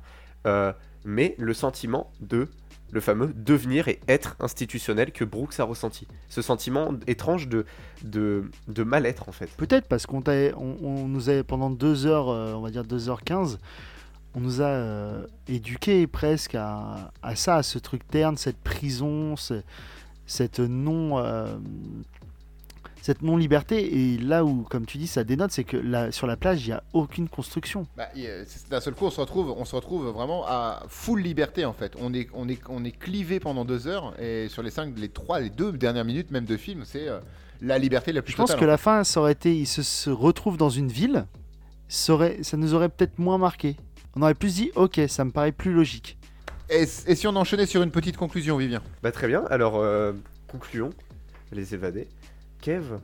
euh, 0.47 0.73
mais 1.05 1.35
le 1.39 1.55
sentiment 1.55 2.11
de 2.21 2.49
le 2.93 3.01
fameux 3.01 3.33
devenir 3.35 3.89
et 3.89 4.01
être 4.07 4.37
institutionnel 4.39 5.13
que 5.13 5.25
Brooks 5.25 5.59
a 5.59 5.65
ressenti. 5.65 6.07
Ce 6.29 6.43
sentiment 6.43 6.91
étrange 7.07 7.49
de, 7.49 7.65
de, 8.05 8.51
de 8.69 8.83
mal-être 8.83 9.31
en 9.31 9.33
fait. 9.33 9.49
Peut-être 9.57 9.89
parce 9.89 10.05
qu'on 10.05 10.23
on, 10.27 11.09
nous 11.09 11.31
a 11.31 11.43
pendant 11.43 11.71
2 11.71 12.07
heures, 12.07 12.29
euh, 12.29 12.53
on 12.53 12.61
va 12.61 12.71
dire 12.71 12.85
2h15, 12.85 13.57
on 14.35 14.41
nous 14.41 14.61
a 14.61 14.67
euh, 14.67 15.27
éduqués 15.49 16.07
presque 16.07 16.55
à, 16.55 17.11
ça, 17.35 17.57
à 17.57 17.63
ce 17.63 17.79
truc 17.79 18.07
terne, 18.07 18.37
cette 18.37 18.59
prison, 18.59 19.37
cette 20.27 20.61
non 20.61 21.17
cette 23.03 23.21
non-liberté. 23.21 24.13
Et 24.13 24.17
là 24.17 24.45
où, 24.45 24.63
comme 24.63 24.87
tu 24.87 24.97
dis, 24.97 25.07
ça 25.07 25.25
dénote, 25.25 25.51
c'est 25.51 25.65
que 25.65 25.77
là, 25.77 26.11
sur 26.13 26.27
la 26.27 26.37
plage, 26.37 26.65
il 26.65 26.69
n'y 26.69 26.73
a 26.73 26.83
aucune 26.95 27.29
construction. 27.29 27.87
Bah, 27.97 28.09
D'un 28.71 28.81
seul 28.81 28.95
coup, 28.95 29.05
on 29.05 29.11
se, 29.11 29.21
retrouve, 29.21 29.51
on 29.51 29.65
se 29.65 29.77
retrouve 29.77 30.07
vraiment 30.07 30.47
à 30.47 30.85
full 30.89 31.21
liberté, 31.21 31.65
en 31.65 31.73
fait. 31.73 31.95
On 32.01 32.15
est, 32.15 32.29
on 32.33 32.49
est, 32.49 32.61
on 32.69 32.85
est 32.85 32.97
clivé 32.97 33.41
pendant 33.41 33.65
deux 33.65 33.89
heures, 33.89 34.15
et 34.21 34.49
sur 34.49 34.63
les 34.63 34.71
cinq, 34.71 34.95
les 34.97 35.09
trois, 35.09 35.41
les 35.41 35.51
deux 35.51 35.73
dernières 35.73 36.05
minutes 36.05 36.31
même 36.31 36.45
de 36.45 36.57
film, 36.57 36.85
c'est 36.87 37.09
euh, 37.09 37.19
la 37.61 37.79
liberté 37.79 38.13
la 38.13 38.23
plus 38.23 38.33
Je 38.33 38.37
pense 38.37 38.55
que 38.55 38.65
la 38.65 38.79
fin, 38.79 39.03
ça 39.03 39.21
aurait 39.21 39.33
été, 39.33 39.55
il 39.55 39.67
se, 39.67 39.83
se 39.83 40.09
retrouve 40.09 40.57
dans 40.57 40.71
une 40.71 40.89
ville, 40.89 41.27
ça, 41.89 42.15
aurait, 42.15 42.39
ça 42.43 42.57
nous 42.57 42.73
aurait 42.73 42.89
peut-être 42.89 43.19
moins 43.19 43.37
marqué. 43.37 43.77
On 44.15 44.23
aurait 44.23 44.35
plus 44.35 44.55
dit, 44.55 44.71
ok, 44.77 45.01
ça 45.09 45.25
me 45.25 45.33
paraît 45.33 45.53
plus 45.53 45.73
logique. 45.73 46.19
Et, 46.71 46.87
si 46.87 47.27
on 47.27 47.35
enchaînait 47.35 47.67
sur 47.67 47.83
une 47.83 47.91
petite 47.91 48.17
conclusion, 48.17 48.57
Vivien? 48.57 48.81
Bah 49.03 49.11
très 49.11 49.27
bien, 49.27 49.45
alors 49.51 49.77
euh, 49.77 50.13
concluons, 50.49 50.91
les 51.51 51.75
évadés. 51.75 52.07
Kev 52.63 53.01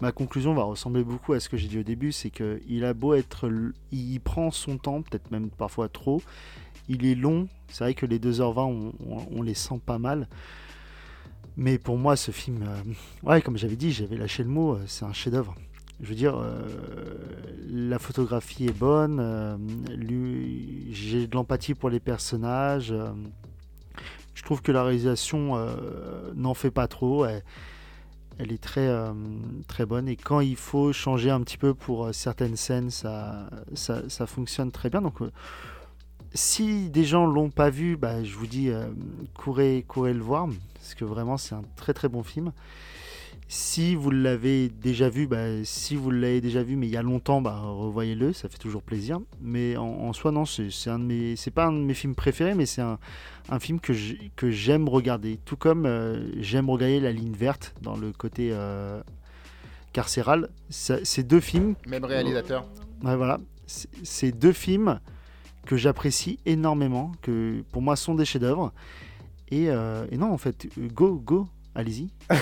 Ma 0.00 0.12
conclusion 0.12 0.54
va 0.54 0.62
ressembler 0.62 1.02
beaucoup 1.02 1.32
à 1.32 1.40
ce 1.40 1.48
que 1.48 1.56
j'ai 1.56 1.66
dit 1.66 1.78
au 1.78 1.82
début, 1.82 2.12
c'est 2.12 2.30
qu'il 2.30 2.84
a 2.84 2.94
beau 2.94 3.14
être... 3.14 3.50
Il 3.90 4.20
prend 4.20 4.52
son 4.52 4.78
temps, 4.78 5.02
peut-être 5.02 5.32
même 5.32 5.50
parfois 5.50 5.88
trop. 5.88 6.22
Il 6.88 7.04
est 7.04 7.16
long, 7.16 7.48
c'est 7.68 7.82
vrai 7.82 7.94
que 7.94 8.06
les 8.06 8.20
2h20, 8.20 8.92
on, 9.32 9.42
les 9.42 9.54
sent 9.54 9.80
pas 9.84 9.98
mal. 9.98 10.28
Mais 11.56 11.78
pour 11.78 11.98
moi, 11.98 12.14
ce 12.14 12.30
film, 12.30 12.62
euh, 12.62 13.28
ouais, 13.28 13.42
comme 13.42 13.56
j'avais 13.56 13.74
dit, 13.74 13.90
j'avais 13.90 14.16
lâché 14.16 14.44
le 14.44 14.50
mot, 14.50 14.74
euh, 14.74 14.84
c'est 14.86 15.04
un 15.04 15.12
chef-d'œuvre. 15.12 15.56
Je 16.00 16.06
veux 16.08 16.14
dire, 16.14 16.38
euh, 16.38 16.62
la 17.68 17.98
photographie 17.98 18.66
est 18.66 18.78
bonne, 18.78 19.18
j'ai 20.92 21.26
de 21.26 21.34
l'empathie 21.34 21.74
pour 21.74 21.90
les 21.90 21.98
personnages. 21.98 22.94
je 24.34 24.42
trouve 24.44 24.62
que 24.62 24.70
la 24.70 24.84
réalisation 24.84 25.58
n'en 26.36 26.54
fait 26.54 26.70
pas 26.70 26.86
trop 26.86 27.26
est 28.52 28.62
très, 28.62 28.86
euh, 28.86 29.12
très 29.66 29.84
bonne. 29.84 30.08
Et 30.08 30.16
quand 30.16 30.40
il 30.40 30.56
faut 30.56 30.92
changer 30.92 31.30
un 31.30 31.40
petit 31.40 31.58
peu 31.58 31.74
pour 31.74 32.06
euh, 32.06 32.12
certaines 32.12 32.56
scènes, 32.56 32.90
ça, 32.90 33.50
ça, 33.74 34.26
fonctionne 34.26 34.70
très 34.70 34.90
bien. 34.90 35.02
Donc, 35.02 35.20
euh, 35.20 35.30
si 36.34 36.88
des 36.88 37.04
gens 37.04 37.26
l'ont 37.26 37.50
pas 37.50 37.70
vu, 37.70 37.96
bah, 37.96 38.22
je 38.22 38.34
vous 38.34 38.46
dis, 38.46 38.70
courez, 39.34 39.84
courez 39.88 40.12
le 40.12 40.20
voir, 40.20 40.46
parce 40.74 40.94
que 40.94 41.04
vraiment, 41.04 41.36
c'est 41.36 41.54
un 41.54 41.62
très 41.76 41.94
très 41.94 42.08
bon 42.08 42.22
film. 42.22 42.52
Si 43.50 43.94
vous 43.94 44.10
l'avez 44.10 44.68
déjà 44.68 45.08
vu, 45.08 45.26
bah, 45.26 45.64
si 45.64 45.96
vous 45.96 46.10
l'avez 46.10 46.42
déjà 46.42 46.62
vu, 46.62 46.76
mais 46.76 46.86
il 46.86 46.92
y 46.92 46.98
a 46.98 47.02
longtemps, 47.02 47.40
bah, 47.40 47.58
revoyez-le, 47.58 48.34
ça 48.34 48.50
fait 48.50 48.58
toujours 48.58 48.82
plaisir. 48.82 49.20
Mais 49.40 49.74
en, 49.78 50.12
soi, 50.12 50.32
non, 50.32 50.44
c'est 50.44 50.90
un 50.90 50.98
de 50.98 51.04
mes, 51.04 51.34
c'est 51.34 51.50
pas 51.50 51.64
un 51.64 51.72
de 51.72 51.78
mes 51.78 51.94
films 51.94 52.14
préférés, 52.14 52.54
mais 52.54 52.66
c'est 52.66 52.82
un, 52.82 52.98
un, 53.48 53.58
film 53.58 53.80
que 53.80 54.50
j'aime 54.50 54.86
regarder. 54.86 55.38
Tout 55.46 55.56
comme 55.56 55.86
euh, 55.86 56.30
j'aime 56.42 56.68
regarder 56.68 57.00
La 57.00 57.10
Ligne 57.10 57.32
Verte 57.32 57.74
dans 57.80 57.96
le 57.96 58.12
côté 58.12 58.50
euh, 58.52 59.00
carcéral. 59.94 60.50
C'est 60.68 61.26
deux 61.26 61.40
films. 61.40 61.74
Même 61.86 62.04
réalisateur. 62.04 62.66
Ouais, 63.02 63.16
voilà. 63.16 63.40
C'est 63.66 64.32
deux 64.32 64.52
films 64.52 65.00
que 65.64 65.78
j'apprécie 65.78 66.38
énormément, 66.44 67.12
que 67.22 67.62
pour 67.72 67.80
moi 67.80 67.96
sont 67.96 68.14
des 68.14 68.26
chefs-d'œuvre. 68.26 68.74
Et, 69.50 69.70
euh, 69.70 70.06
et 70.10 70.18
non, 70.18 70.32
en 70.32 70.38
fait, 70.38 70.68
go, 70.92 71.14
go, 71.14 71.48
allez-y. 71.78 72.10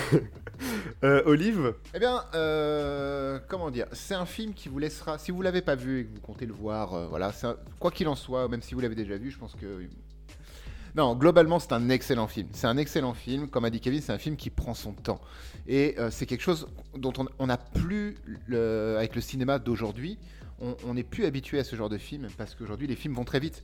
Euh, 1.04 1.22
Olive 1.26 1.74
Eh 1.94 1.98
bien, 1.98 2.24
euh, 2.34 3.38
comment 3.48 3.70
dire 3.70 3.86
C'est 3.92 4.14
un 4.14 4.24
film 4.24 4.54
qui 4.54 4.70
vous 4.70 4.78
laissera, 4.78 5.18
si 5.18 5.30
vous 5.30 5.42
l'avez 5.42 5.60
pas 5.60 5.74
vu 5.74 6.00
et 6.00 6.04
que 6.06 6.14
vous 6.14 6.22
comptez 6.22 6.46
le 6.46 6.54
voir, 6.54 6.94
euh, 6.94 7.06
voilà, 7.08 7.30
quoi 7.78 7.90
qu'il 7.90 8.08
en 8.08 8.14
soit, 8.14 8.48
même 8.48 8.62
si 8.62 8.74
vous 8.74 8.80
l'avez 8.80 8.94
déjà 8.94 9.18
vu, 9.18 9.30
je 9.30 9.36
pense 9.38 9.54
que 9.54 9.82
non, 10.94 11.14
globalement, 11.14 11.58
c'est 11.58 11.74
un 11.74 11.90
excellent 11.90 12.26
film. 12.26 12.48
C'est 12.52 12.66
un 12.66 12.78
excellent 12.78 13.12
film. 13.12 13.50
Comme 13.50 13.66
a 13.66 13.70
dit 13.70 13.80
Kevin, 13.80 14.00
c'est 14.00 14.14
un 14.14 14.18
film 14.18 14.36
qui 14.36 14.48
prend 14.48 14.72
son 14.72 14.94
temps. 14.94 15.20
Et 15.68 15.96
c'est 16.10 16.24
quelque 16.24 16.40
chose 16.40 16.68
dont 16.96 17.12
on 17.38 17.46
n'a 17.46 17.58
plus, 17.58 18.16
avec 18.48 19.14
le 19.14 19.20
cinéma 19.20 19.58
d'aujourd'hui, 19.58 20.16
on 20.58 20.94
n'est 20.94 21.02
plus 21.02 21.26
habitué 21.26 21.58
à 21.58 21.64
ce 21.64 21.76
genre 21.76 21.90
de 21.90 21.98
film 21.98 22.28
parce 22.38 22.54
qu'aujourd'hui 22.54 22.86
les 22.86 22.96
films 22.96 23.14
vont 23.14 23.24
très 23.24 23.40
vite. 23.40 23.62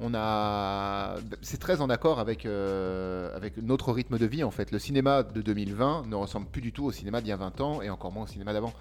On 0.00 0.12
a, 0.14 1.16
c'est 1.40 1.58
très 1.58 1.80
en 1.80 1.88
accord 1.88 2.18
avec 2.18 2.44
euh, 2.44 3.38
notre 3.62 3.92
rythme 3.92 4.18
de 4.18 4.26
vie 4.26 4.44
en 4.44 4.50
fait. 4.50 4.70
Le 4.70 4.78
cinéma 4.78 5.22
de 5.22 5.40
2020 5.40 6.06
ne 6.06 6.14
ressemble 6.14 6.46
plus 6.46 6.60
du 6.60 6.72
tout 6.72 6.84
au 6.84 6.92
cinéma 6.92 7.20
d'il 7.20 7.28
y 7.28 7.32
a 7.32 7.36
20 7.36 7.60
ans 7.60 7.82
et 7.82 7.88
encore 7.88 8.12
moins 8.12 8.24
au 8.24 8.26
cinéma 8.26 8.52
d'avant. 8.52 8.74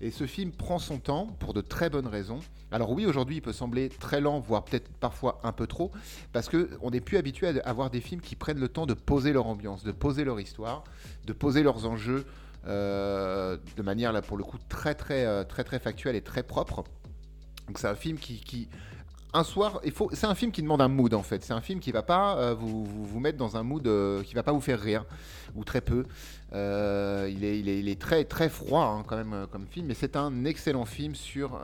Et 0.00 0.10
ce 0.10 0.26
film 0.26 0.52
prend 0.52 0.78
son 0.78 0.98
temps 0.98 1.26
pour 1.40 1.54
de 1.54 1.60
très 1.60 1.90
bonnes 1.90 2.06
raisons. 2.06 2.40
Alors 2.70 2.92
oui, 2.92 3.06
aujourd'hui 3.06 3.36
il 3.36 3.42
peut 3.42 3.52
sembler 3.52 3.88
très 3.88 4.20
lent, 4.20 4.38
voire 4.38 4.64
peut-être 4.64 4.88
parfois 5.00 5.40
un 5.42 5.52
peu 5.52 5.66
trop, 5.66 5.90
parce 6.32 6.48
que 6.48 6.70
on 6.82 6.90
n'est 6.90 7.00
plus 7.00 7.16
habitué 7.16 7.48
à 7.48 7.68
avoir 7.68 7.90
des 7.90 8.00
films 8.00 8.20
qui 8.20 8.36
prennent 8.36 8.60
le 8.60 8.68
temps 8.68 8.86
de 8.86 8.94
poser 8.94 9.32
leur 9.32 9.46
ambiance, 9.46 9.82
de 9.82 9.92
poser 9.92 10.24
leur 10.24 10.38
histoire, 10.38 10.84
de 11.26 11.32
poser 11.32 11.62
leurs 11.62 11.86
enjeux. 11.86 12.24
Euh, 12.66 13.56
de 13.76 13.82
manière 13.82 14.12
là 14.12 14.20
pour 14.20 14.36
le 14.36 14.42
coup 14.42 14.58
très 14.68 14.94
très 14.96 15.24
euh, 15.24 15.44
très 15.44 15.62
très 15.62 15.78
factuelle 15.78 16.16
et 16.16 16.22
très 16.22 16.42
propre 16.42 16.82
donc 17.68 17.78
c'est 17.78 17.86
un 17.86 17.94
film 17.94 18.16
qui, 18.16 18.68
un 19.34 19.44
soir, 19.44 19.80
il 19.84 19.92
faut, 19.92 20.08
c'est 20.14 20.26
un 20.26 20.34
film 20.34 20.50
qui 20.50 20.62
demande 20.62 20.80
un 20.80 20.88
mood 20.88 21.12
en 21.12 21.22
fait. 21.22 21.44
C'est 21.44 21.52
un 21.52 21.60
film 21.60 21.80
qui 21.80 21.92
va 21.92 22.02
pas 22.02 22.36
euh, 22.38 22.54
vous, 22.54 23.20
mettre 23.20 23.36
dans 23.36 23.56
un 23.58 23.62
mood 23.62 23.86
euh, 23.86 24.22
qui 24.22 24.34
va 24.34 24.42
pas 24.42 24.52
vous 24.52 24.60
faire 24.62 24.80
rire 24.80 25.04
ou 25.54 25.64
très 25.64 25.80
peu. 25.80 26.04
Euh, 26.54 27.30
il, 27.30 27.44
est, 27.44 27.58
il, 27.58 27.68
est, 27.68 27.78
il, 27.78 27.88
est, 27.88 28.00
très 28.00 28.24
très 28.24 28.48
froid 28.48 28.84
hein, 28.84 29.04
quand 29.06 29.16
même 29.16 29.46
comme 29.52 29.66
film, 29.66 29.86
mais 29.86 29.94
c'est 29.94 30.16
un 30.16 30.44
excellent 30.44 30.86
film 30.86 31.14
sur 31.14 31.60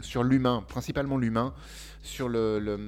sur 0.00 0.24
l'humain, 0.24 0.64
principalement 0.66 1.18
l'humain, 1.18 1.52
sur 2.02 2.28
le, 2.28 2.86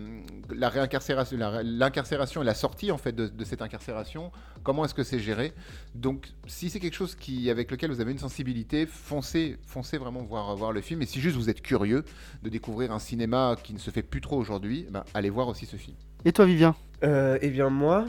la 0.55 0.69
réincarcération, 0.69 1.37
l'incarcération 1.63 2.43
et 2.43 2.45
la 2.45 2.55
sortie 2.55 2.91
en 2.91 2.99
fait 2.99 3.15
de, 3.15 3.45
cette 3.45 3.63
incarcération. 3.63 4.33
Comment 4.63 4.85
est-ce 4.85 4.95
que 4.95 5.03
c'est 5.03 5.19
géré? 5.19 5.53
Donc, 5.95 6.29
si 6.47 6.71
c'est 6.71 6.81
quelque 6.81 6.95
chose 6.95 7.15
qui, 7.15 7.51
avec 7.51 7.71
lequel 7.71 7.91
vous 7.91 8.01
avez 8.01 8.13
une 8.13 8.19
sensibilité, 8.19 8.87
foncez, 8.87 9.59
foncez 9.67 9.99
vraiment 9.99 10.23
voir, 10.23 10.55
voir 10.57 10.73
le 10.73 10.81
film. 10.81 11.03
Et 11.03 11.07
si 11.07 11.21
juste 11.21 11.37
vous 11.37 11.51
êtes 11.51 11.63
curieux 11.63 12.05
de 12.43 12.49
découvrir 12.49 12.93
un 12.93 12.99
cinéma 12.99 13.57
qui 13.63 13.75
ne 13.75 13.79
se 13.79 13.91
fait 13.91 14.03
plus 14.03 14.21
trop 14.21 14.37
aujourd'hui, 14.37 14.87
ben, 14.91 15.05
allez 15.15 15.31
voir 15.31 15.49
aussi 15.49 15.67
ce 15.67 15.77
film. 15.77 15.97
Et 16.25 16.33
toi, 16.33 16.47
Vivien? 16.47 16.75
Euh, 17.03 17.39
Eh 17.43 17.51
bien, 17.51 17.69
moi, 17.69 18.07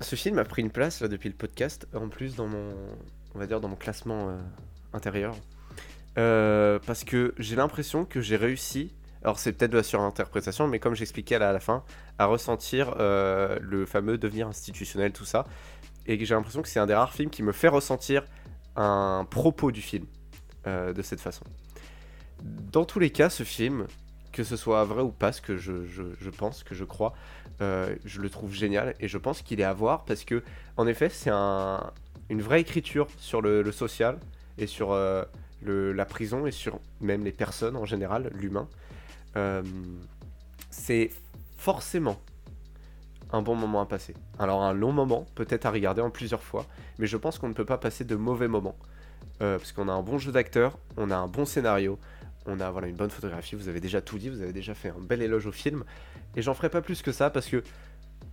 ce 0.00 0.16
film 0.16 0.38
a 0.38 0.44
pris 0.44 0.62
une 0.62 0.70
place 0.70 1.02
depuis 1.02 1.28
le 1.28 1.34
podcast, 1.34 1.86
en 1.94 2.08
plus 2.08 2.36
dans 2.36 2.46
mon, 2.46 2.74
on 3.34 3.38
va 3.38 3.46
dire, 3.46 3.60
dans 3.60 3.68
mon 3.68 3.76
classement 3.76 4.30
euh, 4.30 4.38
intérieur. 4.92 5.34
Euh, 6.16 6.78
parce 6.86 7.04
que 7.04 7.34
j'ai 7.38 7.56
l'impression 7.56 8.04
que 8.04 8.20
j'ai 8.20 8.36
réussi 8.36 8.92
alors 9.24 9.38
c'est 9.40 9.52
peut-être 9.52 9.72
de 9.72 9.76
la 9.76 9.82
surinterprétation, 9.82 10.68
mais 10.68 10.78
comme 10.78 10.94
j'expliquais 10.94 11.34
à 11.34 11.52
la, 11.52 11.58
fin, 11.58 11.82
à 12.18 12.26
ressentir 12.26 12.94
euh, 13.00 13.58
le 13.60 13.84
fameux 13.84 14.16
devenir 14.16 14.46
institutionnel, 14.46 15.12
tout 15.12 15.24
ça. 15.24 15.44
Et 16.06 16.24
j'ai 16.24 16.34
l'impression 16.34 16.62
que 16.62 16.68
c'est 16.68 16.78
un 16.78 16.86
des 16.86 16.94
rares 16.94 17.12
films 17.12 17.28
qui 17.28 17.42
me 17.42 17.50
fait 17.50 17.66
ressentir 17.66 18.24
un 18.76 19.26
propos 19.28 19.72
du 19.72 19.82
film 19.82 20.06
de 20.64 21.02
cette 21.02 21.20
façon. 21.20 21.44
Dans 22.42 22.84
tous 22.84 23.00
les 23.00 23.10
cas, 23.10 23.28
ce 23.28 23.42
film, 23.42 23.86
que 24.32 24.44
ce 24.44 24.56
soit 24.56 24.84
vrai 24.84 25.02
ou 25.02 25.10
pas, 25.10 25.32
ce 25.32 25.40
que 25.40 25.56
je, 25.56 26.30
pense, 26.30 26.62
que 26.62 26.74
je 26.74 26.84
crois, 26.84 27.14
euh, 27.60 27.94
je 28.04 28.20
le 28.20 28.30
trouve 28.30 28.54
génial 28.54 28.94
et 29.00 29.08
je 29.08 29.18
pense 29.18 29.42
qu'il 29.42 29.60
est 29.60 29.64
à 29.64 29.72
voir 29.72 30.04
parce 30.04 30.24
que, 30.24 30.42
en 30.76 30.86
effet, 30.86 31.08
c'est 31.08 31.30
un, 31.30 31.90
une 32.28 32.42
vraie 32.42 32.60
écriture 32.60 33.08
sur 33.18 33.42
le, 33.42 33.70
social 33.72 34.18
et 34.58 34.66
sur 34.66 34.94
la 35.62 36.04
prison 36.04 36.46
et 36.46 36.50
sur 36.50 36.80
même 37.00 37.24
les 37.24 37.32
personnes 37.32 37.76
en 37.76 37.84
général, 37.84 38.30
l'humain. 38.34 38.68
Euh, 39.36 39.62
c'est 40.70 41.10
forcément 41.56 42.20
un 43.32 43.42
bon 43.42 43.54
moment 43.54 43.80
à 43.80 43.86
passer. 43.86 44.14
Alors 44.38 44.62
un 44.62 44.72
long 44.72 44.92
moment, 44.92 45.26
peut-être 45.34 45.66
à 45.66 45.70
regarder 45.70 46.00
en 46.00 46.10
plusieurs 46.10 46.42
fois, 46.42 46.66
mais 46.98 47.06
je 47.06 47.16
pense 47.16 47.38
qu'on 47.38 47.48
ne 47.48 47.54
peut 47.54 47.64
pas 47.64 47.78
passer 47.78 48.04
de 48.04 48.16
mauvais 48.16 48.48
moments. 48.48 48.76
Euh, 49.42 49.58
parce 49.58 49.72
qu'on 49.72 49.88
a 49.88 49.92
un 49.92 50.02
bon 50.02 50.18
jeu 50.18 50.32
d'acteur, 50.32 50.78
on 50.96 51.10
a 51.10 51.16
un 51.16 51.28
bon 51.28 51.44
scénario, 51.44 51.98
on 52.46 52.60
a 52.60 52.70
une 52.86 52.96
bonne 52.96 53.10
photographie, 53.10 53.54
vous 53.54 53.68
avez 53.68 53.80
déjà 53.80 54.00
tout 54.00 54.18
dit, 54.18 54.30
vous 54.30 54.40
avez 54.40 54.52
déjà 54.52 54.74
fait 54.74 54.88
un 54.88 55.00
bel 55.00 55.22
éloge 55.22 55.46
au 55.46 55.52
film. 55.52 55.84
Et 56.36 56.42
j'en 56.42 56.54
ferai 56.54 56.68
pas 56.68 56.82
plus 56.82 57.02
que 57.02 57.12
ça 57.12 57.30
parce 57.30 57.46
que 57.46 57.62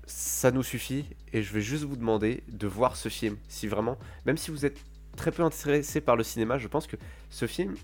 ça 0.05 0.51
nous 0.51 0.63
suffit. 0.63 1.05
Et 1.33 1.41
je 1.41 1.53
vais 1.53 1.61
juste 1.61 1.83
vous 1.83 1.95
demander 1.95 2.43
de 2.47 2.67
voir 2.67 2.95
ce 2.95 3.09
film. 3.09 3.37
Si 3.47 3.67
vraiment, 3.67 3.97
même 4.25 4.37
si 4.37 4.51
vous 4.51 4.65
êtes 4.65 4.79
très 5.15 5.31
peu 5.31 5.43
intéressé 5.43 6.01
par 6.01 6.15
le 6.15 6.23
cinéma, 6.23 6.57
je 6.57 6.67
pense 6.67 6.87
que 6.87 6.97
ce 7.29 7.47
film 7.47 7.75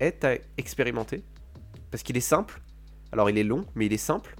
est 0.00 0.24
à 0.24 0.36
expérimenter. 0.56 1.22
Parce 1.90 2.02
qu'il 2.02 2.16
est 2.16 2.20
simple. 2.20 2.60
Alors 3.12 3.30
il 3.30 3.38
est 3.38 3.44
long, 3.44 3.64
mais 3.74 3.86
il 3.86 3.92
est 3.92 3.96
simple. 3.96 4.36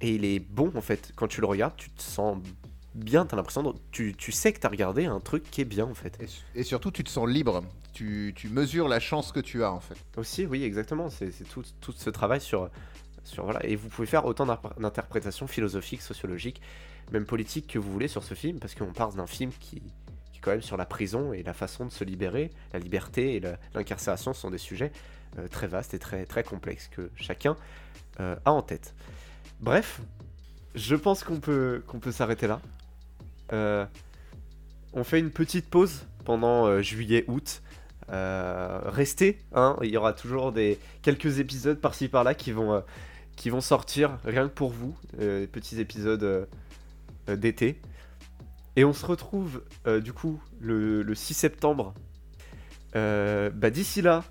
Et 0.00 0.14
il 0.14 0.24
est 0.24 0.38
bon 0.38 0.72
en 0.74 0.80
fait. 0.80 1.12
Quand 1.16 1.28
tu 1.28 1.40
le 1.40 1.46
regardes, 1.46 1.76
tu 1.76 1.90
te 1.90 2.02
sens 2.02 2.38
bien, 2.94 3.26
t'as 3.26 3.36
l'impression 3.36 3.62
de... 3.62 3.72
tu, 3.92 4.14
tu 4.14 4.32
sais 4.32 4.52
que 4.52 4.58
t'as 4.58 4.68
regardé 4.68 5.04
un 5.04 5.20
truc 5.20 5.48
qui 5.50 5.60
est 5.60 5.64
bien 5.64 5.84
en 5.84 5.94
fait. 5.94 6.16
Et, 6.20 6.26
su- 6.26 6.42
et 6.54 6.62
surtout, 6.62 6.90
tu 6.90 7.04
te 7.04 7.10
sens 7.10 7.28
libre. 7.28 7.62
Tu, 7.92 8.32
tu 8.34 8.48
mesures 8.48 8.88
la 8.88 9.00
chance 9.00 9.30
que 9.32 9.40
tu 9.40 9.62
as 9.62 9.72
en 9.72 9.80
fait. 9.80 9.96
Aussi, 10.16 10.46
oui, 10.46 10.62
exactement. 10.62 11.10
C'est 11.10 11.30
c'est 11.32 11.44
tout, 11.44 11.64
tout 11.80 11.92
ce 11.92 12.10
travail 12.10 12.40
sur, 12.40 12.70
Et 13.62 13.76
vous 13.76 13.88
pouvez 13.88 14.06
faire 14.06 14.24
autant 14.24 14.46
d'interprétations 14.46 15.46
philosophiques, 15.46 16.02
sociologiques, 16.02 16.60
même 17.12 17.26
politiques 17.26 17.66
que 17.66 17.78
vous 17.78 17.90
voulez 17.90 18.08
sur 18.08 18.22
ce 18.24 18.34
film, 18.34 18.58
parce 18.58 18.74
qu'on 18.74 18.92
parle 18.92 19.14
d'un 19.14 19.26
film 19.26 19.50
qui, 19.58 19.76
est 19.76 20.40
quand 20.40 20.50
même 20.50 20.62
sur 20.62 20.76
la 20.76 20.86
prison 20.86 21.32
et 21.32 21.42
la 21.42 21.54
façon 21.54 21.86
de 21.86 21.90
se 21.90 22.04
libérer, 22.04 22.50
la 22.72 22.78
liberté 22.78 23.36
et 23.36 23.42
l'incarcération 23.74 24.32
sont 24.32 24.50
des 24.50 24.58
sujets 24.58 24.92
euh, 25.38 25.48
très 25.48 25.66
vastes 25.66 25.94
et 25.94 25.98
très 25.98 26.24
très 26.24 26.42
complexes 26.42 26.88
que 26.88 27.10
chacun 27.16 27.56
euh, 28.20 28.36
a 28.44 28.52
en 28.52 28.62
tête. 28.62 28.94
Bref, 29.60 30.00
je 30.74 30.94
pense 30.94 31.24
qu'on 31.24 31.40
peut 31.40 31.82
qu'on 31.86 31.98
peut 31.98 32.12
s'arrêter 32.12 32.46
là. 32.46 32.60
Euh, 33.52 33.84
on 34.92 35.04
fait 35.04 35.18
une 35.18 35.30
petite 35.30 35.68
pause 35.68 36.06
pendant 36.24 36.80
juillet-août. 36.80 37.62
Restez, 38.08 39.38
hein, 39.54 39.76
il 39.82 39.90
y 39.90 39.96
aura 39.96 40.12
toujours 40.12 40.52
des 40.52 40.78
quelques 41.02 41.40
épisodes 41.40 41.78
par-ci 41.78 42.08
par-là 42.08 42.34
qui 42.34 42.52
vont 42.52 42.82
qui 43.38 43.50
vont 43.50 43.60
sortir 43.60 44.18
rien 44.24 44.48
que 44.48 44.52
pour 44.52 44.70
vous, 44.70 44.94
euh, 45.20 45.40
des 45.42 45.46
petits 45.46 45.80
épisodes 45.80 46.22
euh, 46.24 46.44
euh, 47.30 47.36
d'été. 47.36 47.80
Et 48.76 48.84
on 48.84 48.92
se 48.92 49.06
retrouve 49.06 49.62
euh, 49.86 50.00
du 50.00 50.12
coup 50.12 50.42
le, 50.60 51.02
le 51.02 51.14
6 51.14 51.34
septembre. 51.34 51.94
Euh, 52.96 53.48
bah, 53.54 53.70
D'ici 53.70 54.02
là, 54.02 54.24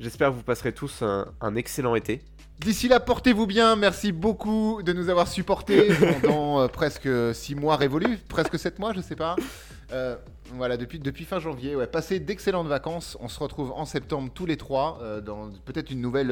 j'espère 0.00 0.30
que 0.30 0.34
vous 0.36 0.42
passerez 0.42 0.72
tous 0.72 1.02
un, 1.02 1.28
un 1.42 1.54
excellent 1.54 1.94
été. 1.94 2.22
D'ici 2.58 2.88
là, 2.88 2.98
portez-vous 2.98 3.46
bien. 3.46 3.76
Merci 3.76 4.10
beaucoup 4.10 4.80
de 4.82 4.94
nous 4.94 5.10
avoir 5.10 5.28
supportés 5.28 5.88
pendant 6.22 6.60
euh, 6.62 6.68
presque 6.68 7.08
6 7.34 7.56
mois 7.56 7.76
révolus, 7.76 8.18
presque 8.26 8.58
7 8.58 8.78
mois, 8.78 8.94
je 8.94 9.02
sais 9.02 9.16
pas. 9.16 9.36
Euh, 9.92 10.16
voilà, 10.54 10.78
depuis, 10.78 10.98
depuis 10.98 11.26
fin 11.26 11.40
janvier. 11.40 11.76
Ouais, 11.76 11.86
passez 11.86 12.20
d'excellentes 12.20 12.68
vacances. 12.68 13.18
On 13.20 13.28
se 13.28 13.38
retrouve 13.38 13.72
en 13.72 13.84
septembre 13.84 14.30
tous 14.34 14.46
les 14.46 14.56
trois 14.56 14.98
euh, 15.02 15.20
dans 15.20 15.50
peut-être 15.66 15.90
une 15.90 16.00
nouvelle. 16.00 16.30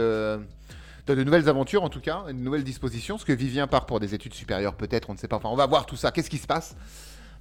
De 1.07 1.25
nouvelles 1.25 1.49
aventures 1.49 1.85
en 1.85 1.89
tout 1.89 2.01
cas, 2.01 2.25
une 2.29 2.43
nouvelle 2.43 2.65
disposition, 2.65 3.17
parce 3.17 3.25
que 3.25 3.33
Vivien 3.33 3.67
part 3.67 3.87
pour 3.87 4.01
des 4.01 4.15
études 4.15 4.35
supérieures 4.35 4.75
peut-être, 4.75 5.11
on 5.11 5.15
ne 5.15 5.19
sait 5.19 5.29
pas, 5.29 5.37
enfin 5.37 5.51
on 5.51 5.57
va 5.57 5.67
voir 5.67 5.87
tout 5.87 5.97
ça, 5.97 6.11
qu'est-ce 6.11 6.31
qui 6.31 6.39
se 6.39 6.47
passe. 6.47 6.77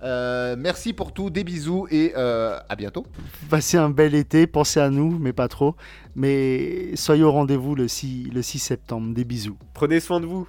Euh, 0.03 0.55
merci 0.57 0.91
pour 0.91 1.13
tout, 1.13 1.29
des 1.29 1.43
bisous 1.43 1.87
et 1.89 2.13
euh, 2.17 2.59
à 2.67 2.75
bientôt. 2.75 3.05
Passez 3.49 3.77
un 3.77 3.89
bel 3.89 4.15
été, 4.15 4.47
pensez 4.47 4.81
à 4.81 4.89
nous, 4.89 5.17
mais 5.17 5.31
pas 5.31 5.47
trop. 5.47 5.75
Mais 6.15 6.95
soyez 6.95 7.23
au 7.23 7.31
rendez-vous 7.31 7.73
le 7.73 7.87
6, 7.87 8.29
le 8.33 8.41
6 8.41 8.59
septembre. 8.59 9.13
Des 9.13 9.23
bisous. 9.23 9.57
Prenez 9.73 10.01
soin 10.01 10.19
de 10.19 10.25
vous. 10.25 10.47